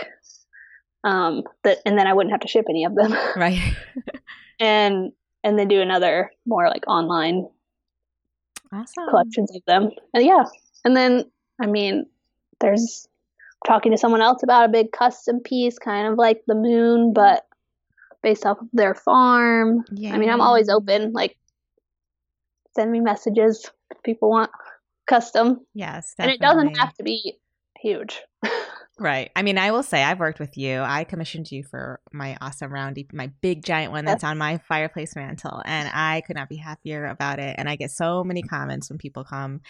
Um 1.03 1.43
that 1.63 1.77
and 1.85 1.97
then 1.97 2.07
I 2.07 2.13
wouldn't 2.13 2.31
have 2.31 2.41
to 2.41 2.47
ship 2.47 2.65
any 2.69 2.85
of 2.85 2.95
them. 2.95 3.13
Right. 3.35 3.61
and 4.59 5.11
and 5.43 5.59
then 5.59 5.67
do 5.67 5.79
another 5.81 6.31
more 6.47 6.67
like 6.69 6.83
online 6.87 7.47
awesome. 8.73 9.09
collections 9.09 9.55
of 9.55 9.61
them. 9.67 9.91
And 10.13 10.25
yeah. 10.25 10.45
And 10.83 10.95
then 10.95 11.25
I 11.61 11.67
mean 11.67 12.05
there's 12.59 13.07
talking 13.65 13.91
to 13.91 13.97
someone 13.97 14.21
else 14.21 14.43
about 14.43 14.65
a 14.65 14.71
big 14.71 14.91
custom 14.91 15.39
piece, 15.39 15.79
kind 15.79 16.07
of 16.07 16.17
like 16.17 16.43
the 16.47 16.55
moon, 16.55 17.13
but 17.13 17.45
based 18.23 18.45
off 18.45 18.59
of 18.59 18.67
their 18.73 18.93
farm. 18.93 19.83
Yeah. 19.91 20.13
I 20.13 20.17
mean, 20.17 20.29
I'm 20.29 20.41
always 20.41 20.69
open. 20.69 21.11
Like, 21.13 21.37
send 22.75 22.91
me 22.91 22.99
messages 22.99 23.69
if 23.91 24.01
people 24.03 24.29
want 24.29 24.51
custom, 25.07 25.65
Yes, 25.73 26.13
and 26.19 26.29
it 26.29 26.39
doesn't 26.39 26.77
have 26.77 26.93
to 26.95 27.03
be 27.03 27.37
huge. 27.79 28.21
Right. 28.99 29.29
I 29.35 29.43
mean, 29.43 29.59
I 29.59 29.69
will 29.69 29.83
say 29.83 30.03
I've 30.03 30.19
worked 30.19 30.39
with 30.39 30.57
you. 30.57 30.79
I 30.79 31.03
commissioned 31.03 31.51
you 31.51 31.63
for 31.63 31.99
my 32.11 32.35
awesome 32.41 32.73
roundy, 32.73 33.05
my 33.13 33.31
big 33.41 33.63
giant 33.63 33.91
one 33.91 34.05
that's 34.05 34.23
on 34.23 34.39
my 34.39 34.57
fireplace 34.67 35.15
mantle, 35.15 35.61
and 35.65 35.87
I 35.93 36.21
could 36.25 36.35
not 36.35 36.49
be 36.49 36.55
happier 36.55 37.05
about 37.05 37.37
it. 37.37 37.55
And 37.59 37.69
I 37.69 37.75
get 37.75 37.91
so 37.91 38.23
many 38.23 38.41
comments 38.41 38.89
when 38.89 38.97
people 38.97 39.23
come 39.23 39.61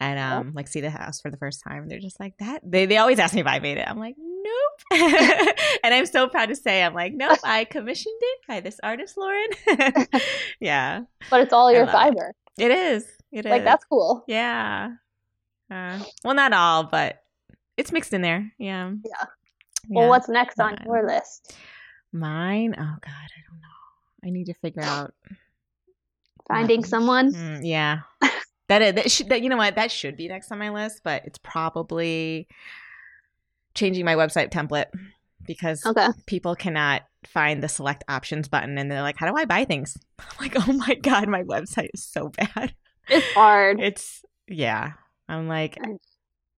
and 0.00 0.18
Yeah. 0.18 0.38
um 0.38 0.52
like 0.54 0.68
see 0.68 0.80
the 0.80 0.90
house 0.90 1.20
for 1.20 1.30
the 1.30 1.36
first 1.36 1.62
time. 1.66 1.82
and 1.82 1.90
They're 1.90 1.98
just 2.00 2.20
like 2.20 2.34
that. 2.38 2.60
They 2.64 2.86
they 2.86 2.96
always 2.98 3.18
ask 3.18 3.34
me 3.34 3.40
if 3.40 3.46
I 3.46 3.58
made 3.58 3.78
it. 3.78 3.88
I'm 3.88 3.98
like, 3.98 4.16
nope. 4.18 5.00
and 5.84 5.94
I'm 5.94 6.06
so 6.06 6.28
proud 6.28 6.48
to 6.50 6.56
say 6.56 6.82
I'm 6.82 6.94
like, 6.94 7.12
nope. 7.14 7.38
I 7.44 7.64
commissioned 7.64 8.14
it 8.20 8.38
by 8.48 8.60
this 8.60 8.78
artist, 8.82 9.16
Lauren. 9.16 9.48
yeah, 10.60 11.02
But 11.30 11.40
it's 11.40 11.52
all 11.52 11.72
your 11.72 11.86
love 11.86 11.88
it. 11.90 11.92
fiber. 11.92 12.32
it 12.58 12.70
is. 12.70 13.06
It 13.32 13.46
is. 13.46 13.50
Like 13.50 13.64
that's 13.64 13.84
cool. 13.84 14.24
Yeah. 14.28 14.92
Uh, 15.70 15.98
well, 16.24 16.34
not 16.34 16.52
all, 16.52 16.84
but 16.84 17.22
it's 17.76 17.90
mixed 17.92 18.12
in 18.12 18.22
there. 18.22 18.52
Yeah. 18.58 18.92
Yeah. 19.04 19.24
Well, 19.88 20.04
Yeah. 20.04 20.08
what's 20.10 20.28
next 20.28 20.60
on 20.60 20.76
your 20.84 21.06
list? 21.06 21.54
Mine? 22.12 22.74
Oh 22.78 22.80
God, 23.00 23.10
I 23.10 23.40
don't 23.50 23.60
know. 23.60 24.28
I 24.28 24.30
need 24.30 24.44
to 24.46 24.54
figure 24.54 24.82
out. 24.84 25.12
Finding 26.48 26.84
someone. 26.84 27.32
Mm, 27.32 27.60
yeah, 27.64 28.00
that 28.68 28.82
is, 28.82 28.94
that 28.94 29.10
should 29.10 29.28
that 29.28 29.42
you 29.42 29.48
know 29.48 29.56
what 29.56 29.74
that 29.76 29.90
should 29.90 30.16
be 30.16 30.28
next 30.28 30.50
on 30.50 30.58
my 30.58 30.70
list, 30.70 31.02
but 31.04 31.24
it's 31.24 31.38
probably 31.38 32.48
changing 33.74 34.04
my 34.04 34.14
website 34.14 34.50
template 34.50 34.86
because 35.46 35.84
Okay. 35.84 36.08
people 36.26 36.54
cannot 36.56 37.02
find 37.24 37.62
the 37.62 37.68
select 37.68 38.04
options 38.08 38.48
button 38.48 38.78
and 38.78 38.90
they're 38.90 39.02
like, 39.02 39.16
"How 39.18 39.26
do 39.30 39.36
I 39.36 39.44
buy 39.44 39.64
things?" 39.64 39.96
I'm 40.18 40.26
like, 40.40 40.68
"Oh 40.68 40.72
my 40.72 40.94
God, 40.94 41.28
my 41.28 41.42
website 41.42 41.90
is 41.94 42.04
so 42.04 42.28
bad." 42.30 42.74
It's 43.08 43.32
hard. 43.34 43.80
It's 43.80 44.22
yeah. 44.48 44.92
I'm 45.28 45.46
like 45.48 45.78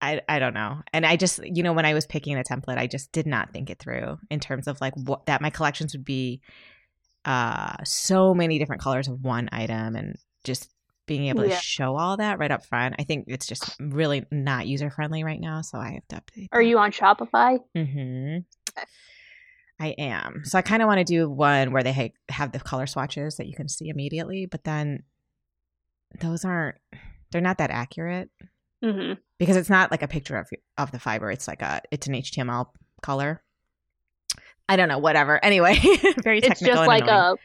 I 0.01 0.21
I 0.29 0.39
don't 0.39 0.55
know. 0.55 0.81
And 0.93 1.05
I 1.05 1.17
just 1.17 1.41
you 1.45 1.63
know 1.63 1.73
when 1.73 1.87
I 1.87 1.95
was 1.95 2.07
picking 2.07 2.37
the 2.37 2.45
template, 2.45 2.79
I 2.79 2.87
just 2.87 3.13
did 3.13 3.27
not 3.27 3.53
think 3.53 3.69
it 3.71 3.79
through 3.79 4.19
in 4.31 4.41
terms 4.41 4.67
of 4.69 4.81
like 4.81 4.95
what 4.97 5.27
that 5.27 5.43
my 5.43 5.51
collections 5.51 5.95
would 5.95 6.05
be 6.05 6.41
uh 7.25 7.75
so 7.85 8.33
many 8.33 8.59
different 8.59 8.81
colors 8.81 9.09
of 9.09 9.21
one 9.23 9.49
item 9.53 9.97
and 9.97 10.17
just 10.45 10.71
being 11.09 11.27
able 11.27 11.43
to 11.43 11.49
Yeah. 11.49 11.59
show 11.59 11.97
all 11.97 12.17
that 12.19 12.39
right 12.39 12.51
up 12.53 12.65
front. 12.65 12.95
I 13.01 13.03
think 13.03 13.25
it's 13.27 13.47
just 13.47 13.75
really 13.81 14.25
not 14.31 14.69
user 14.69 14.91
friendly 14.91 15.25
right 15.25 15.41
now, 15.41 15.63
so 15.63 15.79
I 15.79 15.91
have 15.95 16.07
to 16.09 16.17
update. 16.23 16.49
Are 16.53 16.63
you 16.63 16.79
on 16.79 16.93
Shopify? 16.93 17.59
Mhm. 17.77 18.45
Okay. 18.71 18.87
I 19.81 19.89
am. 19.99 20.43
So 20.45 20.59
I 20.59 20.63
kind 20.63 20.83
of 20.83 20.87
want 20.87 20.99
to 20.99 21.05
do 21.05 21.29
one 21.31 21.73
where 21.73 21.83
they 21.83 21.93
ha- 21.93 22.13
have 22.29 22.53
the 22.53 22.61
color 22.61 22.87
swatches 22.87 23.37
that 23.37 23.47
you 23.47 23.55
can 23.55 23.69
see 23.69 23.89
immediately, 23.89 24.47
but 24.47 24.63
then 24.65 25.03
those 26.21 26.45
aren't 26.45 26.77
they're 27.31 27.41
not 27.43 27.59
that 27.59 27.71
accurate 27.71 28.31
hmm 28.83 29.13
because 29.39 29.57
it's 29.57 29.69
not 29.69 29.91
like 29.91 30.03
a 30.03 30.09
picture 30.09 30.37
of 30.37 30.49
of 30.77 30.91
the 30.93 30.99
fiber. 30.99 31.31
It's 31.31 31.47
like 31.49 31.63
a 31.63 31.81
it's 31.91 32.07
an 32.07 32.15
HTML 32.15 32.71
color. 33.03 33.43
I 34.69 34.77
don't 34.77 34.89
know, 34.89 34.99
whatever. 34.99 35.43
Anyway, 35.45 35.75
very 36.23 36.39
It's 36.39 36.61
just 36.61 36.87
like 36.87 37.05
annoying. 37.05 37.37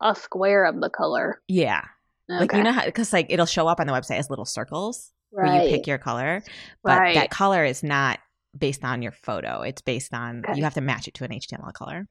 a 0.00 0.06
a 0.10 0.14
square 0.14 0.64
of 0.66 0.80
the 0.80 0.90
color. 0.90 1.40
yeah, 1.48 1.82
like 2.28 2.50
Okay. 2.50 2.58
you 2.58 2.64
know 2.64 2.72
how 2.72 2.84
because 2.84 3.12
like 3.12 3.26
it'll 3.30 3.46
show 3.46 3.68
up 3.68 3.80
on 3.80 3.86
the 3.86 3.92
website 3.92 4.18
as 4.18 4.30
little 4.30 4.44
circles 4.44 5.10
right. 5.32 5.52
where 5.52 5.64
you 5.64 5.70
pick 5.76 5.86
your 5.86 5.98
color, 5.98 6.42
but 6.82 6.98
right. 6.98 7.14
that 7.14 7.30
color 7.30 7.64
is 7.64 7.82
not 7.82 8.18
based 8.56 8.84
on 8.84 9.02
your 9.02 9.12
photo. 9.12 9.62
It's 9.62 9.82
based 9.82 10.14
on 10.14 10.44
Okay. 10.44 10.56
you 10.58 10.64
have 10.64 10.74
to 10.74 10.80
match 10.80 11.08
it 11.08 11.14
to 11.14 11.24
an 11.24 11.30
HTML 11.30 11.72
color. 11.72 12.06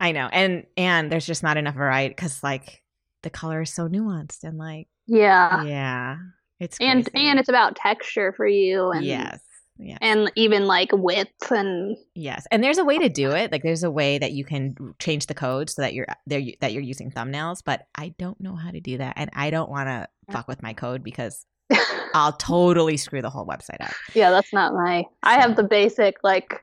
I 0.00 0.12
know, 0.12 0.28
and 0.32 0.64
and 0.76 1.10
there's 1.12 1.26
just 1.26 1.42
not 1.42 1.56
enough 1.56 1.74
variety 1.74 2.08
because 2.10 2.42
like 2.42 2.82
the 3.22 3.30
color 3.30 3.62
is 3.62 3.72
so 3.72 3.88
nuanced 3.88 4.42
and 4.42 4.58
like 4.58 4.88
yeah. 5.06 5.62
yeah, 5.64 6.16
it's 6.58 6.76
And 6.80 7.08
and 7.14 7.38
it's 7.38 7.48
about 7.48 7.76
texture 7.76 8.32
for 8.36 8.46
you 8.46 8.90
and 8.90 9.04
yes, 9.04 9.40
yes. 9.82 9.98
and 10.00 10.30
even 10.36 10.66
like 10.66 10.90
width 10.92 11.50
and 11.50 11.96
Yes, 12.14 12.46
and 12.50 12.62
there's 12.62 12.78
a 12.78 12.84
way 12.84 12.98
to 12.98 13.08
do 13.08 13.30
it. 13.30 13.52
Like 13.52 13.62
there's 13.62 13.82
a 13.82 13.90
way 13.90 14.18
that 14.18 14.32
you 14.32 14.44
can 14.44 14.94
change 14.98 15.26
the 15.26 15.34
code 15.34 15.70
so 15.70 15.82
that 15.82 15.94
you're 15.94 16.06
uh, 16.08 16.14
there 16.26 16.42
that 16.60 16.72
you're 16.72 16.82
using 16.82 17.10
thumbnails. 17.10 17.62
But 17.64 17.86
I 17.94 18.14
don't 18.18 18.40
know 18.40 18.56
how 18.56 18.70
to 18.70 18.80
do 18.80 18.98
that, 18.98 19.14
and 19.16 19.30
I 19.34 19.50
don't 19.50 19.70
want 19.70 19.88
to 19.88 20.08
fuck 20.30 20.48
with 20.48 20.62
my 20.62 20.72
code 20.72 21.02
because 21.02 21.44
I'll 22.14 22.32
totally 22.32 22.96
screw 22.96 23.22
the 23.22 23.30
whole 23.30 23.46
website 23.46 23.80
up. 23.80 23.92
yeah, 24.14 24.30
that's 24.30 24.52
not 24.52 24.74
my. 24.74 25.04
I 25.22 25.40
have 25.40 25.56
the 25.56 25.64
basic 25.64 26.16
like 26.22 26.60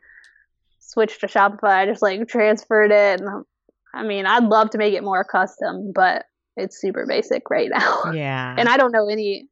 switch 0.79 1.19
to 1.19 1.27
Shopify. 1.27 1.69
I 1.69 1.85
just 1.85 2.01
like 2.01 2.27
transferred 2.27 2.91
it. 2.91 3.21
And, 3.21 3.45
I 3.93 4.03
mean, 4.03 4.25
I'd 4.25 4.43
love 4.43 4.71
to 4.71 4.77
make 4.77 4.93
it 4.93 5.03
more 5.03 5.23
custom, 5.23 5.91
but 5.93 6.25
it's 6.57 6.79
super 6.79 7.05
basic 7.07 7.49
right 7.49 7.69
now. 7.71 8.11
Yeah, 8.13 8.55
And 8.57 8.67
I 8.67 8.77
don't 8.77 8.91
know 8.91 9.07
anything 9.09 9.47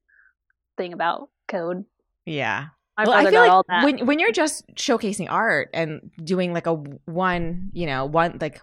about 0.94 1.30
code. 1.48 1.86
yeah. 2.26 2.68
My 2.98 3.04
well, 3.04 3.14
I 3.14 3.30
feel 3.30 3.42
like 3.42 3.52
all 3.52 3.64
that. 3.70 3.84
when 3.84 4.06
when 4.06 4.20
you're 4.20 4.32
just 4.32 4.68
showcasing 4.76 5.28
art 5.30 5.70
and 5.74 6.10
doing 6.24 6.54
like 6.54 6.66
a 6.66 6.74
one, 6.74 7.70
you 7.74 7.86
know, 7.86 8.06
one 8.06 8.38
like 8.42 8.60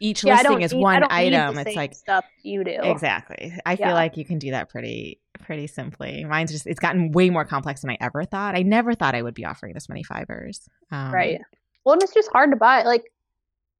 each 0.00 0.22
yeah, 0.22 0.34
listing 0.36 0.62
is 0.62 0.72
need- 0.72 0.80
one 0.80 1.00
don't 1.00 1.12
need 1.12 1.32
the 1.32 1.36
item. 1.42 1.58
It's 1.58 1.74
like 1.74 1.94
stuff 1.94 2.24
you 2.42 2.62
do. 2.64 2.78
Exactly. 2.82 3.52
I 3.66 3.76
feel 3.76 3.92
like 3.94 4.16
you 4.16 4.24
can 4.24 4.38
do 4.38 4.50
that 4.52 4.68
pretty 4.68 5.20
pretty 5.40 5.66
simply. 5.66 6.24
Mine's 6.24 6.52
just 6.52 6.66
it's 6.66 6.78
gotten 6.80 7.10
way 7.12 7.30
more 7.30 7.44
complex 7.44 7.80
than 7.80 7.90
I 7.90 7.96
ever 8.00 8.24
thought. 8.24 8.54
I 8.54 8.62
never 8.62 8.94
thought 8.94 9.14
I 9.14 9.22
would 9.22 9.34
be 9.34 9.44
offering 9.44 9.74
this 9.74 9.88
many 9.88 10.02
fibers. 10.04 10.68
Um, 10.92 11.12
Right. 11.12 11.40
Well, 11.84 11.94
and 11.94 12.02
it's 12.02 12.12
just 12.14 12.30
hard 12.32 12.50
to 12.50 12.56
buy. 12.56 12.82
Like 12.82 13.04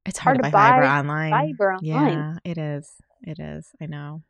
It's 0.06 0.18
hard, 0.18 0.38
Hard 0.38 0.44
to 0.44 0.48
to 0.50 0.52
buy 0.52 0.68
fiber 0.70 0.82
buy 0.82 0.98
online. 0.98 1.30
fiber 1.30 1.72
online. 1.74 1.82
Yeah, 1.84 2.36
it 2.44 2.59
is. 2.59 2.90
It 3.22 3.38
is. 3.38 3.68
I 3.80 3.86
know. 3.86 4.22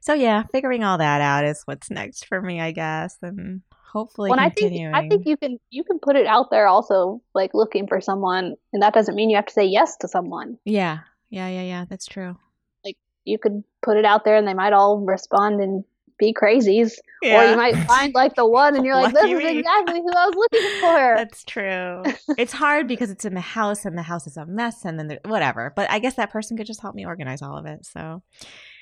So 0.00 0.14
yeah, 0.14 0.44
figuring 0.52 0.84
all 0.84 0.98
that 0.98 1.20
out 1.20 1.44
is 1.44 1.62
what's 1.64 1.90
next 1.90 2.26
for 2.26 2.40
me, 2.40 2.60
I 2.60 2.70
guess, 2.70 3.16
and 3.20 3.62
hopefully 3.92 4.30
when 4.30 4.38
I 4.38 4.48
think 4.50 4.70
continuing. 4.70 4.94
I 4.94 5.08
think 5.08 5.26
you 5.26 5.36
can 5.36 5.58
you 5.70 5.84
can 5.84 5.98
put 5.98 6.16
it 6.16 6.26
out 6.26 6.50
there 6.50 6.66
also 6.66 7.20
like 7.34 7.52
looking 7.54 7.86
for 7.86 8.00
someone, 8.00 8.54
and 8.72 8.82
that 8.82 8.94
doesn't 8.94 9.14
mean 9.14 9.30
you 9.30 9.36
have 9.36 9.46
to 9.46 9.52
say 9.52 9.64
yes 9.66 9.96
to 9.98 10.08
someone. 10.08 10.58
yeah, 10.64 10.98
yeah, 11.30 11.48
yeah, 11.48 11.62
yeah. 11.62 11.84
That's 11.88 12.06
true. 12.06 12.36
Like 12.84 12.96
you 13.24 13.38
could 13.38 13.64
put 13.82 13.96
it 13.96 14.04
out 14.04 14.24
there, 14.24 14.36
and 14.36 14.46
they 14.46 14.54
might 14.54 14.72
all 14.72 14.98
respond 14.98 15.60
and 15.60 15.84
be 16.18 16.34
crazies, 16.34 16.92
or 17.24 17.44
you 17.44 17.56
might 17.56 17.74
find 17.86 18.14
like 18.14 18.34
the 18.34 18.46
one, 18.46 18.76
and 18.76 18.84
you're 18.84 18.94
like, 18.94 19.14
"This 19.14 19.24
is 19.24 19.38
exactly 19.56 20.00
who 20.00 20.12
I 20.14 20.26
was 20.26 20.34
looking 20.36 20.70
for." 20.80 21.14
That's 21.16 21.44
true. 21.44 22.02
it's 22.38 22.52
hard 22.52 22.86
because 22.86 23.10
it's 23.10 23.24
in 23.24 23.32
the 23.34 23.40
house 23.40 23.86
and 23.86 23.96
the 23.96 24.02
house 24.02 24.26
is 24.26 24.36
a 24.36 24.44
mess 24.44 24.84
and 24.84 24.98
then 24.98 25.08
there, 25.08 25.20
whatever. 25.24 25.72
But 25.74 25.90
I 25.90 25.98
guess 25.98 26.14
that 26.14 26.30
person 26.30 26.56
could 26.58 26.66
just 26.66 26.82
help 26.82 26.94
me 26.94 27.06
organize 27.06 27.40
all 27.40 27.56
of 27.56 27.64
it. 27.66 27.86
So 27.86 28.22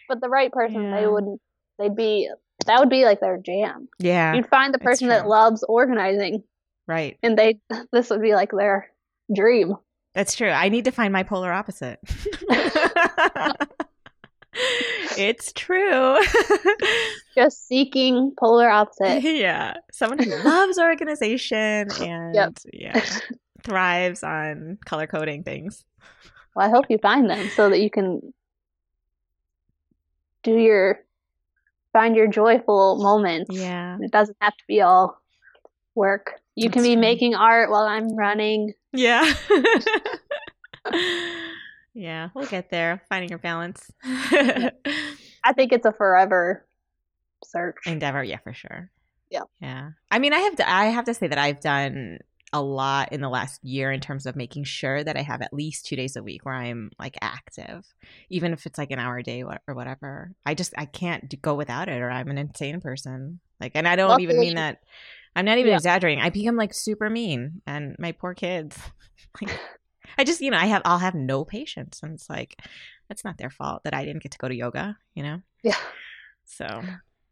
but 0.09 0.21
the 0.21 0.29
right 0.29 0.51
person, 0.51 0.83
Yeah. 0.83 1.01
they 1.01 1.07
wouldn't. 1.07 1.41
They'd 1.79 1.95
be 1.95 2.29
that 2.67 2.81
would 2.81 2.89
be 2.91 3.05
like 3.05 3.21
their 3.21 3.39
jam. 3.39 3.89
yeah, 3.99 4.35
You'd 4.35 4.49
find 4.49 4.73
the 4.75 4.79
person 4.79 5.09
that 5.09 5.27
loves 5.29 5.63
organizing, 5.69 6.43
right. 6.87 7.17
and 7.23 7.39
they 7.39 7.61
this 7.93 8.11
would 8.11 8.23
be 8.23 8.35
like 8.35 8.51
their 8.51 8.91
dream. 9.35 9.75
That's 10.15 10.35
true. 10.35 10.51
I 10.51 10.69
need 10.69 10.85
to 10.87 10.91
find 10.91 11.13
my 11.13 11.23
polar 11.23 11.53
opposite. 11.53 12.01
it's 15.17 15.53
true. 15.53 16.19
Just 17.37 17.67
seeking 17.69 18.33
polar 18.39 18.69
opposite. 18.69 19.21
yeah. 19.23 19.75
Someone 19.93 20.19
who 20.19 20.35
loves 20.43 20.79
organization 20.79 21.89
and 22.01 22.35
Yep. 22.35 22.53
yeah, 22.73 23.05
thrives 23.63 24.23
on 24.25 24.79
color 24.85 25.07
coding 25.07 25.45
things. 25.45 25.85
Well, 26.57 26.67
I 26.67 26.71
hope 26.71 26.87
you 26.89 26.99
find 26.99 27.29
them 27.31 27.49
so 27.55 27.71
that 27.71 27.81
you 27.81 27.91
can 27.91 28.33
do 30.43 30.57
your 30.57 31.01
find 31.99 32.15
your 32.15 32.29
joyful 32.29 33.03
moments. 33.03 33.51
Yeah. 33.53 33.99
It 34.01 34.13
doesn't 34.13 34.37
have 34.41 34.57
to 34.57 34.65
be 34.69 34.81
all 34.83 35.21
work. 35.97 36.41
You 36.55 36.71
can 36.71 36.83
be 36.83 36.95
true. 36.95 37.01
making 37.01 37.35
art 37.35 37.71
while 37.71 37.83
I'm 37.83 38.15
running. 38.15 38.75
Yeah. 38.93 39.25
yeah, 41.95 42.29
we'll 42.35 42.47
get 42.47 42.71
there. 42.71 43.03
Finding 43.09 43.31
your 43.31 43.41
balance. 43.41 43.91
I 44.05 44.73
think 45.57 45.73
it's 45.73 45.87
a 45.87 45.93
forever 45.93 46.65
search. 47.45 47.79
Endeavor, 47.87 48.23
yeah, 48.23 48.39
for 48.45 48.53
sure. 48.53 48.91
Yeah. 49.29 49.43
Yeah. 49.61 49.91
I 50.11 50.21
mean, 50.21 50.33
I 50.33 50.39
have 50.39 50.57
to 50.57 50.71
I 50.71 50.87
have 50.87 51.05
to 51.07 51.15
say 51.15 51.27
that 51.27 51.39
I've 51.39 51.61
done 51.61 52.19
a 52.53 52.63
lot 52.63 53.13
in 53.13 53.21
the 53.21 53.29
last 53.29 53.63
year 53.63 53.93
in 53.93 54.01
terms 54.01 54.25
of 54.27 54.35
making 54.37 54.65
sure 54.65 55.05
that 55.05 55.17
I 55.17 55.23
have 55.23 55.43
at 55.43 55.53
least 55.53 55.87
2 55.87 55.97
days 55.97 56.17
a 56.17 56.23
week 56.23 56.45
where 56.45 56.55
I'm 56.55 56.91
like 56.99 57.19
active, 57.21 57.85
even 58.31 58.53
if 58.53 58.65
it's 58.67 58.79
like 58.79 58.91
an 58.91 58.99
hour 58.99 59.19
a 59.19 59.23
day 59.23 59.43
or 59.43 59.75
whatever. 59.75 60.33
I 60.47 60.55
just 60.55 60.73
I 60.79 60.87
can't 60.87 61.41
go 61.43 61.55
without 61.55 61.89
it 61.89 62.01
or 62.01 62.11
I'm 62.11 62.29
an 62.29 62.39
insane 62.39 62.81
person. 62.81 63.41
Like 63.61 63.73
and 63.75 63.87
I 63.87 63.97
don't 63.97 64.21
even 64.21 64.39
mean 64.41 64.55
that 64.55 64.81
I'm 65.37 65.45
not 65.45 65.59
even 65.59 65.71
Yeah. 65.71 65.77
exaggerating. 65.77 66.23
I 66.23 66.31
become 66.31 66.57
like 66.57 66.73
super 66.75 67.11
mean 67.11 67.61
and 67.67 67.97
my 67.99 68.13
poor 68.13 68.35
kids. 68.35 68.77
Like 69.43 69.61
I 70.17 70.25
just, 70.25 70.41
you 70.41 70.51
know, 70.51 70.57
I 70.57 70.67
have 70.67 70.83
I'll 70.85 70.99
have 70.99 71.15
no 71.15 71.45
patience 71.45 72.01
and 72.03 72.15
it's 72.15 72.31
like 72.31 72.57
that's 73.09 73.25
not 73.25 73.37
their 73.39 73.51
fault 73.51 73.83
that 73.85 73.95
I 73.95 74.05
didn't 74.05 74.23
get 74.23 74.33
to 74.33 74.39
go 74.39 74.49
to 74.49 74.55
yoga, 74.55 74.97
you 75.15 75.23
know? 75.23 75.43
Yeah. 75.63 75.77
So, 76.47 76.85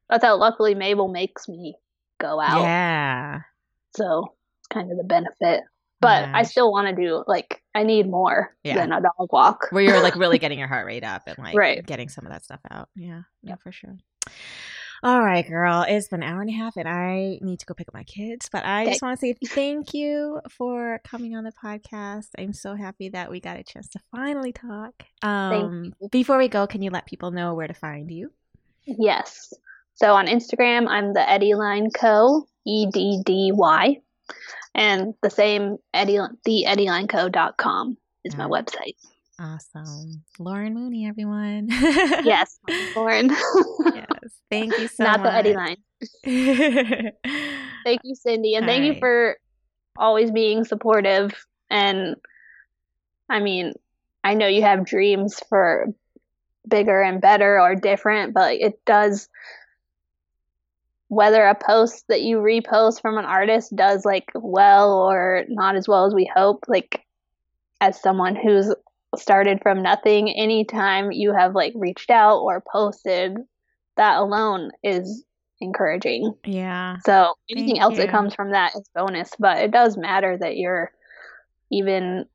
That's 0.09 0.25
how 0.25 0.37
luckily 0.37 0.75
Mabel 0.75 1.09
makes 1.09 1.49
me 1.49 1.77
go 2.21 2.41
out. 2.41 2.57
yeah. 2.57 3.41
So 3.97 4.35
kind 4.77 4.91
of 4.93 4.99
the 4.99 5.05
benefit. 5.05 5.63
But 6.01 6.25
Yeah. 6.29 6.33
I 6.35 6.43
still 6.43 6.71
want 6.71 6.89
to 6.89 6.95
do 6.95 7.25
like 7.27 7.63
I 7.75 7.83
need 7.83 8.09
more 8.11 8.55
Yeah. 8.63 8.75
than 8.75 8.93
a 8.93 9.01
dog 9.01 9.29
walk. 9.33 9.69
Where 9.71 9.83
you're 9.83 10.03
like 10.03 10.17
really 10.17 10.39
getting 10.45 10.59
your 10.59 10.69
heart 10.69 10.87
rate 10.87 11.05
up 11.05 11.23
and 11.27 11.39
like 11.39 11.57
Right. 11.57 11.85
getting 11.85 12.09
some 12.09 12.27
of 12.27 12.33
that 12.33 12.45
stuff 12.45 12.61
out. 12.71 12.89
Yeah, 12.95 13.23
yeah, 13.43 13.55
for 13.63 13.73
sure. 13.73 13.97
All 15.03 15.23
right, 15.23 15.47
girl. 15.47 15.85
It's 15.87 16.09
been 16.09 16.23
an 16.23 16.29
hour 16.29 16.41
and 16.41 16.49
a 16.51 16.55
half, 16.55 16.77
and 16.77 16.89
I 16.89 17.39
need 17.43 17.61
to 17.61 17.67
go 17.67 17.75
pick 17.75 17.87
up 17.89 17.95
my 17.95 18.03
kids. 18.05 18.49
But 18.51 18.65
I 18.65 18.87
just 18.87 19.03
want 19.03 19.19
to 19.19 19.27
say 19.27 19.35
thank 19.55 19.93
you 19.95 20.41
for 20.51 21.01
coming 21.05 21.37
on 21.37 21.45
the 21.45 21.53
podcast. 21.53 22.29
I'm 22.39 22.53
so 22.55 22.75
happy 22.75 23.11
that 23.11 23.31
we 23.31 23.39
got 23.41 23.59
a 23.59 23.63
chance 23.63 23.89
to 23.89 24.01
finally 24.11 24.53
talk. 24.53 24.95
Um, 25.23 25.93
before 26.11 26.39
we 26.39 26.49
go, 26.49 26.67
can 26.67 26.81
you 26.83 26.91
let 26.91 27.07
people 27.07 27.31
know 27.31 27.55
where 27.55 27.69
to 27.69 27.75
find 27.75 28.11
you? 28.11 28.33
Yes. 28.85 29.53
So 29.95 30.13
on 30.15 30.27
Instagram, 30.27 30.89
I'm 30.89 31.13
the 31.13 31.29
Eddy 31.31 31.55
Line 31.55 31.91
Co. 31.91 32.47
E 32.69 32.87
D 32.93 33.23
D 33.25 33.53
Y, 33.55 34.01
and 34.75 35.15
the 35.23 35.31
same 35.31 35.79
Eddy 35.95 36.19
the 36.45 36.65
EddyLineCo.com 36.69 37.97
is 38.25 38.37
my 38.37 38.45
Alright. 38.45 38.67
website. 38.67 38.95
Awesome, 39.39 40.23
Lauren 40.39 40.75
Mooney, 40.75 41.07
everyone. 41.07 41.69
Yes, 42.25 42.59
Lauren. 42.97 43.29
yes. 43.95 44.09
Thank 44.51 44.79
you 44.79 44.89
so 44.89 45.05
Not 45.05 45.21
much. 45.21 45.25
Not 45.25 45.33
the 45.33 45.39
Eddy 45.39 45.55
Line. 45.55 45.77
Thank 47.85 48.01
you, 48.05 48.15
Cindy, 48.15 48.55
and 48.55 48.67
thank 48.67 48.85
you 48.85 48.99
for 48.99 49.37
always 49.97 50.31
being 50.31 50.65
supportive. 50.65 51.33
And 51.71 52.17
I 53.29 53.41
mean, 53.41 53.75
I 54.25 54.35
know 54.35 54.47
you 54.47 54.63
have 54.63 54.85
dreams 54.85 55.41
for 55.49 55.87
bigger 56.67 57.01
and 57.01 57.21
better 57.21 57.61
or 57.61 57.75
different, 57.75 58.35
but 58.35 58.55
it 58.55 58.85
does. 58.85 59.29
Whether 61.09 61.45
a 61.47 61.55
post 61.55 62.05
that 62.09 62.23
you 62.23 62.39
repost 62.39 63.01
from 63.01 63.17
an 63.19 63.25
artist 63.25 63.75
does 63.77 64.05
like 64.05 64.29
well 64.35 64.93
or 64.93 65.45
not 65.49 65.77
as 65.77 65.87
well 65.87 66.05
as 66.07 66.15
we 66.15 66.31
hope, 66.35 66.65
like 66.69 67.05
as 67.81 68.01
someone 68.01 68.35
who's 68.35 68.75
started 69.17 69.61
from 69.63 69.83
nothing, 69.83 70.31
anytime 70.31 71.13
you 71.13 71.33
have 71.33 71.55
like 71.55 71.73
reached 71.77 72.11
out 72.11 72.39
or 72.41 72.63
posted, 72.73 73.37
that 73.97 74.19
alone 74.19 74.71
is 74.83 75.25
encouraging. 75.61 76.35
yeah. 76.45 76.97
So 77.05 77.35
anything 77.49 77.77
Thank 77.77 77.83
else 77.83 77.97
that 77.99 78.11
comes 78.11 78.35
from 78.35 78.51
that 78.51 78.75
is 78.75 78.91
bonus, 78.95 79.31
but 79.39 79.59
it 79.59 79.71
does 79.71 79.97
matter 79.97 80.37
that 80.37 80.57
you're 80.57 80.91
even 81.71 82.27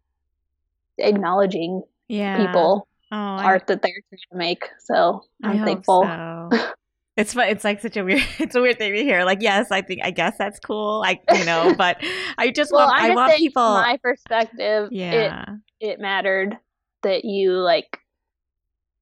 acknowledging 0.97 1.83
Yeah. 2.07 2.37
people 2.37 2.87
Oh, 3.11 3.15
I- 3.17 3.43
art 3.43 3.67
that 3.67 3.81
they're 3.81 3.91
trying 4.09 4.19
to 4.31 4.37
make. 4.37 4.63
So 4.79 5.23
I 5.43 5.49
I'm 5.51 5.59
thankful. 5.65 6.03
so. 6.03 6.49
It's 7.17 7.33
fu- 7.33 7.41
it's 7.41 7.63
like 7.63 7.81
such 7.81 7.97
a 7.97 8.03
weird 8.03 8.23
it's 8.39 8.55
a 8.55 8.61
weird 8.61 8.77
thing 8.77 8.93
to 8.93 9.03
hear. 9.03 9.25
Like 9.25 9.39
yes, 9.41 9.71
I 9.71 9.81
think 9.81 10.01
I 10.03 10.11
guess 10.11 10.37
that's 10.37 10.59
cool. 10.59 10.99
Like 10.99 11.21
you 11.33 11.45
know, 11.45 11.73
but 11.77 11.97
I 12.37 12.51
just 12.51 12.71
Well, 12.71 12.87
want 12.87 13.01
I 13.01 13.15
want 13.15 13.35
people. 13.35 13.61
from 13.61 13.73
my 13.73 13.99
perspective, 14.01 14.89
yeah, 14.91 15.45
it 15.79 15.91
it 15.91 15.99
mattered 15.99 16.57
that 17.03 17.25
you 17.25 17.51
like 17.53 17.97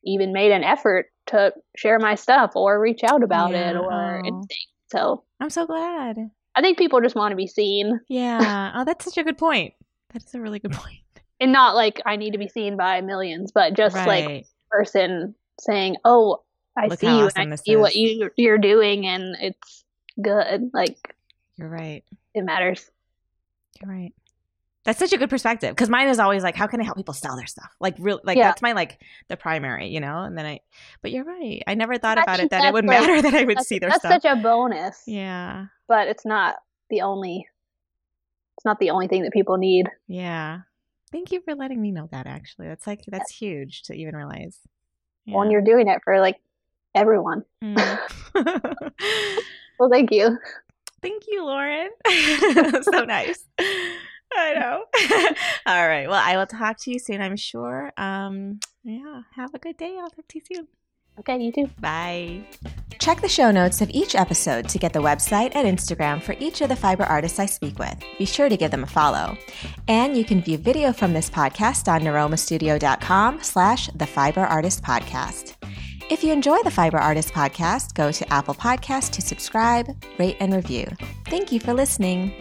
even 0.03 0.33
made 0.33 0.51
an 0.51 0.63
effort 0.63 1.07
to 1.27 1.53
share 1.75 1.99
my 1.99 2.15
stuff 2.15 2.51
or 2.55 2.79
reach 2.79 3.01
out 3.03 3.21
about 3.21 3.53
it 3.53 3.75
or 3.75 3.91
oh. 3.91 4.19
anything. 4.19 4.47
So 4.91 5.23
I'm 5.39 5.49
so 5.49 5.67
glad. 5.67 6.17
I 6.55 6.61
think 6.61 6.77
people 6.77 7.01
just 7.01 7.15
want 7.15 7.31
to 7.31 7.35
be 7.35 7.47
seen 7.47 7.99
Yeah. 8.09 8.71
oh, 8.75 8.85
that's 8.85 9.05
such 9.05 9.17
a 9.17 9.23
good 9.23 9.37
point. 9.37 9.73
That's 10.13 10.33
a 10.33 10.41
really 10.41 10.59
good 10.59 10.71
point. 10.71 10.97
and 11.39 11.51
not 11.51 11.75
like 11.75 12.01
I 12.05 12.15
need 12.15 12.31
to 12.31 12.39
be 12.39 12.47
seen 12.47 12.75
by 12.75 13.01
millions, 13.01 13.51
but 13.51 13.75
just 13.75 13.95
like 13.95 14.45
person 14.71 15.35
saying, 15.59 15.97
"Oh, 16.05 16.43
I 16.77 16.87
Look 16.87 16.99
see 16.99 17.07
you 17.07 17.25
awesome 17.25 17.41
and 17.41 17.53
I 17.53 17.55
see 17.57 17.75
what 17.75 17.95
you 17.95 18.29
you're 18.37 18.57
doing, 18.57 19.05
and 19.05 19.35
it's 19.39 19.83
good." 20.21 20.71
Like 20.73 21.15
You're 21.57 21.69
right. 21.69 22.03
it 22.33 22.43
matters. 22.43 22.89
You're 23.81 23.91
right. 23.91 24.13
That's 24.85 24.97
such 24.97 25.11
a 25.13 25.17
good 25.17 25.29
perspective 25.29 25.71
because 25.71 25.89
mine 25.89 26.07
is 26.07 26.19
always 26.19 26.41
like, 26.41 26.55
how 26.55 26.65
can 26.65 26.79
I 26.81 26.83
help 26.83 26.97
people 26.97 27.13
sell 27.13 27.35
their 27.35 27.45
stuff? 27.45 27.69
Like, 27.79 27.95
real, 27.99 28.21
like 28.23 28.37
Yeah. 28.37 28.47
that's 28.47 28.61
my 28.61 28.71
like 28.71 28.99
the 29.27 29.35
primary, 29.37 29.89
you 29.89 29.99
know. 29.99 30.23
And 30.23 30.37
then 30.37 30.45
I, 30.45 30.61
but 31.01 31.11
you're 31.11 31.25
right. 31.25 31.61
I 31.67 31.75
never 31.75 31.97
thought 31.97 32.17
I 32.17 32.23
about 32.23 32.39
it 32.39 32.49
that 32.51 32.63
it 32.65 32.73
would 32.73 32.85
like- 32.85 33.01
matter 33.01 33.21
that 33.29 33.33
I 33.33 33.43
would 33.43 33.59
see 33.61 33.77
their 33.79 33.89
that's 33.89 34.01
stuff. 34.01 34.11
That's 34.13 34.23
such 34.23 34.37
a 34.39 34.41
bonus, 34.41 35.03
yeah, 35.05 35.65
but 35.87 36.07
it's 36.07 36.25
not 36.25 36.55
the 36.89 37.01
only. 37.01 37.47
It's 38.57 38.65
not 38.65 38.79
the 38.79 38.89
only 38.89 39.07
thing 39.07 39.23
that 39.23 39.33
people 39.33 39.57
need. 39.57 39.89
yeah. 40.07 40.61
Thank 41.11 41.31
you 41.31 41.41
for 41.41 41.55
letting 41.55 41.81
me 41.81 41.91
know 41.91 42.07
that. 42.11 42.27
Actually, 42.27 42.67
that's 42.67 42.85
like 42.87 43.03
that's 43.07 43.31
huge 43.35 43.83
to 43.83 43.93
even 43.93 44.15
realize. 44.15 44.59
When 45.25 45.49
you're 45.51 45.61
doing 45.61 45.87
it 45.87 46.01
for 46.03 46.19
like 46.19 46.37
everyone. 46.95 47.43
Mm. 47.63 47.99
Well, 49.79 49.89
thank 49.89 50.11
you. 50.11 50.37
Thank 51.01 51.23
you, 51.29 51.45
Lauren. 51.45 51.89
so 52.83 53.05
nice. 53.05 53.45
I 54.33 54.53
know. 54.53 54.83
All 55.65 55.87
right. 55.87 56.07
Well, 56.07 56.21
I 56.21 56.35
will 56.35 56.45
talk 56.45 56.77
to 56.79 56.91
you 56.91 56.99
soon, 56.99 57.21
I'm 57.21 57.37
sure. 57.37 57.93
Um, 57.95 58.59
yeah. 58.83 59.21
Have 59.35 59.53
a 59.53 59.59
good 59.59 59.77
day. 59.77 59.97
I'll 59.97 60.09
talk 60.09 60.27
to 60.27 60.37
you 60.37 60.43
soon. 60.53 60.67
Okay, 61.19 61.41
you 61.41 61.51
too. 61.51 61.69
Bye. 61.79 62.43
Check 62.99 63.21
the 63.21 63.29
show 63.29 63.51
notes 63.51 63.81
of 63.81 63.89
each 63.91 64.15
episode 64.15 64.67
to 64.69 64.77
get 64.77 64.91
the 64.91 65.01
website 65.01 65.53
and 65.55 65.65
Instagram 65.67 66.21
for 66.21 66.35
each 66.39 66.61
of 66.61 66.69
the 66.69 66.75
fiber 66.75 67.03
artists 67.03 67.39
I 67.39 67.45
speak 67.45 67.79
with. 67.79 67.97
Be 68.17 68.25
sure 68.25 68.49
to 68.49 68.57
give 68.57 68.71
them 68.71 68.83
a 68.83 68.87
follow. 68.87 69.37
And 69.87 70.17
you 70.17 70.25
can 70.25 70.41
view 70.41 70.57
video 70.57 70.91
from 70.91 71.13
this 71.13 71.29
podcast 71.29 71.91
on 71.91 72.01
niromastudio.com 72.01 73.41
slash 73.41 73.87
the 73.95 74.05
fiber 74.05 74.41
artist 74.41 74.83
podcast. 74.83 75.55
If 76.09 76.23
you 76.23 76.33
enjoy 76.33 76.57
the 76.63 76.71
Fiber 76.71 76.97
Artist 76.97 77.33
podcast, 77.33 77.93
go 77.93 78.11
to 78.11 78.33
Apple 78.33 78.55
Podcasts 78.55 79.11
to 79.11 79.21
subscribe, 79.21 79.95
rate, 80.17 80.37
and 80.39 80.55
review. 80.55 80.87
Thank 81.27 81.51
you 81.51 81.59
for 81.59 81.71
listening. 81.71 82.33